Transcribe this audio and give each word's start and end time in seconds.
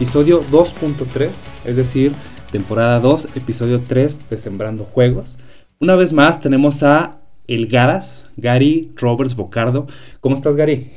episodio 0.00 0.42
2.3, 0.44 1.28
es 1.66 1.76
decir, 1.76 2.14
temporada 2.50 3.00
2, 3.00 3.36
episodio 3.36 3.82
3 3.82 4.30
de 4.30 4.38
Sembrando 4.38 4.86
Juegos. 4.86 5.38
Una 5.78 5.94
vez 5.94 6.14
más 6.14 6.40
tenemos 6.40 6.82
a 6.82 7.20
el 7.46 7.66
Garas, 7.66 8.26
Gary 8.38 8.92
Roberts 8.96 9.36
Bocardo. 9.36 9.86
¿Cómo 10.20 10.34
estás, 10.34 10.56
Gary? 10.56 10.90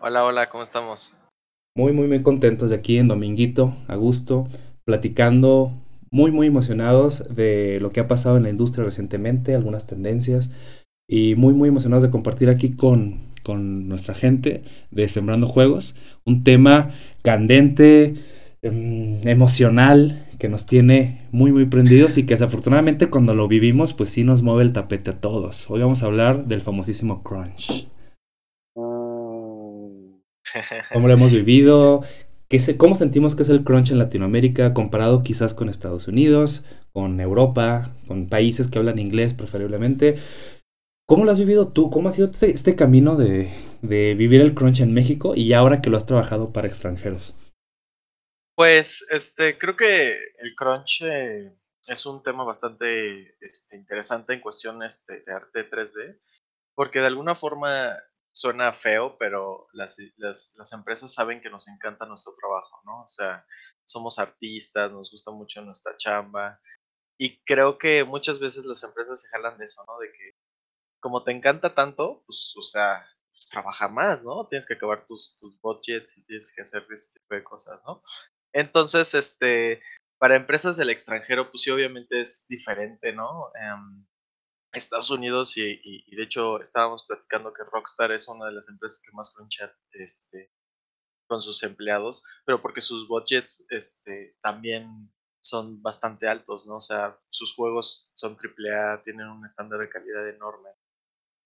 Hola, 0.00 0.24
hola, 0.24 0.48
¿cómo 0.48 0.62
estamos? 0.62 1.18
Muy, 1.76 1.92
muy, 1.92 2.08
muy 2.08 2.22
contentos 2.22 2.70
de 2.70 2.76
aquí 2.76 2.96
en 2.96 3.08
Dominguito, 3.08 3.76
a 3.88 3.96
gusto, 3.96 4.48
platicando, 4.86 5.74
muy, 6.10 6.30
muy 6.30 6.46
emocionados 6.46 7.22
de 7.36 7.78
lo 7.78 7.90
que 7.90 8.00
ha 8.00 8.08
pasado 8.08 8.38
en 8.38 8.44
la 8.44 8.48
industria 8.48 8.86
recientemente, 8.86 9.54
algunas 9.54 9.86
tendencias, 9.86 10.50
y 11.06 11.34
muy, 11.34 11.52
muy 11.52 11.68
emocionados 11.68 12.04
de 12.04 12.10
compartir 12.10 12.48
aquí 12.48 12.74
con, 12.74 13.34
con 13.48 13.88
nuestra 13.88 14.14
gente 14.14 14.62
de 14.90 15.08
Sembrando 15.08 15.46
Juegos, 15.46 15.94
un 16.26 16.44
tema 16.44 16.90
candente, 17.22 18.12
em, 18.60 19.26
emocional, 19.26 20.22
que 20.38 20.50
nos 20.50 20.66
tiene 20.66 21.22
muy, 21.32 21.50
muy 21.50 21.64
prendidos 21.64 22.18
y 22.18 22.26
que 22.26 22.34
desafortunadamente 22.34 23.08
cuando 23.08 23.34
lo 23.34 23.48
vivimos, 23.48 23.94
pues 23.94 24.10
sí 24.10 24.22
nos 24.22 24.42
mueve 24.42 24.64
el 24.64 24.74
tapete 24.74 25.12
a 25.12 25.20
todos. 25.22 25.70
Hoy 25.70 25.80
vamos 25.80 26.02
a 26.02 26.06
hablar 26.06 26.44
del 26.44 26.60
famosísimo 26.60 27.22
crunch. 27.22 27.88
¿Cómo 30.92 31.08
lo 31.08 31.14
hemos 31.14 31.32
vivido? 31.32 32.02
¿Qué 32.48 32.58
se, 32.58 32.76
¿Cómo 32.76 32.96
sentimos 32.96 33.34
que 33.34 33.44
es 33.44 33.48
el 33.48 33.64
crunch 33.64 33.92
en 33.92 33.98
Latinoamérica 33.98 34.74
comparado 34.74 35.22
quizás 35.22 35.54
con 35.54 35.70
Estados 35.70 36.06
Unidos, 36.06 36.66
con 36.92 37.18
Europa, 37.18 37.94
con 38.06 38.26
países 38.26 38.68
que 38.68 38.78
hablan 38.78 38.98
inglés 38.98 39.32
preferiblemente? 39.32 40.18
¿Cómo 41.08 41.24
lo 41.24 41.30
has 41.32 41.38
vivido 41.38 41.72
tú? 41.72 41.88
¿Cómo 41.88 42.10
ha 42.10 42.12
sido 42.12 42.30
este, 42.30 42.50
este 42.50 42.76
camino 42.76 43.16
de, 43.16 43.50
de, 43.80 44.14
vivir 44.14 44.42
el 44.42 44.54
crunch 44.54 44.80
en 44.80 44.92
México 44.92 45.32
y 45.34 45.54
ahora 45.54 45.80
que 45.80 45.88
lo 45.88 45.96
has 45.96 46.04
trabajado 46.04 46.52
para 46.52 46.68
extranjeros? 46.68 47.34
Pues, 48.54 49.06
este, 49.08 49.56
creo 49.56 49.74
que 49.74 50.18
el 50.38 50.54
crunch 50.54 51.00
eh, 51.00 51.56
es 51.86 52.04
un 52.04 52.22
tema 52.22 52.44
bastante 52.44 53.38
este, 53.40 53.76
interesante 53.76 54.34
en 54.34 54.42
cuestión 54.42 54.82
este, 54.82 55.22
de 55.22 55.32
arte 55.32 55.70
3D, 55.70 56.20
porque 56.74 56.98
de 56.98 57.06
alguna 57.06 57.34
forma 57.34 57.96
suena 58.30 58.74
feo, 58.74 59.16
pero 59.16 59.66
las, 59.72 59.96
las, 60.18 60.52
las, 60.58 60.72
empresas 60.74 61.14
saben 61.14 61.40
que 61.40 61.48
nos 61.48 61.68
encanta 61.68 62.04
nuestro 62.04 62.34
trabajo, 62.38 62.82
¿no? 62.84 63.04
O 63.04 63.08
sea, 63.08 63.46
somos 63.82 64.18
artistas, 64.18 64.92
nos 64.92 65.10
gusta 65.10 65.30
mucho 65.30 65.62
nuestra 65.62 65.96
chamba, 65.96 66.60
y 67.18 67.42
creo 67.44 67.78
que 67.78 68.04
muchas 68.04 68.38
veces 68.38 68.66
las 68.66 68.82
empresas 68.82 69.22
se 69.22 69.28
jalan 69.28 69.56
de 69.56 69.64
eso, 69.64 69.82
¿no? 69.88 69.98
De 69.98 70.12
que 70.12 70.36
como 71.00 71.24
te 71.24 71.32
encanta 71.32 71.74
tanto, 71.74 72.22
pues, 72.26 72.54
o 72.56 72.62
sea, 72.62 73.06
pues, 73.32 73.48
trabaja 73.48 73.88
más, 73.88 74.24
¿no? 74.24 74.46
Tienes 74.48 74.66
que 74.66 74.74
acabar 74.74 75.06
tus, 75.06 75.36
tus 75.36 75.60
budgets 75.60 76.18
y 76.18 76.24
tienes 76.24 76.52
que 76.54 76.62
hacer 76.62 76.86
este 76.90 77.18
tipo 77.20 77.34
de 77.34 77.44
cosas, 77.44 77.82
¿no? 77.86 78.02
Entonces, 78.52 79.14
este, 79.14 79.82
para 80.18 80.36
empresas 80.36 80.76
del 80.76 80.90
extranjero, 80.90 81.50
pues 81.50 81.62
sí, 81.62 81.70
obviamente 81.70 82.20
es 82.20 82.46
diferente, 82.48 83.12
¿no? 83.12 83.50
Um, 83.54 84.06
Estados 84.72 85.10
Unidos 85.10 85.56
y, 85.56 85.80
y, 85.82 86.16
de 86.16 86.22
hecho 86.22 86.60
estábamos 86.60 87.06
platicando 87.06 87.52
que 87.54 87.64
Rockstar 87.64 88.12
es 88.12 88.28
una 88.28 88.46
de 88.46 88.52
las 88.52 88.68
empresas 88.68 89.00
que 89.02 89.12
más 89.12 89.34
chat 89.48 89.72
este, 89.92 90.52
con 91.26 91.40
sus 91.40 91.62
empleados, 91.62 92.22
pero 92.44 92.60
porque 92.60 92.80
sus 92.80 93.08
budgets 93.08 93.66
este, 93.70 94.36
también 94.42 95.10
son 95.40 95.80
bastante 95.82 96.28
altos, 96.28 96.66
¿no? 96.66 96.76
O 96.76 96.80
sea, 96.80 97.18
sus 97.30 97.54
juegos 97.54 98.10
son 98.14 98.36
AAA, 98.36 99.02
tienen 99.04 99.28
un 99.28 99.46
estándar 99.46 99.80
de 99.80 99.88
calidad 99.88 100.28
enorme. 100.28 100.70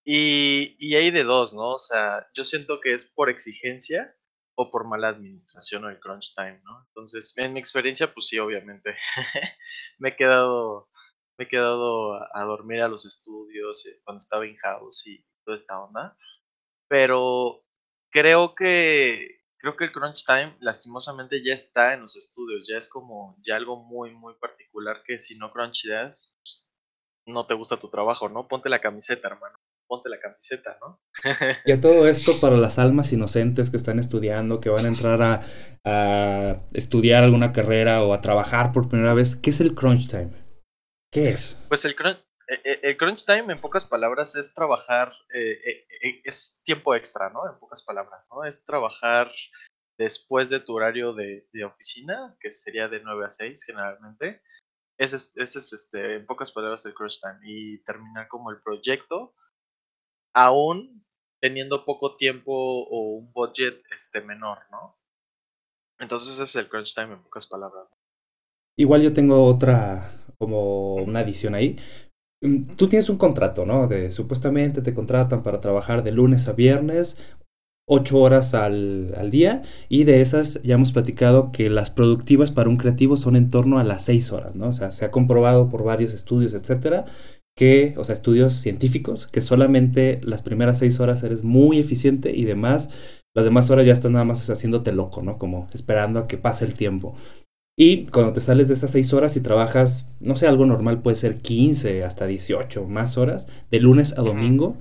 Y, 0.04 0.76
y 0.78 0.96
hay 0.96 1.10
de 1.10 1.24
dos, 1.24 1.54
¿no? 1.54 1.74
O 1.74 1.78
sea, 1.78 2.26
yo 2.34 2.44
siento 2.44 2.80
que 2.80 2.94
es 2.94 3.08
por 3.12 3.30
exigencia 3.30 4.14
o 4.54 4.70
por 4.70 4.86
mala 4.86 5.08
administración 5.08 5.84
o 5.84 5.90
el 5.90 6.00
crunch 6.00 6.34
time, 6.34 6.60
¿no? 6.64 6.84
Entonces, 6.88 7.32
en 7.36 7.52
mi 7.52 7.60
experiencia, 7.60 8.12
pues 8.12 8.28
sí, 8.28 8.38
obviamente, 8.38 8.96
me 9.98 10.10
he 10.10 10.16
quedado, 10.16 10.90
me 11.38 11.44
he 11.44 11.48
quedado 11.48 12.14
a, 12.14 12.44
dormir 12.44 12.82
a 12.82 12.88
los 12.88 13.06
estudios 13.06 13.86
eh, 13.86 14.00
cuando 14.04 14.18
estaba 14.18 14.46
in 14.46 14.56
house 14.56 15.06
y 15.06 15.24
toda 15.44 15.54
esta 15.56 15.80
onda, 15.80 16.16
pero 16.88 17.64
creo 18.10 18.54
que 18.54 19.40
creo 19.58 19.76
que 19.76 19.84
el 19.84 19.92
crunch 19.92 20.24
time 20.26 20.56
lastimosamente 20.60 21.42
ya 21.44 21.54
está 21.54 21.94
en 21.94 22.02
los 22.02 22.16
estudios, 22.16 22.66
ya 22.68 22.76
es 22.76 22.88
como 22.88 23.36
ya 23.42 23.56
algo 23.56 23.76
muy 23.76 24.12
muy 24.14 24.34
particular 24.34 25.02
que 25.04 25.18
si 25.18 25.36
no 25.38 25.52
cruncheas, 25.52 26.34
pues, 26.42 26.68
no 27.26 27.46
te 27.46 27.54
gusta 27.54 27.78
tu 27.78 27.88
trabajo, 27.90 28.28
¿no? 28.28 28.48
Ponte 28.48 28.68
la 28.68 28.80
camiseta, 28.80 29.28
hermano 29.28 29.61
ponte 29.92 30.08
la 30.08 30.18
camiseta, 30.18 30.78
¿no? 30.80 31.02
y 31.66 31.72
a 31.72 31.78
todo 31.78 32.08
esto 32.08 32.32
para 32.40 32.56
las 32.56 32.78
almas 32.78 33.12
inocentes 33.12 33.68
que 33.68 33.76
están 33.76 33.98
estudiando, 33.98 34.58
que 34.58 34.70
van 34.70 34.86
a 34.86 34.88
entrar 34.88 35.20
a, 35.20 35.42
a, 35.84 36.62
estudiar 36.72 37.24
alguna 37.24 37.52
carrera 37.52 38.02
o 38.02 38.14
a 38.14 38.22
trabajar 38.22 38.72
por 38.72 38.88
primera 38.88 39.12
vez, 39.12 39.36
¿qué 39.36 39.50
es 39.50 39.60
el 39.60 39.74
crunch 39.74 40.08
time? 40.08 40.32
¿Qué 41.12 41.28
es? 41.28 41.58
Pues 41.68 41.84
el 41.84 41.94
crunch, 41.94 42.16
eh, 42.48 42.60
eh, 42.64 42.80
el 42.84 42.96
crunch 42.96 43.26
time, 43.26 43.52
en 43.52 43.60
pocas 43.60 43.84
palabras, 43.84 44.34
es 44.34 44.54
trabajar, 44.54 45.12
eh, 45.34 45.84
es 46.24 46.62
tiempo 46.64 46.94
extra, 46.94 47.28
¿no? 47.28 47.46
En 47.46 47.58
pocas 47.58 47.82
palabras, 47.82 48.26
¿no? 48.32 48.46
Es 48.46 48.64
trabajar 48.64 49.30
después 49.98 50.48
de 50.48 50.60
tu 50.60 50.74
horario 50.74 51.12
de, 51.12 51.46
de 51.52 51.64
oficina, 51.64 52.34
que 52.40 52.50
sería 52.50 52.88
de 52.88 53.00
9 53.00 53.26
a 53.26 53.30
6 53.30 53.62
generalmente. 53.62 54.40
Ese 54.96 55.16
es, 55.16 55.32
ese 55.36 55.58
es 55.58 55.72
este, 55.74 56.14
en 56.14 56.24
pocas 56.24 56.50
palabras, 56.50 56.86
el 56.86 56.94
crunch 56.94 57.20
time. 57.20 57.40
Y 57.42 57.82
terminar 57.84 58.28
como 58.28 58.50
el 58.50 58.62
proyecto 58.62 59.34
aún 60.34 61.04
teniendo 61.40 61.84
poco 61.84 62.14
tiempo 62.14 62.52
o 62.52 63.16
un 63.16 63.32
budget 63.32 63.82
este, 63.94 64.20
menor, 64.20 64.58
¿no? 64.70 64.96
Entonces 65.98 66.38
es 66.38 66.54
el 66.56 66.68
crunch 66.68 66.94
time 66.94 67.14
en 67.14 67.22
pocas 67.22 67.46
palabras. 67.46 67.88
Igual 68.76 69.02
yo 69.02 69.12
tengo 69.12 69.44
otra, 69.44 70.10
como 70.38 70.94
una 70.94 71.20
adición 71.20 71.54
ahí. 71.54 71.78
Mm, 72.42 72.74
tú 72.76 72.88
tienes 72.88 73.08
un 73.08 73.18
contrato, 73.18 73.64
¿no? 73.64 73.86
De 73.86 74.10
supuestamente 74.10 74.82
te 74.82 74.94
contratan 74.94 75.42
para 75.42 75.60
trabajar 75.60 76.02
de 76.02 76.12
lunes 76.12 76.48
a 76.48 76.52
viernes, 76.52 77.18
ocho 77.88 78.20
horas 78.20 78.54
al, 78.54 79.14
al, 79.16 79.30
día, 79.30 79.62
y 79.88 80.04
de 80.04 80.20
esas 80.20 80.62
ya 80.62 80.74
hemos 80.74 80.92
platicado 80.92 81.52
que 81.52 81.70
las 81.70 81.90
productivas 81.90 82.50
para 82.50 82.70
un 82.70 82.76
creativo 82.76 83.16
son 83.16 83.36
en 83.36 83.50
torno 83.50 83.78
a 83.78 83.84
las 83.84 84.04
seis 84.04 84.32
horas, 84.32 84.54
¿no? 84.56 84.68
O 84.68 84.72
sea, 84.72 84.90
se 84.90 85.04
ha 85.04 85.10
comprobado 85.10 85.68
por 85.68 85.84
varios 85.84 86.14
estudios, 86.14 86.54
etcétera, 86.54 87.06
que, 87.56 87.94
o 87.96 88.04
sea, 88.04 88.14
estudios 88.14 88.54
científicos, 88.54 89.26
que 89.26 89.40
solamente 89.40 90.20
las 90.22 90.42
primeras 90.42 90.78
seis 90.78 91.00
horas 91.00 91.22
eres 91.22 91.44
muy 91.44 91.78
eficiente 91.78 92.34
y 92.34 92.44
demás, 92.44 92.90
las 93.34 93.44
demás 93.44 93.70
horas 93.70 93.86
ya 93.86 93.92
están 93.92 94.12
nada 94.12 94.24
más 94.24 94.48
haciéndote 94.48 94.92
loco, 94.92 95.22
¿no? 95.22 95.38
Como 95.38 95.68
esperando 95.72 96.20
a 96.20 96.26
que 96.26 96.38
pase 96.38 96.64
el 96.64 96.74
tiempo. 96.74 97.14
Y 97.78 98.04
cuando 98.06 98.34
te 98.34 98.40
sales 98.40 98.68
de 98.68 98.74
esas 98.74 98.90
seis 98.90 99.12
horas 99.12 99.36
y 99.36 99.40
trabajas, 99.40 100.06
no 100.20 100.36
sé, 100.36 100.46
algo 100.46 100.66
normal 100.66 101.00
puede 101.00 101.16
ser 101.16 101.40
15 101.40 102.04
hasta 102.04 102.26
18 102.26 102.84
más 102.86 103.16
horas, 103.16 103.48
de 103.70 103.80
lunes 103.80 104.16
a 104.18 104.22
domingo, 104.22 104.76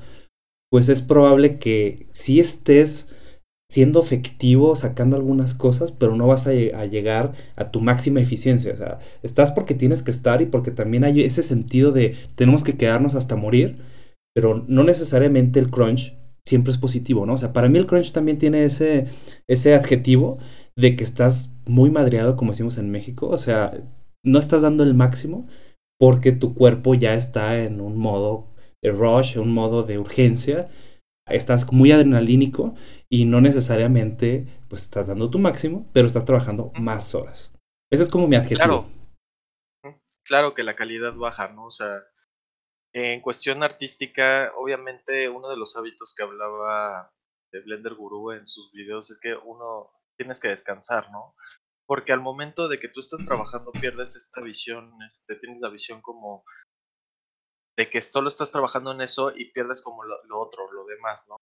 pues 0.70 0.90
es 0.90 1.02
probable 1.02 1.58
que 1.58 2.08
si 2.12 2.40
estés 2.40 3.08
siendo 3.72 4.02
efectivo, 4.02 4.76
sacando 4.76 5.16
algunas 5.16 5.54
cosas, 5.54 5.94
pero 5.94 6.14
no 6.14 6.28
vas 6.28 6.46
a, 6.46 6.52
llegar 6.52 7.32
a 7.56 7.72
tu 7.72 7.80
máxima 7.80 8.20
eficiencia. 8.20 8.74
O 8.74 8.76
sea, 8.76 9.00
estás 9.24 9.54
porque 9.54 9.76
tienes 9.76 10.04
que 10.04 10.12
estar 10.12 10.42
y 10.42 10.46
porque 10.46 10.72
también 10.72 11.06
hay 11.06 11.22
ese 11.22 11.42
sentido 11.42 11.94
de 11.94 12.18
tenemos 12.36 12.66
que 12.66 12.76
quedarnos 12.76 13.16
hasta 13.16 13.38
morir, 13.38 13.78
pero 14.36 14.66
no 14.68 14.84
necesariamente 14.84 15.58
el 15.58 15.70
crunch 15.70 16.18
siempre 16.46 16.72
es 16.72 16.78
positivo, 16.78 17.26
¿no? 17.26 17.36
O 17.36 17.38
sea, 17.38 17.54
para 17.54 17.70
mí 17.70 17.80
el 17.80 17.86
crunch 17.86 18.12
también 18.12 18.40
tiene 18.40 18.66
ese, 18.66 19.08
ese 19.48 19.74
adjetivo 19.74 20.38
de 20.76 20.98
que 20.98 21.06
estás 21.06 21.56
muy 21.66 21.90
madreado, 21.92 22.36
como 22.36 22.52
decimos 22.52 22.78
en 22.78 22.91
México, 22.91 23.29
o 23.29 23.38
sea, 23.38 23.72
no 24.22 24.38
estás 24.38 24.64
dando 24.64 24.84
el 24.84 24.96
máximo 24.96 25.47
porque 25.97 26.34
tu 26.34 26.56
cuerpo 26.56 26.94
ya 26.94 27.14
está 27.14 27.58
en 27.64 27.79
un 27.79 27.97
modo 27.97 28.47
de 28.84 28.91
rush, 28.91 29.35
en 29.35 29.44
un 29.44 29.53
modo 29.53 29.84
de 29.84 29.97
urgencia, 29.97 30.68
estás 31.28 31.72
muy 31.72 31.91
adrenalínico 31.91 32.76
y 33.09 33.26
no 33.26 33.41
necesariamente 33.41 34.47
pues 34.70 34.84
estás 34.84 35.08
dando 35.08 35.29
tu 35.29 35.40
máximo, 35.40 35.90
pero 35.94 36.08
estás 36.08 36.26
trabajando 36.26 36.72
más 36.79 37.14
horas. 37.16 37.53
Ese 37.91 38.03
es 38.03 38.09
como 38.09 38.28
mi 38.28 38.35
adjetivo. 38.35 38.59
Claro. 38.59 39.02
Claro 40.23 40.53
que 40.53 40.64
la 40.64 40.76
calidad 40.76 41.16
baja, 41.16 41.50
¿no? 41.50 41.66
O 41.66 41.72
sea, 41.72 42.03
en 42.94 43.22
cuestión 43.22 43.64
artística, 43.64 44.53
obviamente 44.56 45.29
uno 45.29 45.50
de 45.50 45.58
los 45.58 45.76
hábitos 45.76 46.14
que 46.16 46.23
hablaba 46.23 47.12
de 47.52 47.62
Blender 47.62 47.96
Guru 47.96 48.32
en 48.32 48.47
sus 48.47 48.72
videos 48.72 49.12
es 49.12 49.20
que 49.20 49.35
uno 49.35 49.91
tienes 50.18 50.40
que 50.40 50.50
descansar, 50.50 51.12
¿no? 51.12 51.35
Porque 51.85 52.14
al 52.14 52.22
momento 52.22 52.70
de 52.70 52.79
que 52.79 52.88
tú 52.88 53.00
estás 53.00 53.26
trabajando 53.26 53.72
pierdes 53.73 54.16
esta 54.16 54.41
visión, 54.41 54.94
este, 55.06 55.35
tienes 55.35 55.59
la 55.59 55.70
visión 55.70 56.02
como 56.02 56.46
de 57.78 57.90
que 57.90 58.02
solo 58.02 58.28
estás 58.28 58.52
trabajando 58.52 58.91
en 58.91 59.02
eso 59.02 59.32
y 59.35 59.52
pierdes 59.52 59.82
como 59.82 60.03
lo, 60.03 60.18
otro, 60.40 60.72
lo 60.72 60.85
demás, 60.85 61.28
¿no? 61.29 61.38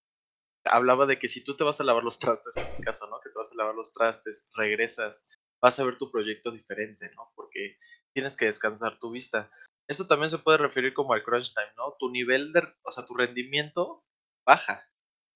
hablaba 0.66 1.06
de 1.06 1.18
que 1.20 1.28
si 1.28 1.44
tú 1.44 1.56
te 1.56 1.64
vas 1.64 1.80
a 1.80 1.84
lavar 1.84 2.04
los 2.04 2.20
trastes, 2.20 2.60
en 2.60 2.70
mi 2.72 2.80
caso, 2.80 3.08
¿no? 3.08 3.20
Que 3.22 3.30
te 3.30 3.38
vas 3.38 3.52
a 3.52 3.56
lavar 3.56 3.76
los 3.76 3.94
trastes, 3.94 4.50
regresas, 4.56 5.30
vas 5.62 5.80
a 5.80 5.84
ver 5.84 5.98
tu 5.98 6.12
proyecto 6.12 6.52
diferente, 6.52 7.12
¿no? 7.16 7.32
Porque 7.36 7.78
tienes 8.14 8.38
que 8.38 8.46
descansar 8.46 9.00
tu 9.00 9.12
vista. 9.12 9.52
Eso 9.88 10.08
también 10.08 10.30
se 10.30 10.40
puede 10.40 10.58
referir 10.58 10.94
como 10.94 11.14
al 11.14 11.24
crunch 11.24 11.54
time, 11.54 11.72
¿no? 11.78 11.96
Tu 12.00 12.12
nivel 12.12 12.54
de, 12.54 12.62
o 12.84 12.92
sea, 12.92 13.06
tu 13.06 13.16
rendimiento 13.16 14.04
baja, 14.46 14.88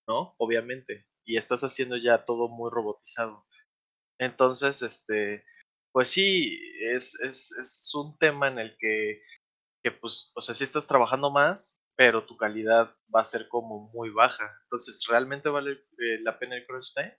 ¿no? 0.08 0.36
Obviamente. 0.38 1.08
Y 1.26 1.38
estás 1.38 1.64
haciendo 1.64 1.98
ya 1.98 2.26
todo 2.26 2.50
muy 2.50 2.70
robotizado. 2.70 3.48
Entonces, 4.20 4.82
este, 4.82 5.46
pues 5.92 6.10
sí, 6.10 6.60
es, 6.82 7.20
es, 7.22 7.52
es 7.54 7.92
un 7.96 8.18
tema 8.18 8.48
en 8.48 8.60
el 8.60 8.78
que, 8.78 9.22
que, 9.84 9.92
pues, 9.92 10.32
o 10.36 10.42
sea, 10.42 10.56
sí 10.56 10.64
estás 10.66 10.88
trabajando 10.88 11.32
más, 11.32 11.84
pero 11.96 12.26
tu 12.26 12.38
calidad 12.38 12.96
va 13.16 13.22
a 13.22 13.26
ser 13.26 13.48
como 13.50 13.90
muy 13.94 14.10
baja. 14.12 14.52
Entonces, 14.66 15.06
¿realmente 15.10 15.50
vale 15.50 15.74
eh, 15.74 16.20
la 16.24 16.40
pena 16.40 16.58
el 16.58 16.66
crunch 16.68 16.94
time? 16.96 17.18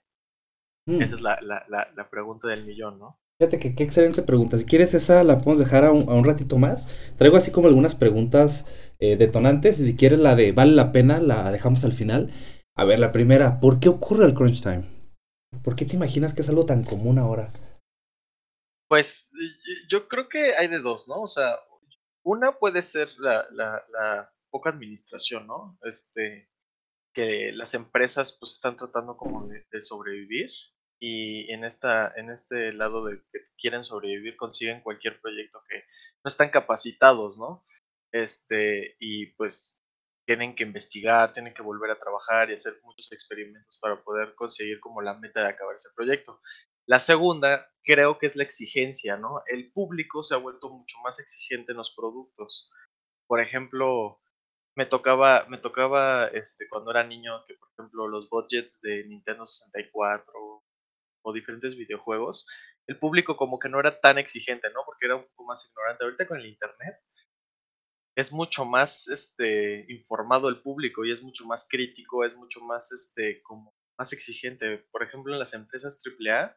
Esa 0.97 1.15
es 1.15 1.21
Mm, 1.21 1.21
la, 1.21 1.39
la, 1.41 1.65
la, 1.69 1.91
la 1.95 2.09
pregunta 2.09 2.49
del 2.49 2.65
millón, 2.65 2.99
¿no? 2.99 3.21
Fíjate 3.39 3.59
que 3.59 3.75
qué 3.75 3.83
excelente 3.83 4.23
pregunta. 4.23 4.57
Si 4.57 4.65
quieres 4.65 4.93
esa 4.93 5.23
la 5.23 5.39
podemos 5.39 5.59
dejar 5.59 5.83
a 5.85 5.91
un, 5.91 6.09
a 6.09 6.13
un 6.13 6.23
ratito 6.23 6.57
más. 6.57 6.87
Traigo 7.17 7.37
así 7.37 7.51
como 7.51 7.67
algunas 7.67 7.95
preguntas 7.95 8.65
eh, 8.99 9.17
detonantes 9.17 9.79
y 9.79 9.87
si 9.87 9.95
quieres 9.97 10.19
la 10.19 10.35
de 10.35 10.51
vale 10.53 10.71
la 10.73 10.91
pena 10.91 11.19
la 11.19 11.51
dejamos 11.51 11.83
al 11.83 11.93
final. 11.93 12.31
A 12.77 12.85
ver, 12.85 12.99
la 12.99 13.11
primera, 13.11 13.59
¿por 13.59 13.79
qué 13.79 13.89
ocurre 13.89 14.25
el 14.25 14.33
crunch 14.33 14.61
time? 14.63 14.85
¿Por 15.63 15.75
qué 15.75 15.85
te 15.85 15.95
imaginas 15.97 16.33
que 16.33 16.41
es 16.41 16.49
algo 16.49 16.65
tan 16.65 16.83
común 16.83 17.19
ahora? 17.19 17.51
Pues 18.87 19.29
yo 19.89 20.07
creo 20.07 20.29
que 20.29 20.55
hay 20.55 20.67
de 20.67 20.79
dos, 20.79 21.07
¿no? 21.07 21.21
O 21.21 21.27
sea, 21.27 21.55
una 22.25 22.57
puede 22.57 22.81
ser 22.81 23.09
la, 23.19 23.45
la, 23.51 24.31
poca 24.49 24.69
administración, 24.69 25.47
¿no? 25.47 25.77
Este, 25.83 26.49
que 27.13 27.51
las 27.53 27.73
empresas 27.73 28.37
pues 28.39 28.53
están 28.53 28.77
tratando 28.77 29.17
como 29.17 29.47
de, 29.47 29.65
de 29.69 29.81
sobrevivir 29.81 30.49
y 30.99 31.51
en 31.51 31.65
esta 31.65 32.13
en 32.15 32.29
este 32.29 32.71
lado 32.71 33.05
de 33.05 33.17
que 33.31 33.39
quieren 33.57 33.83
sobrevivir 33.83 34.37
consiguen 34.37 34.81
cualquier 34.81 35.19
proyecto 35.19 35.61
que 35.69 35.83
no 36.23 36.29
están 36.29 36.49
capacitados, 36.49 37.37
¿no? 37.37 37.65
Este, 38.13 38.95
y 38.99 39.27
pues 39.35 39.85
tienen 40.25 40.55
que 40.55 40.63
investigar, 40.63 41.33
tienen 41.33 41.53
que 41.53 41.61
volver 41.61 41.91
a 41.91 41.99
trabajar 41.99 42.49
y 42.49 42.53
hacer 42.53 42.79
muchos 42.83 43.11
experimentos 43.11 43.77
para 43.81 44.01
poder 44.03 44.35
conseguir 44.35 44.79
como 44.79 45.01
la 45.01 45.17
meta 45.19 45.41
de 45.41 45.49
acabar 45.49 45.75
ese 45.75 45.89
proyecto. 45.95 46.41
La 46.87 46.99
segunda, 46.99 47.71
creo 47.83 48.17
que 48.19 48.27
es 48.27 48.35
la 48.35 48.43
exigencia, 48.43 49.17
¿no? 49.17 49.41
El 49.47 49.71
público 49.71 50.21
se 50.23 50.35
ha 50.35 50.37
vuelto 50.37 50.69
mucho 50.69 50.97
más 51.03 51.19
exigente 51.19 51.71
en 51.71 51.77
los 51.77 51.95
productos. 51.95 52.69
Por 53.27 53.39
ejemplo, 53.41 54.21
me 54.75 54.85
tocaba, 54.85 55.45
me 55.49 55.57
tocaba, 55.57 56.27
este, 56.27 56.67
cuando 56.69 56.91
era 56.91 57.03
niño, 57.03 57.43
que 57.47 57.55
por 57.55 57.69
ejemplo 57.71 58.07
los 58.07 58.29
budgets 58.29 58.81
de 58.81 59.05
Nintendo 59.05 59.45
64 59.45 60.33
o 61.23 61.33
diferentes 61.33 61.75
videojuegos, 61.77 62.47
el 62.87 62.99
público 62.99 63.35
como 63.35 63.57
que 63.59 63.69
no 63.69 63.79
era 63.79 63.99
tan 63.99 64.17
exigente, 64.19 64.69
¿no? 64.71 64.81
Porque 64.85 65.07
era 65.07 65.15
un 65.15 65.25
poco 65.25 65.45
más 65.45 65.65
ignorante. 65.67 66.03
Ahorita 66.03 66.27
con 66.27 66.39
el 66.39 66.45
internet 66.45 66.99
es 68.15 68.31
mucho 68.31 68.63
más, 68.65 69.07
este, 69.07 69.85
informado 69.89 70.49
el 70.49 70.61
público 70.61 71.03
y 71.03 71.11
es 71.11 71.21
mucho 71.23 71.45
más 71.45 71.67
crítico, 71.69 72.23
es 72.23 72.35
mucho 72.35 72.61
más, 72.61 72.91
este, 72.91 73.41
como 73.43 73.73
más 73.97 74.13
exigente. 74.13 74.87
Por 74.91 75.03
ejemplo, 75.03 75.33
en 75.33 75.39
las 75.39 75.53
empresas 75.53 75.99
triple 75.99 76.31
A 76.31 76.55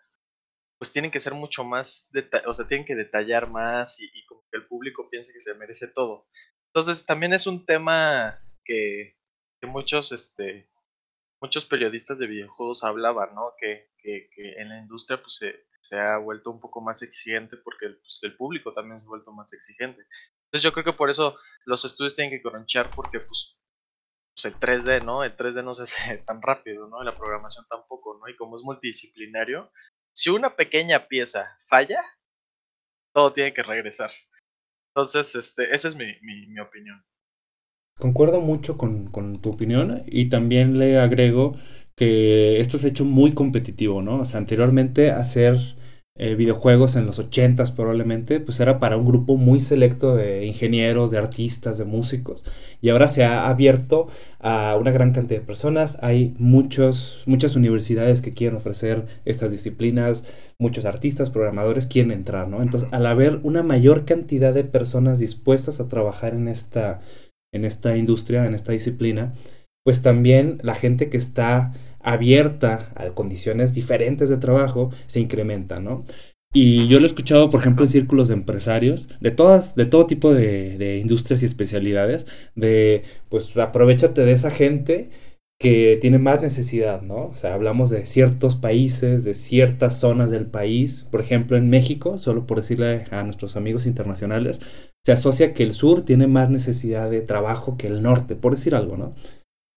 pues 0.78 0.92
tienen 0.92 1.10
que 1.10 1.20
ser 1.20 1.34
mucho 1.34 1.64
más, 1.64 2.10
o 2.46 2.54
sea, 2.54 2.68
tienen 2.68 2.86
que 2.86 2.94
detallar 2.94 3.50
más 3.50 3.98
y 4.00 4.24
como 4.26 4.42
que 4.50 4.58
el 4.58 4.66
público 4.66 5.08
piense 5.10 5.32
que 5.32 5.40
se 5.40 5.54
merece 5.54 5.88
todo. 5.88 6.28
Entonces, 6.72 7.04
también 7.06 7.32
es 7.32 7.46
un 7.46 7.66
tema 7.66 8.40
que 8.64 9.16
que 9.60 9.66
muchos, 9.66 10.12
este, 10.12 10.70
muchos 11.40 11.64
periodistas 11.66 12.18
de 12.18 12.28
videojuegos 12.28 12.84
hablaban, 12.84 13.34
¿no? 13.34 13.54
Que 13.60 13.90
que 13.98 14.30
que 14.34 14.52
en 14.60 14.68
la 14.70 14.78
industria, 14.78 15.20
pues, 15.20 15.36
se 15.36 15.66
se 15.80 15.98
ha 15.98 16.18
vuelto 16.18 16.50
un 16.50 16.60
poco 16.60 16.80
más 16.80 17.02
exigente 17.02 17.56
porque, 17.56 17.88
pues, 17.90 18.20
el 18.22 18.36
público 18.36 18.74
también 18.74 19.00
se 19.00 19.06
ha 19.06 19.08
vuelto 19.08 19.32
más 19.32 19.52
exigente. 19.52 20.02
Entonces, 20.46 20.62
yo 20.62 20.72
creo 20.72 20.84
que 20.84 20.92
por 20.92 21.10
eso 21.10 21.36
los 21.66 21.84
estudios 21.84 22.14
tienen 22.14 22.30
que 22.36 22.42
crunchear 22.42 22.90
porque, 22.90 23.20
pues 23.20 23.58
pues, 24.34 24.54
el 24.54 24.60
3D, 24.60 25.04
¿no? 25.04 25.24
El 25.24 25.36
3D 25.36 25.64
no 25.64 25.74
se 25.74 25.82
hace 25.84 26.18
tan 26.26 26.40
rápido, 26.42 26.88
¿no? 26.88 27.02
Y 27.02 27.04
la 27.04 27.16
programación 27.16 27.66
tampoco, 27.68 28.18
¿no? 28.20 28.28
Y 28.28 28.36
como 28.36 28.56
es 28.56 28.62
multidisciplinario, 28.62 29.72
si 30.18 30.30
una 30.30 30.56
pequeña 30.56 31.06
pieza 31.06 31.56
falla, 31.68 32.02
todo 33.14 33.32
tiene 33.32 33.54
que 33.54 33.62
regresar. 33.62 34.10
Entonces, 34.92 35.36
este, 35.36 35.72
esa 35.72 35.86
es 35.86 35.94
mi, 35.94 36.06
mi, 36.22 36.58
opinión. 36.58 37.04
Concuerdo 37.96 38.40
mucho 38.40 38.76
con, 38.76 39.12
con 39.12 39.40
tu 39.40 39.50
opinión 39.50 40.02
y 40.06 40.28
también 40.28 40.76
le 40.76 40.98
agrego 40.98 41.56
que 41.94 42.58
esto 42.58 42.78
se 42.78 42.88
ha 42.88 42.90
hecho 42.90 43.04
muy 43.04 43.32
competitivo, 43.32 44.02
¿no? 44.02 44.20
O 44.22 44.24
sea, 44.24 44.38
anteriormente 44.38 45.12
hacer 45.12 45.56
eh, 46.20 46.34
videojuegos 46.34 46.96
en 46.96 47.06
los 47.06 47.18
ochentas 47.20 47.70
probablemente, 47.70 48.40
pues 48.40 48.58
era 48.58 48.80
para 48.80 48.96
un 48.96 49.06
grupo 49.06 49.36
muy 49.36 49.60
selecto 49.60 50.16
de 50.16 50.44
ingenieros, 50.46 51.12
de 51.12 51.18
artistas, 51.18 51.78
de 51.78 51.84
músicos, 51.84 52.44
y 52.80 52.88
ahora 52.88 53.06
se 53.06 53.24
ha 53.24 53.48
abierto 53.48 54.08
a 54.40 54.76
una 54.78 54.90
gran 54.90 55.12
cantidad 55.12 55.40
de 55.40 55.46
personas. 55.46 55.98
Hay 56.02 56.34
muchos, 56.38 57.22
muchas 57.26 57.54
universidades 57.54 58.20
que 58.20 58.32
quieren 58.32 58.56
ofrecer 58.56 59.06
estas 59.24 59.52
disciplinas, 59.52 60.24
muchos 60.58 60.84
artistas, 60.86 61.30
programadores 61.30 61.86
quieren 61.86 62.10
entrar, 62.10 62.48
¿no? 62.48 62.62
Entonces, 62.62 62.88
al 62.92 63.06
haber 63.06 63.38
una 63.44 63.62
mayor 63.62 64.04
cantidad 64.04 64.52
de 64.52 64.64
personas 64.64 65.20
dispuestas 65.20 65.78
a 65.78 65.88
trabajar 65.88 66.34
en 66.34 66.48
esta 66.48 67.00
en 67.52 67.64
esta 67.64 67.96
industria, 67.96 68.44
en 68.44 68.54
esta 68.54 68.72
disciplina, 68.72 69.32
pues 69.84 70.02
también 70.02 70.58
la 70.62 70.74
gente 70.74 71.08
que 71.08 71.16
está 71.16 71.72
abierta 72.00 72.92
a 72.94 73.06
condiciones 73.10 73.74
diferentes 73.74 74.28
de 74.28 74.36
trabajo 74.38 74.90
se 75.06 75.20
incrementa, 75.20 75.80
¿no? 75.80 76.04
Y 76.52 76.88
yo 76.88 76.98
lo 76.98 77.04
he 77.04 77.06
escuchado, 77.06 77.48
por 77.48 77.60
ejemplo, 77.60 77.84
en 77.84 77.90
círculos 77.90 78.28
de 78.28 78.34
empresarios, 78.34 79.08
de 79.20 79.30
todas, 79.30 79.74
de 79.74 79.84
todo 79.84 80.06
tipo 80.06 80.32
de, 80.32 80.78
de 80.78 80.98
industrias 80.98 81.42
y 81.42 81.46
especialidades, 81.46 82.26
de 82.54 83.02
pues 83.28 83.54
aprovechate 83.56 84.24
de 84.24 84.32
esa 84.32 84.50
gente 84.50 85.10
que 85.60 85.98
tiene 86.00 86.18
más 86.18 86.40
necesidad, 86.40 87.02
¿no? 87.02 87.26
O 87.26 87.34
sea, 87.34 87.54
hablamos 87.54 87.90
de 87.90 88.06
ciertos 88.06 88.54
países, 88.54 89.24
de 89.24 89.34
ciertas 89.34 89.98
zonas 89.98 90.30
del 90.30 90.46
país, 90.46 91.06
por 91.10 91.20
ejemplo, 91.20 91.56
en 91.56 91.68
México, 91.68 92.16
solo 92.16 92.46
por 92.46 92.58
decirle 92.58 93.04
a 93.10 93.24
nuestros 93.24 93.56
amigos 93.56 93.84
internacionales, 93.84 94.60
se 95.04 95.12
asocia 95.12 95.54
que 95.54 95.64
el 95.64 95.72
sur 95.72 96.02
tiene 96.04 96.28
más 96.28 96.48
necesidad 96.50 97.10
de 97.10 97.22
trabajo 97.22 97.76
que 97.76 97.88
el 97.88 98.02
norte, 98.02 98.36
por 98.36 98.52
decir 98.54 98.74
algo, 98.74 98.96
¿no? 98.96 99.14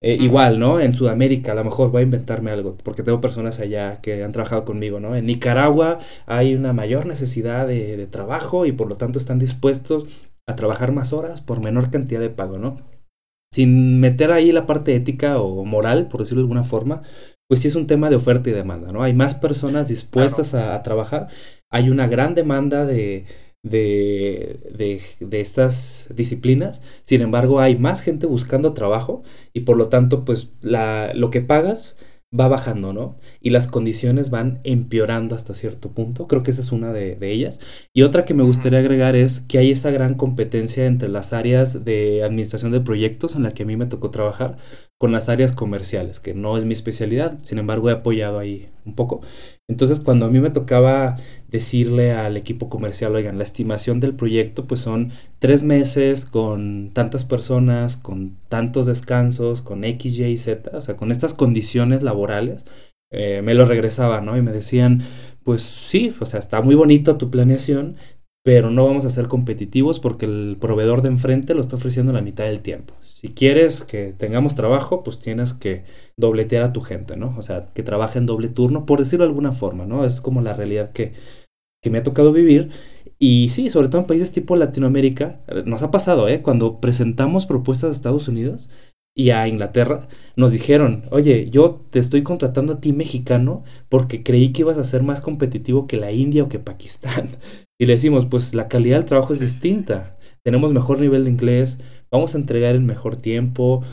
Eh, 0.04 0.16
igual, 0.20 0.60
¿no? 0.60 0.80
En 0.80 0.94
Sudamérica, 0.94 1.52
a 1.52 1.56
lo 1.56 1.64
mejor 1.64 1.92
voy 1.92 2.02
a 2.02 2.06
inventarme 2.06 2.50
algo, 2.50 2.76
porque 2.84 3.04
tengo 3.04 3.22
personas 3.22 3.60
allá 3.60 4.02
que 4.02 4.24
han 4.24 4.32
trabajado 4.32 4.66
conmigo, 4.66 5.00
¿no? 5.00 5.16
En 5.16 5.28
Nicaragua 5.28 6.00
hay 6.26 6.56
una 6.56 6.74
mayor 6.74 7.06
necesidad 7.06 7.68
de, 7.68 7.98
de 7.98 8.08
trabajo 8.08 8.66
y 8.66 8.72
por 8.72 8.90
lo 8.90 8.98
tanto 8.98 9.20
están 9.20 9.38
dispuestos 9.38 10.06
a 10.48 10.56
trabajar 10.56 10.92
más 10.92 11.14
horas 11.14 11.42
por 11.42 11.64
menor 11.64 11.92
cantidad 11.92 12.20
de 12.20 12.32
pago, 12.32 12.58
¿no? 12.58 12.80
Sin 13.54 14.00
meter 14.00 14.32
ahí 14.32 14.52
la 14.52 14.66
parte 14.66 14.96
ética 14.96 15.40
o 15.40 15.66
moral, 15.66 16.08
por 16.08 16.22
decirlo 16.22 16.42
de 16.42 16.46
alguna 16.46 16.64
forma, 16.64 17.04
pues 17.50 17.62
sí 17.62 17.68
es 17.68 17.76
un 17.76 17.88
tema 17.88 18.10
de 18.10 18.16
oferta 18.16 18.50
y 18.50 18.54
demanda, 18.54 18.92
¿no? 18.92 19.04
Hay 19.04 19.14
más 19.14 19.36
personas 19.36 19.88
Claro. 19.88 19.90
dispuestas 19.90 20.54
a, 20.56 20.74
a 20.76 20.84
trabajar, 20.84 21.28
hay 21.70 21.90
una 21.90 22.08
gran 22.08 22.34
demanda 22.34 22.86
de, 22.86 23.26
de, 23.64 24.60
de, 24.76 25.02
de 25.20 25.42
estas 25.42 26.10
disciplinas, 26.16 26.82
sin 27.04 27.22
embargo 27.22 27.60
hay 27.60 27.78
más 27.78 28.02
gente 28.02 28.26
buscando 28.28 28.74
trabajo 28.74 29.24
y 29.54 29.62
por 29.62 29.78
lo 29.78 29.90
tanto 29.90 30.26
pues 30.26 30.50
la, 30.62 31.14
lo 31.14 31.30
que 31.30 31.42
pagas 31.42 31.98
va 32.38 32.48
bajando, 32.48 32.94
¿no? 32.94 33.18
Y 33.42 33.50
las 33.50 33.68
condiciones 33.68 34.30
van 34.30 34.62
empeorando 34.64 35.36
hasta 35.36 35.54
cierto 35.54 35.92
punto. 35.94 36.28
Creo 36.28 36.44
que 36.44 36.52
esa 36.52 36.62
es 36.62 36.72
una 36.72 36.94
de, 36.94 37.16
de 37.18 37.32
ellas. 37.32 37.60
Y 37.94 38.04
otra 38.04 38.24
que 38.24 38.34
me 38.34 38.44
gustaría 38.44 38.80
agregar 38.80 39.18
es 39.18 39.42
que 39.42 39.58
hay 39.58 39.72
esa 39.72 39.92
gran 39.92 40.16
competencia 40.16 40.86
entre 40.86 41.10
las 41.10 41.34
áreas 41.34 41.84
de 41.84 42.24
administración 42.24 42.72
de 42.72 42.80
proyectos 42.80 43.36
en 43.36 43.44
la 43.44 43.52
que 43.52 43.64
a 43.64 43.66
mí 43.66 43.76
me 43.76 43.86
tocó 43.86 44.12
trabajar 44.12 44.58
con 44.98 45.12
las 45.12 45.28
áreas 45.30 45.52
comerciales, 45.52 46.20
que 46.20 46.34
no 46.34 46.58
es 46.58 46.64
mi 46.64 46.74
especialidad, 46.74 47.40
sin 47.42 47.58
embargo 47.58 47.90
he 47.90 47.94
apoyado 47.94 48.40
ahí 48.40 48.70
un 48.86 48.96
poco. 48.96 49.22
Entonces 49.68 50.00
cuando 50.00 50.26
a 50.26 50.30
mí 50.30 50.40
me 50.40 50.52
tocaba 50.52 51.18
decirle 51.52 52.14
al 52.14 52.38
equipo 52.38 52.70
comercial, 52.70 53.16
oigan, 53.16 53.38
la 53.38 53.44
estimación 53.44 54.00
del 54.00 54.16
proyecto 54.16 54.66
pues 54.66 54.80
son 54.80 55.12
tres 55.40 55.64
meses 55.64 56.26
con 56.26 56.92
tantas 56.94 57.26
personas, 57.26 57.98
con 57.98 58.38
tantos 58.48 58.88
descansos, 58.88 59.62
con 59.62 59.84
X, 59.84 60.18
Y, 60.20 60.38
Z, 60.38 60.78
o 60.78 60.82
sea, 60.82 60.96
con 60.96 61.12
estas 61.12 61.34
condiciones 61.34 62.04
laborales, 62.04 62.66
eh, 63.12 63.42
me 63.44 63.54
lo 63.54 63.66
regresaba, 63.66 64.22
¿no? 64.22 64.38
Y 64.38 64.42
me 64.42 64.54
decían, 64.54 65.04
pues 65.44 65.62
sí, 65.62 66.14
o 66.20 66.26
sea, 66.26 66.40
está 66.40 66.62
muy 66.62 66.76
bonito 66.76 67.18
tu 67.18 67.30
planeación, 67.30 67.98
pero 68.44 68.72
no 68.72 68.86
vamos 68.86 69.06
a 69.06 69.10
ser 69.10 69.28
competitivos 69.28 70.00
porque 70.00 70.26
el 70.26 70.58
proveedor 70.60 71.02
de 71.02 71.10
enfrente 71.10 71.54
lo 71.54 71.62
está 71.62 71.76
ofreciendo 71.76 72.12
la 72.12 72.22
mitad 72.22 72.46
del 72.46 72.62
tiempo. 72.62 72.96
Si 73.02 73.28
quieres 73.30 73.84
que 73.84 74.14
tengamos 74.18 74.56
trabajo, 74.56 75.04
pues 75.04 75.20
tienes 75.20 75.54
que 75.54 75.84
dobletear 76.18 76.64
a 76.64 76.74
tu 76.74 76.82
gente, 76.82 77.18
¿no? 77.18 77.36
O 77.38 77.42
sea, 77.44 77.72
que 77.74 77.84
trabaje 77.84 78.18
en 78.18 78.26
doble 78.26 78.48
turno, 78.48 78.86
por 78.86 79.00
decirlo 79.00 79.26
de 79.26 79.30
alguna 79.30 79.52
forma, 79.52 79.86
¿no? 79.86 80.06
Es 80.06 80.22
como 80.22 80.42
la 80.42 80.54
realidad 80.54 80.92
que, 80.92 81.14
que 81.82 81.90
me 81.90 81.98
ha 82.00 82.04
tocado 82.04 82.32
vivir. 82.32 82.70
Y 83.20 83.50
sí, 83.50 83.70
sobre 83.70 83.88
todo 83.88 84.02
en 84.02 84.08
países 84.08 84.32
tipo 84.32 84.56
Latinoamérica, 84.56 85.42
nos 85.66 85.84
ha 85.84 85.92
pasado, 85.92 86.28
¿eh? 86.28 86.42
Cuando 86.42 86.80
presentamos 86.80 87.46
propuestas 87.46 87.90
a 87.90 87.94
Estados 87.94 88.28
Unidos 88.28 88.70
y 89.16 89.32
a 89.32 89.48
Inglaterra, 89.48 90.08
nos 90.36 90.54
dijeron, 90.54 91.04
oye, 91.12 91.50
yo 91.52 91.82
te 91.92 92.00
estoy 92.00 92.24
contratando 92.24 92.74
a 92.74 92.82
ti 92.82 92.94
mexicano 92.94 93.64
porque 93.90 94.24
creí 94.24 94.52
que 94.52 94.62
ibas 94.62 94.78
a 94.78 94.84
ser 94.84 95.04
más 95.04 95.22
competitivo 95.22 95.86
que 95.86 95.98
la 95.98 96.12
India 96.12 96.44
o 96.44 96.50
que 96.50 96.60
Pakistán. 96.60 97.30
Y 97.80 97.88
le 97.88 97.94
decimos, 97.94 98.28
pues 98.28 98.54
la 98.54 98.68
calidad 98.68 98.98
del 98.98 99.08
trabajo 99.08 99.34
es 99.34 99.40
distinta, 99.40 100.16
tenemos 100.44 100.72
mejor 100.72 101.00
nivel 101.00 101.24
de 101.24 101.32
inglés, 101.32 101.80
vamos 102.12 102.36
a 102.36 102.38
entregar 102.38 102.76
en 102.76 102.86
mejor 102.86 103.16
tiempo, 103.16 103.84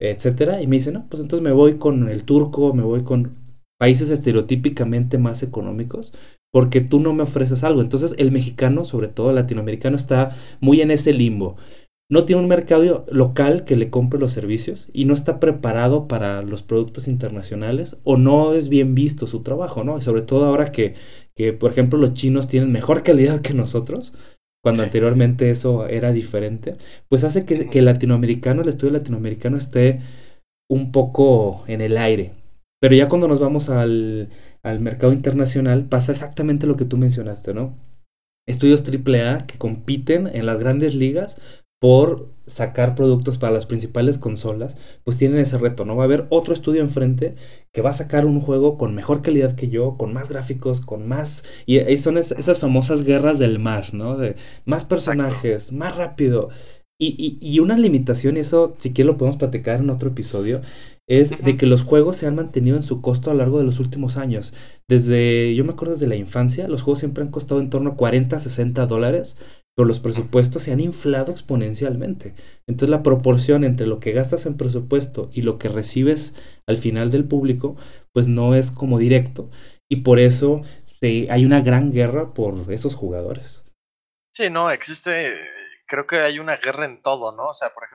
etcétera. 0.00 0.62
Y 0.62 0.66
me 0.66 0.76
dice, 0.76 0.92
no, 0.92 1.06
pues 1.10 1.20
entonces 1.20 1.44
me 1.44 1.52
voy 1.52 1.74
con 1.76 2.08
el 2.08 2.24
turco, 2.24 2.72
me 2.72 2.82
voy 2.82 3.02
con... 3.02 3.36
países 3.78 4.08
estereotípicamente 4.08 5.18
más 5.18 5.42
económicos 5.42 6.14
porque 6.54 6.80
tú 6.80 7.00
no 7.00 7.12
me 7.12 7.24
ofreces 7.24 7.64
algo. 7.64 7.80
Entonces 7.80 8.14
el 8.16 8.30
mexicano, 8.30 8.84
sobre 8.84 9.08
todo 9.08 9.30
el 9.30 9.34
latinoamericano, 9.34 9.96
está 9.96 10.36
muy 10.60 10.82
en 10.82 10.92
ese 10.92 11.12
limbo. 11.12 11.56
No 12.08 12.24
tiene 12.26 12.42
un 12.42 12.46
mercado 12.46 13.04
local 13.10 13.64
que 13.64 13.74
le 13.74 13.90
compre 13.90 14.20
los 14.20 14.30
servicios 14.30 14.86
y 14.92 15.04
no 15.04 15.14
está 15.14 15.40
preparado 15.40 16.06
para 16.06 16.42
los 16.42 16.62
productos 16.62 17.08
internacionales 17.08 17.96
o 18.04 18.16
no 18.16 18.54
es 18.54 18.68
bien 18.68 18.94
visto 18.94 19.26
su 19.26 19.42
trabajo, 19.42 19.82
¿no? 19.82 19.98
Y 19.98 20.02
sobre 20.02 20.22
todo 20.22 20.44
ahora 20.44 20.70
que, 20.70 20.94
que 21.34 21.52
por 21.52 21.72
ejemplo, 21.72 21.98
los 21.98 22.14
chinos 22.14 22.46
tienen 22.46 22.70
mejor 22.70 23.02
calidad 23.02 23.40
que 23.40 23.52
nosotros, 23.52 24.14
cuando 24.62 24.84
anteriormente 24.84 25.50
eso 25.50 25.88
era 25.88 26.12
diferente, 26.12 26.76
pues 27.08 27.24
hace 27.24 27.44
que, 27.46 27.68
que 27.68 27.80
el 27.80 27.86
latinoamericano, 27.86 28.62
el 28.62 28.68
estudio 28.68 28.92
latinoamericano 28.92 29.56
esté 29.56 30.02
un 30.70 30.92
poco 30.92 31.64
en 31.66 31.80
el 31.80 31.98
aire. 31.98 32.43
Pero 32.84 32.96
ya 32.96 33.08
cuando 33.08 33.28
nos 33.28 33.40
vamos 33.40 33.70
al, 33.70 34.28
al 34.62 34.80
mercado 34.80 35.14
internacional, 35.14 35.88
pasa 35.88 36.12
exactamente 36.12 36.66
lo 36.66 36.76
que 36.76 36.84
tú 36.84 36.98
mencionaste, 36.98 37.54
¿no? 37.54 37.78
Estudios 38.46 38.84
AAA 38.86 39.46
que 39.46 39.56
compiten 39.56 40.26
en 40.26 40.44
las 40.44 40.60
grandes 40.60 40.94
ligas 40.94 41.38
por 41.80 42.28
sacar 42.44 42.94
productos 42.94 43.38
para 43.38 43.54
las 43.54 43.64
principales 43.64 44.18
consolas, 44.18 44.76
pues 45.02 45.16
tienen 45.16 45.38
ese 45.38 45.56
reto, 45.56 45.86
¿no? 45.86 45.96
Va 45.96 46.02
a 46.02 46.04
haber 46.04 46.26
otro 46.28 46.52
estudio 46.52 46.82
enfrente 46.82 47.36
que 47.72 47.80
va 47.80 47.88
a 47.88 47.94
sacar 47.94 48.26
un 48.26 48.38
juego 48.38 48.76
con 48.76 48.94
mejor 48.94 49.22
calidad 49.22 49.54
que 49.54 49.70
yo, 49.70 49.96
con 49.96 50.12
más 50.12 50.28
gráficos, 50.28 50.82
con 50.82 51.08
más... 51.08 51.42
Y 51.64 51.78
ahí 51.78 51.96
son 51.96 52.18
esas 52.18 52.58
famosas 52.58 53.02
guerras 53.02 53.38
del 53.38 53.60
más, 53.60 53.94
¿no? 53.94 54.18
De 54.18 54.36
más 54.66 54.84
personajes, 54.84 55.72
más 55.72 55.96
rápido. 55.96 56.50
Y, 57.00 57.08
y, 57.18 57.38
y, 57.40 57.58
una 57.60 57.76
limitación, 57.76 58.36
y 58.36 58.40
eso 58.40 58.74
si 58.78 58.92
quieres 58.92 59.12
lo 59.12 59.18
podemos 59.18 59.36
platicar 59.36 59.80
en 59.80 59.90
otro 59.90 60.10
episodio, 60.10 60.60
es 61.08 61.30
de 61.44 61.56
que 61.56 61.66
los 61.66 61.82
juegos 61.82 62.16
se 62.16 62.26
han 62.26 62.34
mantenido 62.34 62.76
en 62.76 62.82
su 62.82 63.02
costo 63.02 63.30
a 63.30 63.34
lo 63.34 63.40
largo 63.40 63.58
de 63.58 63.64
los 63.64 63.78
últimos 63.78 64.16
años. 64.16 64.54
Desde, 64.88 65.54
yo 65.54 65.64
me 65.64 65.72
acuerdo 65.72 65.94
desde 65.94 66.06
la 66.06 66.16
infancia, 66.16 66.68
los 66.68 66.82
juegos 66.82 67.00
siempre 67.00 67.22
han 67.22 67.30
costado 67.30 67.60
en 67.60 67.70
torno 67.70 67.90
a 67.90 67.96
40, 67.96 68.38
60 68.38 68.86
dólares, 68.86 69.36
pero 69.76 69.86
los 69.86 70.00
presupuestos 70.00 70.62
se 70.62 70.72
han 70.72 70.80
inflado 70.80 71.32
exponencialmente. 71.32 72.34
Entonces 72.66 72.90
la 72.90 73.02
proporción 73.02 73.64
entre 73.64 73.86
lo 73.86 74.00
que 74.00 74.12
gastas 74.12 74.46
en 74.46 74.56
presupuesto 74.56 75.30
y 75.32 75.42
lo 75.42 75.58
que 75.58 75.68
recibes 75.68 76.34
al 76.66 76.76
final 76.76 77.10
del 77.10 77.24
público, 77.24 77.76
pues 78.12 78.28
no 78.28 78.54
es 78.54 78.70
como 78.70 78.98
directo. 78.98 79.50
Y 79.90 79.96
por 79.96 80.20
eso 80.20 80.62
hay 81.02 81.44
una 81.44 81.60
gran 81.60 81.92
guerra 81.92 82.32
por 82.32 82.72
esos 82.72 82.94
jugadores. 82.94 83.62
Sí, 84.32 84.48
no, 84.48 84.70
existe 84.70 85.34
creo 85.86 86.06
que 86.06 86.20
hay 86.20 86.38
una 86.38 86.56
guerra 86.56 86.86
en 86.86 87.02
todo, 87.02 87.36
¿no? 87.36 87.48
O 87.48 87.52
sea, 87.52 87.70
por 87.74 87.84
ejemplo, 87.84 87.93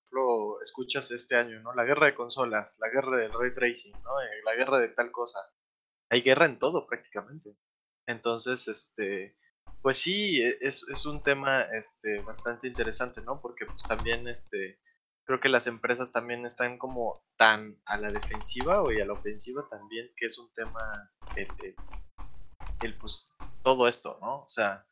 escuchas 0.61 1.11
este 1.11 1.35
año, 1.35 1.61
¿no? 1.61 1.73
La 1.73 1.85
guerra 1.85 2.07
de 2.07 2.15
consolas, 2.15 2.79
la 2.79 2.89
guerra 2.89 3.17
del 3.17 3.33
ray 3.33 3.53
tracing, 3.53 3.93
¿no? 4.03 4.21
Eh, 4.21 4.41
la 4.43 4.55
guerra 4.55 4.79
de 4.79 4.89
tal 4.89 5.11
cosa. 5.11 5.39
Hay 6.09 6.21
guerra 6.21 6.45
en 6.45 6.59
todo 6.59 6.87
prácticamente. 6.87 7.55
Entonces, 8.05 8.67
este, 8.67 9.37
pues 9.81 9.97
sí, 9.97 10.41
e, 10.41 10.57
es, 10.61 10.87
es 10.89 11.05
un 11.05 11.21
tema 11.21 11.61
este, 11.61 12.21
bastante 12.21 12.67
interesante, 12.67 13.21
¿no? 13.21 13.41
Porque 13.41 13.65
pues 13.65 13.83
también, 13.83 14.27
este, 14.27 14.79
creo 15.25 15.39
que 15.39 15.49
las 15.49 15.67
empresas 15.67 16.11
también 16.11 16.45
están 16.45 16.77
como 16.77 17.23
tan 17.37 17.79
a 17.85 17.97
la 17.97 18.11
defensiva 18.11 18.81
o 18.81 18.91
y 18.91 18.99
a 18.99 19.05
la 19.05 19.13
ofensiva 19.13 19.67
también, 19.69 20.11
que 20.17 20.25
es 20.25 20.37
un 20.39 20.51
tema, 20.53 21.11
el, 21.35 21.47
el 22.81 22.97
pues, 22.97 23.37
todo 23.63 23.87
esto, 23.87 24.17
¿no? 24.21 24.41
O 24.41 24.49
sea, 24.49 24.85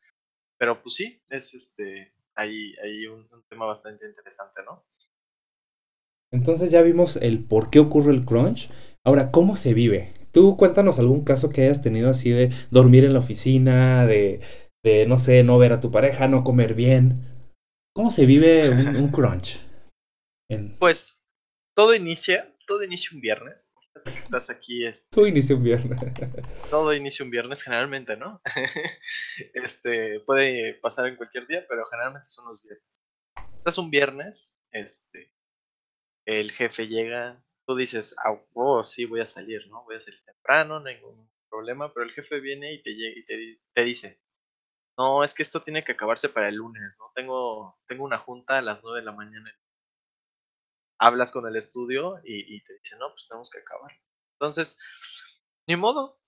pero 0.58 0.82
pues 0.82 0.94
sí, 0.94 1.22
es 1.28 1.54
este, 1.54 2.14
hay, 2.38 2.74
hay 2.82 3.06
un, 3.06 3.28
tema 3.48 3.66
bastante 3.66 4.06
interesante, 4.06 4.62
¿no? 4.64 4.84
Entonces 6.32 6.70
ya 6.70 6.82
vimos 6.82 7.16
el 7.16 7.44
por 7.44 7.70
qué 7.70 7.80
ocurre 7.80 8.12
el 8.12 8.24
crunch. 8.24 8.70
Ahora, 9.04 9.30
¿cómo 9.30 9.56
se 9.56 9.74
vive? 9.74 10.12
Tú 10.32 10.56
cuéntanos 10.56 10.98
algún 10.98 11.24
caso 11.24 11.48
que 11.48 11.62
hayas 11.62 11.82
tenido 11.82 12.10
así 12.10 12.30
de 12.30 12.52
dormir 12.70 13.04
en 13.04 13.14
la 13.14 13.20
oficina, 13.20 14.06
de, 14.06 14.40
de 14.84 15.06
no 15.06 15.18
sé, 15.18 15.42
no 15.42 15.58
ver 15.58 15.72
a 15.72 15.80
tu 15.80 15.90
pareja, 15.90 16.28
no 16.28 16.44
comer 16.44 16.74
bien. 16.74 17.24
¿Cómo 17.94 18.10
se 18.10 18.26
vive 18.26 18.70
un, 18.70 19.08
crunch? 19.12 19.58
Pues 20.78 21.24
todo 21.74 21.94
inicia, 21.94 22.48
todo 22.66 22.84
inicia 22.84 23.14
un 23.14 23.20
viernes 23.20 23.67
estás 24.06 24.50
aquí. 24.50 24.86
Este, 24.86 25.08
todo 25.10 25.26
inicia 25.26 25.56
un 25.56 25.62
viernes. 25.62 26.00
todo 26.70 26.92
inicia 26.94 27.24
un 27.24 27.30
viernes, 27.30 27.62
generalmente, 27.62 28.16
¿no? 28.16 28.40
este, 29.54 30.20
puede 30.20 30.74
pasar 30.74 31.08
en 31.08 31.16
cualquier 31.16 31.46
día, 31.46 31.64
pero 31.68 31.84
generalmente 31.86 32.28
son 32.28 32.46
los 32.46 32.62
viernes. 32.62 33.00
Estás 33.56 33.78
un 33.78 33.90
viernes, 33.90 34.60
este, 34.72 35.32
el 36.26 36.50
jefe 36.52 36.88
llega, 36.88 37.42
tú 37.66 37.76
dices, 37.76 38.16
ah, 38.24 38.40
oh, 38.54 38.84
sí, 38.84 39.04
voy 39.04 39.20
a 39.20 39.26
salir, 39.26 39.68
¿no? 39.68 39.84
Voy 39.84 39.96
a 39.96 40.00
salir 40.00 40.22
temprano, 40.24 40.80
no 40.80 40.88
hay 40.88 40.96
ningún 40.96 41.30
problema, 41.50 41.92
pero 41.92 42.04
el 42.04 42.12
jefe 42.12 42.40
viene 42.40 42.74
y 42.74 42.82
te, 42.82 42.90
y 42.90 43.24
te, 43.24 43.60
te 43.74 43.84
dice, 43.84 44.20
no, 44.96 45.22
es 45.22 45.34
que 45.34 45.42
esto 45.42 45.62
tiene 45.62 45.84
que 45.84 45.92
acabarse 45.92 46.28
para 46.28 46.48
el 46.48 46.56
lunes, 46.56 46.96
¿no? 46.98 47.12
Tengo, 47.14 47.78
tengo 47.86 48.04
una 48.04 48.18
junta 48.18 48.58
a 48.58 48.62
las 48.62 48.82
9 48.82 49.00
de 49.00 49.04
la 49.04 49.12
mañana 49.12 49.58
hablas 50.98 51.32
con 51.32 51.46
el 51.46 51.56
estudio 51.56 52.20
y, 52.24 52.62
te 52.62 52.74
dicen, 52.74 52.98
no, 52.98 53.10
pues 53.10 53.26
tenemos 53.28 53.50
que 53.50 53.60
acabar. 53.60 53.92
Entonces, 54.34 54.78
ni 55.66 55.76
modo. 55.76 56.18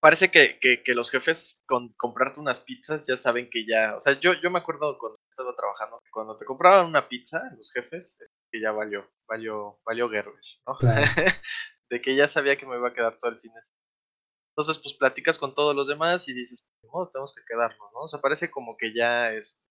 Parece 0.00 0.30
que, 0.30 0.60
que, 0.60 0.94
los 0.94 1.10
jefes 1.10 1.64
con 1.66 1.92
comprarte 1.94 2.38
unas 2.38 2.60
pizzas 2.60 3.04
ya 3.08 3.16
saben 3.16 3.50
que 3.50 3.66
ya, 3.66 3.96
o 3.96 4.00
sea, 4.00 4.12
yo, 4.12 4.32
yo 4.34 4.48
me 4.48 4.60
acuerdo 4.60 4.96
cuando 4.96 5.18
estaba 5.28 5.56
trabajando 5.56 6.00
que 6.04 6.10
cuando 6.12 6.36
te 6.36 6.44
compraban 6.44 6.86
una 6.86 7.08
pizza, 7.08 7.42
los 7.56 7.72
jefes, 7.72 8.20
es 8.20 8.30
que 8.52 8.60
ya 8.60 8.70
valió, 8.70 9.10
valió, 9.26 9.80
valió 9.84 10.08
Gerber, 10.08 10.40
¿no? 10.68 10.78
de 11.90 12.00
que 12.00 12.14
ya 12.14 12.28
sabía 12.28 12.56
que 12.56 12.64
me 12.64 12.76
iba 12.76 12.86
a 12.86 12.94
quedar 12.94 13.18
todo 13.18 13.32
el 13.32 13.40
fin 13.40 13.52
de 13.52 13.60
semana. 13.60 13.88
Entonces, 14.58 14.82
pues 14.82 14.94
platicas 14.94 15.38
con 15.38 15.54
todos 15.54 15.74
los 15.74 15.88
demás 15.88 16.28
y 16.28 16.32
dices, 16.32 16.72
ni 16.82 16.88
modo, 16.90 17.10
tenemos 17.10 17.34
que 17.34 17.42
quedarnos, 17.46 17.92
¿no? 17.92 18.00
O 18.00 18.08
sea, 18.08 18.20
parece 18.20 18.50
como 18.50 18.76
que 18.76 18.94
ya 18.94 19.32
es, 19.32 19.64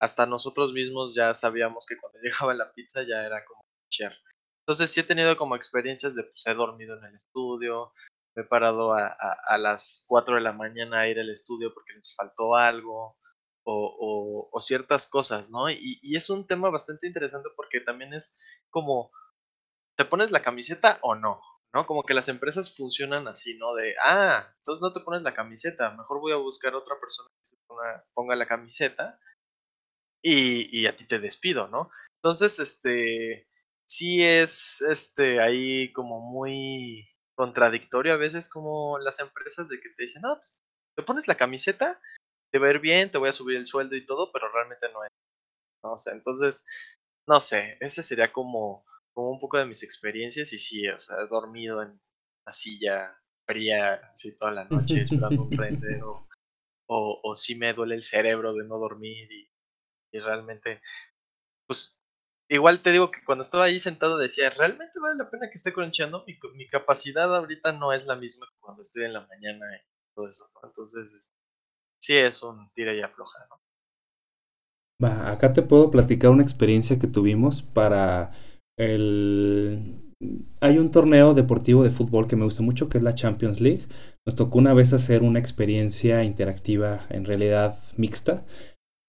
hasta 0.00 0.26
nosotros 0.26 0.72
mismos 0.72 1.14
ya 1.14 1.34
sabíamos 1.34 1.86
que 1.86 1.96
cuando 1.96 2.18
llegaba 2.22 2.54
la 2.54 2.72
pizza 2.72 3.02
ya 3.02 3.24
era 3.24 3.44
como 3.44 3.62
share. 3.90 4.16
Entonces 4.62 4.90
sí 4.90 5.00
he 5.00 5.04
tenido 5.04 5.36
como 5.36 5.56
experiencias 5.56 6.14
de, 6.14 6.24
pues 6.24 6.46
he 6.46 6.54
dormido 6.54 6.98
en 6.98 7.04
el 7.04 7.14
estudio, 7.14 7.92
me 8.36 8.42
he 8.42 8.46
parado 8.46 8.92
a, 8.92 9.08
a, 9.08 9.58
las 9.58 10.04
4 10.06 10.36
de 10.36 10.40
la 10.42 10.52
mañana 10.52 11.00
a 11.00 11.08
ir 11.08 11.18
al 11.18 11.30
estudio 11.30 11.72
porque 11.72 11.94
les 11.94 12.14
faltó 12.14 12.54
algo, 12.54 13.16
o, 13.64 14.48
o, 14.50 14.60
ciertas 14.60 15.06
cosas, 15.06 15.50
¿no? 15.50 15.70
Y, 15.70 15.98
y, 16.02 16.16
es 16.16 16.30
un 16.30 16.46
tema 16.46 16.70
bastante 16.70 17.06
interesante 17.06 17.50
porque 17.54 17.80
también 17.80 18.14
es 18.14 18.42
como, 18.70 19.10
¿te 19.96 20.04
pones 20.04 20.30
la 20.30 20.40
camiseta 20.42 20.98
o 21.02 21.14
no? 21.14 21.38
¿No? 21.74 21.86
Como 21.86 22.04
que 22.04 22.14
las 22.14 22.28
empresas 22.28 22.74
funcionan 22.74 23.28
así, 23.28 23.58
¿no? 23.58 23.74
De, 23.74 23.94
ah, 24.02 24.54
entonces 24.58 24.80
no 24.80 24.92
te 24.92 25.00
pones 25.00 25.22
la 25.22 25.34
camiseta, 25.34 25.90
mejor 25.90 26.20
voy 26.20 26.32
a 26.32 26.36
buscar 26.36 26.74
otra 26.74 26.98
persona 26.98 27.28
que 27.38 27.44
se 27.44 27.56
ponga 28.14 28.36
la 28.36 28.46
camiseta 28.46 29.18
y, 30.22 30.86
a 30.86 30.96
ti 30.96 31.06
te 31.06 31.18
despido, 31.18 31.68
¿no? 31.68 31.90
Entonces, 32.16 32.58
este, 32.58 33.48
sí 33.86 34.22
es, 34.22 34.82
este, 34.82 35.40
ahí 35.40 35.92
como 35.92 36.20
muy 36.20 37.08
contradictorio 37.36 38.14
a 38.14 38.16
veces 38.16 38.48
como 38.48 38.98
las 38.98 39.20
empresas 39.20 39.68
de 39.68 39.80
que 39.80 39.90
te 39.90 40.02
dicen, 40.02 40.22
no, 40.22 40.36
pues 40.36 40.60
te 40.96 41.04
pones 41.04 41.28
la 41.28 41.36
camiseta, 41.36 42.00
te 42.52 42.58
va 42.58 42.66
a 42.66 42.70
ir 42.70 42.80
bien, 42.80 43.10
te 43.10 43.18
voy 43.18 43.28
a 43.28 43.32
subir 43.32 43.56
el 43.56 43.66
sueldo 43.66 43.94
y 43.94 44.04
todo, 44.04 44.32
pero 44.32 44.50
realmente 44.52 44.88
no 44.92 45.04
es. 45.04 45.10
No 45.84 45.96
sé, 45.96 46.10
entonces, 46.10 46.66
no 47.28 47.40
sé, 47.40 47.76
ese 47.80 48.02
sería 48.02 48.32
como, 48.32 48.84
como 49.14 49.30
un 49.30 49.38
poco 49.38 49.58
de 49.58 49.66
mis 49.66 49.84
experiencias 49.84 50.52
y 50.52 50.58
sí, 50.58 50.88
o 50.88 50.98
sea, 50.98 51.18
he 51.20 51.28
dormido 51.28 51.82
en 51.82 52.00
la 52.44 52.52
silla 52.52 53.16
fría 53.46 53.94
así 54.12 54.36
toda 54.36 54.50
la 54.50 54.64
noche 54.64 55.02
esperando 55.02 55.44
un 55.44 55.50
render 55.56 56.02
o, 56.02 56.28
o, 56.88 57.20
o 57.22 57.34
sí 57.34 57.54
me 57.54 57.72
duele 57.72 57.94
el 57.94 58.02
cerebro 58.02 58.52
de 58.52 58.66
no 58.66 58.78
dormir 58.78 59.30
y 59.30 59.47
y 60.18 60.20
realmente, 60.20 60.82
pues, 61.66 61.98
igual 62.48 62.82
te 62.82 62.92
digo 62.92 63.10
que 63.10 63.24
cuando 63.24 63.42
estaba 63.42 63.64
ahí 63.64 63.78
sentado 63.78 64.18
decía, 64.18 64.50
¿realmente 64.50 64.98
vale 64.98 65.16
la 65.16 65.30
pena 65.30 65.48
que 65.48 65.54
esté 65.54 65.72
croncheando? 65.72 66.24
Mi, 66.54 66.68
capacidad 66.68 67.34
ahorita 67.34 67.72
no 67.72 67.92
es 67.92 68.06
la 68.06 68.16
misma 68.16 68.46
que 68.46 68.58
cuando 68.60 68.82
estoy 68.82 69.04
en 69.04 69.12
la 69.12 69.26
mañana 69.26 69.64
y 69.76 69.80
todo 70.14 70.28
eso. 70.28 70.50
Entonces, 70.62 71.34
sí 72.00 72.16
es 72.16 72.42
un 72.42 72.70
tira 72.72 72.92
y 72.94 73.02
afloja, 73.02 73.46
¿no? 73.48 73.60
Va, 75.02 75.30
acá 75.30 75.52
te 75.52 75.62
puedo 75.62 75.90
platicar 75.92 76.30
una 76.30 76.42
experiencia 76.42 76.98
que 76.98 77.06
tuvimos 77.06 77.62
para 77.62 78.32
el... 78.76 80.14
Hay 80.60 80.78
un 80.78 80.90
torneo 80.90 81.34
deportivo 81.34 81.84
de 81.84 81.92
fútbol 81.92 82.26
que 82.26 82.34
me 82.34 82.44
gusta 82.44 82.62
mucho, 82.62 82.88
que 82.88 82.98
es 82.98 83.04
la 83.04 83.14
Champions 83.14 83.60
League. 83.60 83.86
Nos 84.26 84.34
tocó 84.34 84.58
una 84.58 84.74
vez 84.74 84.92
hacer 84.92 85.22
una 85.22 85.38
experiencia 85.38 86.24
interactiva 86.24 87.06
en 87.10 87.24
realidad 87.24 87.78
mixta 87.96 88.44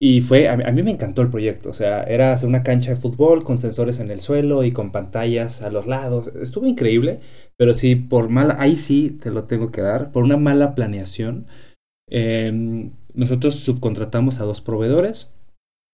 y 0.01 0.21
fue, 0.21 0.47
a 0.47 0.55
mí, 0.55 0.81
me 0.81 0.91
encantó 0.91 1.21
el 1.21 1.29
proyecto, 1.29 1.71
o 1.71 1.73
sea, 1.73 2.03
era 2.03 2.31
hacer 2.31 2.47
una 2.47 2.63
cancha 2.63 2.91
de 2.91 2.95
fútbol 2.95 3.43
con 3.43 3.59
sensores 3.59 3.99
en 3.99 4.09
el 4.11 4.21
suelo 4.21 4.63
y 4.63 4.71
con 4.71 4.93
pantallas 4.93 5.61
a 5.61 5.69
los 5.69 5.87
lados. 5.87 6.31
Estuvo 6.41 6.65
increíble, 6.67 7.19
pero 7.57 7.73
sí, 7.73 7.95
por 7.95 8.29
mala, 8.29 8.55
ahí 8.59 8.77
sí 8.77 9.09
te 9.21 9.29
lo 9.29 9.43
tengo 9.43 9.71
que 9.71 9.81
dar, 9.81 10.13
por 10.13 10.23
una 10.23 10.37
mala 10.37 10.73
planeación. 10.73 11.47
Em, 12.09 12.91
nosotros 13.13 13.55
subcontratamos 13.55 14.39
a 14.39 14.45
dos 14.45 14.61
proveedores 14.61 15.31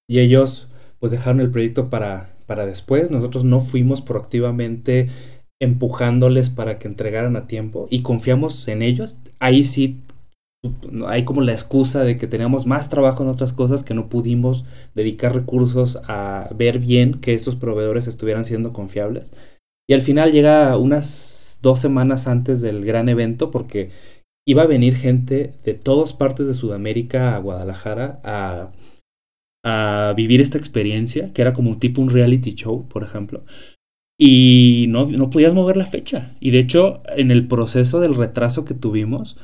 y 0.07 0.19
ellos 0.19 0.69
pues 0.99 1.11
dejaron 1.11 1.39
el 1.39 1.49
proyecto 1.49 1.89
para, 1.89 2.29
para 2.45 2.67
después. 2.67 3.09
Nosotros 3.09 3.43
no 3.43 3.59
fuimos 3.59 4.03
proactivamente 4.03 5.09
empujándoles 5.59 6.51
para 6.51 6.77
que 6.77 6.87
entregaran 6.87 7.35
a 7.35 7.47
tiempo 7.47 7.87
y 7.89 8.01
confiamos 8.03 8.67
en 8.67 8.81
ellos, 8.81 9.17
ahí 9.39 9.63
sí 9.63 10.01
hay 11.07 11.23
como 11.25 11.41
la 11.41 11.51
excusa 11.51 12.03
de 12.03 12.15
que 12.15 12.27
teníamos 12.27 12.65
más 12.65 12.89
trabajo 12.89 13.23
en 13.23 13.29
otras 13.29 13.53
cosas 13.53 13.83
que 13.83 13.93
no 13.93 14.09
pudimos 14.09 14.65
dedicar 14.93 15.33
recursos 15.33 15.99
a 16.07 16.49
ver 16.55 16.79
bien 16.79 17.15
que 17.15 17.33
estos 17.33 17.55
proveedores 17.55 18.07
estuvieran 18.07 18.45
siendo 18.45 18.73
confiables. 18.73 19.31
Y 19.87 19.93
al 19.93 20.01
final 20.01 20.31
llega 20.31 20.77
unas 20.77 21.59
dos 21.61 21.79
semanas 21.79 22.27
antes 22.27 22.61
del 22.61 22.85
gran 22.85 23.09
evento 23.09 23.51
porque 23.51 23.89
iba 24.47 24.63
a 24.63 24.67
venir 24.67 24.95
gente 24.95 25.53
de 25.63 25.73
todas 25.73 26.13
partes 26.13 26.47
de 26.47 26.53
Sudamérica 26.53 27.35
a 27.35 27.39
Guadalajara 27.39 28.21
a, 28.23 28.71
vivir 30.15 30.41
esta 30.41 30.59
experiencia, 30.59 31.33
que 31.33 31.41
era 31.41 31.53
como 31.53 31.71
un 31.71 31.79
tipo 31.79 31.99
un 31.99 32.11
reality 32.11 32.53
show, 32.53 32.87
por 32.87 33.01
ejemplo. 33.01 33.43
Y 34.19 34.85
no, 34.89 35.07
no 35.07 35.31
podías 35.31 35.55
mover 35.55 35.75
la 35.75 35.87
fecha. 35.87 36.35
Y 36.39 36.51
de 36.51 36.59
hecho, 36.59 37.01
en 37.17 37.31
el 37.31 37.47
proceso 37.47 37.99
del 37.99 38.13
retraso 38.13 38.63
que 38.63 38.75
tuvimos, 38.75 39.37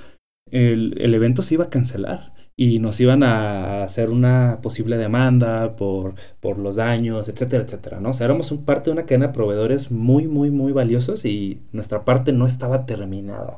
el, 0.51 0.96
el, 1.00 1.13
evento 1.13 1.43
se 1.43 1.55
iba 1.55 1.65
a 1.65 1.70
cancelar 1.70 2.34
y 2.55 2.79
nos 2.79 3.00
iban 3.00 3.24
a 3.24 3.84
hacer 3.84 4.10
una 4.10 4.60
posible 4.62 4.98
demanda 4.98 5.75
por, 5.75 6.15
por 6.39 6.58
los 6.60 6.75
daños, 6.75 7.29
etcétera, 7.29 7.63
etcétera, 7.63 8.00
¿no? 8.00 8.10
O 8.10 8.13
sea, 8.13 8.25
éramos 8.25 8.51
un 8.51 8.65
parte 8.65 8.86
de 8.86 8.91
una 8.91 9.05
cadena 9.05 9.27
de 9.27 9.34
proveedores 9.34 9.91
muy, 9.91 10.27
muy, 10.27 10.51
muy 10.51 10.72
valiosos 10.72 11.25
y 11.25 11.62
nuestra 11.72 12.05
parte 12.05 12.34
no 12.34 12.46
estaba 12.46 12.86
terminada. 12.86 13.58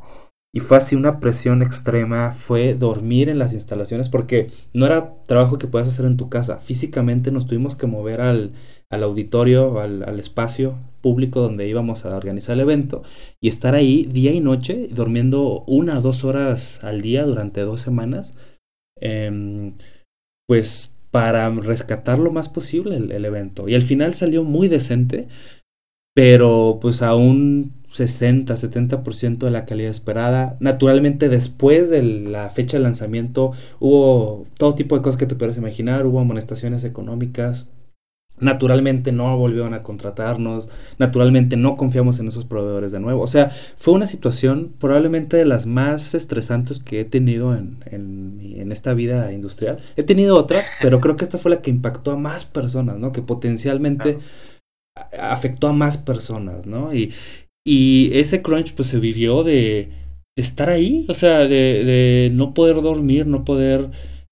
Y 0.55 0.59
fue 0.59 0.77
así 0.77 0.95
una 0.95 1.19
presión 1.19 1.63
extrema, 1.63 2.31
fue 2.31 2.75
dormir 2.75 3.27
en 3.27 3.39
las 3.39 3.53
instalaciones 3.53 4.07
porque 4.07 4.51
no 4.71 4.85
era 4.85 5.15
trabajo 5.25 5.57
que 5.57 5.67
puedas 5.67 5.87
hacer 5.87 6.05
en 6.05 6.15
tu 6.15 6.29
casa. 6.29 6.59
Físicamente 6.59 7.31
nos 7.31 7.47
tuvimos 7.47 7.75
que 7.75 7.87
mover 7.87 8.21
al, 8.21 8.53
al 8.93 9.03
auditorio, 9.03 9.79
al, 9.79 10.19
espacio 10.19 10.75
público 11.01 11.41
donde 11.41 11.67
íbamos 11.67 12.05
a 12.05 12.15
organizar 12.15 12.53
el 12.53 12.61
evento 12.61 13.03
y 13.41 13.47
estar 13.47 13.75
ahí 13.75 14.05
día 14.05 14.31
y 14.31 14.39
noche, 14.39 14.87
durmiendo 14.91 15.63
una 15.67 15.99
o 15.99 16.01
dos 16.01 16.23
horas 16.23 16.79
al 16.83 17.01
día 17.01 17.25
durante 17.25 17.61
dos 17.61 17.81
semanas, 17.81 18.33
eh, 19.01 19.73
pues 20.47 20.95
para 21.11 21.49
rescatar 21.49 22.19
lo 22.19 22.31
más 22.31 22.49
posible 22.49 22.97
el, 22.97 23.11
el 23.11 23.25
evento. 23.25 23.67
Y 23.67 23.75
al 23.75 23.83
final 23.83 24.13
salió 24.13 24.43
muy 24.43 24.67
decente, 24.67 25.27
pero 26.15 26.79
pues 26.81 27.01
aún 27.01 27.73
60, 27.93 28.55
70% 28.55 29.37
de 29.37 29.51
la 29.51 29.65
calidad 29.65 29.91
esperada. 29.91 30.57
Naturalmente 30.59 31.29
después 31.29 31.89
de 31.89 32.01
la 32.01 32.49
fecha 32.49 32.77
de 32.77 32.83
lanzamiento 32.83 33.51
hubo 33.79 34.47
todo 34.57 34.75
tipo 34.75 34.95
de 34.95 35.03
cosas 35.03 35.17
que 35.17 35.27
te 35.27 35.35
puedes 35.35 35.57
imaginar, 35.57 36.05
hubo 36.05 36.19
amonestaciones 36.19 36.83
económicas. 36.83 37.69
Naturalmente 38.39 39.11
no 39.11 39.37
volvieron 39.37 39.73
a 39.73 39.83
contratarnos, 39.83 40.67
naturalmente 40.97 41.55
no 41.55 41.77
confiamos 41.77 42.19
en 42.19 42.27
esos 42.27 42.45
proveedores 42.45 42.91
de 42.91 42.99
nuevo. 42.99 43.21
O 43.21 43.27
sea, 43.27 43.51
fue 43.77 43.93
una 43.93 44.07
situación 44.07 44.73
probablemente 44.79 45.37
de 45.37 45.45
las 45.45 45.65
más 45.65 46.15
estresantes 46.15 46.79
que 46.79 47.01
he 47.01 47.05
tenido 47.05 47.55
en, 47.55 47.77
en, 47.85 48.53
en 48.57 48.71
esta 48.71 48.93
vida 48.93 49.31
industrial. 49.31 49.77
He 49.95 50.03
tenido 50.03 50.37
otras, 50.37 50.67
pero 50.81 50.99
creo 50.99 51.15
que 51.15 51.23
esta 51.23 51.37
fue 51.37 51.51
la 51.51 51.61
que 51.61 51.69
impactó 51.69 52.11
a 52.11 52.17
más 52.17 52.45
personas, 52.45 52.97
¿no? 52.97 53.11
Que 53.11 53.21
potencialmente... 53.21 54.19
afectó 55.17 55.67
a 55.67 55.73
más 55.73 55.97
personas, 55.97 56.67
¿no? 56.67 56.93
Y, 56.93 57.13
y 57.65 58.11
ese 58.13 58.41
crunch 58.41 58.73
pues 58.73 58.89
se 58.89 58.99
vivió 58.99 59.43
de, 59.43 59.89
de 60.35 60.43
estar 60.43 60.69
ahí, 60.69 61.05
o 61.09 61.13
sea, 61.13 61.39
de, 61.39 61.47
de, 61.47 62.31
no 62.33 62.53
poder 62.53 62.81
dormir, 62.81 63.25
no 63.27 63.45
poder 63.45 63.89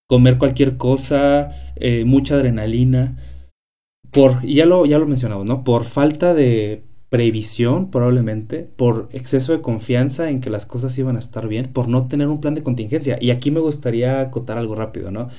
comer 0.10 0.38
cualquier 0.38 0.77
cosa, 0.77 1.74
eh, 1.75 2.03
mucha 2.05 2.36
adrenalina. 2.36 3.17
Por, 4.12 4.45
ya 4.45 4.65
lo, 4.65 4.86
ya 4.86 5.00
lo 5.00 5.08
mencionamos, 5.08 5.45
¿no? 5.45 5.63
Por 5.63 5.86
falta 5.86 6.34
de 6.34 6.84
previsión, 7.10 7.91
probablemente, 7.91 8.63
por 8.63 9.10
exceso 9.12 9.52
de 9.52 9.62
confianza 9.62 10.30
en 10.30 10.39
que 10.39 10.50
las 10.50 10.65
cosas 10.65 10.97
iban 10.97 11.17
a 11.17 11.19
estar 11.19 11.47
bien, 11.47 11.71
por 11.74 11.88
no 11.88 12.08
tener 12.08 12.28
un 12.28 12.39
plan 12.39 12.56
de 12.56 12.63
contingencia. 12.63 13.17
Y 13.19 13.32
aquí 13.32 13.52
me 13.52 13.60
gustaría 13.60 14.21
acotar 14.21 14.58
algo 14.58 14.76
rápido, 14.76 15.12
¿no? 15.12 15.30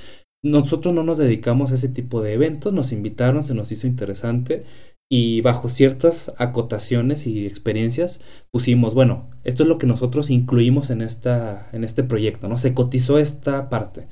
Nosotros 0.45 0.93
no 0.93 1.03
nos 1.03 1.19
dedicamos 1.19 1.73
a 1.73 1.77
ese 1.77 1.89
tipo 1.89 2.21
de 2.21 2.35
eventos, 2.35 2.73
nos 2.73 2.93
invitaron, 2.93 3.43
se 3.45 3.55
nos 3.55 3.71
hizo 3.73 3.87
interesante 3.87 4.65
y 5.11 5.41
bajo 5.43 5.69
ciertas 5.69 6.33
acotaciones 6.39 7.27
y 7.27 7.47
experiencias 7.47 8.21
pusimos, 8.51 8.95
bueno, 8.95 9.29
esto 9.45 9.63
es 9.63 9.69
lo 9.69 9.79
que 9.79 9.87
nosotros 9.87 10.31
incluimos 10.31 10.91
en, 10.91 11.03
esta, 11.03 11.69
en 11.73 11.85
este 11.85 12.03
proyecto, 12.03 12.49
¿no? 12.49 12.59
Se 12.59 12.75
cotizó 12.75 13.19
esta 13.19 13.69
parte. 13.69 14.09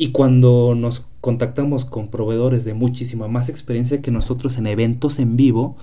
Y 0.00 0.12
cuando 0.12 0.74
nos 0.74 1.04
contactamos 1.20 1.84
con 1.84 2.08
proveedores 2.08 2.64
de 2.64 2.72
muchísima 2.72 3.28
más 3.28 3.50
experiencia 3.50 4.00
que 4.00 4.10
nosotros 4.10 4.56
en 4.56 4.66
eventos 4.66 5.18
en 5.18 5.36
vivo, 5.36 5.76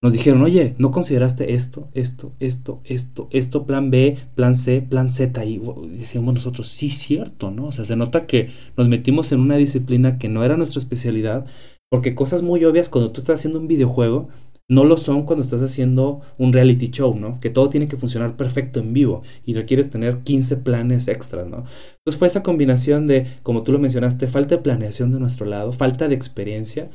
nos 0.00 0.12
dijeron, 0.12 0.40
oye, 0.42 0.76
¿no 0.78 0.92
consideraste 0.92 1.52
esto, 1.52 1.88
esto, 1.92 2.30
esto, 2.38 2.80
esto, 2.84 3.26
esto, 3.32 3.66
plan 3.66 3.90
B, 3.90 4.18
plan 4.36 4.54
C, 4.54 4.82
plan 4.82 5.10
Z? 5.10 5.44
Y 5.44 5.60
decíamos 5.98 6.34
nosotros, 6.34 6.68
sí, 6.68 6.90
cierto, 6.90 7.50
¿no? 7.50 7.66
O 7.66 7.72
sea, 7.72 7.84
se 7.84 7.96
nota 7.96 8.28
que 8.28 8.50
nos 8.76 8.86
metimos 8.86 9.32
en 9.32 9.40
una 9.40 9.56
disciplina 9.56 10.16
que 10.16 10.28
no 10.28 10.44
era 10.44 10.56
nuestra 10.56 10.78
especialidad, 10.78 11.44
porque 11.90 12.14
cosas 12.14 12.42
muy 12.42 12.64
obvias 12.64 12.88
cuando 12.88 13.10
tú 13.10 13.20
estás 13.20 13.40
haciendo 13.40 13.58
un 13.58 13.66
videojuego 13.66 14.28
no 14.68 14.84
lo 14.84 14.96
son 14.96 15.24
cuando 15.24 15.44
estás 15.44 15.62
haciendo 15.62 16.22
un 16.38 16.52
reality 16.52 16.88
show, 16.88 17.14
¿no? 17.14 17.38
Que 17.40 17.50
todo 17.50 17.68
tiene 17.68 17.86
que 17.86 17.96
funcionar 17.96 18.36
perfecto 18.36 18.80
en 18.80 18.92
vivo 18.92 19.22
y 19.44 19.54
requieres 19.54 19.90
tener 19.90 20.20
15 20.20 20.56
planes 20.56 21.08
extras, 21.08 21.46
¿no? 21.46 21.58
Entonces 21.98 22.18
fue 22.18 22.26
esa 22.26 22.42
combinación 22.42 23.06
de, 23.06 23.26
como 23.42 23.62
tú 23.62 23.72
lo 23.72 23.78
mencionaste, 23.78 24.26
falta 24.26 24.56
de 24.56 24.62
planeación 24.62 25.12
de 25.12 25.20
nuestro 25.20 25.46
lado, 25.46 25.72
falta 25.72 26.08
de 26.08 26.16
experiencia 26.16 26.90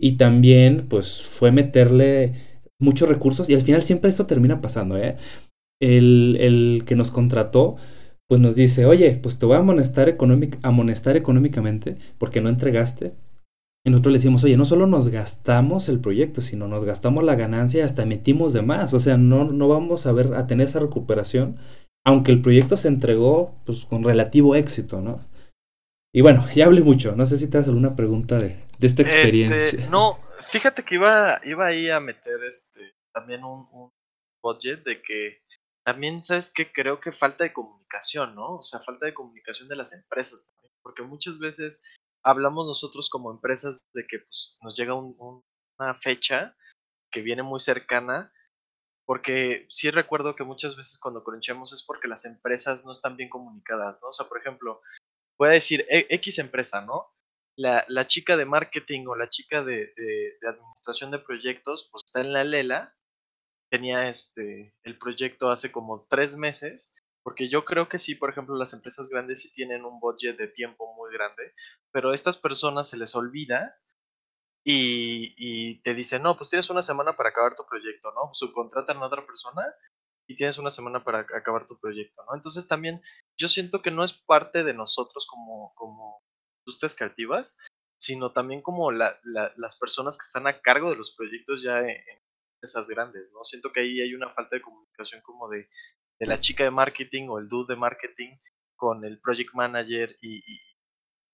y 0.00 0.12
también 0.12 0.86
pues 0.88 1.22
fue 1.22 1.50
meterle 1.50 2.34
muchos 2.80 3.08
recursos 3.08 3.50
y 3.50 3.54
al 3.54 3.62
final 3.62 3.82
siempre 3.82 4.10
esto 4.10 4.26
termina 4.26 4.60
pasando, 4.60 4.96
¿eh? 4.96 5.16
El, 5.80 6.36
el 6.40 6.84
que 6.86 6.96
nos 6.96 7.10
contrató 7.10 7.76
pues 8.28 8.40
nos 8.40 8.56
dice, 8.56 8.84
oye, 8.84 9.18
pues 9.22 9.38
te 9.38 9.46
voy 9.46 9.56
a 9.56 9.60
amonestar, 9.60 10.16
amonestar 10.62 11.16
económicamente 11.16 11.96
porque 12.18 12.42
no 12.42 12.50
entregaste, 12.50 13.14
y 13.84 13.90
nosotros 13.90 14.12
le 14.12 14.18
decimos, 14.18 14.44
oye, 14.44 14.56
no 14.56 14.64
solo 14.64 14.86
nos 14.86 15.08
gastamos 15.08 15.88
el 15.88 16.00
proyecto, 16.00 16.42
sino 16.42 16.68
nos 16.68 16.84
gastamos 16.84 17.24
la 17.24 17.36
ganancia 17.36 17.80
y 17.80 17.82
hasta 17.84 18.04
metimos 18.04 18.52
de 18.52 18.62
más. 18.62 18.92
O 18.92 19.00
sea, 19.00 19.16
no, 19.16 19.44
no 19.44 19.68
vamos 19.68 20.06
a 20.06 20.12
ver 20.12 20.34
a 20.34 20.46
tener 20.46 20.66
esa 20.66 20.80
recuperación, 20.80 21.58
aunque 22.04 22.32
el 22.32 22.42
proyecto 22.42 22.76
se 22.76 22.88
entregó 22.88 23.54
pues, 23.64 23.84
con 23.84 24.04
relativo 24.04 24.56
éxito, 24.56 25.00
¿no? 25.00 25.24
Y 26.12 26.22
bueno, 26.22 26.46
ya 26.54 26.66
hablé 26.66 26.80
mucho. 26.80 27.14
No 27.14 27.24
sé 27.26 27.36
si 27.36 27.48
te 27.48 27.58
das 27.58 27.68
alguna 27.68 27.94
pregunta 27.94 28.38
de, 28.38 28.60
de 28.78 28.86
esta 28.86 29.02
este, 29.02 29.14
experiencia. 29.14 29.56
Este, 29.56 29.88
no, 29.88 30.18
fíjate 30.50 30.82
que 30.82 30.96
iba, 30.96 31.40
iba 31.44 31.66
ahí 31.66 31.90
a 31.90 32.00
meter 32.00 32.42
este 32.48 32.94
también 33.12 33.44
un, 33.44 33.68
un 33.72 33.90
budget 34.42 34.84
de 34.84 35.02
que 35.02 35.42
también, 35.84 36.22
¿sabes 36.22 36.50
que 36.50 36.70
Creo 36.70 37.00
que 37.00 37.12
falta 37.12 37.44
de 37.44 37.52
comunicación, 37.52 38.34
¿no? 38.34 38.56
O 38.56 38.62
sea, 38.62 38.80
falta 38.80 39.06
de 39.06 39.14
comunicación 39.14 39.68
de 39.68 39.76
las 39.76 39.92
empresas 39.92 40.46
también. 40.46 40.72
Porque 40.82 41.02
muchas 41.02 41.38
veces 41.38 41.82
hablamos 42.22 42.66
nosotros 42.66 43.08
como 43.10 43.30
empresas 43.30 43.86
de 43.92 44.06
que 44.06 44.20
pues, 44.20 44.58
nos 44.62 44.76
llega 44.76 44.94
un, 44.94 45.14
un, 45.18 45.44
una 45.78 45.94
fecha 45.94 46.56
que 47.10 47.22
viene 47.22 47.42
muy 47.42 47.60
cercana, 47.60 48.32
porque 49.06 49.66
sí 49.70 49.90
recuerdo 49.90 50.36
que 50.36 50.44
muchas 50.44 50.76
veces 50.76 50.98
cuando 50.98 51.24
cronchemos 51.24 51.72
es 51.72 51.82
porque 51.82 52.08
las 52.08 52.24
empresas 52.24 52.84
no 52.84 52.92
están 52.92 53.16
bien 53.16 53.30
comunicadas, 53.30 54.00
¿no? 54.02 54.08
O 54.08 54.12
sea, 54.12 54.28
por 54.28 54.38
ejemplo, 54.38 54.82
voy 55.38 55.48
a 55.48 55.52
decir 55.52 55.86
e, 55.88 56.06
X 56.10 56.38
empresa, 56.38 56.82
¿no? 56.82 57.14
La, 57.56 57.84
la, 57.88 58.06
chica 58.06 58.36
de 58.36 58.44
marketing 58.44 59.06
o 59.06 59.16
la 59.16 59.28
chica 59.30 59.64
de, 59.64 59.92
de, 59.96 60.38
de, 60.40 60.48
administración 60.48 61.10
de 61.10 61.18
proyectos, 61.18 61.88
pues 61.90 62.04
está 62.06 62.20
en 62.20 62.32
la 62.32 62.44
Lela, 62.44 62.94
tenía 63.70 64.08
este, 64.08 64.76
el 64.84 64.98
proyecto 64.98 65.50
hace 65.50 65.72
como 65.72 66.06
tres 66.08 66.36
meses 66.36 66.94
porque 67.28 67.50
yo 67.50 67.66
creo 67.66 67.90
que 67.90 67.98
sí, 67.98 68.14
por 68.14 68.30
ejemplo, 68.30 68.56
las 68.56 68.72
empresas 68.72 69.10
grandes 69.10 69.42
sí 69.42 69.52
tienen 69.52 69.84
un 69.84 70.00
budget 70.00 70.38
de 70.38 70.48
tiempo 70.48 70.94
muy 70.94 71.12
grande, 71.12 71.52
pero 71.92 72.08
a 72.08 72.14
estas 72.14 72.38
personas 72.38 72.88
se 72.88 72.96
les 72.96 73.14
olvida 73.14 73.78
y, 74.64 75.82
te 75.82 75.92
dicen, 75.92 76.22
no, 76.22 76.38
pues 76.38 76.48
tienes 76.48 76.70
una 76.70 76.80
semana 76.80 77.18
para 77.18 77.28
acabar 77.28 77.54
tu 77.54 77.66
proyecto, 77.66 78.14
¿no? 78.14 78.30
Subcontratan 78.32 78.96
a 78.96 79.04
otra 79.04 79.26
persona 79.26 79.62
y 80.26 80.36
tienes 80.36 80.56
una 80.56 80.70
semana 80.70 81.04
para 81.04 81.18
acabar 81.18 81.66
tu 81.66 81.78
proyecto, 81.78 82.24
¿no? 82.24 82.34
Entonces 82.34 82.66
también 82.66 83.02
yo 83.36 83.48
siento 83.48 83.82
que 83.82 83.90
no 83.90 84.04
es 84.04 84.14
parte 84.14 84.64
de 84.64 84.72
nosotros 84.72 85.26
como, 85.26 85.74
como 85.74 86.22
industrias 86.64 86.94
creativas, 86.94 87.58
sino 87.98 88.32
también 88.32 88.62
como 88.62 88.90
la, 88.90 89.20
la, 89.22 89.52
las 89.58 89.76
personas 89.76 90.16
que 90.16 90.24
están 90.24 90.46
a 90.46 90.62
cargo 90.62 90.88
de 90.88 90.96
los 90.96 91.14
proyectos 91.14 91.62
ya 91.62 91.80
en, 91.80 91.90
en 91.90 92.22
empresas 92.54 92.88
grandes, 92.88 93.30
¿no? 93.34 93.44
Siento 93.44 93.70
que 93.70 93.80
ahí 93.80 94.00
hay 94.00 94.14
una 94.14 94.32
falta 94.32 94.56
de 94.56 94.62
comunicación 94.62 95.20
como 95.20 95.50
de, 95.50 95.68
de 96.20 96.26
la 96.26 96.40
chica 96.40 96.64
de 96.64 96.70
marketing 96.70 97.28
o 97.28 97.38
el 97.38 97.48
dude 97.48 97.74
de 97.74 97.80
marketing 97.80 98.36
con 98.76 99.04
el 99.04 99.20
project 99.20 99.54
manager 99.54 100.16
y, 100.20 100.38
y, 100.38 100.60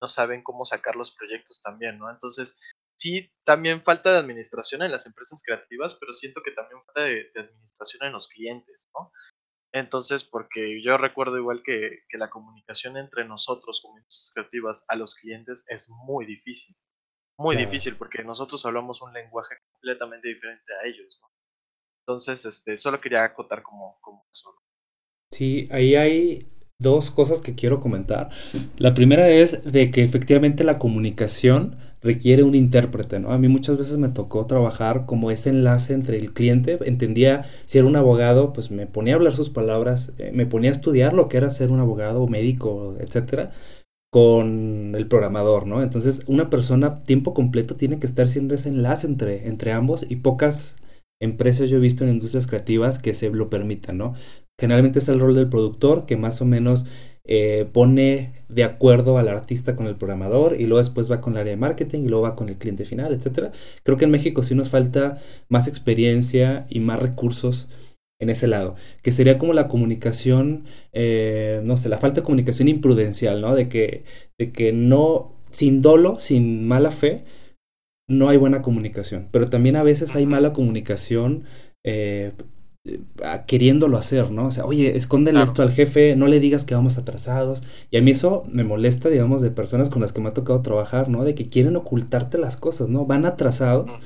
no 0.01 0.09
saben 0.09 0.43
cómo 0.43 0.65
sacar 0.65 0.97
los 0.97 1.15
proyectos 1.15 1.61
también, 1.63 1.97
¿no? 1.97 2.11
Entonces, 2.11 2.59
sí, 2.99 3.31
también 3.45 3.81
falta 3.81 4.11
de 4.11 4.19
administración 4.19 4.81
en 4.83 4.91
las 4.91 5.05
empresas 5.05 5.41
creativas, 5.43 5.95
pero 5.95 6.13
siento 6.13 6.41
que 6.43 6.51
también 6.51 6.83
falta 6.85 7.03
de, 7.03 7.31
de 7.33 7.41
administración 7.41 8.03
en 8.03 8.11
los 8.11 8.27
clientes, 8.27 8.89
¿no? 8.93 9.11
Entonces, 9.75 10.23
porque 10.23 10.81
yo 10.81 10.97
recuerdo 10.97 11.37
igual 11.37 11.61
que, 11.63 11.99
que 12.07 12.17
la 12.17 12.29
comunicación 12.29 12.97
entre 12.97 13.25
nosotros 13.25 13.81
como 13.81 13.97
empresas 13.97 14.31
creativas 14.33 14.85
a 14.87 14.95
los 14.95 15.15
clientes 15.15 15.65
es 15.67 15.89
muy 15.89 16.25
difícil. 16.25 16.75
Muy 17.37 17.55
claro. 17.55 17.69
difícil, 17.69 17.97
porque 17.97 18.23
nosotros 18.23 18.65
hablamos 18.65 19.01
un 19.01 19.11
lenguaje 19.11 19.55
completamente 19.71 20.29
diferente 20.29 20.73
a 20.81 20.87
ellos, 20.87 21.19
¿no? 21.21 21.29
Entonces, 22.07 22.45
este, 22.45 22.77
solo 22.77 23.01
quería 23.01 23.23
acotar 23.23 23.63
como, 23.63 23.97
como 23.99 24.25
eso. 24.31 24.55
Sí, 25.35 25.67
ahí 25.69 25.95
hay 25.95 26.47
dos 26.79 27.11
cosas 27.11 27.41
que 27.41 27.55
quiero 27.55 27.81
comentar. 27.81 28.29
La 28.77 28.93
primera 28.93 29.29
es 29.29 29.65
de 29.69 29.91
que 29.91 30.01
efectivamente 30.01 30.63
la 30.63 30.79
comunicación 30.79 31.75
requiere 32.01 32.43
un 32.43 32.55
intérprete, 32.55 33.19
¿no? 33.19 33.33
A 33.33 33.37
mí 33.37 33.49
muchas 33.49 33.77
veces 33.77 33.97
me 33.97 34.07
tocó 34.07 34.45
trabajar 34.45 35.05
como 35.05 35.31
ese 35.31 35.49
enlace 35.49 35.93
entre 35.93 36.15
el 36.15 36.31
cliente, 36.31 36.79
entendía 36.85 37.47
si 37.65 37.79
era 37.79 37.85
un 37.85 37.97
abogado, 37.97 38.53
pues 38.53 38.71
me 38.71 38.87
ponía 38.87 39.15
a 39.15 39.17
hablar 39.17 39.33
sus 39.33 39.49
palabras, 39.49 40.13
eh, 40.19 40.31
me 40.33 40.45
ponía 40.45 40.69
a 40.69 40.73
estudiar 40.73 41.11
lo 41.11 41.27
que 41.27 41.35
era 41.35 41.49
ser 41.49 41.69
un 41.69 41.81
abogado, 41.81 42.25
médico, 42.27 42.95
etcétera, 43.01 43.51
con 44.09 44.95
el 44.95 45.07
programador, 45.07 45.67
¿no? 45.67 45.83
Entonces, 45.83 46.23
una 46.27 46.49
persona 46.49 47.03
tiempo 47.03 47.33
completo 47.33 47.75
tiene 47.75 47.99
que 47.99 48.07
estar 48.07 48.29
siendo 48.29 48.55
ese 48.55 48.69
enlace 48.69 49.05
entre, 49.05 49.49
entre 49.49 49.73
ambos 49.73 50.05
y 50.07 50.15
pocas 50.15 50.77
empresas 51.21 51.69
yo 51.69 51.77
he 51.77 51.81
visto 51.81 52.03
en 52.03 52.11
industrias 52.11 52.47
creativas 52.47 52.99
que 52.99 53.13
se 53.13 53.29
lo 53.29 53.49
permitan, 53.49 53.97
¿no? 53.97 54.13
Generalmente 54.59 54.99
es 54.99 55.09
el 55.09 55.19
rol 55.19 55.35
del 55.35 55.49
productor 55.49 56.05
que 56.05 56.17
más 56.17 56.41
o 56.41 56.45
menos 56.45 56.85
eh, 57.27 57.67
pone 57.73 58.33
de 58.49 58.63
acuerdo 58.63 59.17
al 59.17 59.27
artista 59.27 59.75
con 59.75 59.87
el 59.87 59.95
programador 59.95 60.59
y 60.59 60.65
luego 60.65 60.77
después 60.77 61.11
va 61.11 61.21
con 61.21 61.33
el 61.33 61.39
área 61.39 61.51
de 61.51 61.57
marketing 61.57 62.01
y 62.01 62.07
luego 62.07 62.23
va 62.23 62.35
con 62.35 62.49
el 62.49 62.57
cliente 62.57 62.85
final, 62.85 63.13
etc. 63.13 63.51
Creo 63.83 63.97
que 63.97 64.05
en 64.05 64.11
México 64.11 64.43
sí 64.43 64.53
nos 64.53 64.69
falta 64.69 65.17
más 65.49 65.67
experiencia 65.67 66.67
y 66.69 66.79
más 66.79 67.01
recursos 67.01 67.67
en 68.21 68.29
ese 68.29 68.47
lado, 68.47 68.75
que 69.01 69.11
sería 69.11 69.37
como 69.37 69.53
la 69.53 69.67
comunicación, 69.67 70.65
eh, 70.93 71.61
no 71.65 71.75
sé, 71.75 71.89
la 71.89 71.97
falta 71.97 72.21
de 72.21 72.25
comunicación 72.25 72.69
imprudencial, 72.69 73.41
¿no? 73.41 73.55
De 73.55 73.67
que, 73.67 74.05
de 74.39 74.51
que 74.53 74.71
no, 74.71 75.33
sin 75.49 75.81
dolo, 75.81 76.19
sin 76.19 76.65
mala 76.65 76.91
fe, 76.91 77.25
no 78.07 78.29
hay 78.29 78.37
buena 78.37 78.61
comunicación, 78.61 79.27
pero 79.31 79.49
también 79.49 79.75
a 79.75 79.83
veces 79.83 80.15
hay 80.15 80.25
mala 80.25 80.53
comunicación 80.53 81.43
eh, 81.83 82.31
queriéndolo 83.47 83.97
hacer, 83.97 84.31
¿no? 84.31 84.47
O 84.47 84.51
sea, 84.51 84.65
oye, 84.65 84.95
escóndele 84.95 85.41
esto 85.41 85.61
al 85.61 85.71
jefe, 85.71 86.15
no 86.15 86.27
le 86.27 86.39
digas 86.39 86.65
que 86.65 86.75
vamos 86.75 86.97
atrasados. 86.97 87.63
Y 87.89 87.97
a 87.97 88.01
mí 88.01 88.11
eso 88.11 88.43
me 88.51 88.63
molesta, 88.63 89.09
digamos, 89.09 89.41
de 89.41 89.51
personas 89.51 89.89
con 89.89 90.01
las 90.01 90.13
que 90.13 90.21
me 90.21 90.29
ha 90.29 90.33
tocado 90.33 90.61
trabajar, 90.61 91.09
¿no? 91.09 91.23
De 91.23 91.35
que 91.35 91.47
quieren 91.47 91.75
ocultarte 91.75 92.37
las 92.37 92.57
cosas, 92.57 92.89
¿no? 92.89 93.05
Van 93.05 93.25
atrasados 93.25 93.99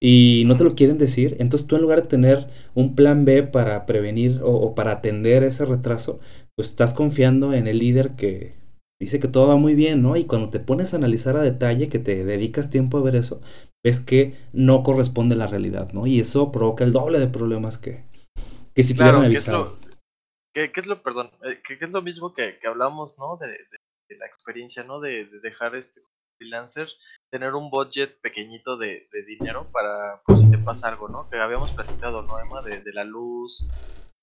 y 0.00 0.44
no 0.46 0.56
te 0.56 0.64
lo 0.64 0.74
quieren 0.74 0.98
decir. 0.98 1.36
Entonces 1.38 1.66
tú 1.66 1.76
en 1.76 1.82
lugar 1.82 2.02
de 2.02 2.08
tener 2.08 2.48
un 2.74 2.94
plan 2.94 3.24
B 3.24 3.42
para 3.42 3.86
prevenir 3.86 4.40
o, 4.42 4.50
o 4.50 4.74
para 4.74 4.92
atender 4.92 5.42
ese 5.42 5.64
retraso, 5.64 6.20
pues 6.54 6.68
estás 6.68 6.92
confiando 6.92 7.54
en 7.54 7.66
el 7.66 7.78
líder 7.78 8.16
que 8.16 8.54
dice 9.00 9.20
que 9.20 9.28
todo 9.28 9.48
va 9.48 9.56
muy 9.56 9.74
bien, 9.74 10.02
¿no? 10.02 10.16
Y 10.16 10.24
cuando 10.24 10.50
te 10.50 10.60
pones 10.60 10.92
a 10.92 10.98
analizar 10.98 11.36
a 11.36 11.42
detalle, 11.42 11.88
que 11.88 11.98
te 11.98 12.24
dedicas 12.24 12.70
tiempo 12.70 12.98
a 12.98 13.02
ver 13.02 13.16
eso, 13.16 13.40
ves 13.84 14.00
que 14.00 14.34
no 14.52 14.82
corresponde 14.82 15.34
a 15.34 15.38
la 15.38 15.46
realidad, 15.46 15.92
¿no? 15.92 16.06
Y 16.06 16.20
eso 16.20 16.52
provoca 16.52 16.84
el 16.84 16.92
doble 16.92 17.18
de 17.18 17.28
problemas 17.28 17.78
que, 17.78 18.04
que 18.76 18.82
si 18.82 18.94
claro, 18.94 19.18
tuvieran 19.18 19.32
avisado. 19.32 19.78
¿qué 20.54 20.64
es, 20.64 20.74
lo, 20.74 20.80
es 20.80 20.86
lo, 20.86 21.02
perdón, 21.02 21.32
eh, 21.44 21.60
que, 21.66 21.78
es 21.80 21.90
lo 21.90 22.02
mismo 22.02 22.32
que, 22.32 22.58
que 22.58 22.68
hablamos, 22.68 23.18
¿no? 23.18 23.36
De, 23.38 23.48
de, 23.48 24.16
la 24.16 24.26
experiencia, 24.26 24.84
¿no? 24.84 25.00
De, 25.00 25.24
de, 25.24 25.40
dejar 25.40 25.74
este 25.74 26.00
freelancer, 26.38 26.88
tener 27.32 27.54
un 27.54 27.70
budget 27.70 28.20
pequeñito 28.20 28.76
de, 28.76 29.08
dinero 29.26 29.68
para, 29.72 30.22
pues, 30.24 30.40
si 30.40 30.50
te 30.50 30.58
pasa 30.58 30.88
algo, 30.88 31.08
¿no? 31.08 31.28
Que 31.28 31.38
habíamos 31.38 31.72
platicado, 31.72 32.22
¿no, 32.22 32.38
Emma? 32.38 32.62
De, 32.62 32.80
de 32.80 32.92
la 32.92 33.04
luz, 33.04 33.66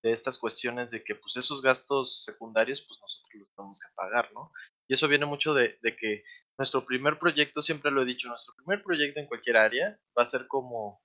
de 0.04 0.12
estas 0.12 0.38
cuestiones 0.38 0.92
de 0.92 1.04
que 1.04 1.16
pues 1.16 1.38
esos 1.38 1.62
gastos 1.62 2.24
secundarios 2.24 2.82
pues 2.82 3.00
nosotros 3.00 3.30
los 3.36 3.56
tenemos 3.56 3.80
que 3.80 3.94
pagar, 3.96 4.32
¿no? 4.34 4.52
Y 4.88 4.94
eso 4.94 5.08
viene 5.08 5.26
mucho 5.26 5.54
de, 5.54 5.80
que 5.98 6.24
nuestro 6.58 6.86
primer 6.86 7.18
proyecto, 7.18 7.62
siempre 7.62 7.90
lo 7.90 8.02
he 8.02 8.06
dicho, 8.06 8.28
nuestro 8.28 8.54
primer 8.56 8.84
proyecto 8.84 9.22
en 9.22 9.28
cualquier 9.28 9.58
área 9.58 9.98
va 10.18 10.24
a 10.24 10.28
ser 10.28 10.46
como 10.48 11.02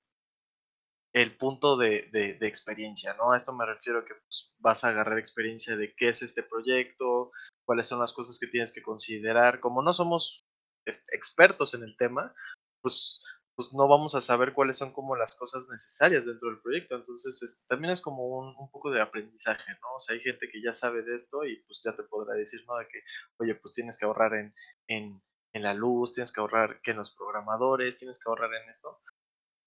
el 1.15 1.37
punto 1.37 1.77
de, 1.77 2.09
de, 2.13 2.47
experiencia, 2.47 3.15
¿no? 3.15 3.33
A 3.33 3.37
esto 3.37 3.55
me 3.55 3.67
refiero 3.67 4.05
que 4.05 4.15
pues, 4.15 4.55
vas 4.59 4.85
a 4.85 4.89
agarrar 4.89 5.19
experiencia 5.19 5.77
de 5.77 5.95
qué 5.95 6.09
es 6.09 6.23
este 6.23 6.43
proyecto, 6.43 7.31
cuáles 7.65 7.87
son 7.87 7.99
las 7.99 8.13
cosas 8.13 8.39
que 8.39 8.47
tienes 8.47 8.73
que 8.73 8.83
considerar. 8.83 9.61
Como 9.61 9.83
no 9.83 9.93
somos 9.93 10.47
expertos 10.85 11.75
en 11.75 11.83
el 11.83 11.97
tema, 11.97 12.35
pues 12.83 13.23
pues 13.59 13.75
no 13.75 13.89
vamos 13.89 14.15
a 14.15 14.21
saber 14.21 14.55
cuáles 14.55 14.77
son 14.77 14.93
como 14.93 15.17
las 15.17 15.35
cosas 15.35 15.69
necesarias 15.69 16.25
dentro 16.25 16.49
del 16.49 16.61
proyecto. 16.61 16.95
Entonces, 16.95 17.43
este, 17.43 17.67
también 17.67 17.91
es 17.91 18.01
como 18.01 18.25
un, 18.25 18.71
poco 18.71 18.93
de 18.93 19.01
aprendizaje, 19.01 19.73
¿no? 19.83 19.97
O 19.97 19.99
sea, 19.99 20.15
hay 20.15 20.21
gente 20.21 20.49
que 20.49 20.63
ya 20.63 20.73
sabe 20.73 21.03
de 21.03 21.17
esto 21.17 21.45
y 21.45 21.57
pues 21.65 21.83
ya 21.85 21.93
te 21.97 22.05
podrá 22.05 22.35
decir, 22.35 22.65
¿no? 22.69 22.77
De 22.77 22.87
que, 22.87 23.03
oye, 23.39 23.57
pues 23.57 23.75
tienes 23.75 23.99
que 23.99 24.05
ahorrar 24.05 24.35
en, 24.35 24.55
en, 24.87 25.21
en 25.53 25.63
la 25.65 25.75
luz, 25.75 26.15
tienes 26.15 26.31
que 26.31 26.41
ahorrar 26.41 26.81
que 26.83 26.93
en 26.93 26.99
los 26.99 27.13
programadores, 27.17 27.99
tienes 27.99 28.21
que 28.21 28.31
ahorrar 28.31 28.55
en 28.55 28.71
esto. 28.71 29.01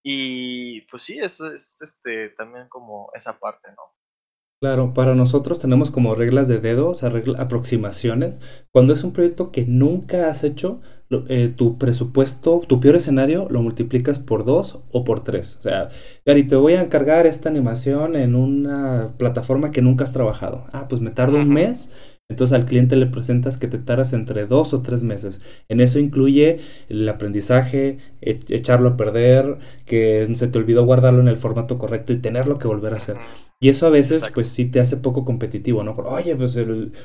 Y 0.03 0.81
pues 0.89 1.03
sí, 1.03 1.19
eso 1.19 1.51
es 1.51 1.77
este, 1.81 2.29
también 2.29 2.67
como 2.69 3.11
esa 3.13 3.39
parte, 3.39 3.69
¿no? 3.69 3.83
Claro, 4.61 4.93
para 4.93 5.15
nosotros 5.15 5.57
tenemos 5.57 5.89
como 5.89 6.13
reglas 6.13 6.47
de 6.47 6.59
dedo, 6.59 6.89
o 6.89 6.93
sea, 6.93 7.11
aproximaciones. 7.39 8.39
Cuando 8.71 8.93
es 8.93 9.03
un 9.03 9.11
proyecto 9.11 9.51
que 9.51 9.65
nunca 9.65 10.29
has 10.29 10.43
hecho, 10.43 10.81
eh, 11.29 11.51
tu 11.57 11.79
presupuesto, 11.79 12.61
tu 12.67 12.79
peor 12.79 12.95
escenario, 12.95 13.47
lo 13.49 13.63
multiplicas 13.63 14.19
por 14.19 14.45
dos 14.45 14.79
o 14.91 15.03
por 15.03 15.23
tres. 15.23 15.57
O 15.57 15.63
sea, 15.63 15.89
Gary, 16.27 16.47
te 16.47 16.55
voy 16.55 16.73
a 16.73 16.81
encargar 16.83 17.25
esta 17.25 17.49
animación 17.49 18.15
en 18.15 18.35
una 18.35 19.15
plataforma 19.17 19.71
que 19.71 19.81
nunca 19.81 20.03
has 20.03 20.13
trabajado. 20.13 20.67
Ah, 20.71 20.87
pues 20.87 21.01
me 21.01 21.09
tardo 21.09 21.37
un 21.37 21.49
mes. 21.49 21.91
Entonces 22.31 22.57
al 22.57 22.65
cliente 22.65 22.95
le 22.95 23.05
presentas 23.05 23.57
que 23.57 23.67
te 23.67 23.77
tardas 23.77 24.13
entre 24.13 24.47
dos 24.47 24.73
o 24.73 24.81
tres 24.81 25.03
meses. 25.03 25.41
En 25.69 25.81
eso 25.81 25.99
incluye 25.99 26.59
el 26.89 27.07
aprendizaje, 27.07 27.97
e-, 28.21 28.39
echarlo 28.49 28.89
a 28.89 28.97
perder, 28.97 29.57
que 29.85 30.27
se 30.33 30.47
te 30.47 30.57
olvidó 30.57 30.85
guardarlo 30.85 31.21
en 31.21 31.27
el 31.27 31.37
formato 31.37 31.77
correcto 31.77 32.13
y 32.13 32.17
tenerlo 32.17 32.57
que 32.57 32.67
volver 32.67 32.93
a 32.93 32.97
hacer. 32.97 33.17
Y 33.59 33.69
eso 33.69 33.85
a 33.85 33.91
veces, 33.91 34.27
pues 34.33 34.47
sí 34.47 34.65
te 34.65 34.79
hace 34.79 34.97
poco 34.97 35.23
competitivo, 35.23 35.83
¿no? 35.83 35.91
Oye, 35.91 36.35
pues 36.35 36.57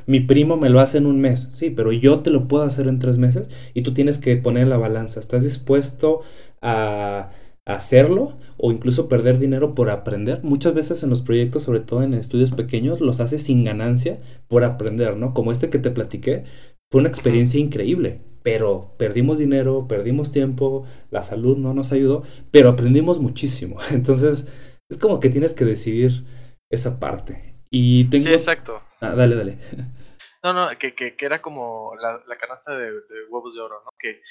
mi 0.06 0.20
primo 0.20 0.56
me 0.56 0.70
lo 0.70 0.80
hace 0.80 0.96
en 0.96 1.06
un 1.06 1.20
mes. 1.20 1.50
Sí, 1.52 1.68
pero 1.68 1.92
yo 1.92 2.20
te 2.20 2.30
lo 2.30 2.48
puedo 2.48 2.64
hacer 2.64 2.88
en 2.88 2.98
tres 2.98 3.18
meses 3.18 3.50
y 3.74 3.82
tú 3.82 3.92
tienes 3.92 4.18
que 4.18 4.36
poner 4.36 4.68
la 4.68 4.78
balanza. 4.78 5.20
¿Estás 5.20 5.42
dispuesto 5.42 6.22
a, 6.62 7.30
hacerlo 7.66 8.38
o 8.58 8.72
incluso 8.72 9.08
perder 9.08 9.38
dinero 9.38 9.74
por 9.74 9.90
aprender? 9.90 10.42
Muchas 10.42 10.74
veces 10.74 11.02
en 11.02 11.10
los 11.10 11.22
proyectos, 11.22 11.62
sobre 11.64 11.80
todo 11.80 12.02
en 12.02 12.14
estudios 12.14 12.52
pequeños, 12.52 13.00
los 13.00 13.20
haces 13.20 13.42
sin 13.42 13.64
ganancia 13.64 14.18
por 14.48 14.64
aprender, 14.64 15.16
¿no? 15.16 15.34
Como 15.34 15.52
este 15.52 15.70
que 15.70 15.78
te 15.78 15.90
platiqué, 15.90 16.44
fue 16.90 17.00
una 17.00 17.08
experiencia 17.08 17.58
increíble, 17.58 18.20
pero 18.42 18.94
perdimos 18.96 19.38
dinero, 19.38 19.86
perdimos 19.88 20.30
tiempo, 20.30 20.86
la 21.10 21.22
salud 21.22 21.56
no 21.58 21.74
nos 21.74 21.92
ayudó, 21.92 22.22
pero 22.50 22.68
aprendimos 22.68 23.18
muchísimo. 23.18 23.78
Entonces, 23.90 24.46
es 24.88 24.98
como 24.98 25.20
que 25.20 25.30
tienes 25.30 25.52
que 25.52 25.64
decidir 25.64 26.24
esa 26.70 27.00
parte. 27.00 27.54
Y 27.70 28.04
tengo... 28.04 28.22
Sí, 28.22 28.30
exacto. 28.30 28.80
Ah, 29.00 29.14
dale, 29.14 29.36
dale. 29.36 29.58
No, 30.44 30.52
no, 30.52 30.68
que, 30.78 30.94
que, 30.94 31.16
que 31.16 31.26
era 31.26 31.42
como 31.42 31.96
la, 32.00 32.22
la 32.28 32.36
canasta 32.36 32.78
de, 32.78 32.92
huevos 33.30 33.56
de 33.56 33.60
oro, 33.62 33.82
¿no? 33.84 33.90
Que, 33.98 34.22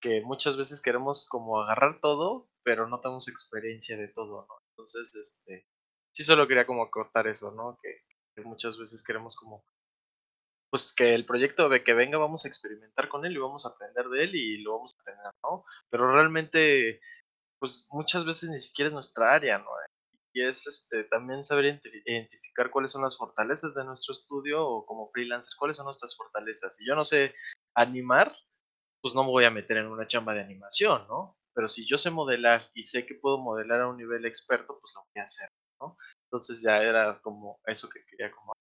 que 0.00 0.20
muchas 0.22 0.56
veces 0.56 0.80
queremos 0.80 1.28
como 1.28 1.60
agarrar 1.60 2.00
todo, 2.00 2.49
pero 2.62 2.86
no 2.88 3.00
tenemos 3.00 3.28
experiencia 3.28 3.96
de 3.96 4.08
todo, 4.08 4.46
¿no? 4.48 4.54
Entonces, 4.70 5.14
este, 5.16 5.66
sí 6.12 6.24
solo 6.24 6.46
quería 6.48 6.66
como 6.66 6.90
cortar 6.90 7.26
eso, 7.28 7.50
¿no? 7.52 7.78
Que, 7.82 8.02
muchas 8.44 8.78
veces 8.78 9.04
queremos 9.04 9.36
como, 9.36 9.62
pues 10.70 10.94
que 10.94 11.14
el 11.14 11.26
proyecto 11.26 11.68
de 11.68 11.84
que 11.84 11.92
venga 11.92 12.16
vamos 12.16 12.44
a 12.44 12.48
experimentar 12.48 13.10
con 13.10 13.26
él 13.26 13.34
y 13.34 13.38
vamos 13.38 13.66
a 13.66 13.70
aprender 13.70 14.08
de 14.08 14.24
él 14.24 14.34
y 14.34 14.62
lo 14.62 14.76
vamos 14.76 14.92
a 14.98 15.04
tener, 15.04 15.32
¿no? 15.42 15.62
Pero 15.90 16.10
realmente, 16.10 17.00
pues 17.58 17.86
muchas 17.90 18.24
veces 18.24 18.48
ni 18.48 18.58
siquiera 18.58 18.88
es 18.88 18.94
nuestra 18.94 19.34
área, 19.34 19.58
¿no? 19.58 19.70
y 20.32 20.42
es 20.42 20.66
este 20.66 21.04
también 21.04 21.44
saber 21.44 21.80
identificar 22.06 22.70
cuáles 22.70 22.92
son 22.92 23.02
las 23.02 23.16
fortalezas 23.16 23.74
de 23.74 23.84
nuestro 23.84 24.12
estudio 24.12 24.64
o 24.66 24.86
como 24.86 25.10
freelancer, 25.10 25.54
cuáles 25.58 25.76
son 25.76 25.84
nuestras 25.84 26.16
fortalezas. 26.16 26.76
Si 26.76 26.86
yo 26.86 26.94
no 26.94 27.04
sé 27.04 27.34
animar, 27.74 28.36
pues 29.00 29.14
no 29.14 29.24
me 29.24 29.30
voy 29.30 29.44
a 29.44 29.50
meter 29.50 29.78
en 29.78 29.86
una 29.86 30.06
chamba 30.06 30.34
de 30.34 30.42
animación, 30.42 31.06
¿no? 31.08 31.36
Pero 31.54 31.68
si 31.68 31.86
yo 31.86 31.98
sé 31.98 32.10
modelar 32.10 32.70
y 32.74 32.84
sé 32.84 33.06
que 33.06 33.14
puedo 33.14 33.38
modelar 33.38 33.80
a 33.80 33.88
un 33.88 33.96
nivel 33.96 34.24
experto, 34.26 34.78
pues 34.80 34.92
lo 34.94 35.02
voy 35.02 35.20
a 35.20 35.24
hacer, 35.24 35.48
¿no? 35.80 35.96
Entonces 36.26 36.62
ya 36.62 36.82
era 36.82 37.20
como 37.22 37.58
eso 37.66 37.88
que 37.88 38.04
quería 38.08 38.30
como 38.30 38.52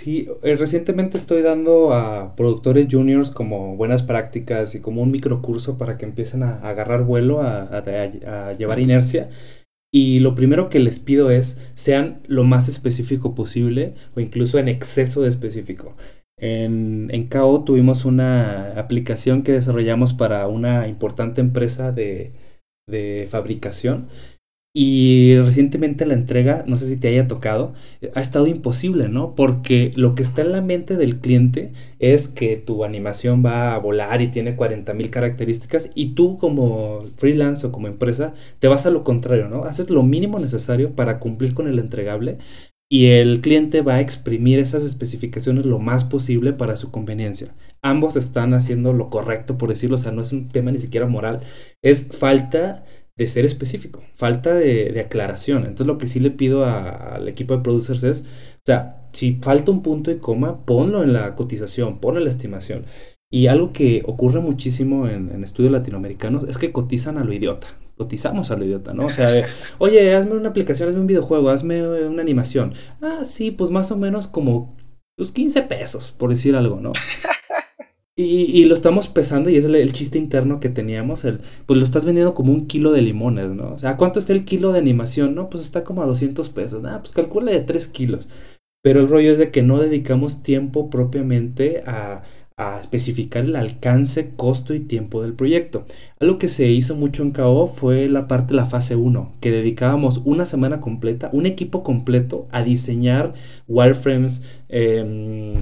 Sí, 0.00 0.28
eh, 0.42 0.56
recientemente 0.56 1.18
estoy 1.18 1.42
dando 1.42 1.92
a 1.92 2.34
productores 2.34 2.86
juniors 2.90 3.30
como 3.30 3.76
buenas 3.76 4.02
prácticas 4.02 4.74
y 4.74 4.80
como 4.80 5.02
un 5.02 5.10
microcurso 5.10 5.76
para 5.76 5.98
que 5.98 6.06
empiecen 6.06 6.42
a, 6.42 6.60
agarrar 6.66 7.02
vuelo, 7.04 7.42
a, 7.42 7.64
a, 7.64 8.52
llevar 8.54 8.78
inercia. 8.78 9.28
Y 9.92 10.20
lo 10.20 10.34
primero 10.34 10.70
que 10.70 10.78
les 10.78 11.00
pido 11.00 11.30
es 11.30 11.60
sean 11.74 12.22
lo 12.26 12.44
más 12.44 12.68
específico 12.68 13.34
posible 13.34 13.94
o 14.16 14.20
incluso 14.20 14.58
en 14.58 14.68
exceso 14.68 15.22
de 15.22 15.28
específico. 15.28 15.96
En, 16.40 17.08
en 17.12 17.28
KO 17.28 17.64
tuvimos 17.64 18.04
una 18.04 18.72
aplicación 18.80 19.42
que 19.42 19.52
desarrollamos 19.52 20.14
para 20.14 20.46
una 20.48 20.88
importante 20.88 21.40
empresa 21.40 21.92
de, 21.92 22.32
de 22.88 23.28
fabricación 23.30 24.08
Y 24.72 25.36
recientemente 25.36 26.06
la 26.06 26.14
entrega, 26.14 26.62
no 26.68 26.76
sé 26.76 26.86
si 26.86 26.96
te 26.96 27.08
haya 27.08 27.26
tocado, 27.26 27.74
eh, 28.00 28.12
ha 28.14 28.20
estado 28.20 28.46
imposible, 28.46 29.08
¿no? 29.08 29.34
Porque 29.34 29.90
lo 29.96 30.14
que 30.14 30.22
está 30.22 30.42
en 30.42 30.52
la 30.52 30.62
mente 30.62 30.96
del 30.96 31.18
cliente 31.18 31.72
es 31.98 32.28
que 32.28 32.56
tu 32.56 32.84
animación 32.84 33.44
va 33.44 33.74
a 33.74 33.78
volar 33.78 34.22
y 34.22 34.28
tiene 34.28 34.54
40 34.54 34.94
mil 34.94 35.10
características 35.10 35.90
y 35.96 36.14
tú 36.14 36.38
como 36.38 37.02
freelance 37.16 37.66
o 37.66 37.72
como 37.72 37.88
empresa 37.88 38.32
te 38.60 38.68
vas 38.68 38.86
a 38.86 38.90
lo 38.90 39.02
contrario, 39.02 39.48
¿no? 39.48 39.64
Haces 39.64 39.90
lo 39.90 40.04
mínimo 40.04 40.38
necesario 40.38 40.94
para 40.94 41.18
cumplir 41.18 41.52
con 41.54 41.66
el 41.66 41.80
entregable 41.80 42.38
y 42.92 43.06
el 43.06 43.40
cliente 43.40 43.82
va 43.82 43.94
a 43.94 44.00
exprimir 44.00 44.58
esas 44.58 44.82
especificaciones 44.82 45.64
lo 45.64 45.78
más 45.78 46.04
posible 46.04 46.52
para 46.52 46.74
su 46.76 46.90
conveniencia. 46.90 47.54
Ambos 47.82 48.16
están 48.16 48.52
haciendo 48.52 48.92
lo 48.92 49.10
correcto, 49.10 49.56
por 49.56 49.68
decirlo, 49.68 49.94
o 49.94 49.98
sea, 49.98 50.10
no 50.10 50.22
es 50.22 50.32
un 50.32 50.48
tema 50.48 50.72
ni 50.72 50.80
siquiera 50.80 51.06
moral, 51.06 51.40
es 51.82 52.06
falta 52.08 52.84
de 53.16 53.26
ser 53.28 53.44
específico, 53.44 54.02
falta 54.14 54.54
de, 54.54 54.98
aclaración. 55.00 55.66
Entonces 55.66 55.86
lo 55.86 55.98
que 55.98 56.08
sí 56.08 56.18
le 56.18 56.32
pido 56.32 56.64
al 56.64 57.28
equipo 57.28 57.56
de 57.56 57.62
producers 57.62 58.02
es, 58.02 58.22
o 58.22 58.62
sea, 58.66 59.08
si 59.12 59.34
falta 59.36 59.70
un 59.70 59.82
punto 59.82 60.10
y 60.10 60.18
coma, 60.18 60.64
ponlo 60.64 61.04
en 61.04 61.12
la 61.12 61.36
cotización, 61.36 62.00
ponlo 62.00 62.18
en 62.18 62.24
la 62.24 62.30
estimación. 62.30 62.86
Y 63.32 63.46
algo 63.46 63.72
que 63.72 64.02
ocurre 64.06 64.40
muchísimo 64.40 65.06
en, 65.06 65.42
estudios 65.44 65.72
latinoamericanos 65.72 66.44
es 66.48 66.58
que 66.58 66.72
cotizan 66.72 67.16
a 67.16 67.24
lo 67.24 67.32
idiota. 67.32 67.68
Cotizamos 67.96 68.50
a 68.50 68.56
lo 68.56 68.64
idiota, 68.64 68.92
¿no? 68.92 69.06
O 69.06 69.10
sea, 69.10 69.28
oye, 69.78 70.14
hazme 70.14 70.32
una 70.32 70.48
aplicación, 70.48 70.88
hazme 70.88 71.00
un 71.00 71.06
videojuego, 71.06 71.50
hazme 71.50 71.86
una 72.06 72.22
animación. 72.22 72.74
Ah, 73.00 73.24
sí, 73.24 73.52
pues 73.52 73.70
más 73.70 73.92
o 73.92 73.96
menos 73.96 74.26
como 74.26 74.74
los 75.16 75.28
pues, 75.28 75.32
15 75.32 75.62
pesos, 75.62 76.12
por 76.12 76.30
decir 76.30 76.56
algo, 76.56 76.80
¿no? 76.80 76.92
Y, 78.22 78.66
lo 78.66 78.74
estamos 78.74 79.08
pesando 79.08 79.48
y 79.48 79.56
es 79.56 79.64
el, 79.64 79.92
chiste 79.92 80.18
interno 80.18 80.60
que 80.60 80.68
teníamos, 80.68 81.24
el, 81.24 81.40
pues 81.64 81.78
lo 81.78 81.84
estás 81.84 82.04
vendiendo 82.04 82.34
como 82.34 82.52
un 82.52 82.66
kilo 82.66 82.92
de 82.92 83.00
limones, 83.00 83.48
¿no? 83.48 83.72
O 83.72 83.78
sea, 83.78 83.96
¿cuánto 83.96 84.18
está 84.18 84.34
el 84.34 84.44
kilo 84.44 84.72
de 84.72 84.78
animación? 84.78 85.34
No, 85.34 85.48
pues 85.48 85.64
está 85.64 85.84
como 85.84 86.02
a 86.02 86.06
200 86.06 86.50
pesos. 86.50 86.84
Ah, 86.84 86.98
pues 87.00 87.12
calcula 87.12 87.50
de 87.50 87.60
3 87.60 87.88
kilos. 87.88 88.28
Pero 88.82 89.00
el 89.00 89.08
rollo 89.08 89.32
es 89.32 89.38
de 89.38 89.50
que 89.50 89.62
no 89.62 89.78
dedicamos 89.78 90.42
tiempo 90.42 90.90
propiamente 90.90 91.82
a, 91.86 92.22
a 92.60 92.78
especificar 92.78 93.44
el 93.44 93.56
alcance, 93.56 94.32
costo 94.36 94.74
y 94.74 94.80
tiempo 94.80 95.22
del 95.22 95.32
proyecto. 95.32 95.86
Algo 96.18 96.36
que 96.38 96.48
se 96.48 96.68
hizo 96.68 96.94
mucho 96.94 97.22
en 97.22 97.30
KO 97.30 97.66
fue 97.66 98.06
la 98.08 98.28
parte 98.28 98.48
de 98.48 98.56
la 98.56 98.66
fase 98.66 98.96
1, 98.96 99.32
que 99.40 99.50
dedicábamos 99.50 100.20
una 100.26 100.44
semana 100.44 100.82
completa, 100.82 101.30
un 101.32 101.46
equipo 101.46 101.82
completo 101.82 102.48
a 102.50 102.62
diseñar 102.62 103.32
wireframes, 103.66 104.42
em, 104.68 105.54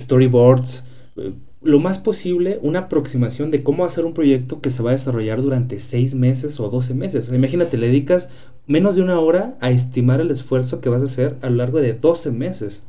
storyboards, 0.00 0.84
eh, 1.16 1.32
lo 1.62 1.80
más 1.80 1.98
posible 1.98 2.60
una 2.62 2.80
aproximación 2.80 3.50
de 3.50 3.64
cómo 3.64 3.84
hacer 3.84 4.04
un 4.04 4.14
proyecto 4.14 4.60
que 4.60 4.70
se 4.70 4.84
va 4.84 4.90
a 4.90 4.92
desarrollar 4.92 5.42
durante 5.42 5.80
seis 5.80 6.14
meses 6.14 6.60
o 6.60 6.68
12 6.70 6.94
meses. 6.94 7.32
imagínate, 7.32 7.76
le 7.76 7.88
dedicas 7.88 8.30
menos 8.68 8.94
de 8.94 9.02
una 9.02 9.18
hora 9.18 9.56
a 9.60 9.70
estimar 9.70 10.20
el 10.20 10.30
esfuerzo 10.30 10.80
que 10.80 10.90
vas 10.90 11.02
a 11.02 11.06
hacer 11.06 11.36
a 11.42 11.50
lo 11.50 11.56
largo 11.56 11.80
de 11.80 11.92
12 11.92 12.30
meses. 12.30 12.84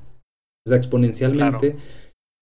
O 0.65 0.69
sea, 0.69 0.77
exponencialmente. 0.77 1.75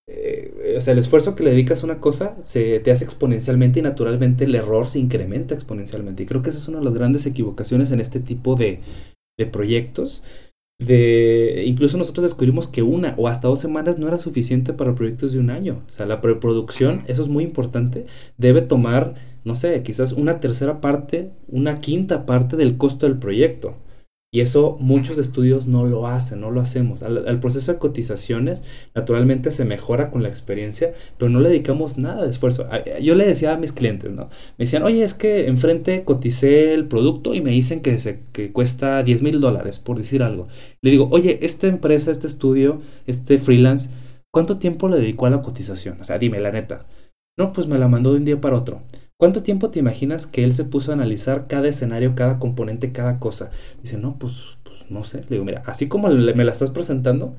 Eh, 0.08 0.54
o 0.75 0.81
sea, 0.81 0.93
el 0.93 0.99
esfuerzo 0.99 1.35
que 1.35 1.43
le 1.43 1.51
dedicas 1.51 1.81
a 1.81 1.85
una 1.85 1.99
cosa 1.99 2.35
se 2.43 2.79
te 2.79 2.91
hace 2.91 3.03
exponencialmente 3.03 3.79
y 3.79 3.83
naturalmente 3.83 4.45
el 4.45 4.55
error 4.55 4.89
se 4.89 4.99
incrementa 4.99 5.53
exponencialmente. 5.53 6.23
Y 6.23 6.25
creo 6.25 6.41
que 6.41 6.49
esa 6.49 6.59
es 6.59 6.67
una 6.67 6.79
de 6.79 6.85
las 6.85 6.93
grandes 6.93 7.25
equivocaciones 7.25 7.91
en 7.91 7.99
este 7.99 8.19
tipo 8.19 8.55
de, 8.55 8.81
de 9.38 9.45
proyectos 9.45 10.23
de 10.79 11.63
incluso 11.65 11.97
nosotros 11.97 12.23
descubrimos 12.23 12.67
que 12.67 12.83
una 12.83 13.15
o 13.17 13.27
hasta 13.27 13.47
dos 13.47 13.59
semanas 13.59 13.97
no 13.97 14.07
era 14.07 14.17
suficiente 14.17 14.73
para 14.73 14.95
proyectos 14.95 15.31
de 15.33 15.39
un 15.39 15.49
año. 15.49 15.83
O 15.88 15.91
sea, 15.91 16.05
la 16.05 16.21
preproducción, 16.21 17.03
eso 17.07 17.21
es 17.21 17.27
muy 17.29 17.43
importante, 17.43 18.05
debe 18.38 18.61
tomar, 18.61 19.15
no 19.43 19.55
sé, 19.55 19.81
quizás 19.83 20.11
una 20.11 20.39
tercera 20.39 20.81
parte, 20.81 21.31
una 21.47 21.79
quinta 21.79 22.25
parte 22.25 22.57
del 22.57 22.77
costo 22.77 23.07
del 23.07 23.17
proyecto. 23.17 23.75
Y 24.36 24.41
eso 24.41 24.76
muchos 24.82 25.17
estudios 25.17 25.65
no 25.65 25.86
lo 25.86 26.08
hacen, 26.08 26.41
no 26.41 26.52
lo 26.52 26.60
hacemos. 26.60 27.02
Al, 27.04 27.39
proceso 27.39 27.71
de 27.71 27.78
cotizaciones, 27.78 28.63
naturalmente 28.93 29.50
se 29.50 29.63
mejora 29.63 30.12
con 30.12 30.24
la 30.24 30.28
experiencia, 30.28 30.93
pero 31.17 31.30
no 31.30 31.39
le 31.39 31.48
dedicamos 31.48 31.98
nada 31.98 32.24
de 32.24 32.32
esfuerzo. 32.32 32.67
Yo 33.02 33.15
le 33.15 33.26
decía 33.26 33.54
a 33.54 33.58
mis 33.58 33.71
clientes, 33.71 34.12
¿no? 34.12 34.24
Me 34.58 34.65
decían, 34.65 34.84
oye, 34.84 35.06
es 35.06 35.13
que 35.13 35.48
enfrente 35.48 36.04
coticé 36.04 36.74
el 36.74 36.86
producto 36.86 37.34
y 37.34 37.39
me 37.39 37.52
dicen 37.52 37.80
que, 37.80 37.98
se, 37.98 38.24
que 38.34 38.52
cuesta 38.52 39.02
10 39.04 39.21
mil 39.21 39.39
dólares, 39.39 39.80
por 39.80 39.98
decir 39.98 40.21
algo. 40.21 40.50
Le 40.82 40.91
digo, 40.91 41.08
oye, 41.12 41.39
esta 41.41 41.67
empresa, 41.67 42.12
este 42.12 42.28
estudio, 42.28 42.82
este 43.08 43.38
freelance, 43.38 43.89
¿cuánto 44.34 44.58
tiempo 44.58 44.89
le 44.89 44.98
dedicó 44.98 45.28
a 45.28 45.30
la 45.30 45.41
cotización? 45.41 46.02
O 46.02 46.04
sea, 46.04 46.17
dime 46.17 46.41
la 46.41 46.52
neta. 46.52 46.86
No, 47.38 47.54
pues 47.54 47.67
me 47.67 47.78
la 47.78 47.88
mandó 47.88 48.12
de 48.12 48.17
un 48.17 48.26
día 48.26 48.41
para 48.41 48.58
otro. 48.58 48.82
¿Cuánto 49.17 49.43
tiempo 49.43 49.71
te 49.71 49.80
imaginas 49.80 50.28
que 50.28 50.43
él 50.43 50.54
se 50.54 50.65
puso 50.65 50.91
a 50.91 50.95
analizar 50.95 51.47
cada 51.47 51.69
escenario, 51.69 52.15
cada 52.15 52.38
componente, 52.38 52.91
cada 52.91 53.19
cosa? 53.19 53.49
Dice, 53.82 53.97
no, 53.97 54.19
pues, 54.19 54.58
pues 54.63 54.89
no 54.89 55.04
sé. 55.06 55.21
Le 55.21 55.28
digo, 55.30 55.45
mira, 55.45 55.63
así 55.65 55.88
como 55.88 56.10
me 56.10 56.43
la 56.43 56.51
estás 56.51 56.71
presentando, 56.71 57.36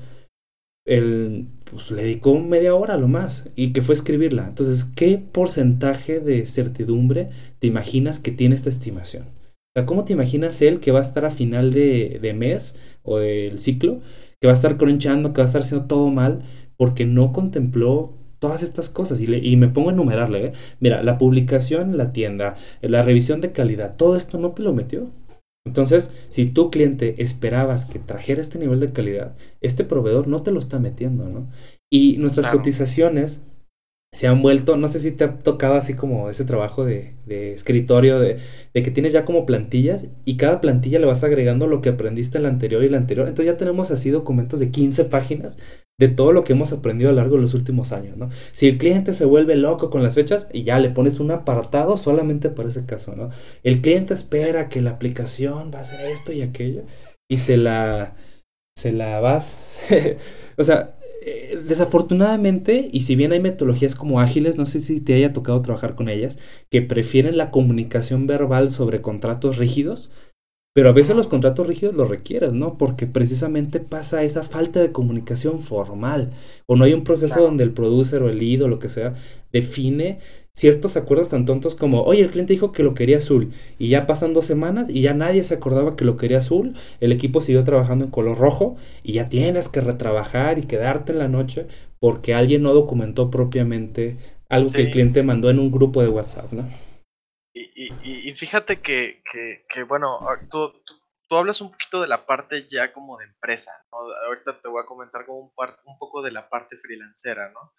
él 0.87 1.47
pues, 1.69 1.91
le 1.91 2.03
dedicó 2.03 2.39
media 2.39 2.73
hora 2.73 2.97
lo 2.97 3.07
más 3.07 3.49
y 3.55 3.73
que 3.73 3.83
fue 3.83 3.93
escribirla. 3.93 4.47
Entonces, 4.47 4.85
¿qué 4.85 5.19
porcentaje 5.19 6.19
de 6.19 6.45
certidumbre 6.47 7.29
te 7.59 7.67
imaginas 7.67 8.19
que 8.19 8.31
tiene 8.31 8.55
esta 8.55 8.69
estimación? 8.69 9.25
O 9.25 9.79
sea, 9.79 9.85
¿cómo 9.85 10.05
te 10.05 10.13
imaginas 10.13 10.61
él 10.63 10.79
que 10.79 10.91
va 10.91 10.99
a 10.99 11.03
estar 11.03 11.25
a 11.25 11.31
final 11.31 11.71
de, 11.71 12.17
de 12.19 12.33
mes 12.33 12.75
o 13.03 13.19
del 13.19 13.59
ciclo, 13.59 13.99
que 14.41 14.47
va 14.47 14.53
a 14.53 14.55
estar 14.55 14.77
cronchando, 14.77 15.33
que 15.33 15.41
va 15.41 15.43
a 15.43 15.47
estar 15.47 15.61
haciendo 15.61 15.85
todo 15.85 16.09
mal, 16.09 16.41
porque 16.77 17.05
no 17.05 17.33
contempló 17.33 18.16
todas 18.39 18.63
estas 18.63 18.89
cosas 18.89 19.19
y, 19.19 19.33
y 19.33 19.55
me 19.57 19.67
pongo 19.67 19.89
a 19.89 19.93
enumerarle. 19.93 20.45
¿eh? 20.47 20.53
Mira, 20.79 21.03
la 21.03 21.17
publicación, 21.17 21.97
la 21.97 22.11
tienda, 22.11 22.55
la 22.81 23.01
revisión 23.01 23.41
de 23.41 23.51
calidad, 23.51 23.95
todo 23.95 24.15
esto 24.15 24.37
no 24.37 24.51
te 24.51 24.63
lo 24.63 24.73
metió. 24.73 25.09
Entonces, 25.65 26.13
si 26.29 26.45
tu 26.45 26.71
cliente 26.71 27.21
esperabas 27.21 27.85
que 27.85 27.99
trajera 27.99 28.39
este 28.39 28.57
nivel 28.57 28.79
de 28.79 28.91
calidad, 28.91 29.35
este 29.59 29.83
proveedor 29.83 30.27
no 30.27 30.41
te 30.41 30.51
lo 30.51 30.59
está 30.59 30.79
metiendo, 30.79 31.27
¿no? 31.27 31.47
Y 31.91 32.17
nuestras 32.17 32.47
cotizaciones 32.47 33.41
se 34.13 34.27
han 34.27 34.41
vuelto, 34.41 34.77
no 34.77 34.87
sé 34.87 34.99
si 34.99 35.11
te 35.11 35.25
ha 35.25 35.37
tocado 35.39 35.75
así 35.75 35.93
como 35.93 36.29
ese 36.29 36.45
trabajo 36.45 36.85
de, 36.85 37.13
escritorio, 37.27 38.19
de, 38.19 38.39
que 38.73 38.91
tienes 38.91 39.13
ya 39.13 39.25
como 39.25 39.45
plantillas 39.45 40.07
y 40.23 40.37
cada 40.37 40.61
plantilla 40.61 40.99
le 40.99 41.05
vas 41.05 41.23
agregando 41.23 41.67
lo 41.67 41.81
que 41.81 41.89
aprendiste 41.89 42.37
en 42.37 42.43
la 42.43 42.49
anterior 42.49 42.83
y 42.83 42.89
la 42.89 42.97
anterior. 42.97 43.27
Entonces 43.27 43.53
ya 43.53 43.57
tenemos 43.57 43.91
así 43.91 44.09
documentos 44.09 44.59
de 44.59 44.71
15 44.71 45.05
páginas 45.05 45.57
de 45.99 46.07
todo 46.07 46.31
lo 46.31 46.43
que 46.43 46.53
hemos 46.53 46.71
aprendido 46.73 47.09
a 47.09 47.13
lo 47.13 47.17
largo 47.17 47.35
de 47.35 47.41
los 47.41 47.53
últimos 47.53 47.91
años, 47.91 48.17
¿no? 48.17 48.29
Si 48.53 48.67
el 48.67 48.77
cliente 48.77 49.13
se 49.13 49.25
vuelve 49.25 49.55
loco 49.55 49.89
con 49.89 50.03
las 50.03 50.15
fechas 50.15 50.47
y 50.53 50.63
ya 50.63 50.79
le 50.79 50.89
pones 50.89 51.19
un 51.19 51.31
apartado 51.31 51.97
solamente 51.97 52.49
para 52.49 52.69
ese 52.69 52.85
caso, 52.85 53.15
¿no? 53.15 53.29
El 53.63 53.81
cliente 53.81 54.13
espera 54.13 54.69
que 54.69 54.81
la 54.81 54.91
aplicación 54.91 55.71
va 55.73 55.79
a 55.79 55.81
hacer 55.81 56.09
esto 56.09 56.31
y 56.31 56.41
aquello 56.41 56.83
y 57.29 57.39
se 57.39 57.57
la 57.57 58.15
se 58.77 58.91
la 58.91 59.19
vas 59.19 59.79
o 60.57 60.63
sea, 60.63 60.96
eh, 61.29 61.61
desafortunadamente, 61.67 62.89
y 62.89 63.01
si 63.01 63.17
bien 63.17 63.33
hay 63.33 63.41
metodologías 63.41 63.95
como 63.95 64.21
ágiles, 64.21 64.55
no 64.55 64.65
sé 64.65 64.79
si 64.79 65.01
te 65.01 65.13
haya 65.13 65.33
tocado 65.33 65.61
trabajar 65.61 65.95
con 65.95 66.07
ellas, 66.07 66.39
que 66.69 66.81
prefieren 66.81 67.35
la 67.35 67.51
comunicación 67.51 68.27
verbal 68.27 68.71
sobre 68.71 69.01
contratos 69.01 69.57
rígidos, 69.57 70.09
pero 70.73 70.87
a 70.87 70.93
veces 70.93 71.17
los 71.17 71.27
contratos 71.27 71.67
rígidos 71.67 71.95
los 71.95 72.07
requieres, 72.07 72.53
¿no? 72.53 72.77
Porque 72.77 73.07
precisamente 73.07 73.81
pasa 73.81 74.23
esa 74.23 74.43
falta 74.43 74.79
de 74.79 74.93
comunicación 74.93 75.59
formal. 75.59 76.31
O 76.65 76.77
no 76.77 76.85
hay 76.85 76.93
un 76.93 77.03
proceso 77.03 77.41
donde 77.41 77.65
el 77.65 77.71
producer 77.71 78.21
o 78.21 78.29
el 78.29 78.37
lead 78.37 78.61
o 78.61 78.67
lo 78.69 78.79
que 78.79 78.87
sea 78.87 79.15
define 79.51 80.19
ciertos 80.57 80.97
acuerdos 80.97 81.29
tan 81.29 81.45
tontos 81.45 81.75
como, 81.75 82.01
oye, 82.01 82.23
el 82.23 82.31
cliente 82.31 82.53
dijo 82.53 82.71
que 82.71 82.81
lo 82.81 82.95
quería 82.95 83.19
azul. 83.19 83.53
Y 83.77 83.89
ya 83.89 84.07
pasan 84.07 84.33
dos 84.33 84.47
semanas 84.47 84.89
y 84.89 85.01
ya 85.01 85.13
nadie 85.13 85.43
se 85.43 85.53
acordaba 85.53 85.95
que 85.95 86.03
lo 86.03 86.17
quería 86.17 86.39
azul. 86.39 86.75
El 86.99 87.11
equipo 87.11 87.41
siguió 87.41 87.63
trabajando 87.63 88.05
en 88.05 88.11
color 88.11 88.39
rojo 88.39 88.75
y 89.03 89.13
ya 89.13 89.29
tienes 89.29 89.69
que 89.69 89.81
retrabajar 89.81 90.57
y 90.57 90.63
quedarte 90.63 91.11
en 91.11 91.19
la 91.19 91.27
noche 91.27 91.67
porque 91.99 92.33
alguien 92.33 92.63
no 92.63 92.73
documentó 92.73 93.29
propiamente 93.29 94.17
algo 94.49 94.71
que 94.71 94.81
el 94.81 94.89
cliente 94.89 95.21
mandó 95.21 95.51
en 95.51 95.59
un 95.59 95.69
grupo 95.69 96.01
de 96.01 96.09
WhatsApp, 96.09 96.51
¿no? 96.51 96.67
Y, 97.53 98.31
fíjate 98.33 98.81
que, 98.81 99.21
que, 99.31 99.83
bueno, 99.83 100.19
tú, 100.49 100.73
tú, 101.27 101.37
hablas 101.37 101.61
un 101.61 101.71
poquito 101.71 102.01
de 102.01 102.07
la 102.07 102.25
parte 102.25 102.65
ya 102.67 102.91
como 102.93 103.17
de 103.17 103.25
empresa, 103.25 103.71
¿no? 103.91 103.99
Ahorita 104.27 104.59
te 104.59 104.67
voy 104.67 104.81
a 104.81 104.87
comentar 104.87 105.25
como 105.25 105.39
un, 105.39 105.51
un 105.85 105.97
poco 105.99 106.23
de 106.23 106.31
la 106.31 106.49
parte 106.49 106.77
freelancera, 106.77 107.51
¿no? 107.51 107.71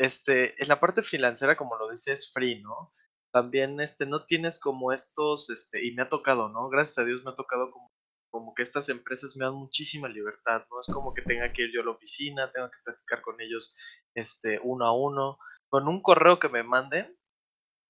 Este, 0.00 0.54
en 0.62 0.68
la 0.68 0.80
parte 0.80 1.02
freelancera, 1.02 1.58
como 1.58 1.76
lo 1.76 1.90
dices, 1.90 2.32
free, 2.32 2.62
¿no? 2.62 2.94
También, 3.34 3.80
este, 3.80 4.06
no 4.06 4.24
tienes 4.24 4.58
como 4.58 4.92
estos, 4.92 5.50
este, 5.50 5.86
y 5.86 5.92
me 5.92 6.04
ha 6.04 6.08
tocado, 6.08 6.48
¿no? 6.48 6.70
Gracias 6.70 6.96
a 6.96 7.04
Dios 7.04 7.22
me 7.22 7.32
ha 7.32 7.34
tocado 7.34 7.70
como, 8.30 8.54
que 8.54 8.62
estas 8.62 8.88
empresas 8.88 9.36
me 9.36 9.44
dan 9.44 9.56
muchísima 9.56 10.08
libertad, 10.08 10.64
¿no? 10.70 10.80
Es 10.80 10.86
como 10.90 11.12
que 11.12 11.20
tenga 11.20 11.52
que 11.52 11.64
ir 11.64 11.72
yo 11.74 11.82
a 11.82 11.84
la 11.84 11.90
oficina, 11.90 12.50
tengo 12.50 12.70
que 12.70 12.78
platicar 12.82 13.20
con 13.20 13.42
ellos, 13.42 13.76
este, 14.16 14.58
uno 14.62 14.86
a 14.86 14.96
uno. 14.96 15.38
Con 15.68 15.86
un 15.86 16.00
correo 16.00 16.38
que 16.38 16.48
me 16.48 16.62
manden, 16.62 17.14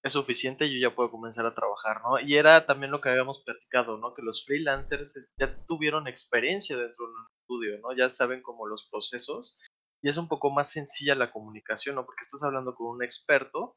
es 0.02 0.12
suficiente 0.12 0.66
y 0.66 0.80
yo 0.80 0.88
ya 0.88 0.96
puedo 0.96 1.12
comenzar 1.12 1.46
a 1.46 1.54
trabajar, 1.54 2.02
¿no? 2.02 2.18
Y 2.18 2.34
era 2.34 2.66
también 2.66 2.90
lo 2.90 3.00
que 3.00 3.10
habíamos 3.10 3.44
platicado, 3.44 3.98
¿no? 3.98 4.14
Que 4.14 4.22
los 4.22 4.44
freelancers 4.44 5.32
ya 5.38 5.56
tuvieron 5.64 6.08
experiencia 6.08 6.76
dentro 6.76 7.06
de 7.06 7.12
un 7.12 7.26
estudio, 7.40 7.78
¿no? 7.78 7.96
Ya 7.96 8.10
saben 8.10 8.42
como 8.42 8.66
los 8.66 8.88
procesos 8.90 9.56
y 10.02 10.08
es 10.08 10.16
un 10.16 10.28
poco 10.28 10.50
más 10.50 10.70
sencilla 10.70 11.14
la 11.14 11.30
comunicación, 11.30 11.94
¿no? 11.96 12.04
Porque 12.04 12.22
estás 12.22 12.42
hablando 12.42 12.74
con 12.74 12.88
un 12.88 13.02
experto 13.02 13.76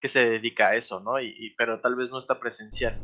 que 0.00 0.08
se 0.08 0.28
dedica 0.28 0.68
a 0.68 0.76
eso, 0.76 1.00
¿no? 1.00 1.20
Y, 1.20 1.54
pero 1.56 1.80
tal 1.80 1.96
vez 1.96 2.10
no 2.10 2.18
está 2.18 2.38
presencial. 2.38 3.00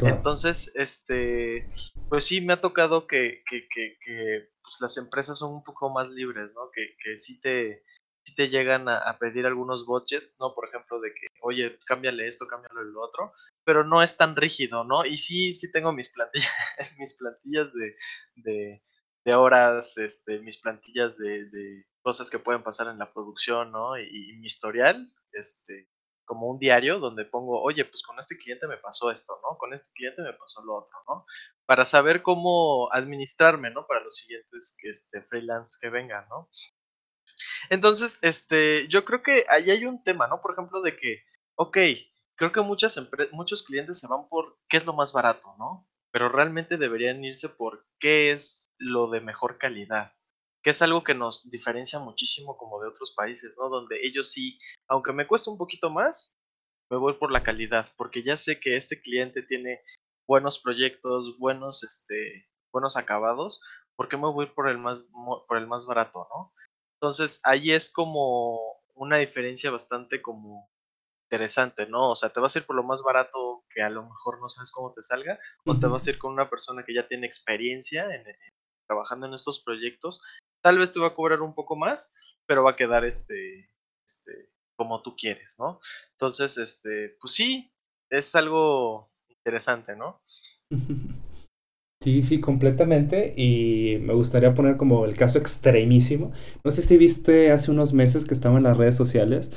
Entonces, 0.00 0.70
este, 0.76 1.68
pues 2.08 2.24
sí, 2.24 2.40
me 2.40 2.52
ha 2.52 2.60
tocado 2.60 3.08
que, 3.08 3.42
que, 3.48 3.66
que, 3.68 3.98
que 4.00 4.48
pues 4.62 4.76
las 4.80 4.96
empresas 4.96 5.38
son 5.38 5.52
un 5.52 5.64
poco 5.64 5.90
más 5.90 6.10
libres, 6.10 6.54
¿no? 6.54 6.70
Que, 6.72 6.96
que 7.02 7.16
sí 7.16 7.40
te, 7.40 7.82
sí 8.22 8.34
te 8.36 8.48
llegan 8.48 8.88
a, 8.88 8.98
a, 8.98 9.18
pedir 9.18 9.46
algunos 9.46 9.86
budgets, 9.86 10.36
¿no? 10.38 10.54
Por 10.54 10.68
ejemplo, 10.68 11.00
de 11.00 11.10
que, 11.10 11.26
oye, 11.40 11.76
cámbiale 11.86 12.28
esto, 12.28 12.46
cámbiale 12.46 12.84
lo 12.84 13.00
otro, 13.00 13.32
pero 13.64 13.84
no 13.84 14.02
es 14.02 14.16
tan 14.16 14.36
rígido, 14.36 14.84
¿no? 14.84 15.04
Y 15.04 15.16
sí, 15.16 15.54
sí 15.54 15.70
tengo 15.72 15.92
mis 15.92 16.10
plantillas, 16.10 16.52
mis 16.98 17.14
plantillas 17.18 17.72
de, 17.74 17.96
de, 18.36 18.82
de 19.24 19.34
horas, 19.34 19.98
este, 19.98 20.38
mis 20.38 20.58
plantillas 20.58 21.18
de, 21.18 21.46
de, 21.50 21.86
cosas 22.02 22.30
que 22.30 22.38
pueden 22.38 22.62
pasar 22.62 22.88
en 22.88 22.98
la 22.98 23.12
producción, 23.12 23.72
¿no? 23.72 23.98
Y, 23.98 24.32
y 24.32 24.36
mi 24.38 24.46
historial, 24.46 25.06
este, 25.32 25.88
como 26.28 26.46
un 26.46 26.58
diario 26.58 27.00
donde 27.00 27.24
pongo, 27.24 27.60
oye, 27.62 27.84
pues 27.86 28.02
con 28.02 28.18
este 28.18 28.36
cliente 28.36 28.68
me 28.68 28.76
pasó 28.76 29.10
esto, 29.10 29.40
¿no? 29.42 29.56
Con 29.56 29.72
este 29.72 29.90
cliente 29.94 30.22
me 30.22 30.34
pasó 30.34 30.62
lo 30.62 30.76
otro, 30.76 30.96
¿no? 31.08 31.24
Para 31.66 31.84
saber 31.84 32.22
cómo 32.22 32.88
administrarme, 32.92 33.70
¿no? 33.70 33.86
Para 33.86 34.00
los 34.00 34.16
siguientes 34.16 34.76
este, 34.82 35.22
freelance 35.22 35.78
que 35.80 35.88
vengan, 35.88 36.28
¿no? 36.28 36.50
Entonces, 37.70 38.18
este, 38.22 38.86
yo 38.88 39.04
creo 39.04 39.22
que 39.22 39.44
ahí 39.48 39.70
hay 39.70 39.86
un 39.86 40.04
tema, 40.04 40.28
¿no? 40.28 40.40
Por 40.40 40.52
ejemplo, 40.52 40.82
de 40.82 40.96
que, 40.96 41.22
ok, 41.56 41.78
creo 42.36 42.52
que 42.52 42.60
muchas 42.60 43.00
muchos 43.32 43.62
clientes 43.62 43.98
se 43.98 44.06
van 44.06 44.28
por 44.28 44.58
qué 44.68 44.76
es 44.76 44.86
lo 44.86 44.92
más 44.92 45.12
barato, 45.12 45.54
¿no? 45.58 45.88
Pero 46.10 46.28
realmente 46.28 46.76
deberían 46.76 47.24
irse 47.24 47.48
por 47.48 47.86
qué 47.98 48.30
es 48.32 48.66
lo 48.78 49.08
de 49.08 49.20
mejor 49.20 49.58
calidad, 49.58 50.12
que 50.68 50.72
es 50.72 50.82
algo 50.82 51.02
que 51.02 51.14
nos 51.14 51.48
diferencia 51.48 51.98
muchísimo 51.98 52.58
como 52.58 52.78
de 52.78 52.88
otros 52.90 53.14
países, 53.16 53.54
¿no? 53.56 53.70
Donde 53.70 54.06
ellos 54.06 54.30
sí, 54.30 54.58
aunque 54.86 55.14
me 55.14 55.26
cuesta 55.26 55.50
un 55.50 55.56
poquito 55.56 55.88
más, 55.88 56.38
me 56.90 56.98
voy 56.98 57.14
por 57.14 57.32
la 57.32 57.42
calidad, 57.42 57.86
porque 57.96 58.22
ya 58.22 58.36
sé 58.36 58.60
que 58.60 58.76
este 58.76 59.00
cliente 59.00 59.42
tiene 59.42 59.80
buenos 60.28 60.58
proyectos, 60.58 61.38
buenos, 61.38 61.82
este, 61.84 62.50
buenos 62.70 62.98
acabados, 62.98 63.62
¿por 63.96 64.10
qué 64.10 64.18
me 64.18 64.30
voy 64.30 64.44
por 64.44 64.68
el 64.68 64.76
más, 64.76 65.08
por 65.48 65.56
el 65.56 65.66
más 65.66 65.86
barato, 65.86 66.28
no? 66.36 66.52
Entonces 67.00 67.40
ahí 67.44 67.72
es 67.72 67.88
como 67.90 68.60
una 68.94 69.16
diferencia 69.16 69.70
bastante 69.70 70.20
como 70.20 70.68
interesante, 71.30 71.86
¿no? 71.86 72.10
O 72.10 72.14
sea, 72.14 72.28
te 72.28 72.40
vas 72.40 72.54
a 72.54 72.58
ir 72.58 72.66
por 72.66 72.76
lo 72.76 72.82
más 72.82 73.00
barato 73.02 73.64
que 73.70 73.80
a 73.80 73.88
lo 73.88 74.02
mejor 74.02 74.38
no 74.38 74.50
sabes 74.50 74.70
cómo 74.70 74.92
te 74.92 75.00
salga, 75.00 75.38
o 75.64 75.70
uh 75.70 75.74
-huh. 75.74 75.80
te 75.80 75.86
vas 75.86 76.06
a 76.06 76.10
ir 76.10 76.18
con 76.18 76.34
una 76.34 76.50
persona 76.50 76.84
que 76.84 76.94
ya 76.94 77.08
tiene 77.08 77.26
experiencia 77.26 78.04
en, 78.04 78.28
en, 78.28 78.36
trabajando 78.86 79.26
en 79.28 79.32
estos 79.32 79.62
proyectos 79.64 80.20
tal 80.62 80.78
vez 80.78 80.92
te 80.92 81.00
va 81.00 81.08
a 81.08 81.14
cobrar 81.14 81.42
un 81.42 81.54
poco 81.54 81.76
más, 81.76 82.12
pero 82.46 82.64
va 82.64 82.72
a 82.72 82.76
quedar 82.76 83.04
este, 83.04 83.70
este, 84.06 84.50
como 84.76 85.02
tú 85.02 85.16
quieres, 85.16 85.56
¿no? 85.58 85.80
Entonces, 86.12 86.58
este, 86.58 87.16
pues 87.20 87.34
sí, 87.34 87.72
es 88.10 88.34
algo 88.34 89.10
interesante, 89.28 89.96
¿no? 89.96 90.20
Sí, 92.00 92.22
sí, 92.22 92.40
completamente. 92.40 93.34
Y 93.36 93.98
me 94.00 94.14
gustaría 94.14 94.54
poner 94.54 94.76
como 94.76 95.04
el 95.04 95.16
caso 95.16 95.38
extremísimo. 95.38 96.30
No 96.64 96.70
sé 96.70 96.82
si 96.82 96.96
viste 96.96 97.50
hace 97.50 97.72
unos 97.72 97.92
meses 97.92 98.24
que 98.24 98.34
estaba 98.34 98.56
en 98.56 98.62
las 98.62 98.76
redes 98.76 98.96
sociales 98.96 99.50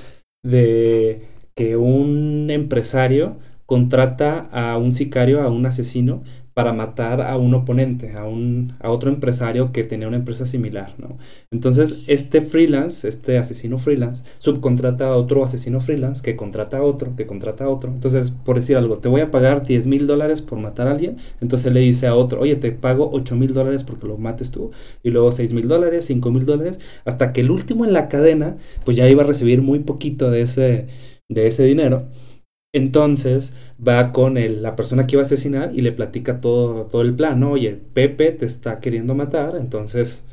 de 0.43 1.27
que 1.55 1.77
un 1.77 2.49
empresario 2.49 3.39
contrata 3.67 4.49
a 4.51 4.77
un 4.77 4.91
sicario, 4.91 5.41
a 5.41 5.49
un 5.49 5.65
asesino, 5.65 6.23
para 6.53 6.73
matar 6.73 7.21
a 7.21 7.37
un 7.37 7.53
oponente, 7.53 8.13
a, 8.13 8.25
un, 8.25 8.73
a 8.79 8.91
otro 8.91 9.09
empresario 9.09 9.71
que 9.71 9.83
tenía 9.83 10.07
una 10.07 10.17
empresa 10.17 10.45
similar, 10.45 10.93
¿no? 10.97 11.17
Entonces, 11.51 12.09
este 12.09 12.41
freelance, 12.41 13.07
este 13.07 13.37
asesino 13.37 13.77
freelance, 13.77 14.25
subcontrata 14.37 15.07
a 15.07 15.15
otro 15.15 15.43
asesino 15.43 15.79
freelance 15.79 16.21
que 16.21 16.35
contrata 16.35 16.79
a 16.79 16.83
otro, 16.83 17.15
que 17.15 17.25
contrata 17.25 17.65
a 17.65 17.69
otro. 17.69 17.91
Entonces, 17.91 18.31
por 18.31 18.57
decir 18.57 18.75
algo, 18.77 18.97
te 18.97 19.07
voy 19.07 19.21
a 19.21 19.31
pagar 19.31 19.65
10 19.65 19.87
mil 19.87 20.07
dólares 20.07 20.41
por 20.41 20.59
matar 20.59 20.87
a 20.87 20.91
alguien. 20.91 21.17
Entonces 21.39 21.71
le 21.71 21.79
dice 21.79 22.07
a 22.07 22.15
otro, 22.15 22.41
oye, 22.41 22.55
te 22.55 22.71
pago 22.71 23.09
8 23.13 23.35
mil 23.35 23.53
dólares 23.53 23.83
porque 23.83 24.07
lo 24.07 24.17
mates 24.17 24.51
tú. 24.51 24.71
Y 25.03 25.11
luego 25.11 25.31
6 25.31 25.53
mil 25.53 25.67
dólares, 25.67 26.05
5 26.05 26.31
mil 26.31 26.45
dólares, 26.45 26.79
hasta 27.05 27.33
que 27.33 27.41
el 27.41 27.51
último 27.51 27.85
en 27.85 27.93
la 27.93 28.09
cadena, 28.09 28.57
pues 28.83 28.97
ya 28.97 29.07
iba 29.09 29.23
a 29.23 29.25
recibir 29.27 29.61
muy 29.61 29.79
poquito 29.79 30.29
de 30.31 30.41
ese, 30.41 30.87
de 31.29 31.47
ese 31.47 31.63
dinero. 31.63 32.07
Entonces 32.73 33.53
va 33.85 34.11
con 34.11 34.37
el, 34.37 34.61
la 34.61 34.75
persona 34.75 35.05
que 35.05 35.15
iba 35.15 35.21
a 35.21 35.25
asesinar 35.25 35.71
y 35.73 35.81
le 35.81 35.91
platica 35.91 36.39
todo, 36.39 36.85
todo 36.85 37.01
el 37.01 37.13
plan, 37.15 37.39
¿no? 37.39 37.51
Oye, 37.51 37.77
Pepe 37.93 38.31
te 38.31 38.45
está 38.45 38.79
queriendo 38.79 39.13
matar, 39.13 39.55
entonces, 39.57 40.25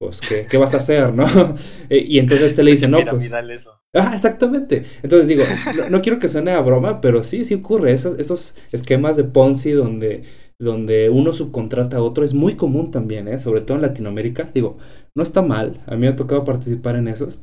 pues, 0.00 0.20
¿qué, 0.20 0.46
qué 0.50 0.56
vas 0.56 0.74
a 0.74 0.78
hacer, 0.78 1.14
no? 1.14 1.24
y 1.90 2.18
entonces 2.18 2.50
este 2.50 2.64
le 2.64 2.72
dice, 2.72 2.88
no, 2.88 2.98
pues... 3.08 3.30
Eso. 3.50 3.80
Ah, 3.94 4.10
exactamente. 4.12 4.84
Entonces 5.04 5.28
digo, 5.28 5.44
no, 5.76 5.88
no, 5.88 6.02
quiero 6.02 6.18
que 6.18 6.28
suene 6.28 6.50
a 6.50 6.60
broma, 6.60 7.00
pero 7.00 7.22
sí, 7.22 7.44
sí 7.44 7.54
ocurre. 7.54 7.92
Esos, 7.92 8.18
esos 8.18 8.56
esquemas 8.72 9.16
de 9.16 9.22
Ponzi 9.22 9.70
donde, 9.70 10.24
donde 10.58 11.10
uno 11.10 11.32
subcontrata 11.32 11.98
a 11.98 12.02
otro 12.02 12.24
es 12.24 12.34
muy 12.34 12.56
común 12.56 12.90
también, 12.90 13.28
¿eh? 13.28 13.38
Sobre 13.38 13.60
todo 13.60 13.76
en 13.76 13.82
Latinoamérica. 13.82 14.50
Digo, 14.52 14.78
no 15.14 15.22
está 15.22 15.42
mal, 15.42 15.80
a 15.86 15.92
mí 15.92 16.00
me 16.00 16.08
ha 16.08 16.16
tocado 16.16 16.42
participar 16.42 16.96
en 16.96 17.06
esos. 17.06 17.38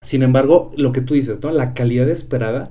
Sin 0.00 0.22
embargo, 0.22 0.70
lo 0.76 0.92
que 0.92 1.00
tú 1.00 1.14
dices, 1.14 1.42
¿no? 1.42 1.50
La 1.50 1.74
calidad 1.74 2.08
esperada 2.08 2.70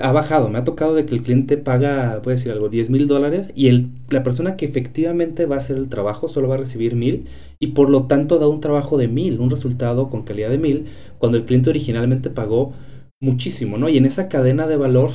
ha 0.00 0.12
bajado. 0.12 0.48
Me 0.48 0.58
ha 0.58 0.64
tocado 0.64 0.94
de 0.94 1.06
que 1.06 1.14
el 1.14 1.22
cliente 1.22 1.56
paga, 1.56 2.20
puede 2.22 2.36
decir 2.36 2.52
algo, 2.52 2.68
10 2.68 2.90
mil 2.90 3.06
dólares 3.06 3.50
y 3.54 3.68
el, 3.68 3.88
la 4.10 4.22
persona 4.22 4.56
que 4.56 4.66
efectivamente 4.66 5.46
va 5.46 5.56
a 5.56 5.58
hacer 5.58 5.76
el 5.76 5.88
trabajo 5.88 6.28
solo 6.28 6.48
va 6.48 6.56
a 6.56 6.58
recibir 6.58 6.94
mil 6.94 7.26
y 7.58 7.68
por 7.68 7.90
lo 7.90 8.04
tanto 8.06 8.38
da 8.38 8.48
un 8.48 8.60
trabajo 8.60 8.98
de 8.98 9.08
mil, 9.08 9.40
un 9.40 9.50
resultado 9.50 10.10
con 10.10 10.24
calidad 10.24 10.50
de 10.50 10.58
mil, 10.58 10.86
cuando 11.18 11.38
el 11.38 11.44
cliente 11.44 11.70
originalmente 11.70 12.30
pagó 12.30 12.72
muchísimo, 13.20 13.78
¿no? 13.78 13.88
Y 13.88 13.96
en 13.96 14.06
esa 14.06 14.28
cadena 14.28 14.66
de 14.66 14.76
valor 14.76 15.10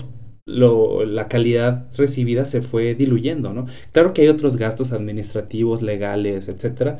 lo, 0.46 1.06
la 1.06 1.28
calidad 1.28 1.88
recibida 1.96 2.46
se 2.46 2.62
fue 2.62 2.96
diluyendo, 2.96 3.54
¿no? 3.54 3.68
Claro 3.92 4.14
que 4.14 4.24
hay 4.24 4.28
otros 4.28 4.58
gastos 4.58 4.92
administrativos, 4.92 5.82
legales, 5.82 6.50
etcétera, 6.50 7.00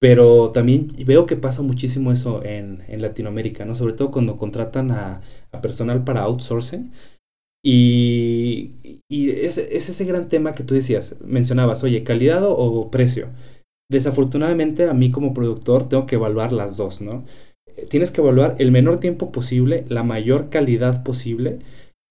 pero 0.00 0.50
también 0.52 0.88
veo 1.04 1.26
que 1.26 1.36
pasa 1.36 1.62
muchísimo 1.62 2.12
eso 2.12 2.44
en, 2.44 2.84
en 2.88 3.02
Latinoamérica, 3.02 3.64
¿no? 3.64 3.74
Sobre 3.74 3.94
todo 3.94 4.10
cuando 4.10 4.36
contratan 4.36 4.90
a, 4.90 5.22
a 5.52 5.60
personal 5.60 6.04
para 6.04 6.22
outsourcing. 6.22 6.92
Y, 7.64 9.00
y 9.10 9.30
es, 9.30 9.58
es, 9.58 9.88
ese 9.88 10.04
gran 10.04 10.28
tema 10.28 10.54
que 10.54 10.62
tú 10.62 10.74
decías, 10.74 11.16
mencionabas, 11.20 11.82
oye, 11.82 12.04
calidad 12.04 12.42
o 12.44 12.90
precio. 12.90 13.30
Desafortunadamente 13.90 14.88
a 14.88 14.94
mí 14.94 15.10
como 15.10 15.34
productor 15.34 15.88
tengo 15.88 16.06
que 16.06 16.16
evaluar 16.16 16.52
las 16.52 16.76
dos, 16.76 17.00
¿no? 17.00 17.24
Tienes 17.90 18.10
que 18.10 18.20
evaluar 18.20 18.56
el 18.58 18.70
menor 18.70 19.00
tiempo 19.00 19.32
posible, 19.32 19.84
la 19.88 20.02
mayor 20.02 20.50
calidad 20.50 21.02
posible 21.02 21.60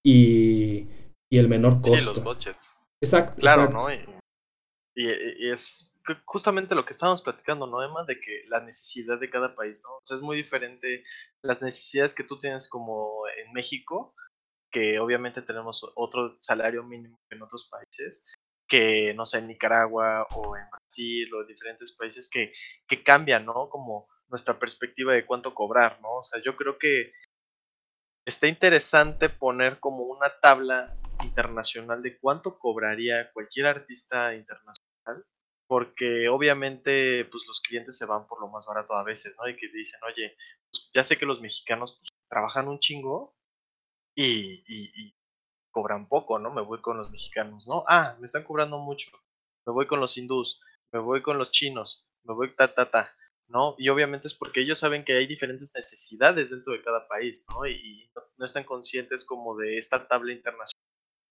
y, 0.05 0.87
y 1.31 1.37
el 1.37 1.47
menor 1.47 1.81
costo. 1.81 1.97
Sí, 1.97 2.05
los 2.05 2.23
budgets. 2.23 2.79
Exacto. 3.01 3.39
Claro, 3.39 3.65
exacto. 3.65 3.87
¿no? 3.87 3.93
Y, 3.93 5.03
y, 5.03 5.45
y 5.45 5.47
es 5.49 5.91
justamente 6.25 6.75
lo 6.75 6.85
que 6.85 6.93
estábamos 6.93 7.21
platicando, 7.21 7.67
¿no, 7.67 7.83
Emma? 7.83 8.03
De 8.05 8.19
que 8.19 8.43
la 8.47 8.61
necesidad 8.61 9.19
de 9.19 9.29
cada 9.29 9.55
país, 9.55 9.81
¿no? 9.83 9.95
O 9.95 10.01
sea, 10.03 10.17
es 10.17 10.23
muy 10.23 10.37
diferente 10.37 11.03
las 11.41 11.61
necesidades 11.61 12.13
que 12.13 12.23
tú 12.23 12.37
tienes 12.37 12.67
como 12.67 13.27
en 13.37 13.51
México, 13.53 14.15
que 14.71 14.99
obviamente 14.99 15.41
tenemos 15.41 15.89
otro 15.95 16.37
salario 16.41 16.83
mínimo 16.83 17.19
que 17.29 17.35
en 17.35 17.43
otros 17.43 17.69
países, 17.69 18.33
que, 18.67 19.13
no 19.15 19.25
sé, 19.25 19.39
en 19.39 19.47
Nicaragua 19.47 20.27
o 20.31 20.55
en 20.57 20.69
Brasil 20.69 21.33
o 21.33 21.41
en 21.41 21.47
diferentes 21.47 21.91
países 21.93 22.29
que, 22.29 22.51
que 22.87 23.03
cambian, 23.03 23.45
¿no? 23.45 23.69
Como 23.69 24.07
nuestra 24.27 24.59
perspectiva 24.59 25.13
de 25.13 25.25
cuánto 25.25 25.53
cobrar, 25.53 25.99
¿no? 26.01 26.15
O 26.15 26.23
sea, 26.23 26.41
yo 26.41 26.55
creo 26.55 26.77
que 26.77 27.13
está 28.25 28.47
interesante 28.47 29.29
poner 29.29 29.79
como 29.79 30.03
una 30.03 30.29
tabla 30.41 30.97
internacional 31.23 32.01
de 32.01 32.19
cuánto 32.19 32.59
cobraría 32.59 33.31
cualquier 33.31 33.67
artista 33.67 34.35
internacional 34.35 35.25
porque 35.67 36.29
obviamente 36.29 37.25
pues 37.25 37.45
los 37.47 37.61
clientes 37.61 37.97
se 37.97 38.05
van 38.05 38.25
por 38.27 38.39
lo 38.41 38.47
más 38.47 38.65
barato 38.65 38.93
a 38.93 39.03
veces, 39.03 39.35
¿no? 39.37 39.47
Y 39.49 39.55
que 39.55 39.67
dicen, 39.67 39.99
oye, 40.07 40.35
pues 40.71 40.89
ya 40.93 41.03
sé 41.03 41.17
que 41.17 41.25
los 41.25 41.41
mexicanos 41.41 41.99
pues, 41.99 42.09
trabajan 42.29 42.67
un 42.69 42.79
chingo 42.79 43.35
y, 44.15 44.63
y, 44.67 44.91
y, 44.95 45.13
cobran 45.71 46.07
poco, 46.07 46.39
¿no? 46.39 46.51
Me 46.51 46.61
voy 46.61 46.81
con 46.81 46.97
los 46.97 47.11
mexicanos, 47.11 47.67
¿no? 47.67 47.83
Ah, 47.87 48.17
me 48.19 48.25
están 48.25 48.43
cobrando 48.43 48.79
mucho, 48.79 49.11
me 49.65 49.73
voy 49.73 49.85
con 49.85 49.99
los 49.99 50.17
hindús, 50.17 50.59
me 50.91 50.99
voy 50.99 51.21
con 51.21 51.37
los 51.37 51.51
chinos, 51.51 52.07
me 52.23 52.33
voy 52.33 52.55
ta, 52.55 52.73
ta, 52.73 52.89
ta, 52.89 53.15
¿no? 53.47 53.75
Y 53.77 53.89
obviamente 53.89 54.27
es 54.27 54.33
porque 54.33 54.61
ellos 54.61 54.79
saben 54.79 55.05
que 55.05 55.13
hay 55.13 55.27
diferentes 55.27 55.71
necesidades 55.75 56.49
dentro 56.49 56.73
de 56.73 56.81
cada 56.81 57.07
país, 57.07 57.45
¿no? 57.49 57.67
Y, 57.67 57.73
y 57.73 58.11
no, 58.15 58.23
no 58.37 58.45
están 58.45 58.63
conscientes 58.63 59.23
como 59.25 59.55
de 59.55 59.77
esta 59.77 60.07
tabla 60.07 60.33
internacional 60.33 60.76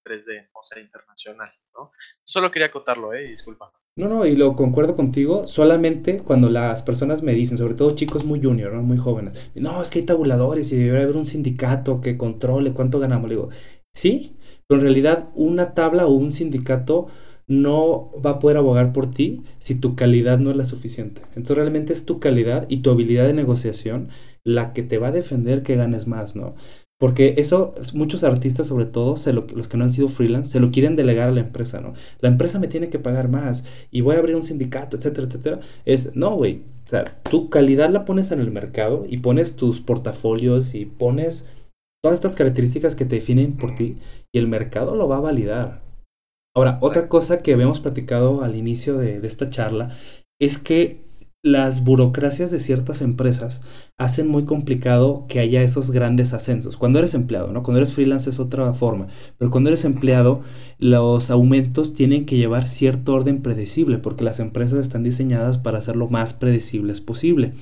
3D, 0.07 0.49
o 0.53 0.63
sea, 0.63 0.81
internacional, 0.81 1.51
¿no? 1.75 1.91
Solo 2.25 2.51
quería 2.51 2.69
acotarlo, 2.69 3.13
¿eh? 3.13 3.25
Disculpa. 3.29 3.73
No, 3.99 4.09
no, 4.09 4.27
y 4.27 4.37
lo 4.37 4.55
concuerdo 4.55 4.95
contigo, 4.95 5.47
solamente 5.47 6.19
cuando 6.19 6.51
las 6.51 6.83
personas 6.83 7.23
me 7.23 7.33
dicen, 7.33 7.57
sobre 7.57 7.75
todo 7.75 7.93
chicos 7.93 8.25
muy 8.27 8.43
junior, 8.43 8.75
¿no? 8.75 8.83
muy 8.83 8.99
jóvenes, 8.99 9.51
no, 9.55 9.83
es 9.83 9.89
que 9.89 10.01
hay 10.01 10.05
tabuladores 10.05 10.71
y 10.71 10.77
debería 10.77 11.05
haber 11.05 11.17
un 11.17 11.25
sindicato 11.25 12.03
que 12.03 12.19
controle 12.19 12.75
cuánto 12.75 13.01
ganamos. 13.01 13.31
Le 13.31 13.37
digo, 13.37 13.49
sí, 13.95 14.37
pero 14.67 14.81
en 14.81 14.85
realidad 14.85 15.31
una 15.35 15.73
tabla 15.73 16.07
o 16.07 16.11
un 16.11 16.31
sindicato 16.31 17.07
no 17.47 18.11
va 18.21 18.33
a 18.33 18.39
poder 18.39 18.57
abogar 18.59 18.93
por 18.93 19.11
ti 19.11 19.43
si 19.59 19.77
tu 19.77 19.95
calidad 19.97 20.39
no 20.39 20.51
es 20.51 20.57
la 20.57 20.65
suficiente. 20.65 21.23
Entonces 21.29 21.57
realmente 21.57 21.93
es 21.93 22.05
tu 22.05 22.21
calidad 22.21 22.67
y 22.69 22.83
tu 22.83 22.91
habilidad 22.91 23.27
de 23.27 23.33
negociación 23.33 24.11
la 24.45 24.73
que 24.73 24.83
te 24.83 24.99
va 24.99 25.09
a 25.09 25.13
defender 25.13 25.63
que 25.63 25.77
ganes 25.77 26.07
más, 26.07 26.37
¿no? 26.37 26.55
Porque 26.99 27.35
eso, 27.37 27.75
muchos 27.93 28.25
artistas, 28.25 28.69
sobre 28.69 28.87
todo, 28.87 29.17
se 29.17 29.35
lo, 29.35 29.47
los 29.55 29.69
que 29.69 29.77
no 29.77 29.85
han 29.85 29.91
sido 29.91 30.09
freelance, 30.09 30.53
se 30.53 30.61
lo 30.61 30.71
quieren 30.71 30.97
delegar 30.97 31.29
a 31.29 31.33
la 31.33 31.41
empresa, 31.41 31.81
¿no? 31.81 31.93
La 32.21 32.31
empresa 32.31 32.59
me 32.59 32.69
tiene 32.69 32.89
que 32.89 32.99
pagar 32.99 33.29
más 33.29 33.65
y 33.91 34.01
voy 34.01 34.17
a 34.17 34.19
abrir 34.19 34.35
un 34.35 34.43
sindicato, 34.43 34.97
etcétera, 34.97 35.27
etcétera. 35.27 35.61
Es, 35.85 36.17
no, 36.17 36.35
güey. 36.35 36.63
O 36.87 36.89
sea, 36.89 37.05
tu 37.05 37.51
calidad 37.51 37.91
la 37.91 38.05
pones 38.05 38.31
en 38.31 38.41
el 38.41 38.51
mercado 38.51 39.05
y 39.09 39.19
pones 39.19 39.57
tus 39.57 39.81
portafolios 39.81 40.75
y 40.75 40.87
pones 40.87 41.47
todas 42.03 42.17
estas 42.17 42.35
características 42.35 42.95
que 42.95 43.05
te 43.05 43.17
definen 43.17 43.57
por 43.57 43.75
ti 43.75 43.99
y 44.33 44.39
el 44.39 44.47
mercado 44.47 44.95
lo 44.95 45.07
va 45.07 45.19
a 45.19 45.21
validar. 45.21 45.83
Ahora, 46.55 46.79
otra 46.81 47.09
cosa 47.09 47.43
que 47.43 47.53
habíamos 47.53 47.81
platicado 47.81 48.43
al 48.43 48.57
inicio 48.57 48.97
de, 48.97 49.21
de 49.21 49.29
esta 49.29 49.51
charla 49.51 49.99
es 50.41 50.57
que 50.57 51.06
las 51.47 51.85
burocracias 51.85 52.51
de 52.51 52.59
ciertas 52.59 53.03
empresas 53.03 53.63
hacen 53.99 54.27
muy 54.27 54.47
complicado 54.47 55.27
que 55.29 55.39
haya 55.39 55.63
esos 55.63 55.93
grandes 55.93 56.33
ascensos. 56.33 56.77
Cuando 56.77 56.99
eres 56.99 57.15
empleado, 57.15 57.53
¿no? 57.53 57.63
Cuando 57.63 57.79
eres 57.79 57.93
freelance 57.93 58.29
es 58.29 58.41
otra 58.41 58.73
forma, 58.73 59.07
pero 59.39 59.53
cuando 59.53 59.71
eres 59.71 59.85
empleado, 59.85 60.41
los 60.79 61.31
aumentos 61.31 61.95
tienen 61.95 62.27
que 62.27 62.37
llevar 62.37 62.67
cierto 62.67 63.15
orden 63.15 63.43
predecible, 63.43 63.99
porque 63.99 64.25
las 64.25 64.41
empresas 64.41 64.81
están 64.81 65.05
diseñadas 65.05 65.57
para 65.57 65.81
ser 65.81 65.95
lo 65.95 66.09
más 66.09 66.35
predecibles 66.35 67.01
posible. 67.01 67.53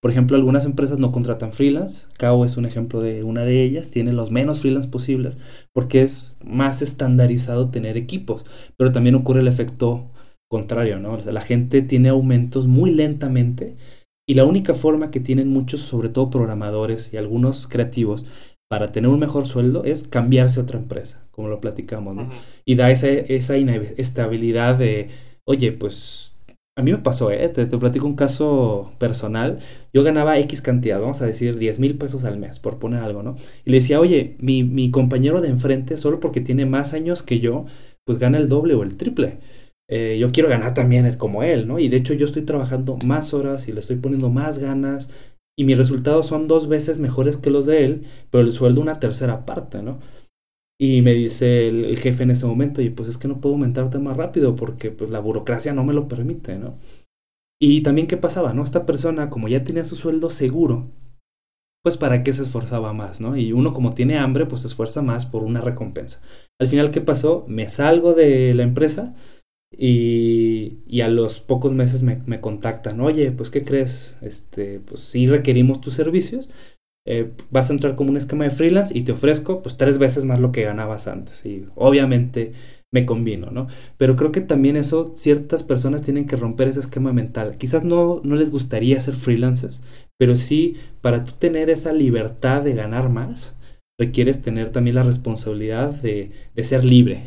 Por 0.00 0.10
ejemplo, 0.10 0.38
algunas 0.38 0.64
empresas 0.64 0.98
no 0.98 1.12
contratan 1.12 1.52
freelance. 1.52 2.06
Kao 2.16 2.46
es 2.46 2.56
un 2.56 2.64
ejemplo 2.64 3.00
de 3.00 3.24
una 3.24 3.42
de 3.42 3.62
ellas. 3.62 3.90
Tiene 3.90 4.12
los 4.12 4.30
menos 4.30 4.60
freelance 4.60 4.88
posibles 4.88 5.38
porque 5.72 6.02
es 6.02 6.36
más 6.44 6.82
estandarizado 6.82 7.70
tener 7.70 7.96
equipos. 7.96 8.44
Pero 8.76 8.92
también 8.92 9.14
ocurre 9.14 9.40
el 9.40 9.48
efecto 9.48 10.10
contrario, 10.54 11.00
¿no? 11.00 11.18
la 11.18 11.40
gente 11.40 11.82
tiene 11.82 12.10
aumentos 12.10 12.68
muy 12.68 12.92
lentamente 12.92 13.74
y 14.24 14.34
la 14.34 14.44
única 14.44 14.72
forma 14.72 15.10
que 15.10 15.18
tienen 15.18 15.48
muchos, 15.48 15.80
sobre 15.80 16.10
todo 16.10 16.30
programadores 16.30 17.12
y 17.12 17.16
algunos 17.16 17.66
creativos, 17.66 18.24
para 18.70 18.92
tener 18.92 19.10
un 19.10 19.18
mejor 19.18 19.46
sueldo 19.46 19.82
es 19.82 20.04
cambiarse 20.04 20.60
a 20.60 20.62
otra 20.62 20.78
empresa, 20.78 21.26
como 21.32 21.48
lo 21.48 21.60
platicamos, 21.60 22.14
¿no? 22.14 22.30
Y 22.64 22.76
da 22.76 22.92
esa, 22.92 23.08
esa 23.08 23.58
inestabilidad 23.58 24.76
de, 24.78 25.08
oye, 25.44 25.72
pues 25.72 26.36
a 26.76 26.82
mí 26.82 26.92
me 26.92 26.98
pasó, 26.98 27.32
¿eh? 27.32 27.48
Te, 27.48 27.66
te, 27.66 27.76
platico 27.76 28.06
un 28.06 28.14
caso 28.14 28.92
personal. 28.98 29.58
Yo 29.92 30.04
ganaba 30.04 30.38
X 30.38 30.62
cantidad, 30.62 31.00
vamos 31.00 31.20
a 31.20 31.26
decir 31.26 31.58
10 31.58 31.80
mil 31.80 31.98
pesos 31.98 32.24
al 32.24 32.38
mes, 32.38 32.60
por 32.60 32.78
poner 32.78 33.00
algo, 33.00 33.24
¿no? 33.24 33.34
Y 33.64 33.70
le 33.70 33.78
decía, 33.78 33.98
oye, 33.98 34.36
mi, 34.38 34.62
mi 34.62 34.92
compañero 34.92 35.40
de 35.40 35.48
enfrente, 35.48 35.96
solo 35.96 36.20
porque 36.20 36.40
tiene 36.40 36.64
más 36.64 36.94
años 36.94 37.24
que 37.24 37.40
yo, 37.40 37.66
pues 38.04 38.18
gana 38.18 38.38
el 38.38 38.48
doble 38.48 38.74
o 38.74 38.84
el 38.84 38.96
triple. 38.96 39.38
Eh, 39.88 40.16
yo 40.18 40.32
quiero 40.32 40.48
ganar 40.48 40.74
también 40.74 41.10
como 41.16 41.42
él, 41.42 41.68
¿no? 41.68 41.78
Y 41.78 41.88
de 41.88 41.98
hecho 41.98 42.14
yo 42.14 42.24
estoy 42.24 42.42
trabajando 42.42 42.96
más 43.04 43.34
horas 43.34 43.68
y 43.68 43.72
le 43.72 43.80
estoy 43.80 43.96
poniendo 43.96 44.30
más 44.30 44.58
ganas 44.58 45.10
y 45.56 45.64
mis 45.64 45.78
resultados 45.78 46.26
son 46.26 46.48
dos 46.48 46.68
veces 46.68 46.98
mejores 46.98 47.36
que 47.36 47.50
los 47.50 47.66
de 47.66 47.84
él, 47.84 48.06
pero 48.30 48.42
el 48.42 48.52
sueldo 48.52 48.80
una 48.80 48.98
tercera 48.98 49.44
parte, 49.44 49.82
¿no? 49.82 50.00
Y 50.80 51.02
me 51.02 51.12
dice 51.14 51.68
el, 51.68 51.96
jefe 51.98 52.24
en 52.24 52.32
ese 52.32 52.46
momento, 52.46 52.82
y 52.82 52.90
pues 52.90 53.08
es 53.08 53.18
que 53.18 53.28
no 53.28 53.40
puedo 53.40 53.54
aumentarte 53.54 53.98
más 53.98 54.16
rápido 54.16 54.56
porque 54.56 54.90
pues, 54.90 55.10
la 55.10 55.20
burocracia 55.20 55.72
no 55.72 55.84
me 55.84 55.94
lo 55.94 56.08
permite, 56.08 56.58
¿no? 56.58 56.78
Y 57.60 57.82
también 57.82 58.08
qué 58.08 58.16
pasaba, 58.16 58.52
¿no? 58.52 58.64
Esta 58.64 58.84
persona, 58.84 59.30
como 59.30 59.48
ya 59.48 59.62
tenía 59.62 59.84
su 59.84 59.94
sueldo 59.94 60.30
seguro, 60.30 60.90
pues 61.84 61.96
para 61.96 62.22
qué 62.22 62.32
se 62.32 62.42
esforzaba 62.42 62.92
más, 62.92 63.20
¿no? 63.20 63.36
Y 63.36 63.52
uno 63.52 63.72
como 63.72 63.94
tiene 63.94 64.18
hambre, 64.18 64.46
pues 64.46 64.62
se 64.62 64.66
esfuerza 64.66 65.02
más 65.02 65.26
por 65.26 65.44
una 65.44 65.60
recompensa. 65.60 66.20
Al 66.60 66.66
final, 66.66 66.90
¿qué 66.90 67.00
pasó? 67.00 67.44
Me 67.46 67.68
salgo 67.68 68.14
de 68.14 68.52
la 68.54 68.64
empresa, 68.64 69.14
y, 69.78 71.00
a 71.00 71.08
los 71.08 71.40
pocos 71.40 71.72
meses 71.72 72.02
me, 72.02 72.20
me, 72.26 72.40
contactan, 72.40 73.00
oye, 73.00 73.30
pues 73.32 73.50
¿qué 73.50 73.62
crees? 73.64 74.16
Este, 74.22 74.80
pues 74.80 75.00
sí 75.00 75.26
requerimos 75.26 75.80
tus 75.80 75.94
servicios, 75.94 76.48
eh, 77.06 77.32
vas 77.50 77.68
a 77.68 77.74
entrar 77.74 77.94
como 77.96 78.10
un 78.10 78.16
esquema 78.16 78.44
de 78.44 78.50
freelance 78.50 78.96
y 78.96 79.02
te 79.02 79.12
ofrezco 79.12 79.62
pues 79.62 79.76
tres 79.76 79.98
veces 79.98 80.24
más 80.24 80.40
lo 80.40 80.52
que 80.52 80.62
ganabas 80.62 81.06
antes. 81.06 81.44
Y 81.44 81.66
obviamente 81.74 82.52
me 82.92 83.06
convino, 83.06 83.50
¿no? 83.50 83.66
Pero 83.98 84.16
creo 84.16 84.32
que 84.32 84.40
también 84.40 84.76
eso, 84.76 85.14
ciertas 85.16 85.64
personas 85.64 86.02
tienen 86.02 86.26
que 86.26 86.36
romper 86.36 86.68
ese 86.68 86.80
esquema 86.80 87.12
mental. 87.12 87.58
Quizás 87.58 87.84
no, 87.84 88.20
no 88.24 88.36
les 88.36 88.50
gustaría 88.50 89.00
ser 89.00 89.14
freelancers, 89.14 89.82
pero 90.16 90.36
sí, 90.36 90.76
para 91.00 91.24
tú 91.24 91.32
tener 91.32 91.70
esa 91.70 91.92
libertad 91.92 92.62
de 92.62 92.74
ganar 92.74 93.08
más, 93.08 93.56
requieres 93.98 94.42
tener 94.42 94.70
también 94.70 94.96
la 94.96 95.02
responsabilidad 95.02 95.90
de, 95.90 96.30
de 96.54 96.64
ser 96.64 96.84
libre, 96.84 97.24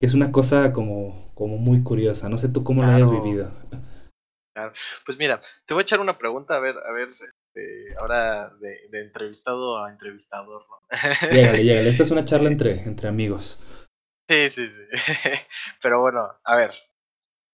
que 0.00 0.06
es 0.06 0.14
una 0.14 0.32
cosa 0.32 0.72
como 0.72 1.29
como 1.40 1.56
muy 1.56 1.82
curiosa. 1.82 2.28
No 2.28 2.36
sé 2.36 2.50
tú 2.50 2.62
cómo 2.62 2.82
lo 2.82 2.90
hayas 2.90 3.10
vivido. 3.10 3.50
Claro. 4.54 4.74
Pues 5.06 5.16
mira, 5.16 5.40
te 5.64 5.72
voy 5.72 5.80
a 5.80 5.84
echar 5.84 5.98
una 5.98 6.18
pregunta, 6.18 6.54
a 6.54 6.60
ver, 6.60 6.76
a 6.76 6.92
ver, 6.92 7.08
este, 7.08 7.96
ahora 7.98 8.50
de, 8.60 8.90
entrevistado 8.92 9.82
a 9.82 9.90
entrevistador, 9.90 10.66
¿no? 10.68 10.80
Llégale, 11.32 11.64
llégale. 11.64 11.88
Esta 11.88 12.02
es 12.02 12.10
una 12.10 12.26
charla 12.26 12.50
entre, 12.50 12.82
entre 12.82 13.08
amigos. 13.08 13.58
Sí, 14.28 14.50
sí, 14.50 14.68
sí. 14.68 14.82
Pero 15.82 16.02
bueno, 16.02 16.28
a 16.44 16.56
ver. 16.56 16.74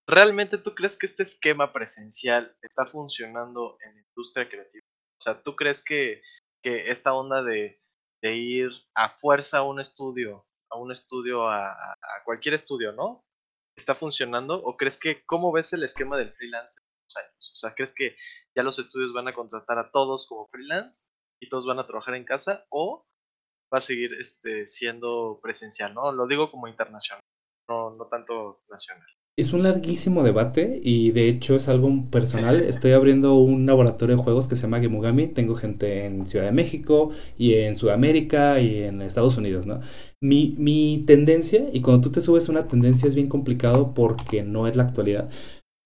¿Realmente 0.08 0.58
tú 0.58 0.74
crees 0.74 0.96
que 0.96 1.06
este 1.06 1.22
esquema 1.22 1.72
presencial 1.72 2.56
está 2.62 2.86
funcionando 2.86 3.78
en 3.84 3.94
la 3.94 4.00
industria 4.00 4.48
creativa? 4.48 4.84
O 4.84 5.22
sea, 5.22 5.40
¿tú 5.40 5.54
crees 5.54 5.84
que, 5.84 6.22
que 6.60 6.90
esta 6.90 7.14
onda 7.14 7.44
de, 7.44 7.80
de 8.20 8.34
ir 8.34 8.70
a 8.96 9.10
fuerza 9.10 9.58
a 9.58 9.62
un 9.62 9.78
estudio, 9.78 10.44
a 10.70 10.76
un 10.76 10.90
estudio, 10.90 11.48
a, 11.48 11.70
a 11.70 12.24
cualquier 12.24 12.54
estudio, 12.56 12.92
¿no? 12.92 13.25
Está 13.76 13.94
funcionando? 13.94 14.62
¿O 14.62 14.76
crees 14.76 14.98
que, 14.98 15.24
cómo 15.26 15.52
ves 15.52 15.72
el 15.72 15.84
esquema 15.84 16.16
del 16.16 16.32
freelance 16.32 16.80
en 16.80 16.86
los 17.04 17.16
años? 17.16 17.52
O 17.54 17.56
sea, 17.56 17.74
¿crees 17.74 17.94
que 17.94 18.16
ya 18.54 18.62
los 18.62 18.78
estudios 18.78 19.12
van 19.12 19.28
a 19.28 19.34
contratar 19.34 19.78
a 19.78 19.90
todos 19.90 20.26
como 20.26 20.48
freelance 20.48 21.08
y 21.40 21.48
todos 21.48 21.66
van 21.66 21.78
a 21.78 21.86
trabajar 21.86 22.14
en 22.14 22.24
casa? 22.24 22.66
¿O 22.70 23.06
va 23.72 23.78
a 23.78 23.82
seguir 23.82 24.14
este, 24.14 24.66
siendo 24.66 25.40
presencial? 25.42 25.94
¿no? 25.94 26.12
Lo 26.12 26.26
digo 26.26 26.50
como 26.50 26.68
internacional, 26.68 27.22
no, 27.68 27.90
no 27.90 28.08
tanto 28.08 28.62
nacional. 28.68 29.15
Es 29.38 29.52
un 29.52 29.62
larguísimo 29.62 30.22
debate 30.22 30.80
y 30.82 31.10
de 31.10 31.28
hecho 31.28 31.56
es 31.56 31.68
algo 31.68 32.06
personal. 32.10 32.62
Estoy 32.62 32.92
abriendo 32.92 33.34
un 33.34 33.66
laboratorio 33.66 34.16
de 34.16 34.22
juegos 34.22 34.48
que 34.48 34.56
se 34.56 34.62
llama 34.62 34.80
Gemugami. 34.80 35.26
Tengo 35.28 35.54
gente 35.54 36.06
en 36.06 36.26
Ciudad 36.26 36.46
de 36.46 36.52
México 36.52 37.10
y 37.36 37.52
en 37.52 37.76
Sudamérica 37.76 38.58
y 38.60 38.84
en 38.84 39.02
Estados 39.02 39.36
Unidos, 39.36 39.66
¿no? 39.66 39.80
Mi, 40.22 40.54
mi 40.56 41.04
tendencia, 41.06 41.68
y 41.70 41.82
cuando 41.82 42.00
tú 42.00 42.12
te 42.12 42.22
subes 42.22 42.48
una 42.48 42.66
tendencia 42.66 43.06
es 43.06 43.14
bien 43.14 43.28
complicado 43.28 43.92
porque 43.92 44.42
no 44.42 44.66
es 44.68 44.74
la 44.74 44.84
actualidad. 44.84 45.28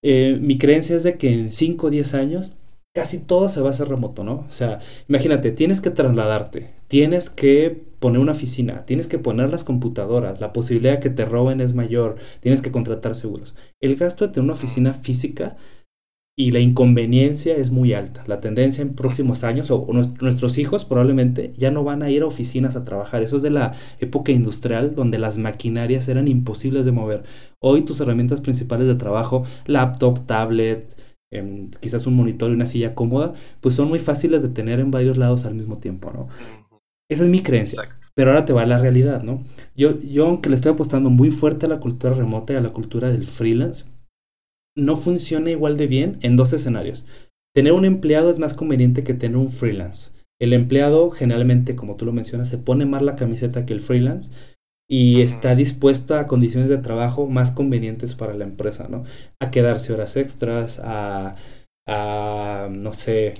Eh, 0.01 0.39
mi 0.41 0.57
creencia 0.57 0.95
es 0.95 1.03
de 1.03 1.17
que 1.17 1.33
en 1.33 1.51
5 1.51 1.87
o 1.87 1.89
10 1.89 2.13
años 2.13 2.55
casi 2.93 3.19
todo 3.19 3.47
se 3.49 3.61
va 3.61 3.67
a 3.67 3.71
hacer 3.71 3.87
remoto, 3.87 4.23
¿no? 4.23 4.45
O 4.47 4.51
sea, 4.51 4.79
imagínate, 5.07 5.51
tienes 5.51 5.81
que 5.81 5.91
trasladarte, 5.91 6.71
tienes 6.87 7.29
que 7.29 7.83
poner 7.99 8.19
una 8.19 8.33
oficina, 8.33 8.85
tienes 8.85 9.07
que 9.07 9.19
poner 9.19 9.51
las 9.51 9.63
computadoras, 9.63 10.41
la 10.41 10.53
posibilidad 10.53 10.95
de 10.95 10.99
que 10.99 11.09
te 11.09 11.25
roben 11.25 11.61
es 11.61 11.73
mayor, 11.73 12.17
tienes 12.41 12.61
que 12.61 12.71
contratar 12.71 13.15
seguros. 13.15 13.55
El 13.79 13.95
gasto 13.95 14.27
de 14.27 14.33
tener 14.33 14.45
una 14.45 14.53
oficina 14.53 14.93
física 14.93 15.57
y 16.37 16.51
la 16.51 16.59
inconveniencia 16.59 17.55
es 17.55 17.71
muy 17.71 17.93
alta. 17.93 18.23
La 18.25 18.39
tendencia 18.39 18.81
en 18.81 18.95
próximos 18.95 19.43
años, 19.43 19.69
o 19.69 19.87
nuestros 20.21 20.57
hijos 20.57 20.85
probablemente 20.85 21.53
ya 21.57 21.71
no 21.71 21.83
van 21.83 22.03
a 22.03 22.09
ir 22.09 22.23
a 22.23 22.25
oficinas 22.25 22.75
a 22.75 22.85
trabajar. 22.85 23.21
Eso 23.21 23.37
es 23.37 23.43
de 23.43 23.51
la 23.51 23.73
época 23.99 24.31
industrial 24.31 24.95
donde 24.95 25.19
las 25.19 25.37
maquinarias 25.37 26.07
eran 26.07 26.27
imposibles 26.27 26.85
de 26.85 26.93
mover. 26.93 27.23
Hoy 27.59 27.83
tus 27.83 27.99
herramientas 27.99 28.41
principales 28.41 28.87
de 28.87 28.95
trabajo, 28.95 29.43
laptop, 29.65 30.25
tablet, 30.25 30.95
Em, 31.33 31.69
quizás 31.79 32.05
un 32.07 32.15
monitor 32.15 32.51
y 32.51 32.55
una 32.55 32.65
silla 32.65 32.93
cómoda, 32.93 33.33
pues 33.61 33.75
son 33.75 33.87
muy 33.87 33.99
fáciles 33.99 34.41
de 34.41 34.49
tener 34.49 34.81
en 34.81 34.91
varios 34.91 35.17
lados 35.17 35.45
al 35.45 35.55
mismo 35.55 35.77
tiempo, 35.77 36.11
¿no? 36.11 36.27
Esa 37.09 37.23
es 37.23 37.29
mi 37.29 37.41
creencia. 37.41 37.83
Pero 38.13 38.31
ahora 38.31 38.45
te 38.45 38.51
va 38.51 38.65
la 38.65 38.77
realidad, 38.77 39.23
¿no? 39.23 39.45
Yo, 39.75 39.99
yo, 40.01 40.27
aunque 40.27 40.49
le 40.49 40.55
estoy 40.55 40.73
apostando 40.73 41.09
muy 41.09 41.31
fuerte 41.31 41.65
a 41.65 41.69
la 41.69 41.79
cultura 41.79 42.13
remota 42.13 42.51
y 42.51 42.57
a 42.57 42.61
la 42.61 42.73
cultura 42.73 43.09
del 43.09 43.25
freelance, 43.25 43.87
no 44.77 44.97
funciona 44.97 45.51
igual 45.51 45.77
de 45.77 45.87
bien 45.87 46.17
en 46.21 46.35
dos 46.35 46.51
escenarios. 46.51 47.05
Tener 47.53 47.73
un 47.73 47.85
empleado 47.85 48.29
es 48.29 48.39
más 48.39 48.53
conveniente 48.53 49.03
que 49.03 49.13
tener 49.13 49.37
un 49.37 49.51
freelance. 49.51 50.11
El 50.39 50.53
empleado 50.53 51.11
generalmente, 51.11 51.75
como 51.75 51.95
tú 51.95 52.05
lo 52.05 52.13
mencionas, 52.13 52.49
se 52.49 52.57
pone 52.57 52.85
más 52.85 53.01
la 53.01 53.15
camiseta 53.15 53.65
que 53.65 53.73
el 53.73 53.81
freelance 53.81 54.31
y 54.91 55.21
está 55.21 55.55
dispuesta 55.55 56.19
a 56.19 56.27
condiciones 56.27 56.69
de 56.69 56.77
trabajo 56.77 57.25
más 57.25 57.51
convenientes 57.51 58.13
para 58.13 58.33
la 58.33 58.43
empresa, 58.43 58.89
¿no? 58.89 59.05
A 59.39 59.49
quedarse 59.49 59.93
horas 59.93 60.17
extras, 60.17 60.81
a, 60.83 61.37
a 61.87 62.67
no 62.69 62.91
sé, 62.91 63.35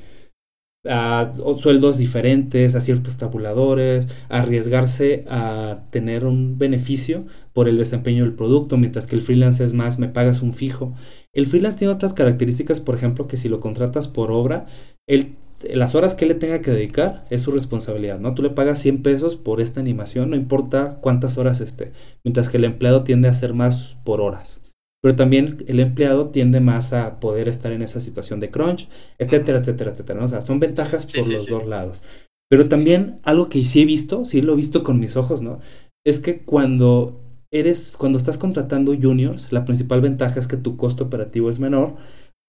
a 0.87 1.33
sueldos 1.57 1.97
diferentes, 1.97 2.73
a 2.75 2.79
ciertos 2.79 3.17
tabuladores, 3.17 4.07
a 4.29 4.39
arriesgarse 4.39 5.25
a 5.27 5.83
tener 5.91 6.25
un 6.25 6.57
beneficio 6.57 7.25
por 7.51 7.67
el 7.67 7.75
desempeño 7.75 8.23
del 8.23 8.33
producto, 8.33 8.77
mientras 8.77 9.05
que 9.05 9.17
el 9.17 9.21
freelance 9.21 9.61
es 9.61 9.73
más, 9.73 9.99
me 9.99 10.07
pagas 10.07 10.41
un 10.41 10.53
fijo. 10.53 10.95
El 11.33 11.47
freelance 11.47 11.79
tiene 11.79 11.93
otras 11.93 12.13
características, 12.13 12.79
por 12.79 12.95
ejemplo, 12.95 13.27
que 13.27 13.35
si 13.35 13.49
lo 13.49 13.59
contratas 13.59 14.07
por 14.07 14.31
obra, 14.31 14.67
él 15.05 15.35
las 15.73 15.95
horas 15.95 16.15
que 16.15 16.25
él 16.25 16.29
le 16.29 16.35
tenga 16.35 16.61
que 16.61 16.71
dedicar 16.71 17.25
es 17.29 17.41
su 17.41 17.51
responsabilidad, 17.51 18.19
¿no? 18.19 18.33
Tú 18.33 18.43
le 18.43 18.49
pagas 18.49 18.79
100 18.79 19.03
pesos 19.03 19.35
por 19.35 19.61
esta 19.61 19.79
animación, 19.79 20.29
no 20.29 20.35
importa 20.35 20.97
cuántas 21.01 21.37
horas 21.37 21.61
esté, 21.61 21.91
mientras 22.23 22.49
que 22.49 22.57
el 22.57 22.65
empleado 22.65 23.03
tiende 23.03 23.27
a 23.27 23.31
hacer 23.31 23.53
más 23.53 23.97
por 24.03 24.21
horas. 24.21 24.61
Pero 25.01 25.15
también 25.15 25.63
el 25.67 25.79
empleado 25.79 26.29
tiende 26.29 26.59
más 26.59 26.93
a 26.93 27.19
poder 27.19 27.47
estar 27.47 27.71
en 27.71 27.81
esa 27.81 27.99
situación 27.99 28.39
de 28.39 28.51
crunch, 28.51 28.87
etcétera, 29.17 29.59
etcétera, 29.59 29.91
etcétera. 29.91 30.19
¿no? 30.19 30.25
O 30.25 30.29
sea, 30.29 30.41
son 30.41 30.59
ventajas 30.59 31.11
por 31.11 31.27
los 31.27 31.47
dos 31.47 31.65
lados. 31.65 32.03
Pero 32.49 32.67
también 32.67 33.19
algo 33.23 33.49
que 33.49 33.63
sí 33.65 33.81
he 33.81 33.85
visto, 33.85 34.25
sí 34.25 34.41
lo 34.41 34.53
he 34.53 34.57
visto 34.57 34.83
con 34.83 34.99
mis 34.99 35.15
ojos, 35.15 35.41
¿no? 35.41 35.59
Es 36.05 36.19
que 36.19 36.41
cuando 36.43 37.21
eres, 37.51 37.95
cuando 37.97 38.17
estás 38.17 38.37
contratando 38.37 38.93
juniors, 38.93 39.51
la 39.51 39.65
principal 39.65 40.01
ventaja 40.01 40.37
es 40.37 40.47
que 40.47 40.57
tu 40.57 40.77
costo 40.77 41.05
operativo 41.05 41.49
es 41.49 41.59
menor, 41.59 41.95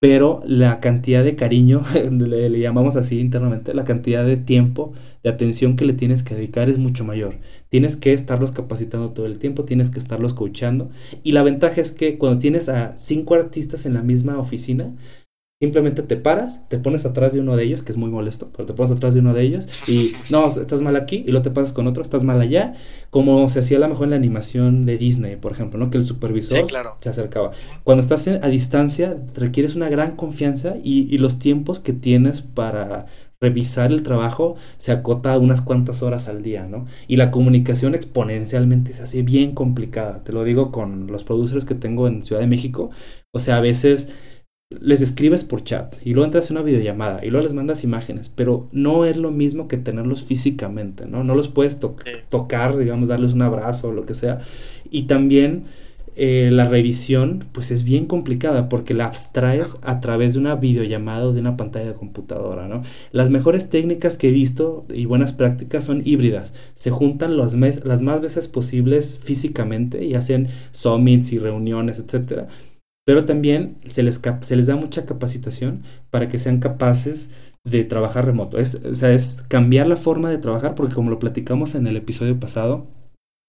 pero 0.03 0.43
la 0.45 0.81
cantidad 0.81 1.23
de 1.23 1.37
cariño, 1.37 1.85
le, 2.11 2.59
llamamos 2.59 2.97
así 2.97 3.21
internamente, 3.21 3.73
la 3.73 3.85
cantidad 3.85 4.27
de 4.27 4.37
tiempo, 4.37 4.95
de 5.23 5.31
atención 5.31 5.77
que 5.77 5.85
le 5.85 5.93
tienes 5.93 6.25
que 6.25 6.35
dedicar 6.35 6.69
es 6.69 6.77
mucho 6.77 7.05
mayor. 7.05 7.37
Tienes 7.69 7.95
que 7.95 8.13
estarlos 8.13 8.51
capacitando 8.51 9.11
todo 9.11 9.27
el 9.27 9.39
tiempo, 9.39 9.65
tienes 9.65 9.91
que 9.91 10.01
estarlos 10.01 10.35
coachando. 10.35 10.91
Y 11.23 11.31
la 11.31 11.45
ventaja 11.45 11.81
es 11.81 11.93
que 11.93 12.19
cuando 12.19 12.41
tienes 12.41 12.69
a 12.69 12.99
cinco 12.99 13.37
artistas 13.37 13.87
en 13.87 13.95
la 13.95 14.03
misma 14.03 14.39
oficina, 14.39 14.93
Simplemente 15.63 16.03
te 16.03 16.17
paras, 16.17 16.69
te 16.69 16.77
pones 16.77 17.07
atrás 17.07 17.33
de 17.33 17.39
uno 17.39 17.55
de 17.55 17.63
ellos, 17.63 17.85
que 17.85 17.93
es 17.93 17.97
muy 17.97 18.11
molesto, 18.11 18.51
pero 18.51 18.67
te 18.67 18.73
pones 18.73 18.91
atrás 18.91 19.15
de 19.15 19.21
uno 19.21 19.33
de 19.33 19.43
ellos 19.43 19.69
y 19.89 20.11
no, 20.29 20.49
estás 20.49 20.83
mal 20.83 20.97
aquí 20.97 21.23
y 21.25 21.31
luego 21.31 21.45
te 21.45 21.53
pasas 21.53 21.73
con 21.73 21.87
otro, 21.87 22.03
estás 22.03 22.25
mal 22.25 22.41
allá, 22.41 22.73
como 23.11 23.49
se 23.49 23.61
hacía 23.61 23.77
a 23.77 23.81
lo 23.81 23.89
mejor 23.89 24.07
en 24.07 24.11
la 24.11 24.17
animación 24.17 24.87
de 24.87 24.99
Disney, 24.99 25.37
por 25.37 25.53
ejemplo, 25.53 25.79
¿no? 25.79 25.89
Que 25.89 25.99
el 25.99 26.03
supervisor 26.03 26.67
se 26.99 27.09
acercaba. 27.09 27.53
Cuando 27.85 28.03
estás 28.03 28.27
a 28.27 28.49
distancia, 28.49 29.17
requieres 29.37 29.77
una 29.77 29.89
gran 29.89 30.17
confianza 30.17 30.75
y, 30.83 31.07
y 31.15 31.19
los 31.19 31.39
tiempos 31.39 31.79
que 31.79 31.93
tienes 31.93 32.41
para 32.41 33.07
revisar 33.41 33.91
el 33.93 34.03
trabajo 34.03 34.57
se 34.79 34.91
acota 34.91 35.35
a 35.35 35.39
unas 35.39 35.61
cuantas 35.61 36.03
horas 36.03 36.29
al 36.29 36.43
día, 36.43 36.67
¿no? 36.67 36.87
Y 37.07 37.17
la 37.17 37.31
comunicación 37.31 37.95
exponencialmente 37.95 38.93
se 38.95 39.03
hace 39.03 39.23
bien 39.23 39.53
complicada. 39.53 40.25
Te 40.25 40.33
lo 40.33 40.45
digo 40.45 40.73
con 40.73 41.09
los 41.09 41.23
producers 41.25 41.65
que 41.65 41.75
tengo 41.75 42.09
en 42.09 42.23
Ciudad 42.23 42.41
de 42.41 42.49
México. 42.49 42.91
O 43.33 43.41
sea, 43.41 43.57
a 43.57 43.61
veces 43.61 44.13
les 44.81 45.01
escribes 45.01 45.45
por 45.45 45.63
chat 45.65 45.95
y 46.05 46.13
luego 46.13 46.25
entras 46.25 46.51
en 46.51 46.57
una 46.57 46.65
videollamada 46.65 47.25
y 47.25 47.31
luego 47.31 47.45
les 47.45 47.55
mandas 47.55 47.85
imágenes, 47.85 48.29
pero 48.29 48.69
no 48.73 49.05
es 49.05 49.17
lo 49.17 49.31
mismo 49.31 49.69
que 49.69 49.77
tenerlos 49.77 50.25
físicamente, 50.25 51.07
¿no? 51.07 51.25
No 51.25 51.35
los 51.35 51.49
puedes 51.49 51.81
tocar, 51.81 52.77
digamos, 52.77 53.09
darles 53.09 53.33
un 53.33 53.43
abrazo 53.43 53.89
o 53.89 53.93
lo 53.93 54.07
que 54.07 54.15
sea. 54.15 54.41
Y 54.91 55.05
también 55.05 55.65
eh, 56.15 56.51
la 56.53 56.69
revisión, 56.69 57.47
pues 57.53 57.71
es 57.71 57.85
bien 57.85 58.05
complicada 58.05 58.69
porque 58.69 58.93
la 58.93 59.07
abstraes 59.07 59.79
a 59.81 60.01
través 60.01 60.35
de 60.35 60.41
una 60.41 60.57
videollamada 60.57 61.27
o 61.27 61.33
de 61.33 61.41
una 61.41 61.57
pantalla 61.57 61.87
de 61.87 61.95
computadora, 61.95 62.69
¿no? 62.69 62.83
Las 63.13 63.31
mejores 63.31 63.71
técnicas 63.71 64.19
que 64.19 64.29
he 64.29 64.33
visto 64.33 64.85
y 64.93 65.07
buenas 65.07 65.33
prácticas 65.33 65.85
son 65.85 66.03
híbridas. 66.05 66.53
Se 66.75 66.91
juntan 66.91 67.37
las 67.37 67.55
más 67.55 68.21
veces 68.21 68.49
posibles 68.49 69.19
físicamente 69.19 70.05
y 70.05 70.15
hacen 70.15 70.49
summits 70.71 71.33
y 71.33 71.39
reuniones, 71.39 71.99
etcétera 71.99 72.49
pero 73.05 73.25
también 73.25 73.79
se 73.85 74.03
les, 74.03 74.21
se 74.41 74.57
les 74.57 74.67
da 74.67 74.77
mucha 74.77 75.07
capacitación 75.07 75.83
para 76.11 76.29
que 76.29 76.39
sean 76.39 76.59
capaces 76.59 77.31
de 77.65 77.85
trabajar 77.85 78.27
remoto. 78.27 78.59
Es, 78.59 78.77
o 78.85 78.95
sea, 78.95 79.13
es 79.13 79.43
cambiar 79.49 79.87
la 79.87 79.97
forma 79.97 80.31
de 80.31 80.39
trabajar 80.39 80.75
porque 80.75 80.95
como 80.95 81.11
lo 81.11 81.19
platicamos 81.19 81.75
en 81.75 81.87
el 81.87 81.97
episodio 81.97 82.39
pasado, 82.39 82.87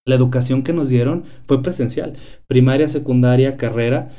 la 0.05 0.15
educación 0.15 0.63
que 0.63 0.73
nos 0.73 0.89
dieron 0.89 1.23
fue 1.45 1.61
presencial, 1.61 2.17
primaria, 2.47 2.89
secundaria, 2.89 3.57
carrera, 3.57 4.09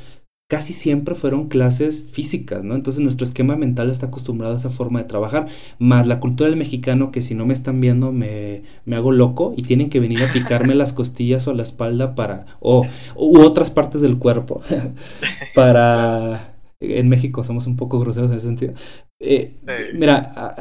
casi 0.47 0.73
siempre 0.73 1.15
fueron 1.15 1.47
clases 1.47 2.03
físicas, 2.11 2.63
¿no? 2.63 2.75
Entonces 2.75 3.01
nuestro 3.01 3.25
esquema 3.25 3.55
mental 3.55 3.89
está 3.89 4.07
acostumbrado 4.07 4.53
a 4.53 4.57
esa 4.57 4.69
forma 4.69 4.99
de 4.99 5.05
trabajar, 5.05 5.47
más 5.79 6.05
la 6.05 6.19
cultura 6.19 6.49
del 6.49 6.57
mexicano 6.57 7.11
que 7.11 7.21
si 7.21 7.33
no 7.33 7.45
me 7.45 7.53
están 7.53 7.81
viendo 7.81 8.11
me, 8.11 8.61
me 8.85 8.95
hago 8.95 9.11
loco 9.11 9.53
y 9.57 9.63
tienen 9.63 9.89
que 9.89 9.99
venir 9.99 10.23
a 10.23 10.31
picarme 10.31 10.75
las 10.75 10.93
costillas 10.93 11.47
o 11.47 11.53
la 11.53 11.63
espalda 11.63 12.13
para, 12.13 12.45
o 12.59 12.85
u 13.15 13.39
otras 13.39 13.71
partes 13.71 14.01
del 14.01 14.17
cuerpo, 14.17 14.61
para... 15.55 16.51
En 16.81 17.07
México 17.07 17.43
somos 17.43 17.67
un 17.67 17.77
poco 17.77 17.99
groseros 17.99 18.29
en 18.29 18.37
ese 18.37 18.47
sentido. 18.47 18.73
Eh, 19.19 19.55
mira, 19.93 20.55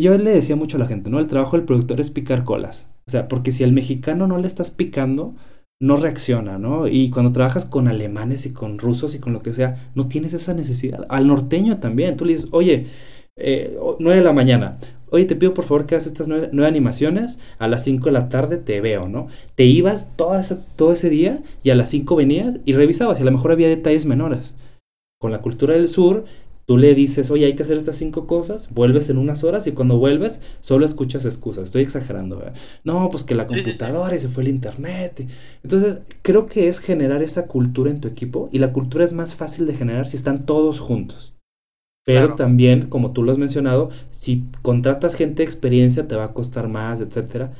yo 0.00 0.16
le 0.16 0.30
decía 0.30 0.56
mucho 0.56 0.78
a 0.78 0.80
la 0.80 0.86
gente, 0.86 1.10
¿no? 1.10 1.20
El 1.20 1.26
trabajo 1.26 1.56
del 1.56 1.66
productor 1.66 2.00
es 2.00 2.10
picar 2.10 2.44
colas. 2.44 2.90
O 3.06 3.10
sea, 3.10 3.28
porque 3.28 3.52
si 3.52 3.62
al 3.62 3.72
mexicano 3.72 4.26
no 4.26 4.38
le 4.38 4.46
estás 4.46 4.70
picando, 4.70 5.34
no 5.80 5.96
reacciona, 5.96 6.58
¿no? 6.58 6.88
Y 6.88 7.10
cuando 7.10 7.32
trabajas 7.32 7.64
con 7.64 7.88
alemanes 7.88 8.46
y 8.46 8.52
con 8.52 8.78
rusos 8.78 9.14
y 9.14 9.20
con 9.20 9.32
lo 9.32 9.42
que 9.42 9.52
sea, 9.52 9.90
no 9.94 10.08
tienes 10.08 10.34
esa 10.34 10.54
necesidad. 10.54 11.06
Al 11.08 11.26
norteño 11.26 11.78
también, 11.78 12.16
tú 12.16 12.24
le 12.24 12.32
dices, 12.32 12.48
oye, 12.50 12.86
eh, 13.36 13.78
9 14.00 14.18
de 14.18 14.24
la 14.24 14.32
mañana, 14.32 14.78
oye, 15.10 15.24
te 15.24 15.36
pido 15.36 15.54
por 15.54 15.64
favor 15.64 15.86
que 15.86 15.94
hagas 15.94 16.06
estas 16.06 16.26
nueve, 16.26 16.66
animaciones, 16.66 17.38
a 17.58 17.68
las 17.68 17.84
5 17.84 18.06
de 18.06 18.12
la 18.12 18.28
tarde 18.28 18.58
te 18.58 18.80
veo, 18.80 19.08
¿no? 19.08 19.28
Te 19.54 19.64
ibas 19.64 20.16
todo 20.16 20.38
ese, 20.38 20.58
todo 20.76 20.92
ese 20.92 21.10
día 21.10 21.40
y 21.62 21.70
a 21.70 21.76
las 21.76 21.88
5 21.90 22.16
venías 22.16 22.58
y 22.64 22.72
revisabas 22.72 23.18
y 23.18 23.22
a 23.22 23.26
lo 23.26 23.32
mejor 23.32 23.52
había 23.52 23.68
detalles 23.68 24.06
menores. 24.06 24.54
Con 25.20 25.32
la 25.32 25.40
cultura 25.40 25.74
del 25.74 25.88
sur 25.88 26.24
Tú 26.68 26.76
le 26.76 26.94
dices, 26.94 27.30
oye, 27.30 27.46
hay 27.46 27.54
que 27.54 27.62
hacer 27.62 27.78
estas 27.78 27.96
cinco 27.96 28.26
cosas, 28.26 28.68
vuelves 28.74 29.08
en 29.08 29.16
unas 29.16 29.42
horas 29.42 29.66
y 29.66 29.72
cuando 29.72 29.96
vuelves 29.96 30.42
solo 30.60 30.84
escuchas 30.84 31.24
excusas. 31.24 31.64
Estoy 31.64 31.80
exagerando, 31.80 32.36
¿verdad? 32.36 32.54
No, 32.84 33.08
pues 33.08 33.24
que 33.24 33.34
la 33.34 33.46
computadora 33.46 34.14
y 34.14 34.18
se 34.18 34.28
fue 34.28 34.42
el 34.42 34.50
internet. 34.50 35.26
Entonces, 35.62 36.00
creo 36.20 36.44
que 36.44 36.68
es 36.68 36.80
generar 36.80 37.22
esa 37.22 37.46
cultura 37.46 37.90
en 37.90 38.02
tu 38.02 38.08
equipo 38.08 38.50
y 38.52 38.58
la 38.58 38.74
cultura 38.74 39.06
es 39.06 39.14
más 39.14 39.34
fácil 39.34 39.66
de 39.66 39.72
generar 39.72 40.06
si 40.06 40.18
están 40.18 40.44
todos 40.44 40.78
juntos. 40.78 41.34
Pero 42.04 42.34
también, 42.34 42.90
como 42.90 43.12
tú 43.12 43.22
lo 43.22 43.32
has 43.32 43.38
mencionado, 43.38 43.88
si 44.10 44.44
contratas 44.60 45.14
gente 45.14 45.36
de 45.36 45.44
experiencia 45.44 46.06
te 46.06 46.16
va 46.16 46.24
a 46.24 46.34
costar 46.34 46.68
más, 46.68 47.00
etcétera. 47.00 47.54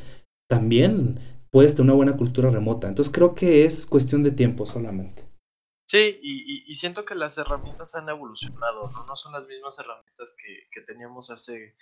También 0.51 1.19
puedes 1.51 1.75
tener 1.75 1.85
una 1.85 1.97
buena 1.97 2.17
cultura 2.17 2.51
remota. 2.51 2.89
Entonces, 2.89 3.11
creo 3.11 3.35
que 3.35 3.65
es 3.65 3.87
cuestión 3.87 4.23
de 4.23 4.33
tiempo 4.33 4.67
solamente. 4.67 5.28
Sí, 5.89 6.19
y, 6.23 6.71
y, 6.71 6.77
siento 6.77 7.07
que 7.07 7.15
las 7.15 7.39
herramientas 7.39 7.95
han 7.95 8.11
evolucionado, 8.11 8.91
¿no? 8.91 9.07
No 9.07 9.17
son 9.17 9.33
las 9.33 9.47
mismas 9.47 9.79
herramientas 9.79 10.37
que, 10.39 10.69
que 10.71 10.83
teníamos 10.83 11.31
hace, 11.31 11.75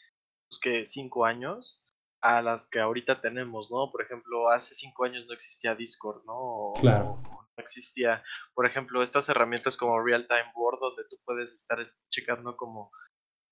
pues, 0.49 0.61
que 0.61 0.87
cinco 0.87 1.25
años 1.25 1.85
a 2.21 2.41
las 2.41 2.69
que 2.69 2.79
ahorita 2.79 3.21
tenemos, 3.21 3.69
¿no? 3.69 3.91
Por 3.91 4.03
ejemplo, 4.03 4.49
hace 4.51 4.77
cinco 4.77 5.05
años 5.05 5.27
no 5.27 5.35
existía 5.35 5.75
Discord, 5.75 6.25
¿no? 6.25 6.75
claro. 6.81 7.21
no 7.25 7.49
existía, 7.57 8.23
por 8.55 8.67
ejemplo, 8.67 9.03
estas 9.03 9.29
herramientas 9.29 9.77
como 9.77 10.01
Real 10.01 10.29
Time 10.29 10.53
Board, 10.55 10.79
donde 10.79 11.03
tú 11.11 11.17
puedes 11.25 11.53
estar 11.53 11.81
checando 12.09 12.57
como 12.57 12.93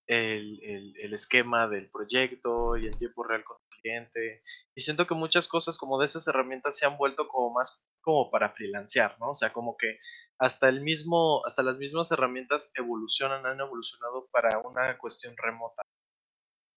el, 0.07 0.62
el, 0.62 0.94
el 1.00 1.14
esquema 1.14 1.66
del 1.66 1.90
proyecto 1.90 2.76
y 2.76 2.86
en 2.86 2.96
tiempo 2.96 3.24
real 3.24 3.42
con 3.42 3.57
el 3.57 3.80
cliente. 3.80 4.42
Y 4.76 4.82
siento 4.82 5.07
que 5.07 5.14
muchas 5.14 5.48
cosas 5.48 5.78
como 5.78 5.98
de 5.98 6.07
esas 6.07 6.28
herramientas 6.28 6.78
se 6.78 6.86
han 6.86 6.96
vuelto 6.96 7.26
como 7.26 7.55
más 7.55 7.84
como 8.05 8.30
para 8.30 8.50
freelancear, 8.50 9.18
¿no? 9.18 9.30
O 9.30 9.34
sea, 9.34 9.52
como 9.52 9.76
que 9.76 9.98
hasta 10.39 10.68
el 10.68 10.80
mismo, 10.80 11.43
hasta 11.47 11.62
las 11.62 11.78
mismas 11.78 12.11
herramientas 12.11 12.70
evolucionan, 12.74 13.47
han 13.47 13.61
evolucionado 13.61 14.28
para 14.30 14.59
una 14.59 14.99
cuestión 14.99 15.35
remota. 15.37 15.82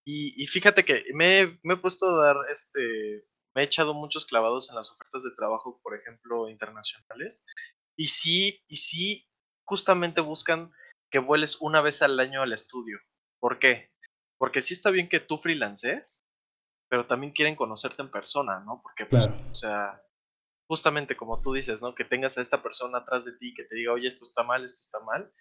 Y, 0.05 0.41
y 0.41 0.47
fíjate 0.47 0.85
que 0.85 1.03
me, 1.13 1.59
me, 1.63 1.73
he 1.73 1.77
puesto 1.77 2.07
a 2.07 2.23
dar, 2.23 2.37
este, 2.49 3.25
me 3.55 3.61
he 3.61 3.65
echado 3.65 3.93
muchos 3.93 4.25
clavados 4.25 4.69
en 4.69 4.75
las 4.75 4.91
ofertas 4.91 5.23
de 5.23 5.35
trabajo, 5.35 5.79
por 5.83 5.95
ejemplo, 5.95 6.47
internacionales, 6.49 7.45
y 7.97 8.07
sí, 8.07 8.63
y 8.67 8.77
sí, 8.77 9.27
justamente 9.65 10.21
buscan 10.21 10.71
que 11.11 11.19
vueles 11.19 11.57
una 11.59 11.81
vez 11.81 12.01
al 12.01 12.19
año 12.19 12.41
al 12.41 12.53
estudio. 12.53 12.99
¿Por 13.39 13.59
qué? 13.59 13.91
Porque 14.37 14.61
sí 14.61 14.75
está 14.75 14.91
bien 14.91 15.09
que 15.09 15.19
tú 15.19 15.39
freelances, 15.39 16.25
pero 16.89 17.07
también 17.07 17.33
quieren 17.33 17.55
conocerte 17.55 18.01
en 18.01 18.11
persona, 18.11 18.59
¿no? 18.61 18.81
Porque, 18.81 19.05
pues, 19.05 19.27
o 19.27 19.53
sea, 19.53 20.01
justamente 20.67 21.15
como 21.15 21.41
tú 21.41 21.53
dices, 21.53 21.81
¿no? 21.81 21.95
Que 21.95 22.05
tengas 22.05 22.37
a 22.37 22.41
esta 22.41 22.61
persona 22.61 22.99
atrás 22.99 23.25
de 23.25 23.37
ti 23.37 23.53
que 23.53 23.63
te 23.63 23.75
diga, 23.75 23.93
oye, 23.93 24.07
esto 24.07 24.23
está 24.23 24.43
mal, 24.43 24.63
esto 24.65 24.81
está 24.81 24.99
mal, 24.99 25.31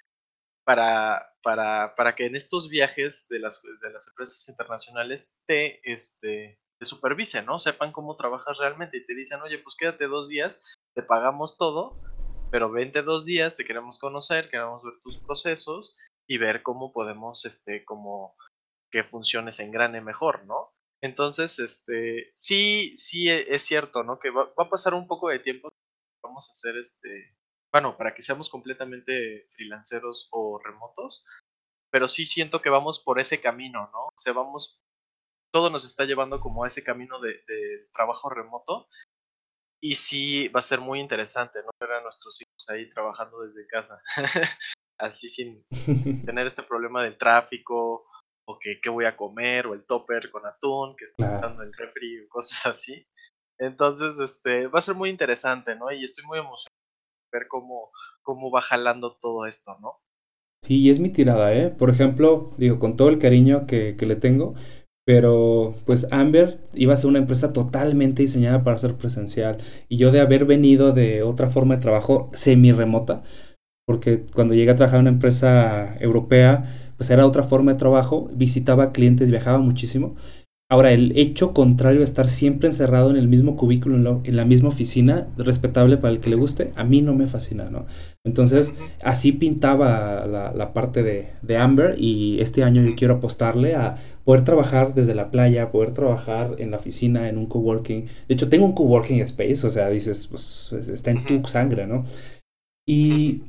para, 0.65 1.33
para, 1.43 1.95
para 1.97 2.15
que 2.15 2.27
en 2.27 2.37
estos 2.37 2.69
viajes 2.69 3.27
de 3.29 3.41
las, 3.41 3.63
de 3.63 3.91
las 3.91 4.09
empresas 4.09 4.49
internacionales 4.49 5.37
te, 5.47 5.81
este, 5.91 6.59
te 6.79 6.85
supervisen, 6.85 7.47
¿no? 7.47 7.59
Sepan 7.59 7.93
cómo 7.93 8.17
trabajas 8.17 8.59
realmente 8.59 8.99
y 8.99 9.07
te 9.07 9.15
dicen, 9.15 9.41
oye, 9.43 9.59
pues 9.59 9.77
quédate 9.77 10.07
dos 10.07 10.29
días, 10.29 10.63
te 10.95 11.03
pagamos 11.03 11.57
todo, 11.57 11.97
pero 12.51 12.71
vente 12.71 13.03
dos 13.03 13.25
días, 13.25 13.57
te 13.57 13.65
queremos 13.65 13.99
conocer, 13.99 14.49
queremos 14.49 14.85
ver 14.85 14.95
tus 15.03 15.19
procesos 15.19 15.99
y 16.29 16.39
ver 16.39 16.63
cómo 16.63 16.93
podemos, 16.93 17.45
este, 17.45 17.85
como 17.85 18.37
que 18.91 19.05
funciones 19.05 19.61
en 19.61 19.71
grane 19.71 20.01
mejor, 20.01 20.45
¿no? 20.47 20.76
Entonces, 21.07 21.59
este, 21.61 22.33
sí, 22.35 22.97
sí 22.97 23.31
e, 23.31 23.55
es 23.55 23.63
cierto, 23.63 24.03
¿no? 24.03 24.19
Que 24.19 24.31
va, 24.31 24.53
a 24.57 24.69
pasar 24.69 24.95
un 24.95 25.07
poco 25.07 25.29
de 25.29 25.39
tiempo. 25.39 25.71
Vamos 26.23 26.49
a 26.49 26.53
hacer 26.53 26.77
este, 26.77 27.37
bueno, 27.73 27.97
para 27.97 28.15
que 28.15 28.23
seamos 28.23 28.51
completamente 28.51 29.49
freelanceros 29.51 30.29
o 30.33 30.59
remotos, 30.59 31.27
pero 31.91 32.09
sí 32.09 32.27
siento 32.27 32.61
que 32.61 32.71
vamos 32.71 33.01
por 33.01 33.21
ese 33.21 33.41
camino, 33.41 33.89
¿no? 33.93 34.07
O 34.07 34.19
sea, 34.19 34.33
vamos, 34.33 34.83
todo 35.53 35.71
nos 35.71 35.85
está 35.85 36.05
llevando 36.05 36.41
como 36.41 36.65
a 36.65 36.67
ese 36.67 36.83
camino 36.83 37.21
de, 37.21 37.39
trabajo 37.93 38.29
remoto 38.31 38.89
y 39.81 39.95
sí 39.95 40.49
va 40.49 40.61
a 40.61 40.63
ser 40.63 40.81
muy 40.81 41.01
interesante, 41.01 41.61
¿no? 41.63 41.71
Ver 41.81 41.93
a 41.93 42.03
nuestros 42.03 42.41
hijos 42.41 42.69
ahí 42.69 42.91
trabajando 42.91 43.43
desde 43.43 43.67
casa, 43.67 44.03
así 44.99 45.29
sin 45.29 45.65
tener 46.27 46.47
este 46.47 46.63
problema 46.63 47.05
del 47.05 47.17
tráfico 47.17 48.07
o 48.47 48.59
que 48.59 48.81
qué 48.81 48.91
voy 48.91 49.05
a 49.05 49.17
comer, 49.17 49.67
o 49.67 49.75
el 49.75 49.87
topper 49.87 50.31
con 50.31 50.47
atún 50.47 50.97
que 50.97 51.05
está 51.05 51.39
claro. 51.41 51.63
el 51.63 51.73
refri, 51.73 52.27
cosas 52.29 52.67
así. 52.67 53.07
Entonces, 53.59 54.21
este, 54.21 54.67
va 54.69 54.79
a 54.81 54.83
ser 54.83 54.95
muy 54.95 55.11
interesante, 55.11 55.75
¿no? 55.77 55.91
Y 55.91 56.05
estoy 56.05 56.25
muy 56.27 56.39
emocionado 56.39 56.77
de 57.33 57.39
ver 57.39 57.49
cómo, 57.49 57.91
cómo 58.23 58.51
va 58.51 58.63
jalando 58.63 59.17
todo 59.21 59.47
esto, 59.47 59.77
¿no? 59.81 59.99
Sí, 60.63 60.81
y 60.83 60.91
es 60.91 61.01
mi 61.01 61.11
tirada, 61.11 61.55
¿eh? 61.55 61.71
Por 61.71 61.91
ejemplo, 61.91 62.51
digo, 62.59 62.79
con 62.79 62.97
todo 62.97 63.09
el 63.09 63.19
cariño 63.19 63.67
que, 63.67 63.97
que 63.97 64.07
le 64.07 64.17
tengo, 64.17 64.55
Pero 65.07 65.77
pues 65.87 66.13
Amber 66.13 66.59
iba 66.75 66.95
a 66.95 66.97
ser 66.97 67.09
una 67.11 67.21
empresa 67.21 67.53
totalmente 67.53 68.23
diseñada 68.23 68.65
para 68.65 68.79
ser 68.79 68.97
presencial. 68.97 69.59
Y 69.89 69.99
yo 69.99 70.11
de 70.13 70.21
haber 70.21 70.47
venido 70.47 70.93
de 70.93 71.23
otra 71.23 71.49
forma 71.49 71.77
de 71.77 71.83
trabajo 71.83 72.31
semi-remota, 72.35 73.23
porque 73.87 74.27
cuando 74.35 74.55
llegué 74.55 74.73
a 74.73 74.77
trabajar 74.77 74.99
en 74.99 75.03
una 75.03 75.11
empresa 75.11 75.95
europea, 76.01 76.86
pues 76.97 77.11
era 77.11 77.27
otra 77.27 77.43
forma 77.43 77.73
de 77.73 77.79
trabajo, 77.79 78.31
visitaba 78.35 78.93
clientes, 78.93 79.31
viajaba 79.31 79.59
muchísimo. 79.59 80.17
Ahora, 80.69 80.91
el 80.91 81.17
hecho 81.17 81.53
contrario 81.55 82.01
de 82.01 82.05
estar 82.05 82.29
siempre 82.29 82.69
encerrado 82.69 83.11
en 83.11 83.17
el 83.17 83.29
mismo 83.29 83.55
cubículo, 83.55 84.21
en, 84.25 84.37
la 84.37 84.45
misma 84.45 84.71
oficina, 84.71 85.29
respetable 85.37 85.97
para 85.97 86.13
el 86.13 86.19
que 86.19 86.29
le 86.29 86.35
guste, 86.35 86.73
a 86.75 86.83
mí 86.83 87.03
no 87.03 87.15
me 87.15 87.29
fascina, 87.29 87.71
¿no? 87.71 87.87
Entonces, 88.25 88.75
así 89.01 89.31
pintaba 89.31 90.27
la, 90.27 90.73
parte 90.73 91.05
de, 91.05 91.29
de, 91.43 91.57
Amber 91.57 91.95
y 91.99 92.41
este 92.41 92.65
año 92.65 92.83
yo 92.83 92.97
quiero 92.97 93.15
apostarle 93.15 93.77
a 93.77 93.99
poder 94.25 94.43
trabajar 94.43 94.93
desde 94.93 95.15
la 95.15 95.31
playa, 95.31 95.71
poder 95.71 95.95
trabajar 95.95 96.57
en 96.59 96.73
la 96.73 96.79
oficina, 96.79 97.29
en 97.29 97.39
un 97.39 97.47
coworking. 97.47 98.07
De 98.27 98.35
hecho, 98.35 98.49
tengo 98.49 98.67
un 98.67 98.73
coworking 98.73 99.21
space, 99.21 99.65
o 99.65 99.71
sea, 99.71 99.89
dices, 99.89 100.27
pues 100.27 100.73
está 100.73 101.13
en 101.13 101.23
tu 101.23 101.49
sangre, 101.49 101.87
¿no? 101.87 102.05
Y, 102.89 103.43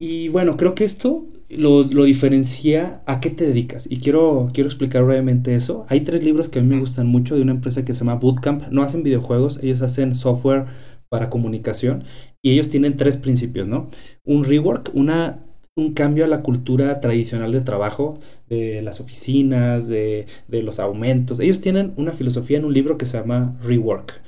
y 0.00 0.28
bueno, 0.28 0.56
creo 0.56 0.74
que 0.74 0.84
esto 0.84 1.26
lo, 1.56 1.84
diferencia 1.84 3.02
a 3.06 3.20
qué 3.20 3.30
te 3.30 3.46
dedicas. 3.46 3.86
Y 3.88 3.98
quiero, 3.98 4.50
quiero 4.52 4.68
explicar 4.68 5.04
brevemente 5.04 5.54
eso. 5.54 5.86
Hay 5.88 6.00
tres 6.00 6.24
libros 6.24 6.48
que 6.48 6.58
a 6.58 6.62
mí 6.62 6.68
me 6.68 6.80
gustan 6.80 7.06
mucho 7.06 7.36
de 7.36 7.42
una 7.42 7.52
empresa 7.52 7.84
que 7.84 7.94
se 7.94 8.00
llama 8.00 8.16
Bootcamp. 8.16 8.68
No 8.70 8.82
hacen 8.82 9.02
videojuegos, 9.02 9.60
ellos 9.62 9.82
hacen 9.82 10.14
software 10.14 10.66
para 11.08 11.30
comunicación 11.30 12.04
y 12.42 12.52
ellos 12.52 12.68
tienen 12.68 12.96
tres 12.96 13.16
principios, 13.16 13.68
¿no? 13.68 13.90
Un 14.24 14.44
rework, 14.44 14.90
una, 14.94 15.44
un 15.76 15.94
cambio 15.94 16.24
a 16.24 16.28
la 16.28 16.42
cultura 16.42 17.00
tradicional 17.00 17.52
de 17.52 17.60
trabajo, 17.60 18.14
de 18.48 18.82
las 18.82 19.00
oficinas, 19.00 19.86
de, 19.88 20.26
de 20.48 20.62
los 20.62 20.80
aumentos. 20.80 21.40
Ellos 21.40 21.60
tienen 21.60 21.92
una 21.96 22.12
filosofía 22.12 22.58
en 22.58 22.64
un 22.64 22.74
libro 22.74 22.98
que 22.98 23.06
se 23.06 23.18
llama 23.18 23.56
Rework. 23.62 24.22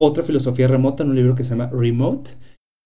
Otra 0.00 0.22
filosofía 0.22 0.68
remota 0.68 1.02
en 1.02 1.10
un 1.10 1.16
libro 1.16 1.34
que 1.34 1.44
se 1.44 1.50
llama 1.50 1.70
Remote 1.72 2.32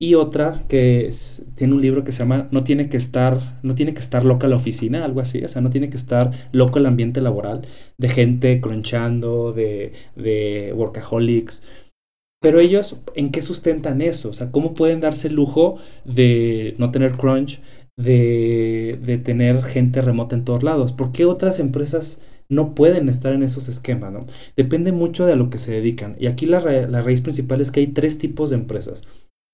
y 0.03 0.17
otra 0.17 0.65
que 0.69 1.13
tiene 1.55 1.75
un 1.75 1.81
libro 1.81 2.03
que 2.03 2.11
se 2.11 2.19
llama 2.25 2.49
No 2.51 2.65
tiene 2.65 2.89
que 2.89 2.97
estar, 2.97 3.61
no 3.63 3.77
tiene 3.77 3.95
que 3.95 4.01
estar 4.01 4.25
loca 4.25 4.49
la 4.49 4.57
oficina, 4.57 5.05
algo 5.05 5.21
así, 5.21 5.45
o 5.45 5.49
sea, 5.49 5.63
no 5.63 5.71
tiene 5.71 5.91
que 5.91 5.97
estar 5.97 6.33
loco 6.51 6.81
el 6.81 6.87
ambiente 6.87 7.21
laboral, 7.21 7.65
de 7.99 8.09
gente 8.09 8.61
crunchando, 8.61 9.53
de, 9.53 9.93
de 10.17 10.73
workaholics. 10.75 11.63
Pero 12.41 12.59
ellos, 12.59 12.97
¿en 13.15 13.31
qué 13.31 13.43
sustentan 13.43 14.03
eso? 14.03 14.31
O 14.31 14.33
sea, 14.33 14.51
¿cómo 14.51 14.75
pueden 14.75 15.01
darse 15.01 15.29
el 15.29 15.35
lujo 15.35 15.79
de 16.05 16.75
no 16.79 16.91
tener 16.91 17.13
crunch, 17.13 17.61
de, 17.97 18.99
de 19.05 19.19
tener 19.19 19.63
gente 19.63 20.03
remota 20.03 20.35
en 20.35 20.45
todos 20.45 20.65
lados? 20.65 20.93
¿Por 20.93 21.13
qué 21.13 21.27
otras 21.27 21.61
empresas 21.61 22.21
no 22.49 22.75
pueden 22.75 23.09
estar 23.09 23.33
en 23.35 23.45
esos 23.45 23.69
esquemas, 23.69 24.13
¿no? 24.13 24.21
Depende 24.57 24.91
mucho 24.91 25.27
de 25.27 25.35
a 25.35 25.37
lo 25.37 25.49
que 25.49 25.61
se 25.61 25.71
dedican. 25.73 26.17
Y 26.19 26.27
aquí 26.27 26.47
la, 26.47 26.61
la 26.61 27.03
raíz 27.03 27.21
principal 27.21 27.61
es 27.61 27.71
que 27.71 27.79
hay 27.81 27.87
tres 27.89 28.19
tipos 28.19 28.51
de 28.51 28.57
empresas 28.57 29.05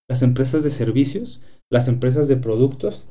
las 0.09 0.23
empresas 0.23 0.65
de 0.65 0.71
servicios, 0.71 1.41
las 1.71 1.89
empresas 1.89 2.29
de 2.29 2.37
productos 2.37 3.07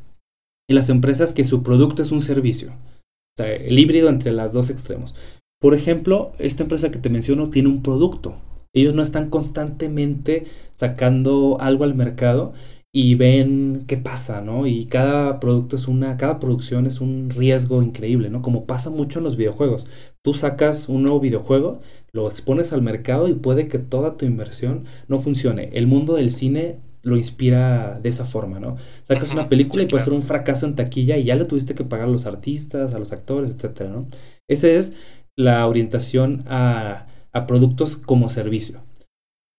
y 0.70 0.74
las 0.74 0.90
empresas 0.90 1.34
que 1.34 1.44
su 1.44 1.64
producto 1.64 2.02
es 2.02 2.12
un 2.12 2.22
servicio. 2.22 2.72
O 2.72 3.44
sea, 3.44 3.54
el 3.54 3.78
híbrido 3.78 4.10
entre 4.10 4.32
los 4.32 4.52
dos 4.52 4.70
extremos. 4.70 5.14
Por 5.62 5.74
ejemplo, 5.74 6.34
esta 6.40 6.64
empresa 6.64 6.92
que 6.92 7.00
te 7.00 7.10
menciono 7.10 7.50
tiene 7.50 7.70
un 7.70 7.84
producto. 7.84 8.36
Ellos 8.74 8.94
no 8.94 9.02
están 9.02 9.30
constantemente 9.30 10.46
sacando 10.72 11.58
algo 11.60 11.84
al 11.84 11.96
mercado 11.96 12.54
y 12.94 13.16
ven 13.16 13.86
qué 13.88 13.98
pasa, 13.98 14.42
¿no? 14.42 14.66
Y 14.66 14.86
cada 14.86 15.40
producto 15.40 15.76
es 15.76 15.88
una, 15.88 16.18
cada 16.18 16.40
producción 16.40 16.88
es 16.88 17.02
un 17.02 17.30
riesgo 17.30 17.84
increíble, 17.84 18.30
¿no? 18.30 18.42
Como 18.42 18.66
pasa 18.66 18.90
mucho 18.90 19.20
en 19.20 19.26
los 19.26 19.36
videojuegos. 19.36 19.88
Tú 20.24 20.34
sacas 20.34 20.90
un 20.90 21.04
nuevo 21.04 21.20
videojuego, 21.20 21.82
lo 22.12 22.28
expones 22.28 22.74
al 22.74 22.82
mercado 22.82 23.28
y 23.28 23.34
puede 23.34 23.68
que 23.68 23.80
toda 23.80 24.18
tu 24.18 24.26
inversión 24.26 24.86
no 25.08 25.20
funcione. 25.20 25.70
El 25.74 25.88
mundo 25.88 26.16
del 26.16 26.32
cine 26.32 26.80
lo 27.08 27.18
inspira 27.18 28.00
de 28.00 28.10
esa 28.10 28.26
forma, 28.26 28.60
¿no? 28.60 28.76
Sacas 29.04 29.32
una 29.32 29.48
película 29.48 29.84
y 29.84 29.88
puede 29.88 30.04
ser 30.04 30.14
un 30.14 30.22
fracaso 30.22 30.66
en 30.66 30.76
taquilla 30.76 31.18
y 31.18 31.24
ya 31.24 31.36
le 31.36 31.46
tuviste 31.46 31.74
que 31.74 31.86
pagar 31.86 32.08
a 32.08 32.12
los 32.12 32.26
artistas, 32.26 32.94
a 32.94 33.00
los 33.00 33.14
actores, 33.14 33.52
etcétera, 33.52 33.90
¿no? 33.90 34.08
Esa 34.50 34.68
es 34.68 34.94
la 35.38 35.66
orientación 35.68 36.44
a, 36.48 37.08
a 37.32 37.48
productos 37.48 37.98
como 37.98 38.28
servicio. 38.28 38.82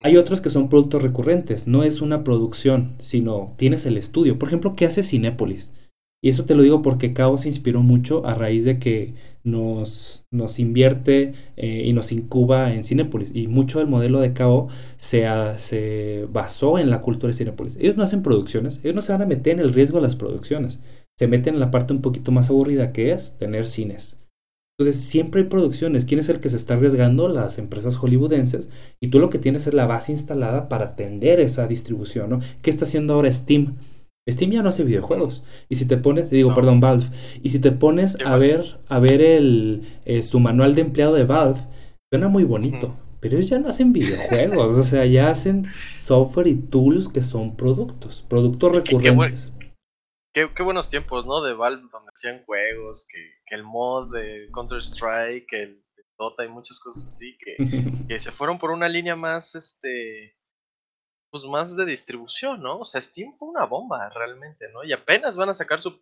Hay 0.00 0.16
otros 0.16 0.40
que 0.40 0.50
son 0.50 0.68
productos 0.68 1.02
recurrentes, 1.02 1.66
no 1.66 1.82
es 1.82 2.02
una 2.02 2.22
producción, 2.22 2.96
sino 3.00 3.54
tienes 3.56 3.86
el 3.86 3.96
estudio. 3.96 4.38
Por 4.38 4.48
ejemplo, 4.48 4.76
¿qué 4.76 4.84
hace 4.84 5.02
Cinépolis? 5.02 5.72
Y 6.20 6.30
eso 6.30 6.44
te 6.44 6.54
lo 6.54 6.62
digo 6.62 6.82
porque 6.82 7.12
Cabo 7.12 7.38
se 7.38 7.48
inspiró 7.48 7.80
mucho 7.82 8.26
a 8.26 8.34
raíz 8.34 8.64
de 8.64 8.78
que 8.78 9.14
nos, 9.44 10.26
nos 10.32 10.58
invierte 10.58 11.32
eh, 11.56 11.84
y 11.86 11.92
nos 11.92 12.10
incuba 12.10 12.74
en 12.74 12.82
Cinepolis. 12.82 13.30
Y 13.34 13.46
mucho 13.46 13.78
del 13.78 13.86
modelo 13.86 14.20
de 14.20 14.32
Cabo 14.32 14.68
se, 14.96 15.26
se 15.58 16.26
basó 16.32 16.78
en 16.78 16.90
la 16.90 17.02
cultura 17.02 17.28
de 17.28 17.36
Cinepolis. 17.36 17.76
Ellos 17.76 17.96
no 17.96 18.02
hacen 18.02 18.22
producciones, 18.22 18.80
ellos 18.82 18.96
no 18.96 19.02
se 19.02 19.12
van 19.12 19.22
a 19.22 19.26
meter 19.26 19.54
en 19.54 19.60
el 19.60 19.72
riesgo 19.72 19.98
de 19.98 20.02
las 20.02 20.16
producciones. 20.16 20.80
Se 21.16 21.28
meten 21.28 21.54
en 21.54 21.60
la 21.60 21.70
parte 21.70 21.92
un 21.92 22.02
poquito 22.02 22.32
más 22.32 22.50
aburrida 22.50 22.92
que 22.92 23.12
es 23.12 23.38
tener 23.38 23.66
cines. 23.66 24.20
Entonces 24.78 25.02
siempre 25.02 25.42
hay 25.42 25.48
producciones. 25.48 26.04
¿Quién 26.04 26.20
es 26.20 26.28
el 26.28 26.38
que 26.38 26.48
se 26.48 26.56
está 26.56 26.74
arriesgando? 26.74 27.28
Las 27.28 27.58
empresas 27.58 27.96
hollywoodenses. 27.96 28.70
Y 29.00 29.08
tú 29.08 29.18
lo 29.18 29.28
que 29.28 29.38
tienes 29.38 29.66
es 29.66 29.74
la 29.74 29.86
base 29.86 30.12
instalada 30.12 30.68
para 30.68 30.86
atender 30.86 31.40
esa 31.40 31.66
distribución. 31.66 32.30
¿no? 32.30 32.40
¿Qué 32.62 32.70
está 32.70 32.84
haciendo 32.84 33.14
ahora 33.14 33.32
Steam? 33.32 33.74
Steam 34.28 34.50
ya 34.50 34.62
no 34.62 34.68
hace 34.68 34.84
videojuegos. 34.84 35.42
Y 35.68 35.76
si 35.76 35.86
te 35.86 35.96
pones, 35.96 36.30
digo, 36.30 36.54
perdón, 36.54 36.80
Valve. 36.80 37.06
Y 37.42 37.50
si 37.50 37.60
te 37.60 37.72
pones 37.72 38.18
a 38.24 38.36
ver, 38.36 38.80
a 38.88 38.98
ver 38.98 39.20
el, 39.20 40.00
eh, 40.04 40.22
su 40.22 40.38
manual 40.40 40.74
de 40.74 40.82
empleado 40.82 41.14
de 41.14 41.24
Valve, 41.24 41.60
suena 42.12 42.28
muy 42.28 42.44
bonito. 42.44 42.96
Pero 43.20 43.36
ellos 43.36 43.50
ya 43.50 43.58
no 43.58 43.68
hacen 43.68 43.92
videojuegos. 43.92 44.76
o 44.78 44.82
sea, 44.82 45.04
ya 45.06 45.30
hacen 45.30 45.64
software 45.70 46.46
y 46.46 46.56
tools 46.56 47.08
que 47.08 47.22
son 47.22 47.56
productos, 47.56 48.24
productos 48.28 48.72
recurrentes. 48.72 49.52
Qué, 50.34 50.48
qué, 50.54 50.62
buenos 50.62 50.88
tiempos, 50.88 51.26
¿no? 51.26 51.42
De 51.42 51.54
Valve, 51.54 51.88
donde 51.90 52.10
hacían 52.12 52.44
juegos, 52.44 53.06
que, 53.10 53.18
que 53.46 53.54
el 53.56 53.64
mod 53.64 54.12
de 54.12 54.48
Counter-Strike, 54.52 55.46
que 55.48 55.62
el 55.62 55.84
Dota 56.18 56.44
y 56.44 56.48
muchas 56.48 56.78
cosas 56.80 57.12
así, 57.12 57.36
que, 57.38 57.56
que 58.08 58.20
se 58.20 58.30
fueron 58.30 58.58
por 58.58 58.70
una 58.70 58.88
línea 58.88 59.16
más, 59.16 59.54
este 59.54 60.37
pues 61.30 61.44
más 61.44 61.76
de 61.76 61.84
distribución, 61.84 62.62
¿no? 62.62 62.78
O 62.78 62.84
sea, 62.84 63.00
Steam 63.00 63.36
fue 63.38 63.48
una 63.48 63.64
bomba 63.64 64.08
realmente, 64.10 64.70
¿no? 64.72 64.84
Y 64.84 64.92
apenas 64.92 65.36
van 65.36 65.50
a 65.50 65.54
sacar 65.54 65.80
su, 65.80 66.00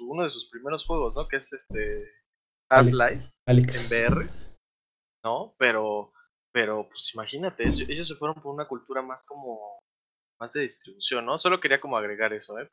uno 0.00 0.24
de 0.24 0.30
sus 0.30 0.48
primeros 0.50 0.84
juegos, 0.84 1.16
¿no? 1.16 1.26
Que 1.26 1.36
es 1.36 1.52
este 1.52 2.10
Half-Life 2.70 3.28
en 3.46 3.58
VR, 3.58 4.28
¿no? 5.24 5.54
Pero, 5.58 6.12
pero 6.52 6.88
pues 6.88 7.12
imagínate, 7.14 7.64
ellos, 7.64 8.08
se 8.08 8.14
fueron 8.14 8.40
por 8.40 8.54
una 8.54 8.68
cultura 8.68 9.02
más 9.02 9.24
como, 9.26 9.80
más 10.40 10.52
de 10.52 10.62
distribución, 10.62 11.26
¿no? 11.26 11.38
Solo 11.38 11.60
quería 11.60 11.80
como 11.80 11.96
agregar 11.96 12.32
eso, 12.32 12.58
¿eh? 12.58 12.68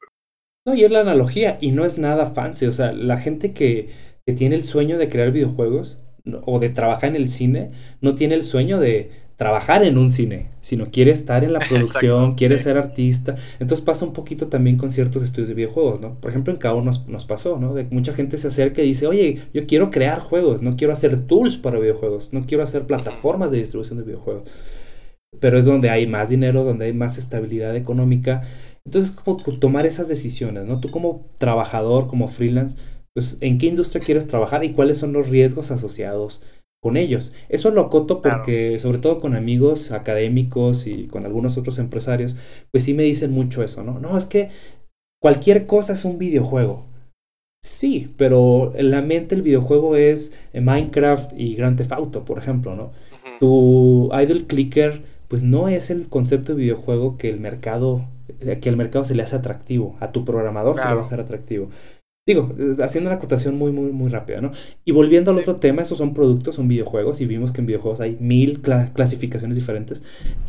No, 0.68 0.74
y 0.74 0.84
es 0.84 0.92
la 0.92 1.02
analogía, 1.02 1.58
y 1.62 1.72
no 1.72 1.86
es 1.86 1.98
nada 1.98 2.28
fancy, 2.28 2.66
o 2.66 2.72
sea, 2.72 2.92
la 2.92 3.18
gente 3.18 3.54
que, 3.54 3.94
que 4.26 4.34
tiene 4.34 4.56
el 4.56 4.64
sueño 4.64 4.98
de 4.98 5.10
crear 5.10 5.32
videojuegos 5.32 6.00
o 6.46 6.60
de 6.60 6.70
trabajar 6.70 7.10
en 7.10 7.16
el 7.16 7.30
cine, 7.30 7.72
no 8.02 8.16
tiene 8.16 8.36
el 8.36 8.44
sueño 8.44 8.80
de 8.80 9.25
trabajar 9.38 9.84
en 9.84 9.98
un 9.98 10.10
cine, 10.10 10.50
sino 10.62 10.92
quiere 10.92 11.12
estar 11.12 11.44
en 11.44 11.54
la 11.54 11.60
producción, 11.70 12.36
quiere 12.36 12.58
ser 12.58 12.78
artista. 12.78 13.36
Entonces 13.60 13.84
pasa 13.84 14.06
un 14.06 14.14
poquito 14.14 14.48
también 14.48 14.78
con 14.78 14.92
ciertos 14.92 15.24
estudios 15.24 15.50
de 15.50 15.56
videojuegos, 15.56 16.00
¿no? 16.00 16.16
Por 16.20 16.32
ejemplo, 16.32 16.54
en 16.54 16.60
Cabo 16.60 16.82
nos, 16.82 17.08
nos 17.08 17.26
pasó, 17.26 17.58
¿no? 17.60 17.74
De 17.74 17.86
mucha 17.86 18.14
gente 18.14 18.38
se 18.38 18.48
acerca 18.48 18.82
y 18.82 18.88
dice, 18.88 19.08
oye, 19.08 19.44
yo 19.54 19.66
quiero 19.68 19.92
crear 19.92 20.20
juegos, 20.20 20.62
no 20.62 20.76
quiero 20.76 20.94
hacer 20.94 21.28
tools 21.28 21.58
para 21.58 21.80
videojuegos, 21.80 22.34
no 22.34 22.46
quiero 22.46 22.64
hacer 22.64 22.86
plataformas 22.86 23.52
de 23.52 23.60
distribución 23.60 24.00
de 24.00 24.06
videojuegos. 24.06 24.50
Pero 25.40 25.60
es 25.60 25.66
donde 25.66 25.90
hay 25.90 26.08
más 26.08 26.30
dinero, 26.30 26.64
donde 26.64 26.86
hay 26.86 26.94
más 26.94 27.18
estabilidad 27.18 27.76
económica. 27.76 28.44
Entonces, 28.86 29.12
como 29.12 29.38
tomar 29.38 29.86
esas 29.86 30.08
decisiones, 30.08 30.66
¿no? 30.66 30.80
Tú 30.80 30.90
como 30.90 31.28
trabajador, 31.38 32.08
como 32.08 32.28
freelance, 32.30 32.78
pues, 33.14 33.38
¿en 33.42 33.58
qué 33.58 33.68
industria 33.68 34.04
quieres 34.06 34.28
trabajar 34.28 34.64
y 34.64 34.74
cuáles 34.74 34.98
son 34.98 35.14
los 35.14 35.30
riesgos 35.30 35.72
asociados? 35.72 36.42
Con 36.86 36.98
ellos. 36.98 37.34
Eso 37.50 37.72
lo 37.72 37.82
acoto 37.82 38.22
porque, 38.22 38.78
sobre 38.78 39.00
todo 39.00 39.20
con 39.20 39.36
amigos 39.36 39.92
académicos 39.92 40.86
y 40.86 41.08
con 41.08 41.26
algunos 41.26 41.58
otros 41.58 41.80
empresarios, 41.80 42.36
pues 42.70 42.84
sí 42.84 42.94
me 42.94 43.02
dicen 43.02 43.32
mucho 43.32 43.64
eso, 43.64 43.84
¿no? 43.84 44.00
No, 44.00 44.16
es 44.20 44.26
que 44.26 44.52
cualquier 45.20 45.66
cosa 45.66 45.94
es 45.94 46.06
un 46.06 46.20
videojuego. 46.20 46.86
Sí, 47.64 48.14
pero 48.18 48.72
en 48.76 48.92
la 48.92 49.02
mente 49.02 49.34
el 49.34 49.42
videojuego 49.42 49.96
es 49.96 50.36
Minecraft 50.54 51.32
y 51.36 51.56
Grand 51.56 51.76
Theft 51.76 51.92
Auto, 51.92 52.24
por 52.24 52.38
ejemplo, 52.38 52.76
¿no? 52.76 52.92
Tu 53.40 54.12
idle 54.14 54.46
clicker, 54.46 55.02
pues 55.28 55.42
no 55.42 55.68
es 55.70 55.90
el 55.90 56.08
concepto 56.08 56.54
de 56.54 56.62
videojuego 56.62 57.18
que 57.18 57.32
el 57.32 57.40
mercado, 57.40 58.06
que 58.62 58.70
el 58.70 58.78
mercado 58.78 59.06
se 59.06 59.16
le 59.16 59.24
hace 59.24 59.38
atractivo, 59.38 59.96
a 60.02 60.12
tu 60.12 60.24
programador 60.24 60.78
se 60.78 60.88
le 60.88 60.94
va 60.94 61.00
a 61.00 61.04
hacer 61.04 61.20
atractivo. 61.20 61.70
Digo, 62.28 62.56
haciendo 62.82 63.12
una 63.12 63.18
acotación 63.18 63.56
muy, 63.56 63.72
muy, 63.72 63.92
muy 63.92 64.10
rápida, 64.10 64.42
¿no? 64.42 64.52
Y 64.84 64.92
volviendo 64.92 65.30
al 65.30 65.38
otro 65.38 65.58
tema, 65.58 65.84
esos 65.84 66.00
son 66.00 66.16
productos, 66.16 66.56
son 66.56 66.68
videojuegos, 66.68 67.22
y 67.22 67.28
vimos 67.28 67.52
que 67.52 67.62
en 67.62 67.68
videojuegos 67.68 68.00
hay 68.00 68.18
mil 68.20 68.62
clasificaciones 68.62 69.56
diferentes. 69.56 70.02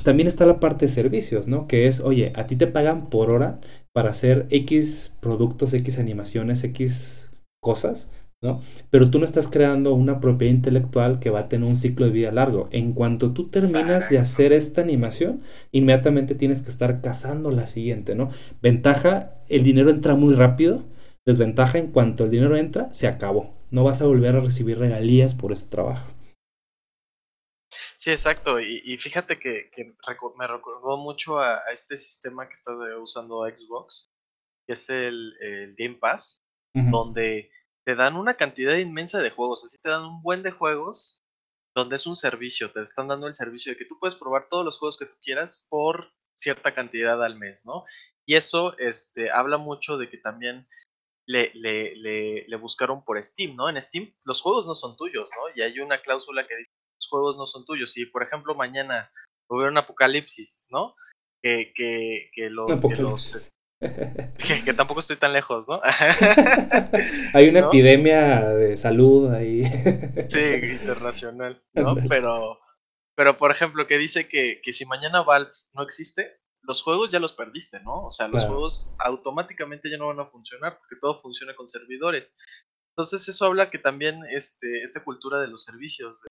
También 0.03 0.27
está 0.27 0.47
la 0.47 0.59
parte 0.59 0.87
de 0.87 0.93
servicios, 0.93 1.49
¿no? 1.49 1.67
Que 1.67 1.87
es, 1.87 2.01
oye, 2.01 2.33
a 2.35 2.47
ti 2.47 2.57
te 2.57 2.67
pagan 2.67 3.11
por 3.11 3.31
hora 3.31 3.61
para 3.93 4.09
hacer 4.09 4.47
X 4.49 5.15
productos, 5.21 5.75
X 5.75 5.99
animaciones, 5.99 6.65
X 6.65 7.31
cosas, 7.61 8.11
¿no? 8.43 8.63
Pero 8.89 9.11
tú 9.11 9.19
no 9.19 9.27
estás 9.27 9.47
creando 9.47 9.93
una 9.93 10.19
propiedad 10.19 10.55
intelectual 10.55 11.19
que 11.19 11.29
va 11.29 11.41
a 11.41 11.49
tener 11.51 11.69
un 11.69 11.77
ciclo 11.77 12.07
de 12.07 12.13
vida 12.13 12.33
largo. 12.33 12.69
En 12.71 12.95
cuanto 12.95 13.33
tú 13.33 13.49
terminas 13.49 14.09
de 14.09 14.19
hacer 14.19 14.55
esta 14.55 14.81
animación, 14.81 15.43
inmediatamente 15.73 16.35
tienes 16.35 16.63
que 16.63 16.71
estar 16.71 17.03
cazando 17.03 17.51
la 17.51 17.67
siguiente, 17.67 18.15
¿no? 18.15 18.31
Ventaja, 18.63 19.35
el 19.51 19.63
dinero 19.63 19.91
entra 19.91 20.15
muy 20.15 20.35
rápido. 20.35 20.96
Desventaja, 21.27 21.79
en 21.79 21.91
cuanto 21.91 22.25
el 22.25 22.31
dinero 22.31 22.57
entra, 22.57 22.95
se 22.95 23.09
acabó. 23.09 23.53
No 23.73 23.83
vas 23.83 24.01
a 24.01 24.07
volver 24.07 24.37
a 24.37 24.41
recibir 24.41 24.79
regalías 24.79 25.35
por 25.35 25.51
ese 25.51 25.67
trabajo. 25.67 26.13
Sí, 27.97 28.13
exacto. 28.13 28.61
Y, 28.61 28.97
fíjate 28.99 29.41
que, 29.41 29.69
me 30.39 30.47
recordó 30.47 30.97
mucho 30.97 31.41
a, 31.41 31.59
este 31.73 31.97
sistema 31.97 32.47
que 32.47 32.53
está 32.53 32.71
usando 33.03 33.45
Xbox, 33.45 34.09
que 34.69 34.75
es 34.75 34.89
el, 34.89 35.75
Game 35.77 35.97
Pass, 35.97 36.45
donde 36.73 37.51
te 37.85 37.97
dan 37.97 38.17
una 38.17 38.35
cantidad 38.35 38.77
inmensa 38.77 39.21
de 39.21 39.31
juegos. 39.31 39.65
Así 39.65 39.79
te 39.83 39.89
dan 39.89 40.05
un 40.05 40.23
buen 40.23 40.45
de 40.45 40.53
juegos, 40.53 41.25
donde 41.75 41.97
es 41.97 42.07
un 42.07 42.15
servicio. 42.15 42.71
Te 42.71 42.83
están 42.83 43.09
dando 43.09 43.27
el 43.27 43.35
servicio 43.35 43.73
de 43.73 43.79
que 43.79 43.85
tú 43.85 43.97
puedes 43.99 44.15
probar 44.15 44.47
todos 44.49 44.65
los 44.65 44.79
juegos 44.79 44.97
que 44.97 45.07
tú 45.07 45.17
quieras 45.21 45.67
por 45.69 46.13
cierta 46.35 46.73
cantidad 46.73 47.21
al 47.25 47.37
mes, 47.37 47.65
¿no? 47.65 47.85
Y 48.25 48.37
eso 48.37 48.79
este, 48.79 49.33
habla 49.33 49.59
mucho 49.59 49.97
de 49.99 50.09
que 50.09 50.19
también 50.19 50.69
le, 51.27 51.51
le, 51.55 52.45
le, 52.47 52.57
buscaron 52.57 53.05
por 53.05 53.23
Steam, 53.23 53.57
¿no? 53.57 53.69
En 53.69 53.81
Steam 53.83 54.15
los 54.25 54.41
juegos 54.41 54.67
no 54.67 54.75
son 54.75 54.97
tuyos, 54.97 55.29
¿no? 55.37 55.53
Y 55.55 55.63
hay 55.63 55.79
una 55.81 56.01
cláusula 56.01 56.47
que 56.47 56.57
dice 56.57 56.71
los 56.99 57.09
juegos 57.09 57.37
no 57.37 57.47
son 57.47 57.65
tuyos. 57.65 57.93
Si, 57.93 58.07
por 58.07 58.23
ejemplo, 58.23 58.55
mañana 58.55 59.11
hubiera 59.49 59.71
un 59.71 59.79
apocalipsis, 59.79 60.67
¿no? 60.71 60.95
Que, 61.43 61.73
que, 61.75 62.31
que, 62.33 62.49
los... 62.51 62.67
Que, 64.65 64.73
tampoco 64.73 65.01
estoy 65.01 65.17
tan 65.17 65.33
lejos, 65.33 65.69
¿no? 65.69 65.81
Hay 67.35 67.49
una 67.49 67.61
epidemia 67.61 68.49
de 68.49 68.77
salud 68.77 69.33
ahí. 69.33 69.65
sí, 70.29 70.41
internacional, 70.41 71.63
¿no? 71.75 71.97
Pero, 72.09 72.59
pero 73.15 73.37
por 73.37 73.51
ejemplo, 73.51 73.87
que 73.87 73.99
dice 73.99 74.29
que, 74.29 74.61
que 74.63 74.73
si 74.73 74.87
mañana 74.87 75.23
Valve 75.23 75.51
no 75.75 75.83
existe, 75.83 76.41
los 76.67 76.83
juegos 76.83 77.11
ya 77.11 77.21
los 77.21 77.33
perdiste, 77.33 77.81
¿no? 77.81 78.07
O 78.07 78.11
sea, 78.11 78.29
los 78.29 78.45
juegos 78.45 78.95
automáticamente 78.99 79.91
ya 79.91 79.99
no 79.99 80.09
van 80.09 80.21
a 80.21 80.27
funcionar 80.27 80.79
porque 80.79 80.97
todo 81.01 81.21
funciona 81.21 81.55
con 81.55 81.69
servidores. 81.69 82.37
Entonces 82.97 83.29
eso 83.29 83.47
habla 83.47 83.71
que 83.71 83.79
también 83.79 84.23
este, 84.31 84.83
esta 84.83 85.05
cultura 85.05 85.41
de 85.41 85.49
los 85.49 85.65
servicios 85.65 86.25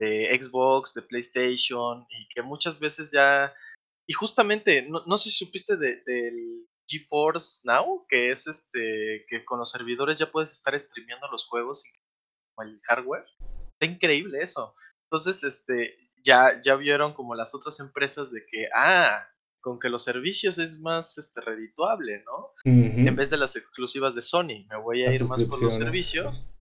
de, 0.00 0.38
Xbox, 0.40 0.92
de 0.92 1.02
PlayStation, 1.02 2.06
y 2.10 2.28
que 2.34 2.42
muchas 2.42 2.78
veces 2.78 3.10
ya... 3.10 3.54
Y 4.06 4.12
justamente, 4.12 4.86
no, 4.88 5.02
no 5.06 5.16
sé 5.16 5.30
si 5.30 5.44
supiste 5.44 5.76
del 5.76 6.66
GeForce 6.86 7.62
Now, 7.64 8.04
que 8.08 8.30
es 8.30 8.46
este, 8.46 9.24
que 9.28 9.44
con 9.44 9.58
los 9.58 9.70
servidores 9.70 10.18
ya 10.18 10.30
puedes 10.30 10.52
estar 10.52 10.78
streameando 10.78 11.28
los 11.28 11.46
juegos 11.46 11.84
con 12.54 12.68
el 12.68 12.80
hardware. 12.82 13.24
Está 13.80 13.92
increíble 13.92 14.42
eso. 14.42 14.74
Entonces, 15.10 15.42
este, 15.44 15.96
ya, 16.22 16.60
ya 16.60 16.74
vieron 16.76 17.14
como 17.14 17.34
las 17.34 17.54
otras 17.54 17.80
empresas 17.80 18.30
de 18.30 18.44
que, 18.46 18.68
ah, 18.74 19.26
con 19.64 19.80
que 19.80 19.88
los 19.88 20.04
servicios 20.04 20.58
es 20.58 20.78
más 20.78 21.16
este, 21.16 21.40
redituable, 21.40 22.22
¿no? 22.26 22.52
En 22.66 23.16
vez 23.16 23.30
de 23.30 23.38
las 23.38 23.56
exclusivas 23.56 24.14
de 24.14 24.20
Sony, 24.20 24.66
me 24.68 24.76
voy 24.76 25.04
a 25.04 25.10
ir 25.10 25.24
más 25.24 25.42
por 25.44 25.62
los 25.62 25.74
servicios 25.74 26.54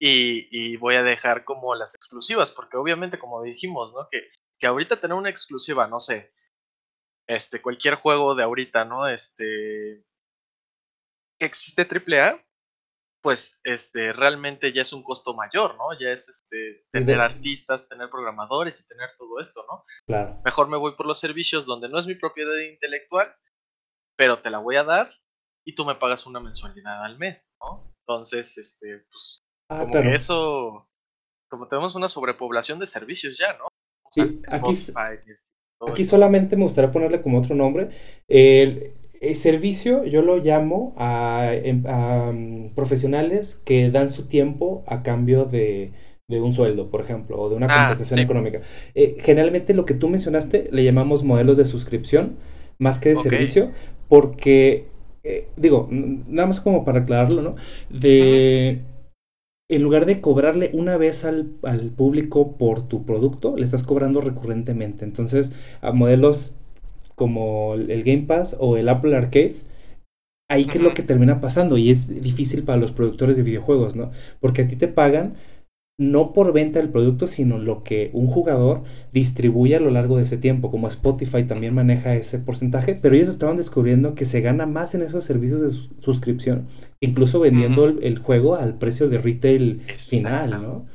y, 0.00 0.74
voy 0.78 0.94
a 0.94 1.02
dejar 1.02 1.44
como 1.44 1.74
las 1.74 1.94
exclusivas, 1.94 2.50
porque 2.50 2.78
obviamente, 2.78 3.18
como 3.18 3.42
dijimos, 3.42 3.92
¿no? 3.92 4.08
Que, 4.10 4.30
que 4.58 4.66
ahorita 4.66 4.96
tener 4.98 5.14
una 5.14 5.28
exclusiva, 5.28 5.88
no 5.88 6.00
sé, 6.00 6.32
este, 7.26 7.60
cualquier 7.60 7.96
juego 7.96 8.34
de 8.34 8.44
ahorita, 8.44 8.86
¿no? 8.86 9.06
Este, 9.06 10.06
que 11.38 11.44
existe 11.44 11.86
AAA, 11.86 12.42
pues 13.22 13.60
este 13.64 14.12
realmente 14.12 14.72
ya 14.72 14.82
es 14.82 14.92
un 14.92 15.02
costo 15.02 15.34
mayor, 15.34 15.76
¿no? 15.76 15.98
Ya 15.98 16.10
es 16.10 16.28
este 16.28 16.84
tener 16.90 17.20
artistas, 17.20 17.88
tener 17.88 18.10
programadores 18.10 18.80
y 18.80 18.86
tener 18.86 19.10
todo 19.18 19.40
esto, 19.40 19.64
¿no? 19.70 19.84
Claro. 20.06 20.40
Mejor 20.44 20.68
me 20.68 20.76
voy 20.76 20.94
por 20.96 21.06
los 21.06 21.18
servicios 21.18 21.66
donde 21.66 21.88
no 21.88 21.98
es 21.98 22.06
mi 22.06 22.14
propiedad 22.14 22.56
intelectual, 22.58 23.28
pero 24.16 24.38
te 24.38 24.50
la 24.50 24.58
voy 24.58 24.76
a 24.76 24.84
dar 24.84 25.12
y 25.66 25.74
tú 25.74 25.84
me 25.84 25.96
pagas 25.96 26.26
una 26.26 26.40
mensualidad 26.40 27.04
al 27.04 27.18
mes, 27.18 27.54
¿no? 27.60 27.92
Entonces, 28.06 28.56
este, 28.56 29.04
pues 29.10 29.42
ah, 29.68 29.80
como 29.80 29.92
que 30.02 30.14
eso 30.14 30.88
como 31.48 31.66
tenemos 31.66 31.94
una 31.94 32.08
sobrepoblación 32.08 32.78
de 32.78 32.86
servicios 32.86 33.38
ya, 33.38 33.56
¿no? 33.58 33.68
sí, 34.10 34.40
aquí, 34.52 34.76
aquí 35.90 36.04
solamente 36.04 36.56
me 36.56 36.64
gustaría 36.64 36.90
ponerle 36.90 37.20
como 37.20 37.38
otro 37.38 37.54
nombre. 37.54 37.90
El, 38.26 38.92
el 39.20 39.36
servicio 39.36 40.04
yo 40.04 40.22
lo 40.22 40.36
llamo 40.38 40.94
a, 40.96 41.50
em, 41.52 41.82
mm, 41.82 42.74
profesionales 42.74 43.60
que 43.64 43.90
dan 43.90 44.10
su 44.10 44.24
tiempo 44.26 44.84
a 44.86 45.02
cambio 45.02 45.44
de, 45.44 45.92
un 46.28 46.52
sueldo, 46.52 46.90
por 46.90 47.00
ejemplo, 47.00 47.40
o 47.40 47.48
de 47.48 47.56
una 47.56 47.66
ah, 47.70 47.88
compensación 47.88 48.20
económica. 48.20 48.60
Eh, 48.94 49.16
generalmente 49.18 49.72
lo 49.72 49.86
que 49.86 49.94
tú 49.94 50.08
mencionaste 50.08 50.68
le 50.70 50.84
llamamos 50.84 51.24
modelos 51.24 51.56
de 51.56 51.64
suscripción 51.64 52.36
más 52.78 52.98
que 52.98 53.10
de 53.10 53.16
servicio, 53.16 53.72
porque, 54.08 54.86
eh, 55.24 55.48
digo, 55.56 55.88
nada 55.90 56.46
más 56.46 56.60
como 56.60 56.84
para 56.84 57.00
aclararlo, 57.00 57.42
¿no? 57.42 57.56
De... 57.90 58.80
En 59.70 59.82
lugar 59.82 60.06
de 60.06 60.22
cobrarle 60.22 60.70
una 60.72 60.96
vez 60.96 61.26
al, 61.26 61.50
al 61.62 61.90
público 61.90 62.56
por 62.56 62.88
tu 62.88 63.04
producto, 63.04 63.54
le 63.54 63.64
estás 63.64 63.82
cobrando 63.82 64.22
recurrentemente. 64.22 65.04
Entonces, 65.04 65.52
a 65.82 65.92
modelos 65.92 66.57
como 67.18 67.74
el 67.74 68.02
Game 68.04 68.22
Pass 68.22 68.56
o 68.58 68.78
el 68.78 68.88
Apple 68.88 69.14
Arcade, 69.14 69.56
ahí 70.50 70.64
que 70.64 70.78
es 70.78 70.84
lo 70.84 70.94
que 70.94 71.02
termina 71.02 71.42
pasando 71.42 71.76
y 71.76 71.90
es 71.90 72.08
difícil 72.22 72.62
para 72.62 72.78
los 72.78 72.92
productores 72.92 73.36
de 73.36 73.42
videojuegos, 73.42 73.96
¿no? 73.96 74.10
Porque 74.40 74.62
a 74.62 74.68
ti 74.68 74.76
te 74.76 74.88
pagan 74.88 75.34
no 76.00 76.32
por 76.32 76.52
venta 76.52 76.78
del 76.78 76.90
producto, 76.90 77.26
sino 77.26 77.58
lo 77.58 77.82
que 77.82 78.10
un 78.12 78.28
jugador 78.28 78.84
distribuye 79.12 79.74
a 79.74 79.80
lo 79.80 79.90
largo 79.90 80.16
de 80.16 80.22
ese 80.22 80.36
tiempo, 80.36 80.70
como 80.70 80.86
Spotify 80.86 81.42
también 81.42 81.74
maneja 81.74 82.14
ese 82.14 82.38
porcentaje, 82.38 82.94
pero 82.94 83.16
ellos 83.16 83.28
estaban 83.28 83.56
descubriendo 83.56 84.14
que 84.14 84.24
se 84.24 84.40
gana 84.40 84.64
más 84.64 84.94
en 84.94 85.02
esos 85.02 85.24
servicios 85.24 85.60
de 85.60 85.70
suscripción, 86.00 86.68
incluso 87.00 87.40
vendiendo 87.40 87.86
el, 87.86 88.18
juego 88.18 88.54
al 88.54 88.78
precio 88.78 89.08
de 89.08 89.18
retail 89.18 89.82
final, 89.98 90.50
¿no? 90.50 90.86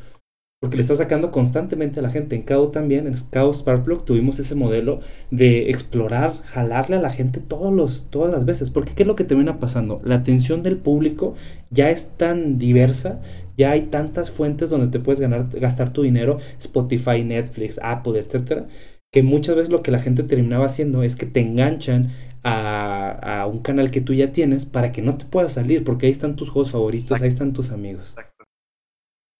Porque 0.64 0.78
le 0.78 0.82
está 0.84 0.95
sacando 0.95 1.30
constantemente 1.30 1.99
a 1.99 2.03
la 2.03 2.09
gente. 2.09 2.38
En 2.38 2.43
KO 2.43 2.70
también, 2.70 3.05
en 3.05 3.16
KO 3.34 3.51
Sparkplug 3.51 4.05
tuvimos 4.05 4.39
ese 4.39 4.55
modelo 4.55 5.01
de 5.30 5.70
explorar, 5.70 6.41
jalarle 6.45 6.95
a 6.95 7.01
la 7.01 7.09
gente 7.09 7.41
todos 7.41 7.74
los, 7.74 8.09
todas 8.09 8.32
las 8.32 8.45
veces. 8.45 8.70
Porque 8.70 8.93
¿qué 8.93 9.03
es 9.03 9.07
lo 9.07 9.18
que 9.18 9.26
termina 9.26 9.59
pasando? 9.59 9.99
La 10.05 10.16
atención 10.16 10.64
del 10.64 10.78
público 10.78 11.36
ya 11.70 11.89
es 11.89 12.11
tan 12.16 12.59
diversa, 12.59 13.20
ya 13.57 13.72
hay 13.72 13.88
tantas 13.88 14.32
fuentes 14.32 14.70
donde 14.70 14.88
te 14.88 15.03
puedes 15.03 15.20
ganar, 15.20 15.49
gastar 15.51 15.91
tu 15.91 16.03
dinero, 16.03 16.38
Spotify, 16.59 17.26
Netflix, 17.26 17.78
Apple, 17.84 18.18
etcétera, 18.18 18.68
que 19.11 19.22
muchas 19.22 19.57
veces 19.57 19.70
lo 19.70 19.84
que 19.84 19.91
la 19.91 19.99
gente 19.99 20.24
terminaba 20.24 20.68
haciendo 20.68 21.03
es 21.03 21.18
que 21.18 21.26
te 21.26 21.41
enganchan 21.41 22.07
a, 22.41 23.49
un 23.51 23.59
canal 23.59 23.91
que 23.91 23.99
tú 23.99 24.14
ya 24.14 24.32
tienes 24.32 24.66
para 24.66 24.93
que 24.93 25.01
no 25.01 25.18
te 25.18 25.26
puedas 25.26 25.51
salir, 25.51 25.84
porque 25.84 26.05
ahí 26.05 26.14
están 26.14 26.38
tus 26.38 26.49
juegos 26.49 26.72
favoritos, 26.72 27.22
ahí 27.22 27.28
están 27.28 27.51
tus 27.51 27.72
amigos. 27.72 28.16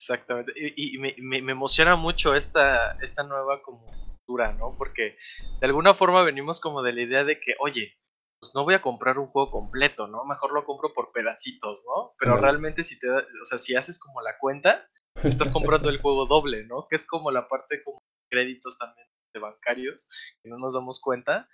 Exactamente. 0.04 0.52
Y, 0.56 0.98
me, 0.98 1.16
me, 1.22 1.52
emociona 1.54 1.96
mucho 1.96 2.36
esta, 2.36 2.98
esta 3.02 3.24
nueva 3.24 3.62
como 3.62 3.86
cultura, 3.86 4.52
¿no? 4.52 4.76
Porque 4.78 5.18
de 5.62 5.66
alguna 5.66 5.94
forma 5.94 6.24
venimos 6.24 6.60
como 6.60 6.84
de 6.84 6.92
la 6.92 7.04
idea 7.04 7.24
de 7.24 7.40
que, 7.40 7.56
oye, 7.60 7.98
pues 8.38 8.54
no 8.54 8.66
voy 8.66 8.74
a 8.74 8.82
comprar 8.82 9.18
un 9.18 9.28
juego 9.28 9.50
completo, 9.50 10.08
¿no? 10.08 10.26
Mejor 10.26 10.52
lo 10.52 10.66
compro 10.66 10.94
por 10.94 11.14
pedacitos, 11.14 11.82
¿no? 11.86 12.14
Pero 12.20 12.36
realmente 12.36 12.84
si 12.84 13.00
te 13.00 13.08
da, 13.08 13.20
o 13.20 13.46
sea, 13.46 13.58
si 13.58 13.76
haces 13.76 13.98
como 13.98 14.22
la 14.22 14.38
cuenta, 14.40 14.90
estás 15.24 15.54
comprando 15.54 15.90
el 15.90 15.98
juego 16.02 16.26
doble, 16.26 16.66
¿no? 16.66 16.86
Que 16.90 16.98
es 16.98 17.06
como 17.06 17.32
la 17.32 17.48
parte 17.48 17.82
como 17.82 18.00
créditos 18.30 18.78
también 18.78 19.08
de 19.34 19.40
bancarios, 19.40 20.10
que 20.44 20.50
no 20.50 20.58
nos 20.58 20.74
damos 20.74 21.00
cuenta, 21.00 21.48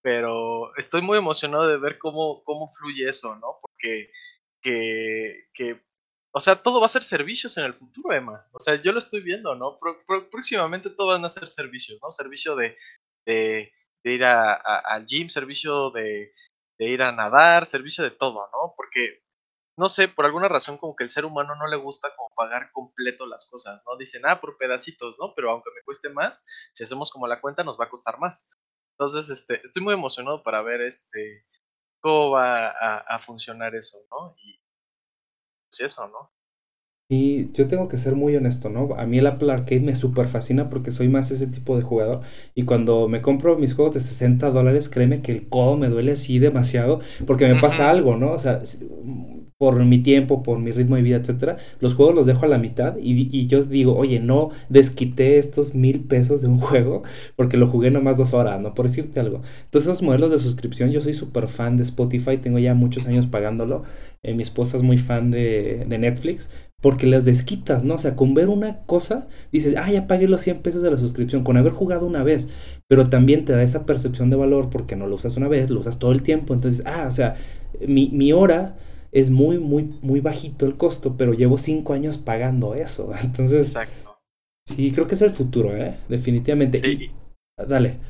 pero 0.00 0.76
estoy 0.76 1.02
muy 1.02 1.18
emocionado 1.18 1.66
de 1.66 1.78
ver 1.78 1.98
cómo, 1.98 2.44
cómo 2.44 2.70
fluye 2.72 3.08
eso, 3.08 3.34
¿no? 3.34 3.58
Porque 3.60 4.12
que, 4.62 5.48
que 5.52 5.85
o 6.36 6.40
sea, 6.40 6.54
todo 6.54 6.80
va 6.80 6.86
a 6.86 6.90
ser 6.90 7.02
servicios 7.02 7.56
en 7.56 7.64
el 7.64 7.72
futuro, 7.72 8.14
Emma. 8.14 8.46
O 8.52 8.60
sea, 8.60 8.74
yo 8.74 8.92
lo 8.92 8.98
estoy 8.98 9.22
viendo, 9.22 9.54
¿no? 9.54 9.78
próximamente 10.30 10.90
todo 10.90 11.06
van 11.06 11.24
a 11.24 11.30
ser 11.30 11.48
servicios, 11.48 11.98
¿no? 12.02 12.10
Servicio 12.10 12.54
de, 12.54 12.76
de, 13.24 13.72
ir 14.04 14.22
a, 14.22 14.52
al 14.52 15.06
gym, 15.06 15.30
servicio 15.30 15.90
de, 15.92 16.34
de, 16.78 16.88
ir 16.90 17.02
a 17.02 17.10
nadar, 17.10 17.64
servicio 17.64 18.04
de 18.04 18.10
todo, 18.10 18.50
¿no? 18.52 18.74
Porque, 18.76 19.22
no 19.78 19.88
sé, 19.88 20.08
por 20.08 20.26
alguna 20.26 20.48
razón 20.48 20.76
como 20.76 20.94
que 20.94 21.04
el 21.04 21.08
ser 21.08 21.24
humano 21.24 21.54
no 21.56 21.66
le 21.68 21.78
gusta 21.78 22.14
como 22.14 22.28
pagar 22.36 22.70
completo 22.70 23.24
las 23.24 23.48
cosas, 23.50 23.82
¿no? 23.86 23.96
Dicen, 23.96 24.20
ah, 24.26 24.38
por 24.38 24.58
pedacitos, 24.58 25.16
¿no? 25.18 25.32
Pero 25.34 25.52
aunque 25.52 25.70
me 25.74 25.82
cueste 25.86 26.10
más, 26.10 26.44
si 26.70 26.84
hacemos 26.84 27.10
como 27.10 27.26
la 27.26 27.40
cuenta 27.40 27.64
nos 27.64 27.80
va 27.80 27.86
a 27.86 27.90
costar 27.90 28.18
más. 28.18 28.50
Entonces, 28.98 29.30
este, 29.30 29.62
estoy 29.64 29.82
muy 29.82 29.94
emocionado 29.94 30.42
para 30.42 30.60
ver 30.60 30.82
este 30.82 31.46
cómo 32.02 32.32
va 32.32 32.68
a, 32.68 32.98
a 32.98 33.18
funcionar 33.18 33.74
eso, 33.74 33.96
¿no? 34.10 34.36
Y, 34.36 34.65
pues 35.68 35.80
eso, 35.80 36.06
¿no? 36.08 36.30
Y 37.08 37.52
yo 37.52 37.68
tengo 37.68 37.86
que 37.86 37.98
ser 37.98 38.16
muy 38.16 38.34
honesto, 38.34 38.68
¿no? 38.68 38.96
A 38.96 39.06
mí 39.06 39.18
el 39.18 39.28
Apple 39.28 39.52
Arcade 39.52 39.80
me 39.80 39.94
súper 39.94 40.26
fascina 40.26 40.68
porque 40.68 40.90
soy 40.90 41.08
más 41.08 41.30
ese 41.30 41.46
tipo 41.46 41.76
de 41.76 41.82
jugador. 41.82 42.22
Y 42.54 42.64
cuando 42.64 43.06
me 43.06 43.22
compro 43.22 43.56
mis 43.56 43.74
juegos 43.74 43.94
de 43.94 44.00
60 44.00 44.50
dólares, 44.50 44.88
créeme 44.88 45.22
que 45.22 45.30
el 45.30 45.48
codo 45.48 45.76
me 45.76 45.88
duele 45.88 46.12
así 46.12 46.40
demasiado 46.40 47.00
porque 47.24 47.46
me 47.46 47.60
pasa 47.60 47.90
algo, 47.90 48.16
¿no? 48.16 48.32
O 48.32 48.38
sea, 48.40 48.60
por 49.58 49.82
mi 49.84 49.98
tiempo, 50.02 50.42
por 50.42 50.58
mi 50.58 50.70
ritmo 50.70 50.96
de 50.96 51.02
vida, 51.02 51.16
etcétera, 51.16 51.56
los 51.80 51.94
juegos 51.94 52.14
los 52.14 52.26
dejo 52.26 52.44
a 52.44 52.48
la 52.48 52.58
mitad 52.58 52.96
y, 52.98 53.28
y 53.36 53.46
yo 53.46 53.62
digo, 53.62 53.96
oye, 53.96 54.20
no 54.20 54.50
desquité 54.68 55.38
estos 55.38 55.74
mil 55.74 56.00
pesos 56.00 56.42
de 56.42 56.48
un 56.48 56.58
juego 56.60 57.02
porque 57.36 57.56
lo 57.56 57.66
jugué 57.66 57.90
nomás 57.90 58.18
dos 58.18 58.34
horas, 58.34 58.60
¿no? 58.60 58.74
Por 58.74 58.86
decirte 58.86 59.20
algo. 59.20 59.42
Entonces, 59.64 59.90
esos 59.90 60.02
modelos 60.02 60.30
de 60.30 60.38
suscripción, 60.38 60.90
yo 60.90 61.00
soy 61.00 61.14
súper 61.14 61.48
fan 61.48 61.76
de 61.76 61.84
Spotify, 61.84 62.36
tengo 62.36 62.58
ya 62.58 62.74
muchos 62.74 63.06
años 63.06 63.26
pagándolo. 63.26 63.84
Eh, 64.22 64.34
mi 64.34 64.42
esposa 64.42 64.76
es 64.76 64.82
muy 64.82 64.98
fan 64.98 65.30
de, 65.30 65.84
de 65.88 65.98
Netflix 65.98 66.50
porque 66.80 67.06
las 67.06 67.24
desquitas, 67.24 67.84
¿no? 67.84 67.94
O 67.94 67.98
sea, 67.98 68.16
con 68.16 68.34
ver 68.34 68.48
una 68.48 68.80
cosa, 68.86 69.26
dices, 69.50 69.74
ah, 69.78 69.90
ya 69.90 70.06
pagué 70.06 70.28
los 70.28 70.42
100 70.42 70.58
pesos 70.60 70.82
de 70.82 70.90
la 70.90 70.98
suscripción, 70.98 71.42
con 71.42 71.56
haber 71.56 71.72
jugado 71.72 72.06
una 72.06 72.22
vez, 72.22 72.48
pero 72.86 73.08
también 73.08 73.44
te 73.44 73.52
da 73.52 73.62
esa 73.62 73.86
percepción 73.86 74.30
de 74.30 74.36
valor 74.36 74.68
porque 74.70 74.94
no 74.94 75.06
lo 75.06 75.16
usas 75.16 75.36
una 75.36 75.48
vez, 75.48 75.70
lo 75.70 75.80
usas 75.80 75.98
todo 75.98 76.12
el 76.12 76.22
tiempo, 76.22 76.54
entonces, 76.54 76.84
ah, 76.86 77.06
o 77.08 77.10
sea, 77.10 77.34
mi, 77.86 78.10
mi 78.12 78.32
hora 78.32 78.76
es 79.18 79.30
muy, 79.30 79.58
muy, 79.58 79.84
muy 80.02 80.20
bajito 80.20 80.66
el 80.66 80.76
costo, 80.76 81.16
pero 81.16 81.32
llevo 81.32 81.58
cinco 81.58 81.92
años 81.92 82.18
pagando 82.18 82.74
eso, 82.74 83.12
entonces... 83.22 83.68
Exacto. 83.68 84.20
Sí, 84.66 84.92
creo 84.92 85.06
que 85.06 85.14
es 85.14 85.22
el 85.22 85.30
futuro, 85.30 85.76
¿eh? 85.76 86.00
Definitivamente. 86.08 86.80
Sí. 86.80 87.12
dale. 87.56 88.00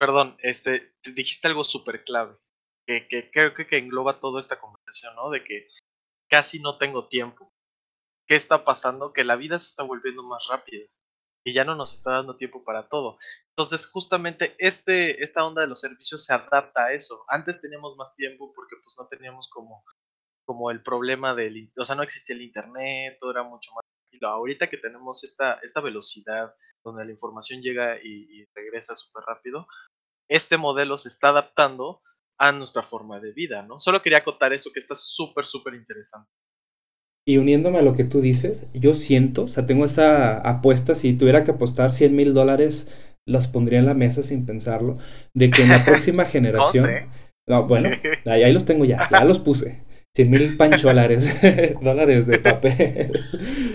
Perdón, 0.00 0.36
este, 0.40 0.92
te 1.00 1.12
dijiste 1.12 1.46
algo 1.46 1.62
súper 1.62 2.02
clave, 2.02 2.36
que, 2.84 3.06
que 3.06 3.30
creo 3.30 3.54
que, 3.54 3.66
que 3.68 3.78
engloba 3.78 4.18
toda 4.18 4.40
esta 4.40 4.58
conversación, 4.58 5.14
¿no? 5.14 5.30
De 5.30 5.44
que 5.44 5.68
casi 6.28 6.58
no 6.58 6.78
tengo 6.78 7.06
tiempo 7.06 7.54
¿qué 8.26 8.36
está 8.36 8.64
pasando? 8.64 9.12
Que 9.12 9.24
la 9.24 9.36
vida 9.36 9.58
se 9.58 9.68
está 9.68 9.82
volviendo 9.82 10.22
más 10.22 10.46
rápida 10.48 10.86
y 11.46 11.52
ya 11.52 11.64
no 11.64 11.74
nos 11.74 11.92
está 11.92 12.12
dando 12.12 12.36
tiempo 12.36 12.64
para 12.64 12.88
todo. 12.88 13.18
Entonces, 13.50 13.86
justamente 13.86 14.54
este, 14.58 15.22
esta 15.22 15.44
onda 15.44 15.62
de 15.62 15.68
los 15.68 15.80
servicios 15.80 16.24
se 16.24 16.32
adapta 16.32 16.84
a 16.84 16.92
eso. 16.92 17.24
Antes 17.28 17.60
teníamos 17.60 17.96
más 17.96 18.14
tiempo 18.16 18.52
porque 18.54 18.76
pues 18.82 18.96
no 18.98 19.06
teníamos 19.08 19.48
como, 19.48 19.84
como 20.44 20.70
el 20.70 20.82
problema 20.82 21.34
del, 21.34 21.72
o 21.76 21.84
sea, 21.84 21.96
no 21.96 22.02
existía 22.02 22.36
el 22.36 22.42
internet, 22.42 23.16
todo 23.18 23.30
era 23.30 23.42
mucho 23.42 23.72
más 23.74 23.84
tranquilo. 23.84 24.28
Ahorita 24.28 24.68
que 24.68 24.78
tenemos 24.78 25.24
esta, 25.24 25.60
esta 25.62 25.80
velocidad 25.80 26.54
donde 26.84 27.04
la 27.04 27.12
información 27.12 27.62
llega 27.62 27.96
y, 28.02 28.40
y 28.40 28.46
regresa 28.54 28.94
súper 28.94 29.24
rápido, 29.26 29.66
este 30.28 30.56
modelo 30.56 30.98
se 30.98 31.08
está 31.08 31.30
adaptando 31.30 32.02
a 32.38 32.52
nuestra 32.52 32.82
forma 32.82 33.20
de 33.20 33.32
vida, 33.32 33.62
¿no? 33.62 33.78
Solo 33.78 34.02
quería 34.02 34.18
acotar 34.18 34.52
eso 34.52 34.70
que 34.72 34.80
está 34.80 34.94
súper, 34.96 35.44
súper 35.44 35.74
interesante. 35.74 36.30
Y 37.26 37.38
uniéndome 37.38 37.78
a 37.78 37.82
lo 37.82 37.94
que 37.94 38.04
tú 38.04 38.20
dices, 38.20 38.66
yo 38.74 38.94
siento, 38.94 39.44
o 39.44 39.48
sea, 39.48 39.66
tengo 39.66 39.84
esa 39.84 40.38
apuesta, 40.40 40.94
si 40.94 41.14
tuviera 41.14 41.42
que 41.42 41.52
apostar 41.52 41.90
100 41.90 42.14
mil 42.14 42.34
dólares, 42.34 42.90
los 43.26 43.48
pondría 43.48 43.78
en 43.78 43.86
la 43.86 43.94
mesa 43.94 44.22
sin 44.22 44.44
pensarlo, 44.44 44.98
de 45.32 45.50
que 45.50 45.62
en 45.62 45.70
la 45.70 45.84
próxima 45.86 46.24
generación... 46.26 47.10
No, 47.46 47.66
bueno, 47.66 47.90
ahí, 48.24 48.42
ahí, 48.42 48.52
los 48.54 48.64
tengo 48.64 48.86
ya, 48.86 49.06
ya 49.10 49.22
los 49.22 49.38
puse. 49.38 49.83
100 50.14 50.30
mil 50.30 50.56
pancholares, 50.56 51.28
dólares 51.82 52.26
de 52.28 52.38
papel. 52.38 53.12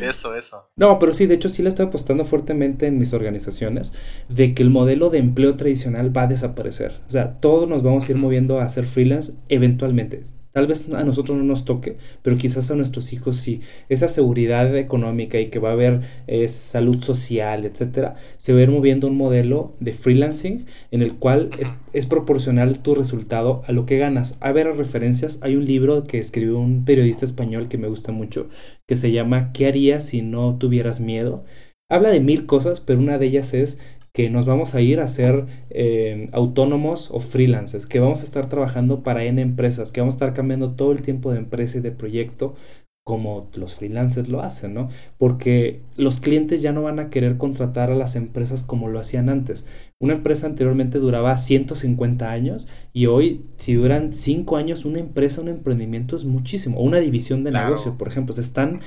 Eso, 0.01 0.35
eso. 0.35 0.69
No, 0.77 0.97
pero 0.97 1.13
sí, 1.13 1.25
de 1.25 1.35
hecho 1.35 1.49
sí 1.49 1.61
le 1.61 1.69
estoy 1.69 1.87
apostando 1.87 2.23
fuertemente 2.23 2.87
en 2.87 2.97
mis 2.97 3.13
organizaciones 3.13 3.91
de 4.29 4.53
que 4.53 4.63
el 4.63 4.69
modelo 4.69 5.09
de 5.09 5.17
empleo 5.17 5.57
tradicional 5.57 6.15
va 6.15 6.23
a 6.23 6.27
desaparecer. 6.27 7.01
O 7.09 7.11
sea, 7.11 7.39
todos 7.39 7.67
nos 7.67 7.83
vamos 7.83 8.07
a 8.07 8.11
ir 8.11 8.17
moviendo 8.17 8.59
a 8.59 8.63
hacer 8.63 8.85
freelance 8.85 9.33
eventualmente. 9.49 10.21
Tal 10.51 10.65
vez 10.65 10.91
a 10.91 11.03
nosotros 11.03 11.37
no 11.37 11.43
nos 11.43 11.63
toque, 11.63 11.97
pero 12.23 12.37
quizás 12.37 12.71
a 12.71 12.75
nuestros 12.75 13.13
hijos 13.13 13.37
sí. 13.37 13.61
Esa 13.87 14.07
seguridad 14.07 14.75
económica 14.75 15.39
y 15.39 15.49
que 15.49 15.59
va 15.59 15.69
a 15.69 15.73
haber 15.73 16.01
eh, 16.25 16.47
salud 16.47 17.01
social, 17.03 17.65
etcétera, 17.65 18.15
se 18.37 18.53
va 18.53 18.59
a 18.59 18.63
ir 18.63 18.71
moviendo 18.71 19.07
un 19.07 19.15
modelo 19.15 19.73
de 19.79 19.93
freelancing 19.93 20.65
en 20.89 21.01
el 21.03 21.13
cual 21.13 21.51
es, 21.59 21.71
es, 21.93 22.07
proporcional 22.07 22.79
tu 22.79 22.95
resultado 22.95 23.61
a 23.67 23.71
lo 23.71 23.85
que 23.85 23.99
ganas. 23.99 24.37
A 24.39 24.51
ver, 24.51 24.75
referencias, 24.75 25.37
hay 25.41 25.55
un 25.55 25.65
libro 25.65 26.05
que 26.05 26.17
escribió 26.17 26.57
un 26.57 26.83
periodista 26.83 27.25
español 27.25 27.67
que 27.67 27.77
me 27.77 27.87
gusta 27.87 28.11
mucho, 28.11 28.49
que 28.87 28.95
se 28.95 29.11
llama 29.11 29.51
¿Qué 29.53 29.67
harías 29.67 30.03
si 30.03 30.23
no 30.23 30.57
tuvieras 30.57 30.99
miedo? 30.99 31.43
Habla 31.91 32.09
de 32.09 32.19
mil 32.19 32.45
cosas, 32.45 32.81
pero 32.81 32.99
una 32.99 33.17
de 33.17 33.25
ellas 33.25 33.53
es 33.55 33.79
que 34.13 34.29
nos 34.29 34.45
vamos 34.45 34.75
a 34.75 34.81
ir 34.81 34.99
a 34.99 35.07
ser 35.07 35.45
eh, 35.69 36.29
autónomos 36.31 37.09
o 37.11 37.19
freelancers, 37.19 37.85
que 37.85 37.99
vamos 37.99 38.21
a 38.21 38.25
estar 38.25 38.47
trabajando 38.47 39.03
para 39.03 39.23
N 39.23 39.41
empresas, 39.41 39.91
que 39.91 40.01
vamos 40.01 40.15
a 40.15 40.17
estar 40.17 40.33
cambiando 40.33 40.71
todo 40.71 40.91
el 40.91 41.01
tiempo 41.01 41.31
de 41.31 41.39
empresa 41.39 41.77
y 41.77 41.81
de 41.81 41.91
proyecto 41.91 42.55
como 43.09 43.49
los 43.55 43.73
freelancers 43.73 44.29
lo 44.29 44.43
hacen, 44.43 44.75
¿no? 44.75 44.89
Porque 45.17 45.81
los 45.95 46.19
clientes 46.19 46.61
ya 46.61 46.71
no 46.73 46.83
van 46.83 46.99
a 46.99 47.09
querer 47.09 47.37
contratar 47.37 47.89
a 47.89 47.95
las 47.95 48.15
empresas 48.15 48.61
como 48.61 48.87
lo 48.87 48.99
hacían 48.99 49.29
antes. 49.29 49.65
Una 49.99 50.13
empresa 50.13 50.45
anteriormente 50.45 50.99
duraba 50.99 51.35
150 51.35 52.29
años 52.29 52.67
y 52.93 53.07
hoy, 53.07 53.45
si 53.57 53.73
duran 53.73 54.13
5 54.13 54.57
años, 54.57 54.85
una 54.85 54.99
empresa, 54.99 55.41
un 55.41 55.47
emprendimiento 55.47 56.15
es 56.15 56.23
muchísimo. 56.23 56.77
O 56.77 56.83
una 56.83 56.99
división 56.99 57.43
de 57.43 57.49
negocio, 57.49 57.97
por 57.97 58.07
ejemplo, 58.09 58.31
se 58.31 58.41
están 58.41 58.81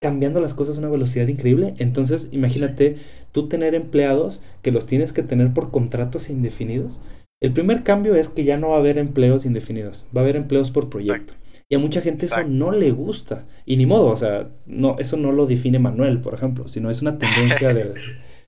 cambiando 0.00 0.40
las 0.40 0.54
cosas 0.54 0.76
a 0.76 0.80
una 0.80 0.88
velocidad 0.88 1.28
increíble. 1.28 1.74
Entonces, 1.78 2.28
imagínate 2.32 2.96
tú 3.32 3.48
tener 3.48 3.74
empleados 3.74 4.40
que 4.62 4.72
los 4.72 4.86
tienes 4.86 5.12
que 5.12 5.22
tener 5.22 5.52
por 5.52 5.70
contratos 5.70 6.30
indefinidos. 6.30 7.00
El 7.40 7.52
primer 7.52 7.82
cambio 7.82 8.14
es 8.14 8.28
que 8.28 8.44
ya 8.44 8.56
no 8.56 8.70
va 8.70 8.76
a 8.76 8.78
haber 8.78 8.98
empleos 8.98 9.44
indefinidos, 9.44 10.06
va 10.16 10.20
a 10.20 10.24
haber 10.24 10.36
empleos 10.36 10.70
por 10.70 10.88
proyecto. 10.88 11.34
Y 11.68 11.74
a 11.74 11.78
mucha 11.78 12.00
gente 12.00 12.26
eso 12.26 12.44
no 12.44 12.72
le 12.72 12.90
gusta. 12.90 13.46
Y 13.64 13.76
ni 13.76 13.86
modo, 13.86 14.06
o 14.06 14.16
sea, 14.16 14.50
no, 14.66 14.96
eso 14.98 15.16
no 15.16 15.32
lo 15.32 15.46
define 15.46 15.78
Manuel, 15.78 16.20
por 16.20 16.34
ejemplo, 16.34 16.68
sino 16.68 16.90
es 16.90 17.02
una 17.02 17.18
tendencia 17.18 17.72
del. 17.74 17.94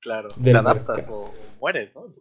claro, 0.00 0.28
te 0.42 0.54
adaptas 0.54 1.08
o 1.10 1.32
mueres, 1.60 1.94
¿no? 1.96 2.06
En 2.06 2.12
tu 2.12 2.20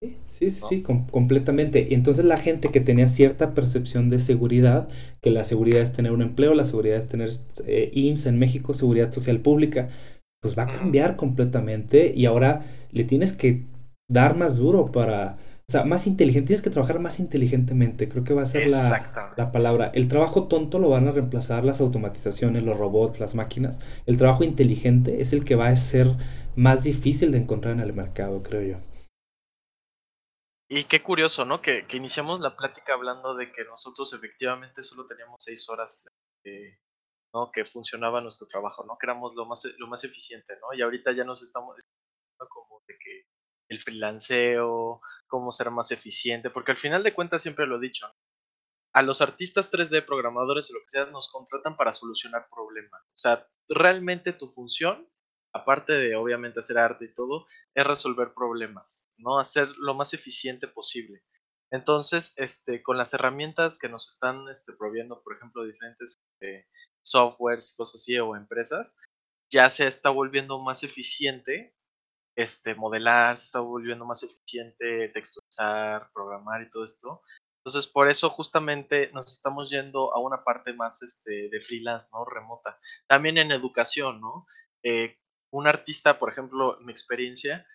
Sí, 0.00 0.50
sí, 0.50 0.50
sí, 0.50 0.82
completamente. 0.82 1.86
Y 1.90 1.94
entonces 1.94 2.24
la 2.24 2.36
gente 2.36 2.68
que 2.68 2.80
tenía 2.80 3.08
cierta 3.08 3.54
percepción 3.54 4.10
de 4.10 4.20
seguridad, 4.20 4.88
que 5.20 5.30
la 5.30 5.42
seguridad 5.42 5.82
es 5.82 5.92
tener 5.92 6.12
un 6.12 6.22
empleo, 6.22 6.54
la 6.54 6.64
seguridad 6.64 6.96
es 6.96 7.08
tener 7.08 7.30
eh, 7.66 7.90
IMSS 7.92 8.26
en 8.26 8.38
México, 8.38 8.74
seguridad 8.74 9.10
social 9.10 9.40
pública, 9.40 9.88
pues 10.40 10.56
va 10.56 10.64
a 10.64 10.70
cambiar 10.70 11.16
completamente 11.16 12.12
y 12.14 12.26
ahora 12.26 12.62
le 12.92 13.02
tienes 13.02 13.32
que 13.32 13.64
dar 14.08 14.36
más 14.36 14.56
duro 14.56 14.92
para, 14.92 15.36
o 15.68 15.72
sea, 15.72 15.82
más 15.84 16.06
inteligente, 16.06 16.46
tienes 16.46 16.62
que 16.62 16.70
trabajar 16.70 17.00
más 17.00 17.18
inteligentemente, 17.18 18.08
creo 18.08 18.22
que 18.22 18.34
va 18.34 18.42
a 18.42 18.46
ser 18.46 18.70
la, 18.70 19.32
la, 19.36 19.50
palabra. 19.50 19.90
El 19.92 20.06
trabajo 20.06 20.44
tonto 20.46 20.78
lo 20.78 20.90
van 20.90 21.08
a 21.08 21.10
reemplazar 21.10 21.64
las 21.64 21.80
automatizaciones, 21.80 22.62
los 22.62 22.78
robots, 22.78 23.18
las 23.18 23.34
máquinas. 23.34 23.80
El 24.06 24.16
trabajo 24.16 24.44
inteligente 24.44 25.20
es 25.20 25.32
el 25.32 25.44
que 25.44 25.56
va 25.56 25.66
a 25.66 25.76
ser 25.76 26.14
más 26.54 26.84
difícil 26.84 27.32
de 27.32 27.38
encontrar 27.38 27.74
en 27.74 27.80
el 27.80 27.92
mercado, 27.92 28.44
creo 28.44 28.62
yo. 28.62 28.76
Y 30.70 30.84
qué 30.84 31.02
curioso, 31.02 31.46
¿no? 31.46 31.62
Que, 31.62 31.86
iniciamos 31.92 32.40
la 32.40 32.54
plática 32.54 32.92
hablando 32.92 33.34
de 33.34 33.50
que 33.52 33.64
nosotros 33.64 34.12
efectivamente 34.12 34.82
solo 34.82 35.06
teníamos 35.06 35.36
seis 35.38 35.66
horas, 35.70 36.06
eh, 36.44 36.78
¿no? 37.32 37.50
Que 37.50 37.64
funcionaba 37.64 38.20
nuestro 38.20 38.48
trabajo, 38.48 38.84
¿no? 38.84 38.98
Que 38.98 39.06
éramos 39.06 39.34
lo 39.34 39.46
más, 39.46 39.64
lo 39.78 39.86
más 39.86 40.04
eficiente, 40.04 40.54
¿no? 40.60 40.74
Y 40.74 40.82
ahorita 40.82 41.12
ya 41.12 41.24
nos 41.24 41.42
estamos 41.42 41.74
como 42.50 42.82
de 42.86 42.98
que 42.98 43.26
el 43.70 43.80
freelanceo, 43.80 45.00
cómo 45.26 45.52
ser 45.52 45.70
más 45.70 45.90
eficiente, 45.90 46.50
porque 46.50 46.72
al 46.72 46.78
final 46.78 47.02
de 47.02 47.14
cuentas 47.14 47.42
siempre 47.42 47.66
lo 47.66 47.76
he 47.76 47.80
dicho, 47.80 48.06
a 48.92 49.02
los 49.02 49.22
artistas 49.22 49.72
3D, 49.72 50.04
programadores 50.04 50.70
o 50.70 50.74
lo 50.74 50.80
que 50.80 50.88
sea, 50.88 51.06
nos 51.06 51.30
contratan 51.30 51.76
para 51.76 51.92
solucionar 51.92 52.46
problemas. 52.50 53.02
O 53.06 53.16
sea, 53.18 53.48
realmente 53.68 54.32
tu 54.32 54.52
función 54.52 55.08
aparte 55.58 55.92
de 55.92 56.16
obviamente 56.16 56.60
hacer 56.60 56.78
arte 56.78 57.06
y 57.06 57.14
todo, 57.14 57.46
es 57.74 57.86
resolver 57.86 58.32
problemas, 58.34 59.10
¿no? 59.18 59.38
Hacer 59.38 59.68
lo 59.78 59.94
más 59.94 60.14
eficiente 60.14 60.68
posible. 60.68 61.22
Entonces, 61.70 62.32
este, 62.36 62.82
con 62.82 62.96
las 62.96 63.12
herramientas 63.14 63.78
que 63.78 63.88
nos 63.88 64.08
están 64.08 64.48
este, 64.48 64.72
proviendo, 64.72 65.22
por 65.22 65.36
ejemplo, 65.36 65.64
diferentes 65.64 66.14
eh, 66.40 66.66
softwares, 67.02 67.74
cosas 67.76 68.00
así, 68.00 68.18
o 68.18 68.36
empresas, 68.36 68.98
ya 69.50 69.68
se 69.70 69.86
está 69.86 70.10
volviendo 70.10 70.58
más 70.60 70.82
eficiente 70.82 71.74
este, 72.36 72.74
modelar, 72.74 73.36
se 73.36 73.46
está 73.46 73.60
volviendo 73.60 74.04
más 74.06 74.22
eficiente 74.22 75.08
texturizar, 75.08 76.10
programar 76.12 76.62
y 76.62 76.70
todo 76.70 76.84
esto. 76.84 77.22
Entonces, 77.64 77.90
por 77.90 78.08
eso 78.08 78.30
justamente 78.30 79.10
nos 79.12 79.32
estamos 79.32 79.70
yendo 79.70 80.14
a 80.14 80.20
una 80.20 80.44
parte 80.44 80.72
más 80.72 81.02
este, 81.02 81.48
de 81.50 81.60
freelance, 81.60 82.08
¿no? 82.12 82.24
Remota. 82.24 82.78
También 83.06 83.38
en 83.38 83.50
educación, 83.50 84.20
¿no? 84.20 84.46
Eh, 84.84 85.18
un 85.50 85.66
artista, 85.66 86.18
por 86.18 86.30
ejemplo, 86.30 86.78
mi 86.80 86.92
experiencia, 86.92 87.66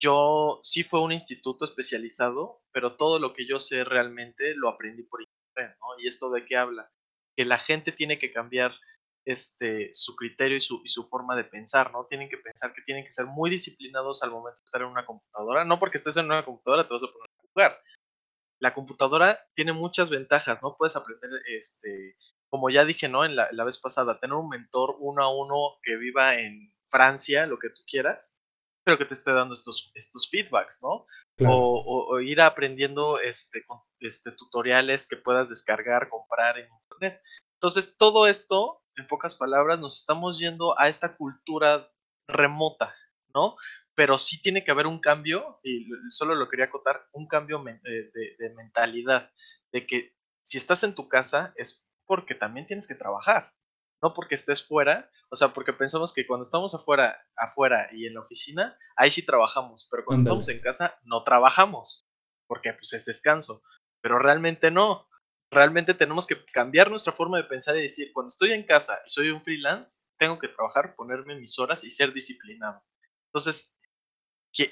yo 0.00 0.60
sí 0.62 0.82
fue 0.82 1.00
un 1.00 1.12
instituto 1.12 1.64
especializado, 1.64 2.62
pero 2.72 2.96
todo 2.96 3.18
lo 3.18 3.32
que 3.32 3.46
yo 3.46 3.58
sé 3.58 3.84
realmente 3.84 4.54
lo 4.54 4.68
aprendí 4.68 5.02
por 5.02 5.22
internet, 5.22 5.76
¿no? 5.80 5.98
¿Y 5.98 6.06
esto 6.06 6.30
de 6.30 6.44
qué 6.44 6.56
habla? 6.56 6.90
Que 7.36 7.44
la 7.44 7.58
gente 7.58 7.92
tiene 7.92 8.18
que 8.18 8.32
cambiar 8.32 8.72
este, 9.24 9.88
su 9.92 10.14
criterio 10.14 10.56
y 10.56 10.60
su, 10.60 10.82
y 10.84 10.88
su 10.88 11.08
forma 11.08 11.34
de 11.34 11.44
pensar, 11.44 11.92
¿no? 11.92 12.06
Tienen 12.06 12.28
que 12.28 12.36
pensar 12.36 12.72
que 12.72 12.82
tienen 12.82 13.04
que 13.04 13.10
ser 13.10 13.26
muy 13.26 13.50
disciplinados 13.50 14.22
al 14.22 14.30
momento 14.30 14.60
de 14.60 14.64
estar 14.64 14.82
en 14.82 14.88
una 14.88 15.06
computadora. 15.06 15.64
No 15.64 15.78
porque 15.78 15.98
estés 15.98 16.16
en 16.16 16.26
una 16.26 16.44
computadora 16.44 16.86
te 16.86 16.94
vas 16.94 17.02
a 17.02 17.12
poner 17.12 17.28
a 17.28 17.48
jugar. 17.52 17.82
La 18.60 18.72
computadora 18.72 19.38
tiene 19.54 19.72
muchas 19.72 20.10
ventajas, 20.10 20.62
¿no? 20.62 20.76
Puedes 20.76 20.96
aprender 20.96 21.30
este, 21.48 22.16
como 22.50 22.70
ya 22.70 22.84
dije, 22.84 23.08
¿no? 23.08 23.24
En 23.24 23.34
la, 23.34 23.48
la 23.52 23.64
vez 23.64 23.78
pasada, 23.78 24.20
tener 24.20 24.34
un 24.34 24.48
mentor 24.48 24.96
uno 24.98 25.22
a 25.22 25.34
uno 25.34 25.78
que 25.82 25.96
viva 25.96 26.38
en 26.38 26.72
Francia, 26.88 27.46
lo 27.46 27.58
que 27.58 27.70
tú 27.70 27.82
quieras, 27.86 28.42
pero 28.84 28.98
que 28.98 29.04
te 29.04 29.14
esté 29.14 29.32
dando 29.32 29.54
estos, 29.54 29.90
estos 29.94 30.28
feedbacks, 30.30 30.80
¿no? 30.82 31.06
O, 31.44 32.20
ir 32.20 32.40
aprendiendo 32.40 33.18
este, 33.20 33.64
este, 34.00 34.30
tutoriales 34.32 35.06
que 35.06 35.16
puedas 35.16 35.48
descargar, 35.48 36.08
comprar 36.08 36.58
en 36.58 36.68
internet. 36.82 37.20
Entonces, 37.54 37.96
todo 37.98 38.26
esto, 38.26 38.82
en 38.96 39.06
pocas 39.06 39.34
palabras, 39.34 39.80
nos 39.80 39.98
estamos 39.98 40.38
yendo 40.38 40.78
a 40.78 40.88
esta 40.88 41.16
cultura 41.16 41.90
remota, 42.28 42.94
¿no? 43.34 43.56
Pero 43.94 44.18
sí 44.18 44.40
tiene 44.40 44.64
que 44.64 44.70
haber 44.70 44.86
un 44.86 45.00
cambio, 45.00 45.58
y 45.62 45.88
solo 46.10 46.34
lo 46.34 46.48
quería 46.48 46.66
acotar, 46.66 47.06
un 47.12 47.26
cambio 47.26 47.62
de, 47.64 48.10
de 48.38 48.54
mentalidad, 48.54 49.32
de 49.72 49.86
que 49.86 50.14
si 50.42 50.58
estás 50.58 50.84
en 50.84 50.94
tu 50.94 51.08
casa 51.08 51.52
es 51.56 51.84
porque 52.06 52.36
también 52.36 52.66
tienes 52.66 52.86
que 52.86 52.94
trabajar, 52.94 53.52
no 54.02 54.14
porque 54.14 54.34
estés 54.34 54.66
fuera, 54.66 55.10
o 55.30 55.36
sea, 55.36 55.48
porque 55.48 55.72
pensamos 55.72 56.12
que 56.12 56.26
cuando 56.26 56.42
estamos 56.42 56.74
afuera, 56.74 57.18
afuera 57.36 57.88
y 57.92 58.06
en 58.06 58.14
la 58.14 58.20
oficina, 58.20 58.76
ahí 58.96 59.10
sí 59.10 59.24
trabajamos, 59.24 59.88
pero 59.90 60.04
cuando 60.04 60.22
estamos 60.22 60.48
en 60.48 60.60
casa 60.60 60.98
no 61.04 61.24
trabajamos, 61.24 62.06
porque 62.46 62.72
pues 62.72 62.92
es 62.92 63.04
descanso, 63.04 63.62
pero 64.00 64.18
realmente 64.18 64.70
no. 64.70 65.08
Realmente 65.50 65.94
tenemos 65.94 66.26
que 66.26 66.44
cambiar 66.46 66.90
nuestra 66.90 67.12
forma 67.12 67.38
de 67.38 67.44
pensar 67.44 67.76
y 67.76 67.82
decir, 67.82 68.10
cuando 68.12 68.28
estoy 68.28 68.50
en 68.52 68.66
casa 68.66 69.00
y 69.06 69.10
soy 69.10 69.30
un 69.30 69.42
freelance, 69.42 70.00
tengo 70.18 70.38
que 70.38 70.48
trabajar, 70.48 70.96
ponerme 70.96 71.36
mis 71.36 71.58
horas 71.58 71.84
y 71.84 71.90
ser 71.90 72.12
disciplinado. 72.12 72.84
Entonces, 73.28 73.76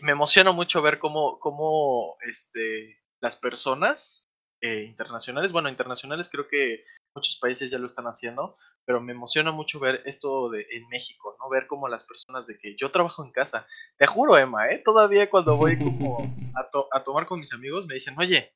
me 0.00 0.12
emociona 0.12 0.52
mucho 0.52 0.82
ver 0.82 0.98
cómo, 0.98 1.38
cómo 1.38 2.16
este, 2.26 2.98
las 3.20 3.36
personas 3.36 4.28
eh, 4.64 4.82
internacionales, 4.84 5.52
bueno, 5.52 5.68
internacionales 5.68 6.30
creo 6.30 6.48
que 6.48 6.86
muchos 7.14 7.36
países 7.36 7.70
ya 7.70 7.78
lo 7.78 7.84
están 7.84 8.06
haciendo, 8.06 8.56
pero 8.86 8.98
me 8.98 9.12
emociona 9.12 9.52
mucho 9.52 9.78
ver 9.78 10.00
esto 10.06 10.48
de, 10.48 10.66
en 10.70 10.88
México, 10.88 11.36
¿no? 11.38 11.50
Ver 11.50 11.66
cómo 11.66 11.86
las 11.86 12.04
personas 12.04 12.46
de 12.46 12.56
que 12.56 12.74
yo 12.74 12.90
trabajo 12.90 13.22
en 13.22 13.30
casa, 13.30 13.66
te 13.98 14.06
juro, 14.06 14.38
Emma, 14.38 14.68
¿eh? 14.68 14.80
Todavía 14.82 15.28
cuando 15.28 15.58
voy 15.58 15.76
como 15.76 16.16
a, 16.94 17.02
tomar 17.04 17.26
con 17.26 17.40
mis 17.40 17.52
amigos 17.52 17.84
me 17.86 17.92
dicen, 17.92 18.18
oye, 18.18 18.54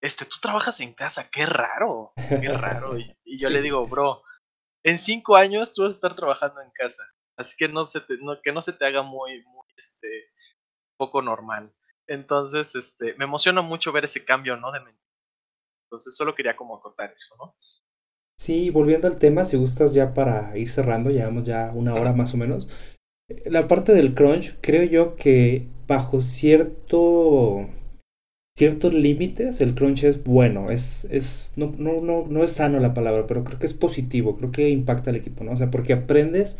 este, 0.00 0.26
tú 0.26 0.36
trabajas 0.40 0.78
en 0.78 0.94
casa, 0.94 1.28
qué 1.28 1.44
raro, 1.44 2.12
qué 2.28 2.52
raro. 2.52 2.96
Y, 2.96 3.40
yo 3.40 3.50
le 3.50 3.62
digo, 3.62 3.84
bro, 3.88 4.22
en 4.84 4.96
cinco 4.96 5.34
años 5.34 5.72
tú 5.72 5.82
vas 5.82 5.94
a 5.94 5.96
estar 5.96 6.14
trabajando 6.14 6.60
en 6.60 6.70
casa, 6.70 7.02
así 7.36 7.56
que 7.56 7.66
no 7.66 7.84
se 7.84 8.00
te, 8.00 8.16
que 8.44 8.52
no 8.52 8.62
se 8.62 8.74
te 8.74 8.86
haga 8.86 9.02
muy, 9.02 9.42
muy, 9.42 9.66
este, 9.76 10.30
poco 10.96 11.20
normal. 11.20 11.74
Entonces, 12.06 12.76
este, 12.76 13.14
me 13.14 13.24
emociona 13.24 13.60
mucho 13.60 13.90
ver 13.90 14.04
ese 14.04 14.24
cambio, 14.24 14.56
¿no? 14.56 14.70
De 14.70 14.78
Entonces, 15.86 16.16
solo 16.16 16.34
quería 16.34 16.56
como 16.56 16.76
acotar 16.76 17.12
eso, 17.12 17.34
¿no? 17.38 17.56
Sí, 18.38 18.70
volviendo 18.70 19.08
al 19.08 19.18
tema, 19.18 19.44
si 19.44 19.56
gustas 19.56 19.94
ya 19.94 20.12
para 20.12 20.56
ir 20.58 20.70
cerrando, 20.70 21.10
llevamos 21.10 21.44
ya 21.44 21.72
una 21.74 21.94
hora 21.94 22.12
más 22.12 22.34
o 22.34 22.36
menos. 22.36 22.68
La 23.46 23.66
parte 23.66 23.92
del 23.92 24.14
crunch, 24.14 24.58
creo 24.60 24.84
yo 24.84 25.16
que 25.16 25.68
bajo 25.86 26.20
cierto 26.20 27.68
ciertos 28.56 28.94
límites, 28.94 29.60
el 29.60 29.74
crunch 29.74 30.04
es 30.04 30.24
bueno, 30.24 30.70
es, 30.70 31.06
es 31.10 31.52
no, 31.56 31.72
no, 31.78 32.00
no, 32.00 32.24
no 32.28 32.42
es 32.42 32.52
sano 32.52 32.80
la 32.80 32.94
palabra, 32.94 33.26
pero 33.26 33.44
creo 33.44 33.58
que 33.58 33.66
es 33.66 33.74
positivo, 33.74 34.34
creo 34.34 34.50
que 34.50 34.70
impacta 34.70 35.10
al 35.10 35.16
equipo, 35.16 35.44
¿no? 35.44 35.52
O 35.52 35.56
sea, 35.56 35.70
porque 35.70 35.92
aprendes 35.92 36.56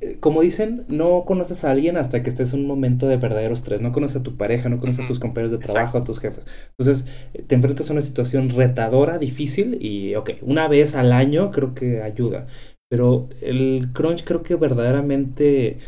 eh, 0.00 0.18
como 0.20 0.42
dicen, 0.42 0.84
no 0.88 1.24
conoces 1.26 1.64
a 1.64 1.70
alguien 1.70 1.96
hasta 1.96 2.22
que 2.22 2.30
estés 2.30 2.52
en 2.52 2.60
un 2.60 2.66
momento 2.66 3.08
de 3.08 3.16
verdadero 3.16 3.54
estrés. 3.54 3.80
No 3.80 3.92
conoces 3.92 4.18
a 4.18 4.22
tu 4.22 4.36
pareja, 4.36 4.68
no 4.68 4.78
conoces 4.78 5.04
a 5.04 5.08
tus 5.08 5.18
compañeros 5.18 5.50
de 5.50 5.58
trabajo, 5.58 5.98
a 5.98 6.04
tus 6.04 6.20
jefes. 6.20 6.46
Entonces, 6.78 7.06
te 7.46 7.54
enfrentas 7.54 7.90
a 7.90 7.92
una 7.94 8.02
situación 8.02 8.50
retadora, 8.50 9.18
difícil 9.18 9.78
y, 9.80 10.14
ok, 10.14 10.30
una 10.42 10.68
vez 10.68 10.94
al 10.94 11.12
año 11.12 11.50
creo 11.50 11.74
que 11.74 12.02
ayuda. 12.02 12.46
Pero 12.90 13.28
el 13.40 13.90
crunch 13.92 14.24
creo 14.24 14.42
que 14.42 14.54
verdaderamente 14.54 15.78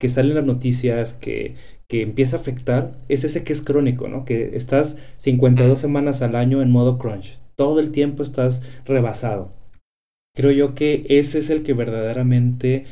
que 0.00 0.08
sale 0.08 0.30
en 0.30 0.36
las 0.36 0.46
noticias, 0.46 1.14
que, 1.14 1.54
que 1.90 2.02
empieza 2.02 2.36
a 2.36 2.40
afectar, 2.40 2.92
es 3.08 3.24
ese 3.24 3.42
que 3.42 3.52
es 3.52 3.62
crónico, 3.62 4.06
¿no? 4.06 4.24
Que 4.24 4.56
estás 4.56 4.96
52 5.16 5.78
semanas 5.78 6.22
al 6.22 6.36
año 6.36 6.62
en 6.62 6.70
modo 6.70 6.98
crunch. 6.98 7.36
Todo 7.56 7.80
el 7.80 7.90
tiempo 7.90 8.22
estás 8.22 8.62
rebasado. 8.86 9.52
Creo 10.36 10.52
yo 10.52 10.76
que 10.76 11.04
ese 11.08 11.40
es 11.40 11.50
el 11.50 11.64
que 11.64 11.74
verdaderamente 11.74 12.84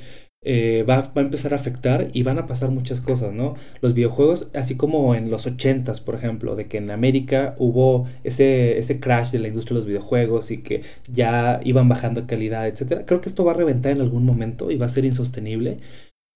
eh, 0.42 0.84
va, 0.88 1.12
va, 1.16 1.22
a 1.22 1.24
empezar 1.24 1.52
a 1.52 1.56
afectar 1.56 2.10
y 2.12 2.24
van 2.24 2.38
a 2.38 2.48
pasar 2.48 2.70
muchas 2.70 3.00
cosas, 3.00 3.32
¿no? 3.32 3.54
Los 3.80 3.94
videojuegos, 3.94 4.50
así 4.52 4.76
como 4.76 5.14
en 5.14 5.30
los 5.30 5.46
80s, 5.46 6.02
por 6.02 6.16
ejemplo, 6.16 6.56
de 6.56 6.66
que 6.66 6.78
en 6.78 6.90
América 6.90 7.54
hubo 7.58 8.08
ese, 8.24 8.78
ese 8.78 8.98
crash 8.98 9.30
de 9.30 9.38
la 9.38 9.46
industria 9.46 9.74
de 9.74 9.80
los 9.80 9.86
videojuegos 9.86 10.50
y 10.50 10.58
que 10.58 10.82
ya 11.12 11.60
iban 11.62 11.88
bajando 11.88 12.26
calidad, 12.26 12.66
etcétera. 12.66 13.04
Creo 13.06 13.20
que 13.20 13.28
esto 13.28 13.44
va 13.44 13.52
a 13.52 13.56
reventar 13.56 13.92
en 13.92 14.00
algún 14.00 14.24
momento 14.24 14.72
y 14.72 14.76
va 14.76 14.86
a 14.86 14.88
ser 14.88 15.04
insostenible. 15.04 15.78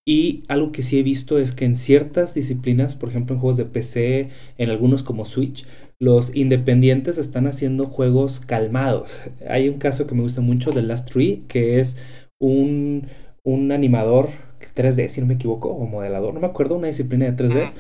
Y 0.06 0.44
algo 0.48 0.72
que 0.72 0.82
sí 0.82 0.98
he 0.98 1.02
visto 1.02 1.38
es 1.38 1.52
que 1.52 1.64
en 1.64 1.76
ciertas 1.76 2.34
disciplinas, 2.34 2.96
por 2.96 3.08
ejemplo 3.08 3.36
en 3.36 3.40
juegos 3.40 3.56
de 3.56 3.66
PC, 3.66 4.30
en 4.58 4.70
algunos 4.70 5.02
como 5.02 5.24
Switch, 5.24 5.66
los 6.00 6.34
independientes 6.34 7.18
están 7.18 7.46
haciendo 7.46 7.86
juegos 7.86 8.40
calmados. 8.40 9.30
Hay 9.48 9.68
un 9.68 9.78
caso 9.78 10.06
que 10.06 10.14
me 10.14 10.22
gusta 10.22 10.40
mucho 10.40 10.72
de 10.72 10.82
Last 10.82 11.12
Tree, 11.12 11.44
que 11.48 11.78
es 11.78 11.98
un 12.40 13.06
un 13.44 13.72
animador 13.72 14.28
3D, 14.74 15.08
si 15.08 15.20
no 15.20 15.26
me 15.26 15.34
equivoco, 15.34 15.68
o 15.70 15.86
modelador, 15.86 16.34
no 16.34 16.40
me 16.40 16.46
acuerdo, 16.46 16.76
una 16.76 16.86
disciplina 16.86 17.30
de 17.30 17.36
3D, 17.36 17.72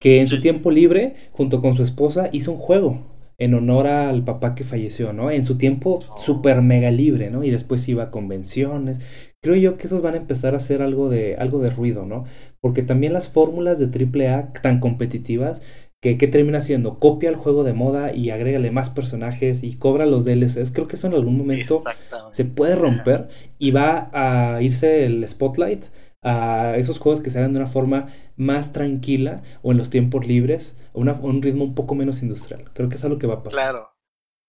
que 0.00 0.20
en 0.20 0.26
su 0.26 0.38
tiempo 0.38 0.70
libre, 0.70 1.14
junto 1.32 1.60
con 1.60 1.74
su 1.74 1.82
esposa, 1.82 2.30
hizo 2.32 2.52
un 2.52 2.58
juego 2.58 3.06
en 3.38 3.54
honor 3.54 3.86
al 3.86 4.22
papá 4.22 4.54
que 4.54 4.64
falleció, 4.64 5.12
¿no? 5.12 5.30
En 5.30 5.44
su 5.44 5.56
tiempo 5.56 6.00
oh. 6.08 6.18
súper 6.18 6.62
mega 6.62 6.90
libre, 6.90 7.30
¿no? 7.30 7.42
Y 7.42 7.50
después 7.50 7.88
iba 7.88 8.04
a 8.04 8.10
convenciones. 8.10 9.00
Creo 9.42 9.56
yo 9.56 9.78
que 9.78 9.86
esos 9.86 10.02
van 10.02 10.14
a 10.14 10.18
empezar 10.18 10.54
a 10.54 10.58
hacer 10.58 10.82
algo 10.82 11.08
de, 11.08 11.36
algo 11.36 11.60
de 11.60 11.70
ruido, 11.70 12.04
¿no? 12.04 12.24
Porque 12.60 12.82
también 12.82 13.12
las 13.12 13.28
fórmulas 13.28 13.78
de 13.78 13.86
AAA 13.86 14.52
tan 14.60 14.80
competitivas 14.80 15.62
que, 16.00 16.14
termina 16.14 16.58
haciendo? 16.58 16.98
Copia 16.98 17.28
el 17.28 17.36
juego 17.36 17.62
de 17.62 17.74
moda 17.74 18.14
y 18.14 18.30
agrégale 18.30 18.70
más 18.70 18.88
personajes 18.88 19.62
y 19.62 19.76
cobra 19.76 20.06
los 20.06 20.24
DLCs. 20.24 20.70
Creo 20.72 20.88
que 20.88 20.96
eso 20.96 21.06
en 21.06 21.14
algún 21.14 21.36
momento 21.36 21.82
se 22.30 22.46
puede 22.46 22.74
romper 22.74 23.28
y 23.58 23.70
va 23.70 24.10
a 24.12 24.62
irse 24.62 25.04
el 25.04 25.28
spotlight 25.28 25.84
a 26.22 26.74
esos 26.76 26.98
juegos 26.98 27.20
que 27.20 27.30
se 27.30 27.38
hagan 27.38 27.52
de 27.52 27.60
una 27.60 27.68
forma 27.68 28.08
más 28.36 28.72
tranquila 28.72 29.42
o 29.62 29.72
en 29.72 29.78
los 29.78 29.90
tiempos 29.90 30.26
libres, 30.26 30.76
o 30.92 31.00
un 31.00 31.42
ritmo 31.42 31.64
un 31.64 31.74
poco 31.74 31.94
menos 31.94 32.22
industrial. 32.22 32.70
Creo 32.72 32.88
que 32.88 32.96
es 32.96 33.04
algo 33.04 33.18
que 33.18 33.26
va 33.26 33.34
a 33.34 33.42
pasar. 33.42 33.58
Claro, 33.58 33.90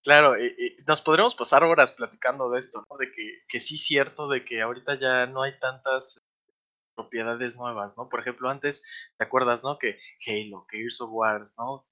claro, 0.03 0.37
y, 0.41 0.75
nos 0.87 1.01
podremos 1.01 1.35
pasar 1.35 1.63
horas 1.63 1.91
platicando 1.91 2.49
de 2.49 2.59
esto, 2.59 2.85
¿no? 2.89 2.97
De 2.97 3.11
que, 3.11 3.39
que 3.47 3.59
sí 3.59 3.75
es 3.75 3.85
cierto, 3.85 4.27
de 4.27 4.45
que 4.45 4.61
ahorita 4.61 4.95
ya 4.95 5.27
no 5.27 5.43
hay 5.43 5.57
tantas 5.59 6.25
propiedades 6.95 7.57
nuevas, 7.57 7.97
¿no? 7.97 8.09
Por 8.09 8.19
ejemplo, 8.19 8.49
antes, 8.49 8.83
¿te 9.17 9.23
acuerdas, 9.23 9.63
no? 9.63 9.77
Que 9.79 9.97
Halo, 10.27 10.65
que 10.69 10.77
Gears 10.77 11.01
of 11.01 11.09
War, 11.11 11.43
¿no? 11.57 11.85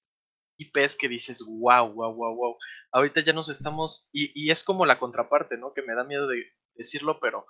IPs 0.58 0.98
que 0.98 1.08
dices, 1.08 1.44
wow, 1.48 1.92
wow, 1.94 2.14
wow, 2.14 2.36
wow. 2.36 2.58
Ahorita 2.92 3.22
ya 3.22 3.34
nos 3.34 3.50
estamos, 3.50 4.10
y, 4.12 4.52
es 4.52 4.64
como 4.64 4.86
la 4.86 5.00
contraparte, 5.00 5.58
¿no? 5.58 5.74
Que 5.74 5.82
me 5.82 5.96
da 5.96 6.04
miedo 6.04 6.28
de 6.28 6.46
decirlo, 6.76 7.20
pero 7.20 7.48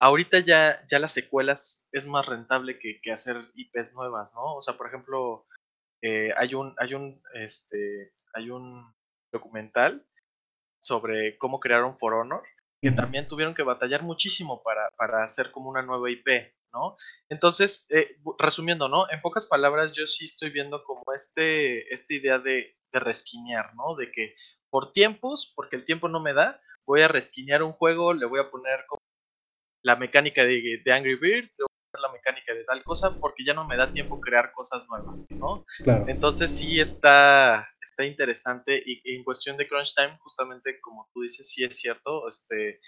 ahorita 0.00 0.40
ya, 0.40 0.76
ya 0.86 0.98
las 0.98 1.12
secuelas 1.12 1.86
es 1.92 2.06
más 2.06 2.26
rentable 2.26 2.78
que, 2.78 3.00
que 3.00 3.12
hacer 3.12 3.50
IPs 3.54 3.94
nuevas, 3.94 4.32
¿no? 4.34 4.56
O 4.56 4.62
sea, 4.62 4.76
por 4.76 4.86
ejemplo, 4.86 5.46
eh, 6.02 6.32
hay 6.36 6.54
un, 6.54 6.74
hay 6.78 6.94
un, 6.94 7.20
este, 7.34 8.12
hay 8.34 8.50
un 8.50 8.94
documental 9.32 10.06
sobre 10.80 11.36
cómo 11.38 11.60
crearon 11.60 11.96
For 11.96 12.14
Honor, 12.14 12.42
que 12.80 12.90
también 12.90 13.26
tuvieron 13.26 13.54
que 13.54 13.62
batallar 13.62 14.02
muchísimo 14.02 14.62
para, 14.62 14.90
para 14.96 15.24
hacer 15.24 15.50
como 15.50 15.70
una 15.70 15.82
nueva 15.82 16.10
IP, 16.10 16.54
¿no? 16.72 16.96
Entonces, 17.28 17.86
eh, 17.88 18.16
resumiendo, 18.38 18.88
¿no? 18.88 19.10
En 19.10 19.20
pocas 19.20 19.46
palabras, 19.46 19.92
yo 19.94 20.06
sí 20.06 20.26
estoy 20.26 20.50
viendo 20.50 20.84
como 20.84 21.02
este, 21.14 21.92
esta 21.92 22.14
idea 22.14 22.38
de, 22.38 22.76
de 22.92 23.00
resquinear, 23.00 23.74
¿no? 23.74 23.96
De 23.96 24.10
que 24.12 24.34
por 24.70 24.92
tiempos, 24.92 25.52
porque 25.56 25.76
el 25.76 25.84
tiempo 25.84 26.08
no 26.08 26.20
me 26.20 26.34
da, 26.34 26.60
voy 26.86 27.02
a 27.02 27.08
resquinear 27.08 27.62
un 27.62 27.72
juego, 27.72 28.14
le 28.14 28.26
voy 28.26 28.40
a 28.40 28.50
poner 28.50 28.84
como 28.88 29.00
la 29.82 29.96
mecánica 29.96 30.44
de, 30.44 30.82
de 30.84 30.92
Angry 30.92 31.16
Birds, 31.16 31.58
la 32.00 32.12
mecánica 32.12 32.54
de 32.54 32.64
tal 32.64 32.82
cosa, 32.84 33.16
porque 33.20 33.44
ya 33.44 33.54
no 33.54 33.66
me 33.66 33.76
da 33.76 33.92
tiempo 33.92 34.20
crear 34.20 34.52
cosas 34.52 34.86
nuevas, 34.88 35.26
¿no? 35.30 35.64
Entonces 36.06 36.50
sí 36.50 36.80
está, 36.80 37.68
está 37.80 38.04
interesante 38.04 38.82
y, 38.84 39.00
y 39.04 39.16
en 39.16 39.24
cuestión 39.24 39.56
de 39.56 39.68
crunch 39.68 39.94
time, 39.94 40.18
justamente 40.20 40.80
como 40.80 41.08
tú 41.12 41.22
dices, 41.22 41.48
sí 41.48 41.64
es 41.64 41.78
cierto, 41.78 42.28
este, 42.28 42.80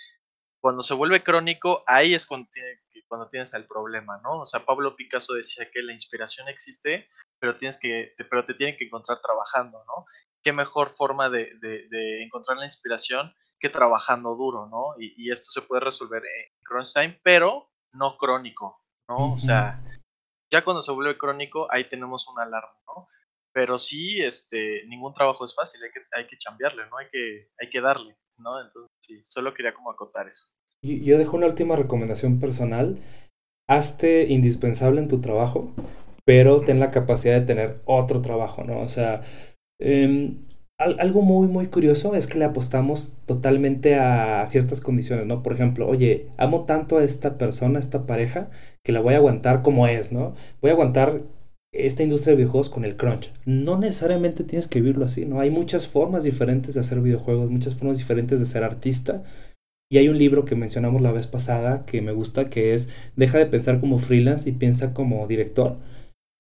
cuando 0.61 0.82
se 0.82 0.94
vuelve 0.94 1.22
crónico, 1.22 1.84
ahí 1.86 2.14
es 2.14 2.26
cuando, 2.26 2.48
cuando, 3.06 3.28
tienes 3.28 3.54
el 3.54 3.66
problema, 3.66 4.20
¿no? 4.22 4.40
O 4.40 4.44
sea, 4.44 4.64
Pablo 4.64 4.96
Picasso 4.96 5.34
decía 5.34 5.70
que 5.70 5.82
la 5.82 5.92
inspiración 5.92 6.48
existe, 6.48 7.09
pero, 7.38 7.56
tienes 7.56 7.78
que, 7.78 8.14
te, 8.16 8.24
pero 8.24 8.44
te 8.44 8.54
tienen 8.54 8.76
que 8.76 8.84
encontrar 8.84 9.20
trabajando, 9.22 9.84
¿no? 9.86 10.04
Qué 10.42 10.52
mejor 10.52 10.90
forma 10.90 11.30
de, 11.30 11.52
de, 11.61 12.22
encontrar 12.22 12.59
la 12.59 12.64
inspiración 12.64 13.32
que 13.61 13.68
trabajando 13.68 14.34
duro, 14.34 14.66
¿no? 14.66 14.94
Y, 14.98 15.14
y, 15.16 15.30
esto 15.30 15.50
se 15.50 15.62
puede 15.62 15.80
resolver 15.80 16.22
en 16.24 16.52
crunch 16.64 16.92
time, 16.92 17.20
pero 17.22 17.70
no 17.92 18.16
crónico, 18.18 18.82
¿no? 19.09 19.32
O 19.32 19.38
sea, 19.38 19.82
ya 20.52 20.64
cuando 20.64 20.82
se 20.82 20.92
vuelve 20.92 21.18
crónico, 21.18 21.68
ahí 21.70 21.88
tenemos 21.88 22.28
una 22.28 22.42
alarma, 22.44 22.76
¿no? 22.86 23.09
Pero 23.52 23.78
sí, 23.78 24.20
este, 24.20 24.84
ningún 24.86 25.14
trabajo 25.14 25.44
es 25.44 25.54
fácil, 25.54 25.82
hay 25.82 25.90
que, 25.90 26.00
hay 26.12 26.26
que 26.26 26.38
chambearle, 26.38 26.86
¿no? 26.90 26.98
Hay 26.98 27.09
que, 27.11 27.50
hay 27.59 27.70
que 27.70 27.80
darle. 27.80 28.16
¿no? 28.38 28.61
Entonces, 28.61 28.90
sí, 29.00 29.20
solo 29.24 29.54
quería 29.54 29.74
como 29.74 29.90
acotar 29.90 30.28
eso. 30.28 30.46
Yo 30.82 31.18
dejo 31.18 31.36
una 31.36 31.46
última 31.46 31.76
recomendación 31.76 32.38
personal. 32.38 32.98
Hazte 33.68 34.26
indispensable 34.28 35.00
en 35.00 35.09
tu 35.09 35.20
trabajo, 35.20 35.72
pero 36.24 36.61
ten 36.61 36.80
la 36.80 36.90
capacidad 36.90 37.38
de 37.38 37.46
tener 37.46 37.82
otro 37.84 38.22
trabajo, 38.22 38.64
¿no? 38.64 38.80
O 38.80 38.88
sea, 38.88 39.22
em, 39.78 40.46
algo 40.78 41.22
muy, 41.22 41.48
muy 41.48 41.66
curioso 41.66 42.14
es 42.14 42.26
que 42.26 42.38
le 42.38 42.44
apostamos 42.44 43.16
totalmente 43.26 43.96
a 43.96 44.46
ciertas 44.46 44.80
condiciones, 44.80 45.26
¿no? 45.26 45.42
Por 45.42 45.52
ejemplo, 45.52 45.86
oye, 45.86 46.30
amo 46.38 46.64
tanto 46.64 46.98
a 46.98 47.04
esta 47.04 47.36
persona, 47.36 47.78
a 47.78 47.80
esta 47.80 48.06
pareja, 48.06 48.50
que 48.83 48.93
la 48.93 49.01
voy 49.01 49.14
a 49.14 49.18
aguantar 49.18 49.62
como 49.62 49.87
es, 49.87 50.12
¿no? 50.12 50.35
Voy 50.61 50.70
a 50.70 50.74
aguantar 50.74 51.22
esta 51.72 52.03
industria 52.03 52.33
de 52.33 52.39
videojuegos 52.39 52.70
con 52.70 52.85
el 52.85 52.97
crunch. 52.97 53.33
No 53.45 53.79
necesariamente 53.79 54.45
tienes 54.45 54.68
que 54.68 54.81
vivirlo 54.81 55.05
así, 55.05 55.26
¿no? 55.26 55.41
Hay 55.41 55.51
muchas 55.51 55.87
formas 55.87 56.24
diferentes 56.24 56.74
de 56.74 56.81
hacer 56.81 57.01
videojuegos, 57.01 57.51
muchas 57.51 57.74
formas 57.74 57.99
diferentes 57.99 58.41
de 58.41 58.47
ser 58.47 58.64
artista. 58.64 59.22
Y 59.91 59.99
hay 59.99 60.09
un 60.09 60.18
libro 60.18 60.45
que 60.45 60.55
mencionamos 60.55 61.01
la 61.03 61.12
vez 61.12 61.26
pasada 61.26 61.85
que 61.87 62.03
me 62.03 62.12
gusta, 62.12 62.51
que 62.51 62.74
es 62.74 62.91
Deja 63.16 63.39
de 63.39 63.47
pensar 63.47 63.81
como 63.81 63.99
freelance 63.99 64.49
y 64.49 64.53
piensa 64.53 64.93
como 64.93 65.26
director 65.26 65.79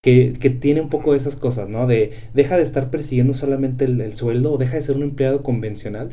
que, 0.02 0.58
tiene 0.60 0.80
un 0.80 0.88
poco 0.88 1.12
de 1.12 1.18
esas 1.18 1.36
cosas, 1.36 1.68
¿no? 1.68 1.86
De 1.86 2.12
deja 2.34 2.56
de 2.56 2.62
estar 2.62 2.90
persiguiendo 2.90 3.34
solamente 3.34 3.84
el, 3.84 4.14
sueldo 4.14 4.52
o 4.52 4.58
deja 4.58 4.76
de 4.76 4.82
ser 4.82 4.96
un 4.96 5.02
empleado 5.02 5.42
convencional. 5.42 6.10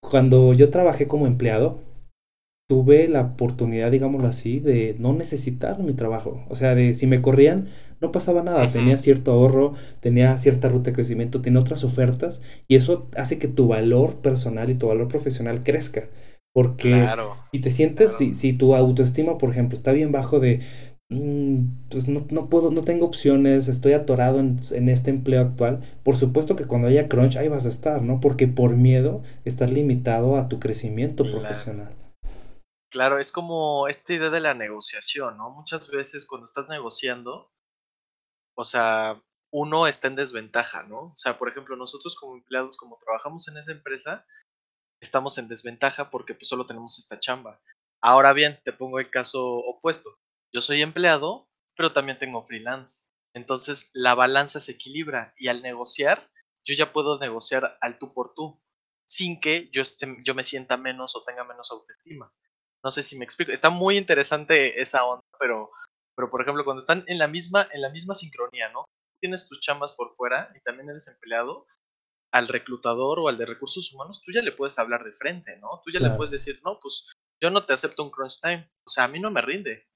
Cuando 0.00 0.54
yo 0.54 0.70
trabajé 0.70 1.08
como 1.08 1.26
empleado, 1.26 1.80
tuve 2.68 3.08
la 3.08 3.22
oportunidad, 3.22 3.90
digámoslo 3.90 4.28
así, 4.28 4.60
de 4.60 4.94
no 4.98 5.14
necesitar 5.14 5.80
mi 5.80 5.94
trabajo. 5.94 6.44
O 6.48 6.54
sea, 6.54 6.74
de 6.74 6.94
si 6.94 7.06
me 7.06 7.22
corrían, 7.22 7.68
no 8.00 8.12
pasaba 8.12 8.42
nada. 8.42 8.68
Tenía 8.70 8.96
cierto 8.98 9.32
ahorro, 9.32 9.74
tenía 10.00 10.36
cierta 10.38 10.68
ruta 10.68 10.90
de 10.90 10.94
crecimiento, 10.94 11.40
tenía 11.40 11.60
otras 11.60 11.82
ofertas 11.82 12.42
y 12.68 12.76
eso 12.76 13.08
hace 13.16 13.38
que 13.38 13.48
tu 13.48 13.68
valor 13.68 14.16
personal 14.16 14.70
y 14.70 14.74
tu 14.74 14.88
valor 14.88 15.08
profesional 15.08 15.62
crezca. 15.62 16.08
Porque 16.54 17.06
si 17.52 17.60
te 17.60 17.70
sientes, 17.70 18.16
si, 18.16 18.34
si 18.34 18.52
tu 18.52 18.74
autoestima, 18.74 19.38
por 19.38 19.50
ejemplo, 19.50 19.74
está 19.74 19.92
bien 19.92 20.12
bajo 20.12 20.40
de 20.40 20.60
Mm, 21.10 21.88
pues 21.88 22.06
no, 22.06 22.26
no, 22.30 22.50
puedo, 22.50 22.70
no 22.70 22.82
tengo 22.82 23.06
opciones, 23.06 23.68
estoy 23.68 23.94
atorado 23.94 24.40
en, 24.40 24.58
en, 24.72 24.90
este 24.90 25.10
empleo 25.10 25.40
actual. 25.40 25.80
Por 26.02 26.16
supuesto 26.16 26.54
que 26.54 26.66
cuando 26.66 26.88
haya 26.88 27.08
crunch 27.08 27.36
ahí 27.36 27.48
vas 27.48 27.64
a 27.64 27.70
estar, 27.70 28.02
¿no? 28.02 28.20
Porque 28.20 28.46
por 28.46 28.76
miedo 28.76 29.22
estás 29.44 29.72
limitado 29.72 30.36
a 30.36 30.48
tu 30.48 30.60
crecimiento 30.60 31.24
profesional. 31.24 31.94
Claro, 32.90 33.18
es 33.18 33.32
como 33.32 33.88
esta 33.88 34.12
idea 34.14 34.30
de 34.30 34.40
la 34.40 34.54
negociación, 34.54 35.36
¿no? 35.36 35.50
Muchas 35.50 35.90
veces 35.90 36.26
cuando 36.26 36.44
estás 36.46 36.68
negociando, 36.68 37.50
o 38.54 38.64
sea, 38.64 39.22
uno 39.50 39.86
está 39.86 40.08
en 40.08 40.16
desventaja, 40.16 40.82
¿no? 40.82 40.98
O 41.12 41.16
sea, 41.16 41.38
por 41.38 41.48
ejemplo, 41.48 41.76
nosotros 41.76 42.16
como 42.16 42.36
empleados, 42.36 42.76
como 42.76 42.98
trabajamos 42.98 43.48
en 43.48 43.56
esa 43.58 43.72
empresa, 43.72 44.26
estamos 45.00 45.38
en 45.38 45.48
desventaja 45.48 46.10
porque 46.10 46.34
pues 46.34 46.48
solo 46.48 46.66
tenemos 46.66 46.98
esta 46.98 47.18
chamba. 47.20 47.60
Ahora 48.00 48.32
bien, 48.32 48.60
te 48.64 48.72
pongo 48.72 49.00
el 49.00 49.10
caso 49.10 49.44
opuesto 49.44 50.18
yo 50.52 50.60
soy 50.60 50.82
empleado, 50.82 51.48
pero 51.76 51.92
también 51.92 52.18
tengo 52.18 52.44
freelance. 52.46 53.10
Entonces 53.34 53.90
la 53.92 54.14
balanza 54.14 54.60
se 54.60 54.72
equilibra 54.72 55.34
y 55.36 55.48
al 55.48 55.62
negociar, 55.62 56.30
yo 56.64 56.74
ya 56.74 56.92
puedo 56.92 57.18
negociar 57.18 57.78
al 57.80 57.98
tú 57.98 58.12
por 58.14 58.34
tú, 58.34 58.60
sin 59.04 59.40
que 59.40 59.70
yo, 59.72 59.82
yo 60.24 60.34
me 60.34 60.44
sienta 60.44 60.76
menos 60.76 61.16
o 61.16 61.24
tenga 61.24 61.44
menos 61.44 61.70
autoestima. 61.70 62.32
No 62.84 62.90
sé 62.90 63.02
si 63.02 63.18
me 63.18 63.24
explico. 63.24 63.52
Está 63.52 63.70
muy 63.70 63.98
interesante 63.98 64.80
esa 64.80 65.04
onda, 65.04 65.24
pero, 65.38 65.70
pero 66.16 66.30
por 66.30 66.42
ejemplo, 66.42 66.64
cuando 66.64 66.80
están 66.80 67.04
en 67.06 67.18
la 67.18 67.28
misma, 67.28 67.66
en 67.72 67.82
la 67.82 67.90
misma 67.90 68.14
sincronía, 68.14 68.70
¿no? 68.70 68.86
Tienes 69.20 69.48
tus 69.48 69.60
chambas 69.60 69.92
por 69.92 70.14
fuera 70.14 70.50
y 70.54 70.60
también 70.60 70.88
eres 70.90 71.08
empleado, 71.08 71.66
al 72.32 72.48
reclutador 72.48 73.18
o 73.20 73.28
al 73.28 73.38
de 73.38 73.46
recursos 73.46 73.92
humanos, 73.92 74.22
tú 74.24 74.32
ya 74.32 74.42
le 74.42 74.52
puedes 74.52 74.78
hablar 74.78 75.02
de 75.04 75.12
frente, 75.12 75.56
¿no? 75.58 75.80
Tú 75.84 75.90
ya 75.90 76.00
le 76.00 76.10
puedes 76.10 76.30
decir, 76.30 76.60
no, 76.64 76.78
pues 76.80 77.10
yo 77.42 77.50
no 77.50 77.64
te 77.64 77.72
acepto 77.72 78.04
un 78.04 78.10
crunch 78.10 78.40
time. 78.40 78.70
O 78.86 78.90
sea, 78.90 79.04
a 79.04 79.08
mí 79.08 79.18
no 79.18 79.30
me 79.30 79.40
rinde. 79.40 79.86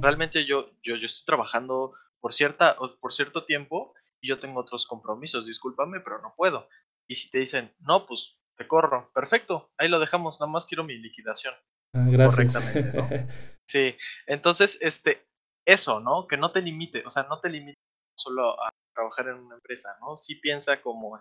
Realmente 0.00 0.44
yo, 0.44 0.70
yo, 0.82 0.96
yo 0.96 1.06
estoy 1.06 1.24
trabajando 1.24 1.92
por, 2.20 2.32
cierta, 2.32 2.76
por 2.76 3.12
cierto 3.12 3.44
tiempo 3.44 3.94
y 4.20 4.28
yo 4.28 4.38
tengo 4.38 4.60
otros 4.60 4.86
compromisos, 4.86 5.46
discúlpame, 5.46 6.00
pero 6.00 6.20
no 6.20 6.34
puedo. 6.36 6.68
Y 7.08 7.14
si 7.16 7.30
te 7.30 7.38
dicen, 7.38 7.74
no, 7.80 8.06
pues 8.06 8.40
te 8.56 8.68
corro, 8.68 9.10
perfecto, 9.14 9.72
ahí 9.78 9.88
lo 9.88 9.98
dejamos, 9.98 10.40
nada 10.40 10.52
más 10.52 10.66
quiero 10.66 10.84
mi 10.84 10.96
liquidación. 10.96 11.54
Ah, 11.94 12.06
gracias. 12.08 12.52
Correctamente, 12.52 12.96
¿no? 12.96 13.08
sí, 13.68 13.96
entonces, 14.26 14.78
este, 14.80 15.26
eso, 15.66 16.00
¿no? 16.00 16.26
Que 16.26 16.36
no 16.36 16.52
te 16.52 16.62
limite, 16.62 17.02
o 17.06 17.10
sea, 17.10 17.24
no 17.24 17.40
te 17.40 17.48
limite 17.48 17.78
solo 18.18 18.60
a 18.62 18.70
trabajar 18.94 19.28
en 19.28 19.36
una 19.36 19.56
empresa, 19.56 19.96
¿no? 20.00 20.16
Sí 20.16 20.36
piensa 20.36 20.80
como 20.82 21.20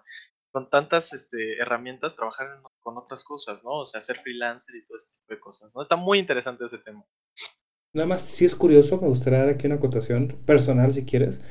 con 0.51 0.69
tantas 0.69 1.13
este, 1.13 1.57
herramientas 1.57 2.15
trabajar 2.15 2.61
con 2.81 2.97
otras 2.97 3.23
cosas, 3.23 3.63
¿no? 3.63 3.71
O 3.71 3.85
sea, 3.85 4.01
ser 4.01 4.19
freelancer 4.19 4.75
y 4.75 4.85
todo 4.85 4.97
ese 4.97 5.11
tipo 5.13 5.33
de 5.33 5.39
cosas, 5.39 5.73
¿no? 5.75 5.81
Está 5.81 5.95
muy 5.95 6.19
interesante 6.19 6.65
ese 6.65 6.79
tema. 6.79 7.05
Nada 7.93 8.07
más, 8.07 8.21
si 8.21 8.45
es 8.45 8.55
curioso, 8.55 8.99
me 8.99 9.07
gustaría 9.07 9.39
dar 9.39 9.49
aquí 9.49 9.67
una 9.67 9.75
acotación 9.75 10.27
personal, 10.45 10.93
si 10.93 11.05
quieres. 11.05 11.41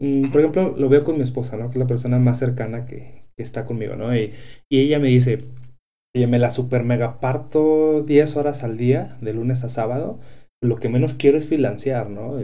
Mm, 0.00 0.30
por 0.30 0.40
ejemplo, 0.40 0.74
lo 0.76 0.88
veo 0.88 1.04
con 1.04 1.16
mi 1.16 1.22
esposa, 1.22 1.56
¿no? 1.56 1.68
Que 1.68 1.74
es 1.74 1.80
la 1.80 1.86
persona 1.86 2.18
más 2.18 2.38
cercana 2.38 2.84
que, 2.84 3.30
está 3.36 3.64
conmigo, 3.64 3.96
¿no? 3.96 4.14
Y, 4.14 4.34
y, 4.68 4.80
ella 4.80 4.98
me 4.98 5.08
dice, 5.08 5.38
ella 6.14 6.26
me 6.26 6.38
la 6.38 6.50
super 6.50 6.84
mega 6.84 7.20
parto 7.20 8.02
10 8.02 8.36
horas 8.36 8.64
al 8.64 8.76
día, 8.76 9.16
de 9.20 9.32
lunes 9.32 9.64
a 9.64 9.68
sábado. 9.68 10.20
Lo 10.62 10.76
que 10.76 10.88
menos 10.88 11.14
quiero 11.14 11.38
es 11.38 11.46
financiar, 11.46 12.10
¿no? 12.10 12.38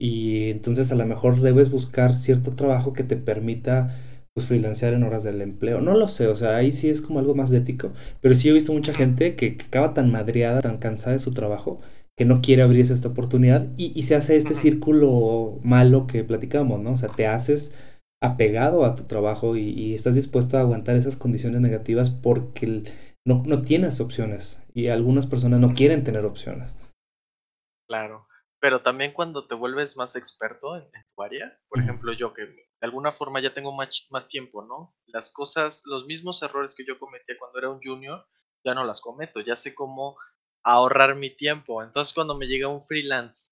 Y 0.00 0.50
entonces 0.50 0.90
a 0.92 0.94
lo 0.94 1.06
mejor 1.06 1.40
debes 1.40 1.70
buscar 1.70 2.14
cierto 2.14 2.52
trabajo 2.52 2.92
que 2.92 3.04
te 3.04 3.16
permita 3.16 3.90
pues 4.34 4.46
freelancear 4.46 4.94
en 4.94 5.02
horas 5.02 5.24
del 5.24 5.42
empleo. 5.42 5.80
No 5.80 5.94
lo 5.94 6.08
sé, 6.08 6.26
o 6.28 6.34
sea, 6.34 6.56
ahí 6.56 6.72
sí 6.72 6.88
es 6.88 7.02
como 7.02 7.18
algo 7.18 7.34
más 7.34 7.52
ético, 7.52 7.92
pero 8.20 8.34
sí 8.34 8.48
he 8.48 8.52
visto 8.52 8.72
mucha 8.72 8.94
gente 8.94 9.34
que, 9.34 9.58
acaba 9.66 9.92
tan 9.92 10.10
madreada, 10.10 10.60
tan 10.60 10.78
cansada 10.78 11.12
de 11.12 11.18
su 11.18 11.32
trabajo, 11.32 11.80
que 12.16 12.24
no 12.24 12.40
quiere 12.40 12.62
abrirse 12.62 12.92
esta 12.92 13.08
oportunidad 13.08 13.68
y, 13.76 14.02
se 14.04 14.14
hace 14.14 14.36
este 14.36 14.54
círculo 14.54 15.58
malo 15.62 16.06
que 16.06 16.24
platicamos, 16.24 16.80
¿no? 16.80 16.92
O 16.92 16.96
sea, 16.96 17.08
te 17.08 17.26
haces 17.26 17.72
apegado 18.22 18.84
a 18.84 18.94
tu 18.94 19.04
trabajo 19.04 19.56
y, 19.56 19.94
estás 19.94 20.14
dispuesto 20.14 20.56
a 20.56 20.60
aguantar 20.60 20.96
esas 20.96 21.16
condiciones 21.16 21.60
negativas 21.60 22.10
porque 22.10 22.82
no, 23.26 23.42
no 23.44 23.62
tienes 23.62 24.00
opciones 24.00 24.62
y 24.74 24.88
algunas 24.88 25.26
personas 25.26 25.60
no 25.60 25.74
quieren 25.74 26.04
tener 26.04 26.24
opciones. 26.24 26.72
Claro, 27.88 28.28
pero 28.60 28.82
también 28.82 29.12
cuando 29.12 29.46
te 29.46 29.54
vuelves 29.54 29.96
más 29.96 30.16
experto 30.16 30.76
en, 30.76 30.90
tu 31.14 31.22
área, 31.22 31.58
por 31.68 31.80
ejemplo 31.80 32.12
yo 32.12 32.32
que 32.32 32.46
de 32.46 32.86
alguna 32.86 33.12
forma 33.12 33.40
ya 33.40 33.52
tengo 33.52 33.72
más, 33.72 34.06
más 34.10 34.26
tiempo, 34.26 34.62
¿no? 34.62 34.94
Las 35.06 35.30
cosas, 35.30 35.82
los 35.86 36.06
mismos 36.06 36.42
errores 36.42 36.74
que 36.74 36.84
yo 36.86 36.98
cometía 36.98 37.36
cuando 37.38 37.58
era 37.58 37.70
un 37.70 37.80
junior, 37.82 38.26
ya 38.64 38.74
no 38.74 38.84
las 38.84 39.00
cometo, 39.00 39.40
ya 39.40 39.56
sé 39.56 39.74
cómo 39.74 40.16
ahorrar 40.62 41.16
mi 41.16 41.34
tiempo. 41.34 41.82
Entonces 41.82 42.12
cuando 42.14 42.36
me 42.36 42.46
llega 42.46 42.68
un 42.68 42.82
freelance 42.82 43.50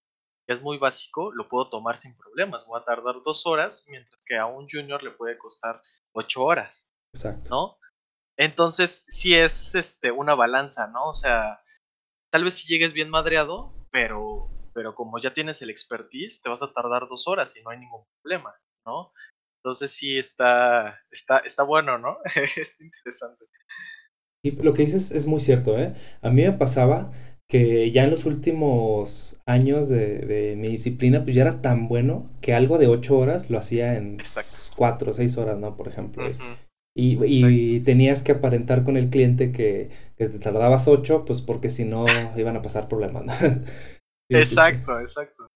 que 0.49 0.55
es 0.55 0.63
muy 0.63 0.79
básico, 0.79 1.31
lo 1.33 1.47
puedo 1.47 1.69
tomar 1.69 1.99
sin 1.99 2.17
problemas. 2.17 2.67
Voy 2.67 2.81
a 2.81 2.85
tardar 2.85 3.17
dos 3.23 3.47
horas, 3.47 3.85
mientras 3.89 4.23
que 4.23 4.39
a 4.39 4.47
un 4.47 4.67
junior 4.67 5.03
le 5.03 5.11
puede 5.11 5.37
costar 5.37 5.83
ocho 6.13 6.43
horas. 6.43 6.95
Exacto. 7.15 7.51
¿No? 7.51 7.79
Entonces, 8.39 9.05
sí 9.09 9.35
es 9.35 9.75
este, 9.75 10.11
una 10.11 10.35
balanza, 10.35 10.87
¿no? 10.87 11.09
O 11.09 11.13
sea, 11.13 11.61
tal 12.33 12.45
vez 12.45 12.55
si 12.55 12.67
llegues 12.67 12.95
bien 12.95 13.11
madreado, 13.11 13.75
pero, 13.91 14.49
pero 14.73 14.95
como 14.95 15.19
ya 15.19 15.35
tienes 15.35 15.61
el 15.61 15.69
expertise, 15.69 16.41
te 16.41 16.49
vas 16.49 16.63
a 16.63 16.73
tardar 16.73 17.09
dos 17.09 17.29
horas 17.29 17.55
y 17.57 17.63
no 17.63 17.69
hay 17.69 17.81
ningún 17.81 18.07
problema. 18.23 18.55
¿no? 18.89 19.13
Entonces 19.63 19.91
sí 19.91 20.19
está, 20.19 20.99
está, 21.11 21.39
está 21.39 21.63
bueno, 21.63 21.99
¿no? 21.99 22.19
es 22.35 22.75
interesante. 22.81 23.45
Y 24.43 24.53
lo 24.53 24.73
que 24.73 24.87
dices 24.87 25.11
es 25.11 25.27
muy 25.27 25.41
cierto, 25.41 25.77
¿eh? 25.79 25.95
A 26.23 26.31
mí 26.31 26.43
me 26.43 26.53
pasaba 26.53 27.11
que 27.49 27.91
ya 27.93 28.05
en 28.05 28.11
los 28.11 28.27
últimos 28.27 29.41
años 29.47 29.89
de, 29.89 30.55
mi 30.59 30.69
disciplina, 30.69 31.25
pues 31.25 31.35
ya 31.35 31.43
era 31.43 31.63
tan 31.63 31.89
bueno 31.89 32.31
que 32.43 32.55
algo 32.55 32.79
de 32.79 32.89
ocho 32.89 33.19
horas 33.19 33.49
lo 33.49 33.59
hacía 33.59 33.95
en 33.97 34.19
cuatro 34.77 35.13
o 35.13 35.15
seis 35.15 35.39
horas, 35.39 35.59
¿no? 35.59 35.77
Por 35.77 35.89
ejemplo. 35.89 36.29
y, 36.95 37.19
y, 37.25 37.81
tenías 37.81 38.23
que 38.23 38.33
aparentar 38.33 38.85
con 38.85 38.97
el 38.97 39.09
cliente 39.09 39.51
que, 39.51 39.91
que, 40.17 40.29
te 40.29 40.39
tardabas 40.39 40.89
ocho, 40.89 41.25
pues 41.25 41.41
porque 41.41 41.71
si 41.71 41.85
no 41.85 42.05
iban 42.37 42.57
a 42.57 42.63
pasar 42.63 42.89
problemas. 42.89 43.25
¿no? 43.25 43.33
exacto, 44.29 45.01
exacto. 45.01 45.47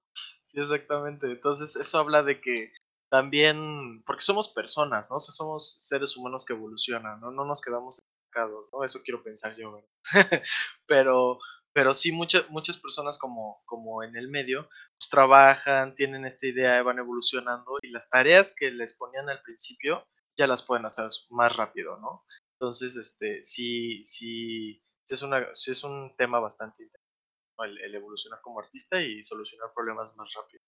Sí, 0.42 0.60
exactamente. 0.60 1.30
Entonces, 1.30 1.76
eso 1.76 1.98
habla 1.98 2.22
de 2.22 2.40
que 2.40 2.72
también, 3.10 4.02
porque 4.06 4.22
somos 4.22 4.48
personas, 4.48 5.10
¿no? 5.10 5.16
O 5.16 5.20
sea, 5.20 5.32
somos 5.32 5.76
seres 5.80 6.16
humanos 6.16 6.46
que 6.46 6.54
evolucionan, 6.54 7.20
¿no? 7.20 7.30
No 7.30 7.44
nos 7.44 7.60
quedamos 7.60 7.98
estancados, 7.98 8.70
¿no? 8.72 8.84
Eso 8.84 9.02
quiero 9.04 9.22
pensar 9.22 9.54
yo, 9.54 9.72
¿verdad? 9.72 9.88
pero, 10.86 11.38
pero 11.72 11.94
sí, 11.94 12.12
muchas, 12.12 12.48
muchas 12.50 12.76
personas 12.76 13.18
como, 13.18 13.62
como 13.64 14.02
en 14.02 14.16
el 14.16 14.28
medio, 14.28 14.68
pues 14.98 15.08
trabajan, 15.10 15.94
tienen 15.94 16.26
esta 16.26 16.46
idea, 16.46 16.82
van 16.82 16.98
evolucionando 16.98 17.78
y 17.82 17.90
las 17.90 18.10
tareas 18.10 18.54
que 18.54 18.70
les 18.70 18.96
ponían 18.96 19.28
al 19.28 19.42
principio 19.42 20.06
ya 20.36 20.46
las 20.46 20.62
pueden 20.62 20.86
hacer 20.86 21.06
más 21.30 21.56
rápido, 21.56 21.98
¿no? 21.98 22.24
Entonces, 22.58 22.96
este, 22.96 23.42
sí, 23.42 24.02
sí, 24.04 24.82
sí 25.02 25.14
es, 25.14 25.22
una, 25.22 25.46
sí 25.52 25.72
es 25.72 25.84
un 25.84 26.14
tema 26.16 26.40
bastante 26.40 26.84
interesante, 26.84 27.84
el 27.84 27.94
evolucionar 27.94 28.40
como 28.40 28.60
artista 28.60 29.00
y 29.02 29.22
solucionar 29.22 29.70
problemas 29.74 30.14
más 30.16 30.32
rápido. 30.34 30.62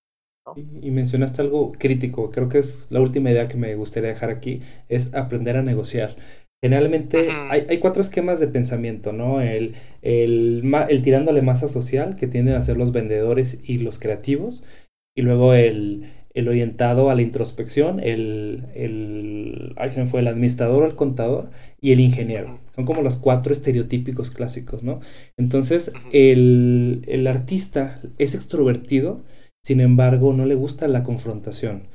Y, 0.57 0.91
mencionaste 0.91 1.41
algo 1.41 1.73
crítico, 1.73 2.31
creo 2.31 2.51
que 2.51 2.59
es 2.59 2.91
la 2.91 3.01
última 3.01 3.31
idea 3.31 3.49
que 3.49 3.57
me 3.57 3.75
gustaría 3.77 4.11
dejar 4.11 4.29
aquí, 4.29 4.61
es 4.89 5.15
aprender 5.15 5.57
a 5.57 5.63
negociar. 5.63 6.17
Generalmente 6.65 7.31
hay, 7.51 7.67
hay, 7.69 7.79
cuatro 7.79 8.01
esquemas 8.01 8.41
de 8.41 8.47
pensamiento, 8.47 9.13
¿no? 9.13 9.43
El, 9.43 9.75
el, 10.01 10.63
el 10.89 11.03
tirándole 11.03 11.43
masa 11.43 11.69
social, 11.69 12.17
que 12.17 12.27
tienden 12.27 12.55
a 12.55 12.63
ser 12.63 12.79
los 12.79 12.91
vendedores 12.91 13.61
y 13.63 13.77
los 13.77 13.99
creativos, 13.99 14.65
y 15.15 15.21
luego 15.21 15.53
el, 15.53 16.11
el 16.33 16.49
orientado 16.49 17.11
a 17.11 17.15
la 17.15 17.21
introspección, 17.21 18.01
el, 18.01 18.65
el, 18.75 19.75
se 19.91 20.01
me 20.01 20.07
fue, 20.07 20.21
el 20.21 20.27
administrador 20.27 20.85
o 20.85 20.87
el 20.87 20.95
contador 20.95 21.51
y 21.83 21.93
el 21.93 22.01
ingeniero. 22.01 22.61
Son 22.65 22.87
como 22.87 23.03
los 23.03 23.19
cuatro 23.19 23.53
estereotípicos 23.53 24.31
clásicos, 24.31 24.83
¿no? 24.83 25.01
Entonces, 25.37 25.93
el, 26.15 27.03
el 27.09 27.27
artista 27.27 28.01
es 28.17 28.35
extrovertido, 28.35 29.23
sin 29.63 29.83
embargo, 29.83 30.33
no 30.33 30.47
le 30.47 30.55
gusta 30.55 30.89
la 30.89 31.03
confrontación. 31.03 31.89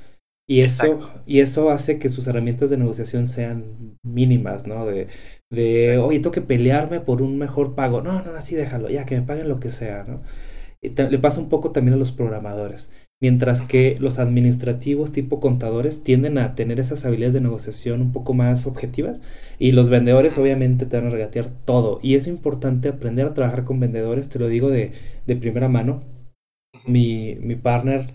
Y 0.50 0.62
eso, 0.62 1.12
y 1.28 1.42
eso 1.42 1.70
hace 1.70 2.00
que 2.00 2.10
sus 2.10 2.26
herramientas 2.28 2.72
de 2.72 2.78
negociación 2.78 3.28
sean 3.28 3.98
mínimas, 4.04 4.66
¿no? 4.66 4.84
De, 4.88 5.08
de 5.52 6.00
oye, 6.00 6.18
tengo 6.20 6.32
que 6.32 6.42
pelearme 6.42 7.00
por 7.02 7.22
un 7.22 7.38
mejor 7.38 7.76
pago. 7.76 8.02
No, 8.02 8.24
no, 8.24 8.32
así 8.34 8.56
déjalo, 8.56 8.90
ya 8.90 9.06
que 9.06 9.16
me 9.16 9.22
paguen 9.22 9.48
lo 9.48 9.60
que 9.60 9.70
sea, 9.72 10.04
¿no? 10.08 10.24
le 10.82 11.20
pasa 11.20 11.42
un 11.42 11.50
poco 11.50 11.72
también 11.72 11.96
a 11.96 11.98
los 11.98 12.12
programadores. 12.12 12.90
Mientras 13.22 13.62
que 13.62 13.98
los 14.00 14.20
administrativos 14.20 15.12
tipo 15.12 15.42
contadores 15.42 16.04
tienden 16.04 16.38
a 16.38 16.56
tener 16.56 16.80
esas 16.80 17.06
habilidades 17.06 17.34
de 17.34 17.42
negociación 17.42 18.02
un 18.02 18.14
poco 18.14 18.34
más 18.34 18.66
objetivas 18.66 19.22
y 19.60 19.74
los 19.74 19.90
vendedores 19.90 20.38
obviamente 20.38 20.86
te 20.86 20.98
van 20.98 21.08
a 21.08 21.10
regatear 21.12 21.50
todo. 21.66 22.00
Y 22.02 22.16
es 22.16 22.28
importante 22.28 22.90
aprender 22.90 23.28
a 23.28 23.34
trabajar 23.34 23.66
con 23.66 23.80
vendedores, 23.80 24.30
te 24.30 24.40
lo 24.40 24.48
digo 24.48 24.70
de, 24.70 24.94
de 25.28 25.36
primera 25.36 25.70
mano. 25.70 26.04
Mi, 26.88 27.36
mi 27.36 27.56
partner 27.56 28.08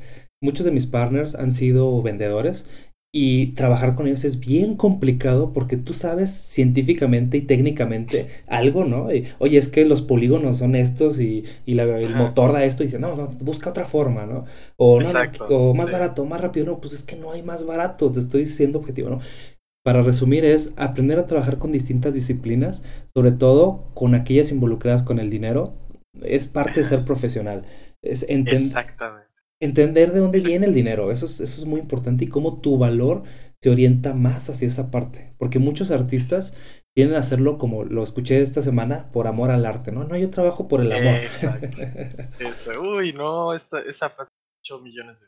muchos 0.44 0.64
de 0.64 0.72
mis 0.72 0.86
partners 0.86 1.34
han 1.34 1.50
sido 1.50 2.00
vendedores 2.02 2.66
y 3.16 3.52
trabajar 3.52 3.94
con 3.94 4.08
ellos 4.08 4.24
es 4.24 4.40
bien 4.40 4.76
complicado 4.76 5.52
porque 5.52 5.76
tú 5.76 5.94
sabes 5.94 6.32
científicamente 6.32 7.36
y 7.36 7.42
técnicamente 7.42 8.28
algo, 8.48 8.84
¿no? 8.84 9.06
Oye, 9.38 9.58
es 9.58 9.68
que 9.68 9.84
los 9.84 10.02
polígonos 10.02 10.58
son 10.58 10.74
estos 10.74 11.20
y, 11.20 11.44
el 11.64 12.16
motor 12.16 12.52
da 12.52 12.64
esto 12.64 12.82
y 12.82 12.86
dice, 12.86 12.98
no, 12.98 13.14
no, 13.14 13.28
busca 13.40 13.70
otra 13.70 13.84
forma, 13.84 14.26
¿no? 14.26 14.46
O, 14.76 14.98
no, 15.00 15.74
más 15.74 15.92
barato, 15.92 16.24
más 16.24 16.40
rápido, 16.40 16.66
no, 16.66 16.80
pues 16.80 16.92
es 16.92 17.04
que 17.04 17.14
no 17.14 17.30
hay 17.30 17.44
más 17.44 17.64
barato, 17.64 18.10
te 18.10 18.18
estoy 18.18 18.40
diciendo 18.40 18.80
objetivo, 18.80 19.10
¿no? 19.10 19.20
Para 19.84 20.02
resumir 20.02 20.44
es 20.44 20.72
aprender 20.76 21.20
a 21.20 21.28
trabajar 21.28 21.58
con 21.58 21.70
distintas 21.70 22.14
disciplinas, 22.14 22.82
sobre 23.12 23.30
todo 23.30 23.90
con 23.94 24.16
aquellas 24.16 24.50
involucradas 24.50 25.04
con 25.04 25.20
el 25.20 25.30
dinero, 25.30 25.74
es 26.20 26.48
parte 26.48 26.80
de 26.80 26.84
ser 26.84 27.04
profesional. 27.04 27.64
Es 28.02 28.24
Exactamente 28.28 29.33
entender 29.64 30.12
de 30.12 30.20
dónde 30.20 30.40
viene 30.40 30.66
el 30.66 30.74
dinero, 30.74 31.10
eso 31.10 31.26
es, 31.26 31.40
eso 31.40 31.60
es 31.60 31.66
muy 31.66 31.80
importante 31.80 32.24
y 32.24 32.28
cómo 32.28 32.60
tu 32.60 32.78
valor 32.78 33.22
se 33.62 33.70
orienta 33.70 34.12
más 34.12 34.50
hacia 34.50 34.66
esa 34.66 34.90
parte, 34.90 35.34
porque 35.38 35.58
muchos 35.58 35.90
artistas 35.90 36.54
tienen 36.94 37.16
a 37.16 37.18
hacerlo 37.18 37.58
como 37.58 37.84
lo 37.84 38.02
escuché 38.02 38.40
esta 38.40 38.62
semana, 38.62 39.10
por 39.10 39.26
amor 39.26 39.50
al 39.50 39.66
arte, 39.66 39.90
¿no? 39.90 40.04
No, 40.04 40.16
yo 40.16 40.30
trabajo 40.30 40.68
por 40.68 40.80
el 40.80 40.92
amor. 40.92 41.14
Exacto. 41.14 41.78
Uy, 42.80 43.12
no, 43.12 43.52
esta, 43.52 43.80
esa 43.80 44.10
frase 44.10 44.30
8 44.60 44.80
millones 44.80 45.20
de... 45.20 45.26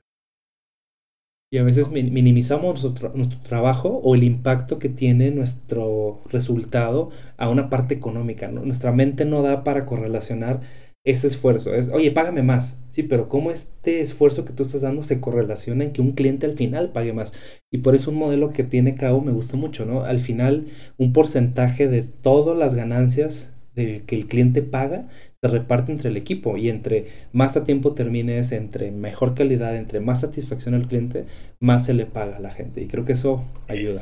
Y 1.50 1.58
a 1.58 1.62
veces 1.62 1.90
minimizamos 1.90 2.82
nuestro, 2.82 3.12
nuestro, 3.14 3.40
trabajo 3.40 3.88
o 3.88 4.14
el 4.14 4.24
impacto 4.24 4.78
que 4.78 4.88
tiene 4.88 5.30
nuestro 5.30 6.22
resultado 6.26 7.10
a 7.36 7.48
una 7.48 7.70
parte 7.70 7.94
económica. 7.94 8.48
¿no? 8.48 8.64
Nuestra 8.64 8.90
mente 8.90 9.24
no 9.24 9.42
da 9.42 9.62
para 9.62 9.86
correlacionar 9.86 10.60
ese 11.06 11.28
esfuerzo. 11.28 11.72
Es, 11.72 11.88
oye, 11.88 12.10
págame 12.10 12.42
más. 12.42 12.78
Sí, 12.90 13.04
pero 13.04 13.28
¿cómo 13.28 13.52
este 13.52 14.00
esfuerzo 14.00 14.44
que 14.44 14.52
tú 14.52 14.64
estás 14.64 14.82
dando 14.82 15.04
se 15.04 15.20
correlaciona 15.20 15.84
en 15.84 15.92
que 15.92 16.02
un 16.02 16.10
cliente 16.10 16.46
al 16.46 16.54
final 16.54 16.90
pague 16.90 17.12
más? 17.12 17.32
Y 17.70 17.78
por 17.78 17.94
eso 17.94 18.10
un 18.10 18.18
modelo 18.18 18.50
que 18.50 18.64
tiene 18.64 18.96
Cabo 18.96 19.20
me 19.20 19.32
gusta 19.32 19.56
mucho, 19.56 19.86
¿no? 19.86 20.02
Al 20.02 20.18
final, 20.18 20.66
un 20.98 21.12
porcentaje 21.12 21.86
de 21.86 22.02
todas 22.02 22.58
las 22.58 22.74
ganancias 22.74 23.52
de 23.74 24.02
que 24.04 24.16
el 24.16 24.26
cliente 24.26 24.62
paga 24.62 25.08
se 25.40 25.48
reparte 25.48 25.92
entre 25.92 26.08
el 26.08 26.16
equipo 26.16 26.56
y 26.56 26.70
entre 26.70 27.06
más 27.32 27.56
a 27.56 27.64
tiempo 27.64 27.94
termines, 27.94 28.50
entre 28.50 28.90
mejor 28.90 29.34
calidad, 29.34 29.76
entre 29.76 30.00
más 30.00 30.22
satisfacción 30.22 30.74
al 30.74 30.88
cliente, 30.88 31.26
más 31.60 31.86
se 31.86 31.94
le 31.94 32.06
paga 32.06 32.38
a 32.38 32.40
la 32.40 32.50
gente. 32.50 32.80
Y 32.80 32.88
creo 32.88 33.04
que 33.04 33.12
eso 33.12 33.44
ayuda. 33.68 34.00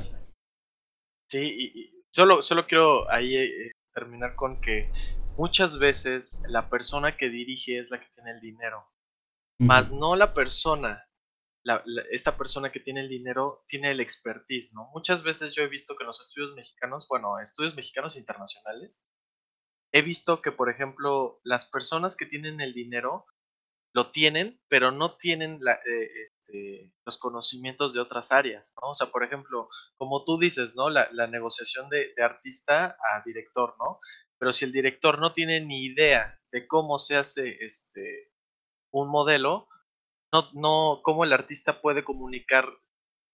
Sí, 1.29 1.41
y, 1.75 2.05
solo, 2.11 2.41
solo 2.41 2.67
quiero 2.67 3.11
ahí 3.11 3.37
eh, 3.37 3.73
terminar 3.93 4.37
con 4.37 4.61
que 4.61 4.89
muchas 5.37 5.79
veces 5.79 6.43
la 6.49 6.69
persona 6.69 7.17
que 7.17 7.29
dirige 7.29 7.79
es 7.79 7.91
la 7.91 8.01
que 8.01 8.09
tiene 8.15 8.33
el 8.33 8.41
dinero, 8.41 8.91
más 9.59 9.93
no 9.93 10.17
la 10.17 10.35
persona, 10.35 11.09
esta 12.11 12.37
persona 12.37 12.71
que 12.71 12.81
tiene 12.81 13.01
el 13.01 13.09
dinero 13.09 13.65
tiene 13.67 13.91
el 13.91 14.01
expertise, 14.01 14.75
¿no? 14.75 14.91
Muchas 14.93 15.23
veces 15.23 15.55
yo 15.55 15.63
he 15.63 15.69
visto 15.69 15.97
que 15.97 16.03
en 16.03 16.09
los 16.09 16.21
estudios 16.21 16.55
mexicanos, 16.55 17.07
bueno, 17.09 17.39
estudios 17.41 17.75
mexicanos 17.75 18.17
internacionales, 18.17 19.07
he 19.93 20.03
visto 20.03 20.43
que, 20.43 20.53
por 20.53 20.71
ejemplo, 20.71 21.41
las 21.45 21.65
personas 21.67 22.17
que 22.17 22.27
tienen 22.27 22.61
el 22.61 22.75
dinero 22.75 23.27
lo 23.95 24.11
tienen, 24.11 24.61
pero 24.69 24.91
no 24.91 25.17
tienen 25.17 25.61
eh, 25.67 26.11
este, 26.25 26.93
los 27.07 27.17
conocimientos 27.17 27.95
de 27.95 28.01
otras 28.01 28.33
áreas, 28.33 28.75
¿no? 28.83 28.91
O 28.91 28.95
sea, 28.95 29.07
por 29.07 29.23
ejemplo, 29.23 29.69
como 29.97 30.25
tú 30.25 30.37
dices, 30.37 30.75
¿no? 30.75 30.91
La, 30.91 31.09
negociación 31.29 31.89
de, 31.89 32.13
de, 32.17 32.23
artista 32.25 32.97
a 32.99 33.23
director, 33.25 33.77
¿no? 33.79 34.01
Pero 34.45 34.53
si 34.53 34.67
el 34.67 34.73
director 34.73 35.19
no 35.21 35.33
tiene 35.33 35.63
ni 35.63 35.87
idea 35.87 36.39
de 36.53 36.67
cómo 36.69 36.99
se 36.99 37.17
hace 37.17 37.65
este 37.65 38.31
un 38.93 39.09
modelo, 39.09 39.71
no, 40.35 40.51
no, 40.53 41.01
cómo 41.03 41.25
el 41.25 41.33
artista 41.33 41.81
puede 41.81 42.05
comunicar, 42.05 42.69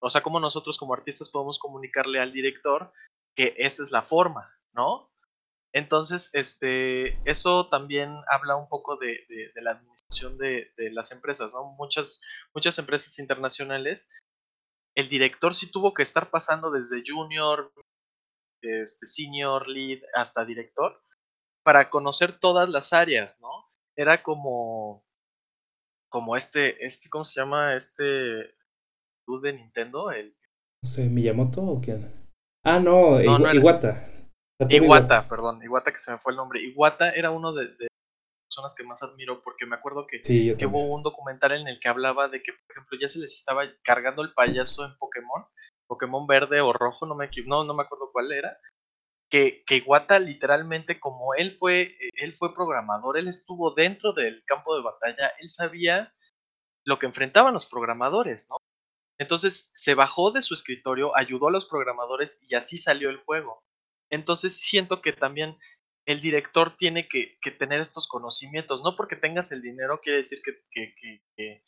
o 0.01 0.09
sea, 0.09 0.21
cómo 0.21 0.39
nosotros 0.39 0.79
como 0.79 0.95
artistas 0.95 1.29
podemos 1.29 1.59
comunicarle 1.59 2.21
al 2.21 2.33
director 2.33 2.93
que 3.35 3.57
esta 3.59 3.83
es 3.83 3.91
la 3.91 4.03
forma, 4.03 4.57
¿no? 4.73 5.11
Entonces, 5.75 6.31
este, 6.33 7.19
eso 7.29 7.69
también 7.69 8.15
habla 8.31 8.55
un 8.55 8.69
poco 8.69 8.97
de, 8.97 9.19
la 9.57 9.73
administración 9.73 10.39
de, 10.39 10.71
las 10.93 11.11
empresas. 11.11 11.55
Muchas, 11.77 12.23
muchas 12.55 12.79
empresas 12.79 13.19
internacionales, 13.19 14.13
el 14.95 15.09
director 15.09 15.57
sí 15.57 15.73
tuvo 15.73 15.93
que 15.93 16.05
estar 16.05 16.31
pasando 16.31 16.71
desde 16.71 17.03
junior, 17.05 17.73
este, 18.63 19.07
senior, 19.07 19.69
lead, 19.69 20.01
hasta 20.15 20.45
director, 20.45 21.03
para 21.65 21.91
conocer 21.91 22.39
todas 22.39 22.69
las 22.69 22.93
áreas, 22.93 23.41
¿no? 23.41 23.49
Era 23.97 24.23
como, 24.23 25.05
como 26.09 26.37
este, 26.37 26.85
este, 26.85 27.09
¿cómo 27.09 27.25
se 27.25 27.41
llama? 27.41 27.77
Este 27.77 28.55
dude 29.27 29.53
de 29.53 29.59
Nintendo, 29.59 30.11
el... 30.11 30.35
No 30.83 30.91
sé, 30.91 31.05
¿Miyamoto 31.05 31.63
o 31.63 31.81
quién? 31.81 32.29
Ah, 32.65 32.79
no, 32.79 33.21
Iwata. 33.21 34.11
Iwata, 34.69 35.29
perdón, 35.29 35.63
Iwata 35.63 35.93
que 35.93 35.99
se 35.99 36.13
me 36.13 36.19
fue 36.19 36.33
el 36.33 36.37
nombre. 36.37 36.61
Iwata 36.61 37.11
era 37.13 37.31
uno 37.31 37.53
de, 37.53 37.69
de 37.69 37.89
personas 38.51 38.75
que 38.75 38.85
más 38.85 39.03
admiro 39.03 39.43
porque 39.43 39.65
me 39.65 39.77
acuerdo 39.77 40.07
que, 40.07 40.21
que 40.23 40.67
hubo 40.67 40.95
un 40.95 41.03
documental 41.03 41.53
en 41.53 41.69
el 41.69 41.79
que 41.79 41.89
hablaba 41.89 42.29
de 42.29 42.43
que, 42.43 42.53
por 42.53 42.77
ejemplo, 42.77 42.99
ya 43.01 43.09
se 43.09 43.21
les 43.21 43.33
estaba 43.35 43.63
cargando 43.83 44.23
el 44.23 44.33
payaso 44.33 44.85
en 44.85 44.97
Pokémon, 44.99 45.45
Pokémon 45.91 46.25
verde 46.29 46.61
o 46.61 46.73
rojo, 46.73 47.05
no 47.05 47.17
me, 47.17 47.29
no, 47.47 47.65
no 47.65 47.75
me 47.75 47.83
acuerdo 47.83 48.11
cuál 48.13 48.31
era, 48.31 48.57
que, 49.29 49.65
que 49.67 49.79
Iwata 49.79 50.21
literalmente 50.21 51.01
como 51.01 51.35
él 51.35 51.57
fue, 51.59 51.97
él 52.15 52.37
fue 52.37 52.55
programador, 52.55 53.19
él 53.19 53.27
estuvo 53.27 53.75
dentro 53.75 54.13
del 54.13 54.45
campo 54.45 54.77
de 54.77 54.83
batalla, 54.83 55.33
él 55.41 55.49
sabía 55.49 56.13
lo 56.85 57.01
que 57.01 57.07
enfrentaban 57.07 57.53
los 57.53 57.67
programadores, 57.67 58.49
¿no? 58.51 58.57
Entonces 59.19 59.71
se 59.75 59.95
bajó 59.95 60.31
de 60.31 60.43
su 60.43 60.55
escritorio, 60.55 61.17
ayudó 61.17 61.49
a 61.49 61.53
los 61.53 61.67
programadores 61.67 62.41
y 62.49 62.55
así 62.55 62.79
salió 62.79 63.11
el 63.11 63.19
juego. 63.19 63.65
Entonces 64.11 64.57
siento 64.57 65.03
que 65.03 65.13
también 65.13 65.59
el 66.07 66.21
director 66.21 66.77
tiene 66.77 67.09
que, 67.09 67.37
que 67.43 67.51
tener 67.51 67.81
estos 67.81 68.07
conocimientos, 68.07 68.81
no 68.83 68.97
porque 68.97 69.17
tengas 69.17 69.51
el 69.51 69.61
dinero 69.61 70.01
quiere 70.01 70.19
decir 70.19 70.41
que, 70.43 70.53
que, 70.71 70.95
que, 71.37 71.65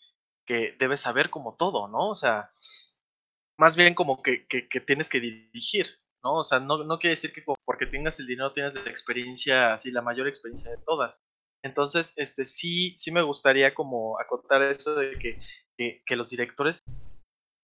que 0.47 0.77
debes 0.79 1.01
saber 1.01 1.29
como 1.29 1.57
todo, 1.57 1.89
¿no? 1.89 2.11
O 2.11 2.15
sea, 2.15 2.53
más 3.59 3.77
bien 3.77 3.95
como 3.95 4.23
que, 4.23 4.47
que 4.47 4.81
tienes 4.81 5.09
que 5.09 5.21
dirigir, 5.21 5.87
¿no? 6.23 6.35
O 6.35 6.45
sea, 6.45 6.61
no, 6.61 6.85
no 6.85 6.99
quiere 6.99 7.15
decir 7.15 7.33
que 7.33 7.43
porque 7.65 7.87
tengas 7.87 8.21
el 8.21 8.27
dinero 8.27 8.53
tienes 8.53 8.75
la 8.75 8.91
experiencia, 8.91 9.73
así 9.75 9.91
la 9.91 10.03
mayor 10.03 10.29
experiencia 10.29 10.71
de 10.71 10.79
todas. 10.87 11.23
Entonces, 11.65 12.13
este 12.17 12.45
sí, 12.45 12.97
sí 12.97 13.13
me 13.13 13.23
gustaría 13.23 13.75
como 13.75 14.19
acotar 14.21 14.63
eso 14.63 14.95
de 14.95 15.19
que, 15.19 15.39
que, 16.05 16.17
los 16.17 16.31
directores, 16.31 16.83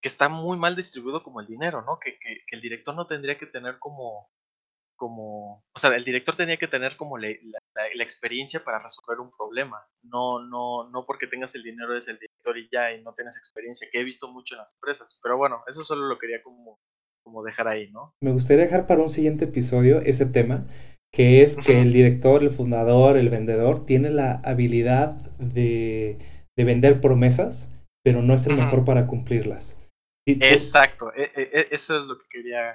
que 0.01 0.09
está 0.09 0.28
muy 0.28 0.56
mal 0.56 0.77
distribuido 0.77 1.23
como 1.23 1.40
el 1.40 1.47
dinero, 1.47 1.82
¿no? 1.82 1.98
Que, 1.98 2.19
que, 2.19 2.44
el 2.51 2.60
director 2.60 2.94
no 2.94 3.06
tendría 3.06 3.39
que 3.39 3.47
tener 3.47 3.78
como, 3.78 4.31
como, 4.98 5.64
o 5.74 5.78
sea, 5.78 5.94
el 5.96 6.04
director 6.04 6.36
tendría 6.36 6.58
que 6.58 6.68
tener 6.68 6.96
como 6.96 7.16
la, 7.16 7.28
la, 7.94 8.02
experiencia 8.02 8.62
para 8.62 8.82
resolver 8.82 9.20
un 9.20 9.30
problema. 9.30 9.82
No, 10.02 10.44
no, 10.44 10.90
no 10.90 11.06
porque 11.06 11.26
tengas 11.26 11.54
el 11.54 11.62
dinero 11.62 11.92
eres 11.92 12.08
el 12.08 12.18
director 12.18 12.58
y 12.58 12.68
ya 12.70 12.92
y 12.92 13.02
no 13.02 13.14
tienes 13.14 13.38
experiencia, 13.38 13.88
que 13.90 14.00
he 14.00 14.04
visto 14.04 14.30
mucho 14.30 14.54
en 14.54 14.58
las 14.58 14.74
empresas. 14.74 15.18
Pero 15.22 15.38
bueno, 15.38 15.62
eso 15.66 15.82
solo 15.82 16.06
lo 16.06 16.18
quería 16.18 16.42
como 16.42 16.78
como 17.28 17.42
dejar 17.42 17.68
ahí, 17.68 17.90
¿no? 17.90 18.14
Me 18.22 18.32
gustaría 18.32 18.64
dejar 18.64 18.86
para 18.86 19.02
un 19.02 19.10
siguiente 19.10 19.44
episodio 19.44 20.00
ese 20.00 20.24
tema, 20.24 20.66
que 21.12 21.42
es 21.42 21.56
que 21.56 21.80
el 21.80 21.92
director, 21.92 22.42
el 22.42 22.50
fundador, 22.50 23.16
el 23.16 23.28
vendedor 23.28 23.84
tiene 23.84 24.10
la 24.10 24.40
habilidad 24.44 25.14
de, 25.38 26.18
vender 26.56 27.00
promesas, 27.00 27.70
pero 28.02 28.22
no 28.22 28.34
es 28.34 28.46
el 28.46 28.56
mejor 28.56 28.84
para 28.84 29.06
cumplirlas. 29.06 29.76
Exacto, 30.26 31.12
e, 31.14 31.22
e, 31.22 31.42
e, 31.52 31.68
eso 31.70 31.98
es 31.98 32.06
lo 32.06 32.18
que 32.18 32.26
quería 32.30 32.74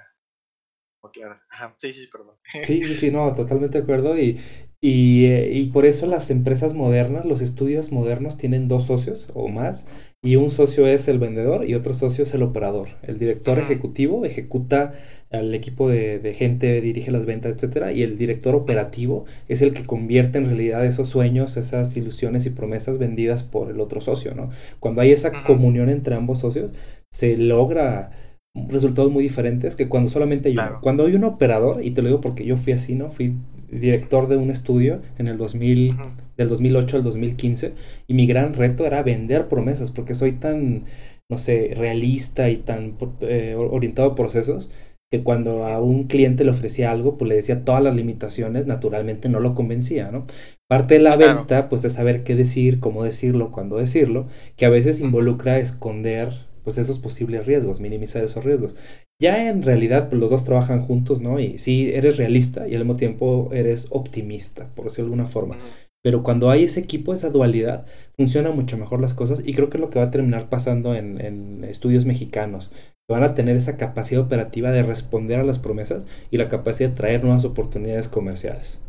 claro. 1.11 1.39
Sí, 1.77 1.91
sí, 1.91 2.07
perdón. 2.11 2.35
Sí, 2.63 2.83
sí, 2.83 2.93
sí, 2.93 3.11
no, 3.11 3.31
totalmente 3.35 3.77
de 3.77 3.83
acuerdo. 3.83 4.17
Y, 4.17 4.39
y, 4.81 5.25
eh, 5.25 5.49
y, 5.53 5.67
por 5.67 5.85
eso 5.85 6.05
las 6.07 6.29
empresas 6.29 6.73
modernas, 6.73 7.25
los 7.25 7.41
estudios 7.41 7.91
modernos 7.91 8.37
tienen 8.37 8.67
dos 8.67 8.85
socios 8.85 9.27
o 9.33 9.47
más. 9.47 9.87
Y 10.21 10.37
un 10.37 10.49
socio 10.49 10.87
es 10.87 11.07
el 11.07 11.19
vendedor 11.19 11.65
y 11.65 11.75
otro 11.75 11.93
socio 11.93 12.23
es 12.23 12.33
el 12.33 12.43
operador. 12.43 12.89
El 13.01 13.17
director 13.17 13.59
ejecutivo 13.59 14.23
ejecuta 14.25 14.93
al 15.31 15.53
equipo 15.53 15.89
de, 15.89 16.19
de, 16.19 16.33
gente, 16.33 16.79
dirige 16.79 17.11
las 17.11 17.25
ventas, 17.25 17.55
etcétera, 17.55 17.91
y 17.91 18.03
el 18.03 18.17
director 18.17 18.55
operativo 18.55 19.25
es 19.47 19.61
el 19.61 19.73
que 19.73 19.83
convierte 19.83 20.37
en 20.37 20.45
realidad 20.45 20.85
esos 20.85 21.09
sueños, 21.09 21.57
esas 21.57 21.97
ilusiones 21.97 22.45
y 22.45 22.51
promesas 22.51 22.99
vendidas 22.99 23.43
por 23.43 23.71
el 23.71 23.81
otro 23.81 23.99
socio, 23.99 24.35
¿no? 24.35 24.51
Cuando 24.79 25.01
hay 25.01 25.11
esa 25.11 25.43
comunión 25.43 25.89
entre 25.89 26.15
ambos 26.15 26.39
socios, 26.39 26.71
se 27.09 27.35
logra 27.35 28.11
resultados 28.55 29.11
muy 29.11 29.23
diferentes 29.23 29.75
que 29.75 29.89
cuando 29.89 30.09
solamente 30.09 30.49
hay 30.49 30.57
uno. 30.57 30.79
Cuando 30.81 31.05
hay 31.05 31.15
un 31.15 31.23
operador, 31.23 31.83
y 31.83 31.91
te 31.91 32.01
lo 32.01 32.09
digo 32.09 32.21
porque 32.21 32.45
yo 32.45 32.55
fui 32.55 32.73
así, 32.73 32.95
¿no? 32.95 33.09
Fui 33.09 33.33
director 33.71 34.27
de 34.27 34.37
un 34.37 34.51
estudio 34.51 35.01
en 35.17 35.27
el 35.27 35.37
2000, 35.37 35.95
del 36.37 36.49
2008 36.49 36.97
al 36.97 37.03
2015, 37.03 37.73
y 38.07 38.13
mi 38.13 38.27
gran 38.27 38.53
reto 38.53 38.85
era 38.85 39.01
vender 39.01 39.47
promesas, 39.47 39.91
porque 39.91 40.13
soy 40.13 40.33
tan, 40.33 40.83
no 41.29 41.37
sé, 41.37 41.73
realista 41.75 42.49
y 42.49 42.57
tan 42.57 42.95
eh, 43.21 43.55
orientado 43.57 44.11
a 44.11 44.15
procesos, 44.15 44.69
que 45.11 45.23
cuando 45.23 45.65
a 45.65 45.79
un 45.79 46.05
cliente 46.05 46.43
le 46.43 46.51
ofrecía 46.51 46.91
algo, 46.91 47.17
pues 47.17 47.29
le 47.29 47.35
decía 47.35 47.63
todas 47.63 47.83
las 47.83 47.95
limitaciones, 47.95 48.65
naturalmente 48.65 49.29
no 49.29 49.39
lo 49.39 49.53
convencía, 49.53 50.11
¿no? 50.11 50.25
Parte 50.67 50.95
de 50.95 51.01
la 51.01 51.15
venta, 51.15 51.69
pues 51.69 51.85
es 51.85 51.93
saber 51.93 52.23
qué 52.23 52.35
decir, 52.35 52.79
cómo 52.79 53.03
decirlo, 53.03 53.51
cuándo 53.51 53.77
decirlo, 53.77 54.27
que 54.55 54.65
a 54.65 54.69
veces 54.69 54.99
involucra 55.01 55.59
esconder 55.59 56.31
pues 56.63 56.77
esos 56.77 56.99
posibles 56.99 57.45
riesgos, 57.45 57.79
minimizar 57.79 58.23
esos 58.23 58.43
riesgos. 58.43 58.75
Ya 59.21 59.49
en 59.49 59.63
realidad 59.63 60.09
pues, 60.09 60.21
los 60.21 60.31
dos 60.31 60.43
trabajan 60.43 60.81
juntos, 60.81 61.21
¿no? 61.21 61.39
Y 61.39 61.57
sí, 61.57 61.91
eres 61.93 62.17
realista 62.17 62.67
y 62.67 62.75
al 62.75 62.79
mismo 62.79 62.97
tiempo 62.97 63.49
eres 63.53 63.87
optimista, 63.91 64.67
por 64.75 64.85
decirlo 64.85 65.05
de 65.05 65.13
alguna 65.13 65.25
forma. 65.29 65.57
Pero 66.03 66.21
cuando 66.21 66.49
hay 66.49 66.65
ese 66.65 66.81
equipo, 66.81 67.13
esa 67.13 67.29
dualidad, 67.29 67.85
funcionan 68.17 68.55
mucho 68.55 68.77
mejor 68.77 68.99
las 68.99 69.13
cosas 69.13 69.41
y 69.45 69.53
creo 69.53 69.69
que 69.69 69.77
es 69.77 69.81
lo 69.81 69.89
que 69.89 69.99
va 69.99 70.05
a 70.05 70.11
terminar 70.11 70.49
pasando 70.49 70.95
en, 70.95 71.21
en 71.21 71.63
estudios 71.63 72.03
mexicanos. 72.05 72.73
Van 73.09 73.23
a 73.23 73.35
tener 73.35 73.55
esa 73.55 73.77
capacidad 73.77 74.21
operativa 74.21 74.71
de 74.71 74.83
responder 74.83 75.39
a 75.39 75.43
las 75.43 75.59
promesas 75.59 76.05
y 76.29 76.37
la 76.37 76.49
capacidad 76.49 76.89
de 76.89 76.95
traer 76.95 77.23
nuevas 77.23 77.45
oportunidades 77.45 78.09
comerciales. 78.09 78.81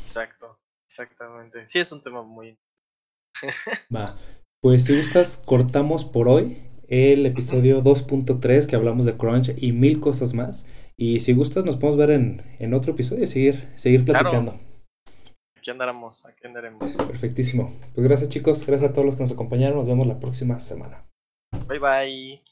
Exacto, 0.00 0.58
exactamente. 0.86 1.66
Sí, 1.66 1.78
es 1.78 1.92
un 1.92 2.00
tema 2.00 2.22
muy... 2.22 2.56
Va, 3.94 4.16
pues 4.62 4.86
si 4.86 4.96
gustas, 4.96 5.42
cortamos 5.44 6.04
por 6.04 6.28
hoy 6.28 6.67
el 6.88 7.26
episodio 7.26 7.82
2.3 7.82 8.66
que 8.66 8.76
hablamos 8.76 9.06
de 9.06 9.16
Crunch 9.16 9.54
y 9.56 9.72
mil 9.72 10.00
cosas 10.00 10.34
más. 10.34 10.66
Y 10.96 11.20
si 11.20 11.32
gustas, 11.32 11.64
nos 11.64 11.76
podemos 11.76 11.96
ver 11.96 12.10
en, 12.10 12.42
en 12.58 12.74
otro 12.74 12.92
episodio 12.92 13.24
y 13.24 13.28
seguir, 13.28 13.68
seguir 13.76 14.04
platicando. 14.04 14.58
Aquí 15.56 15.70
andaremos, 15.70 16.24
aquí 16.26 16.46
andaremos. 16.46 16.92
Perfectísimo. 16.96 17.72
Pues 17.94 18.06
gracias 18.06 18.30
chicos, 18.30 18.66
gracias 18.66 18.90
a 18.90 18.92
todos 18.92 19.04
los 19.04 19.16
que 19.16 19.22
nos 19.22 19.32
acompañaron. 19.32 19.78
Nos 19.78 19.86
vemos 19.86 20.06
la 20.06 20.18
próxima 20.18 20.58
semana. 20.60 21.06
Bye 21.68 21.78
bye. 21.78 22.47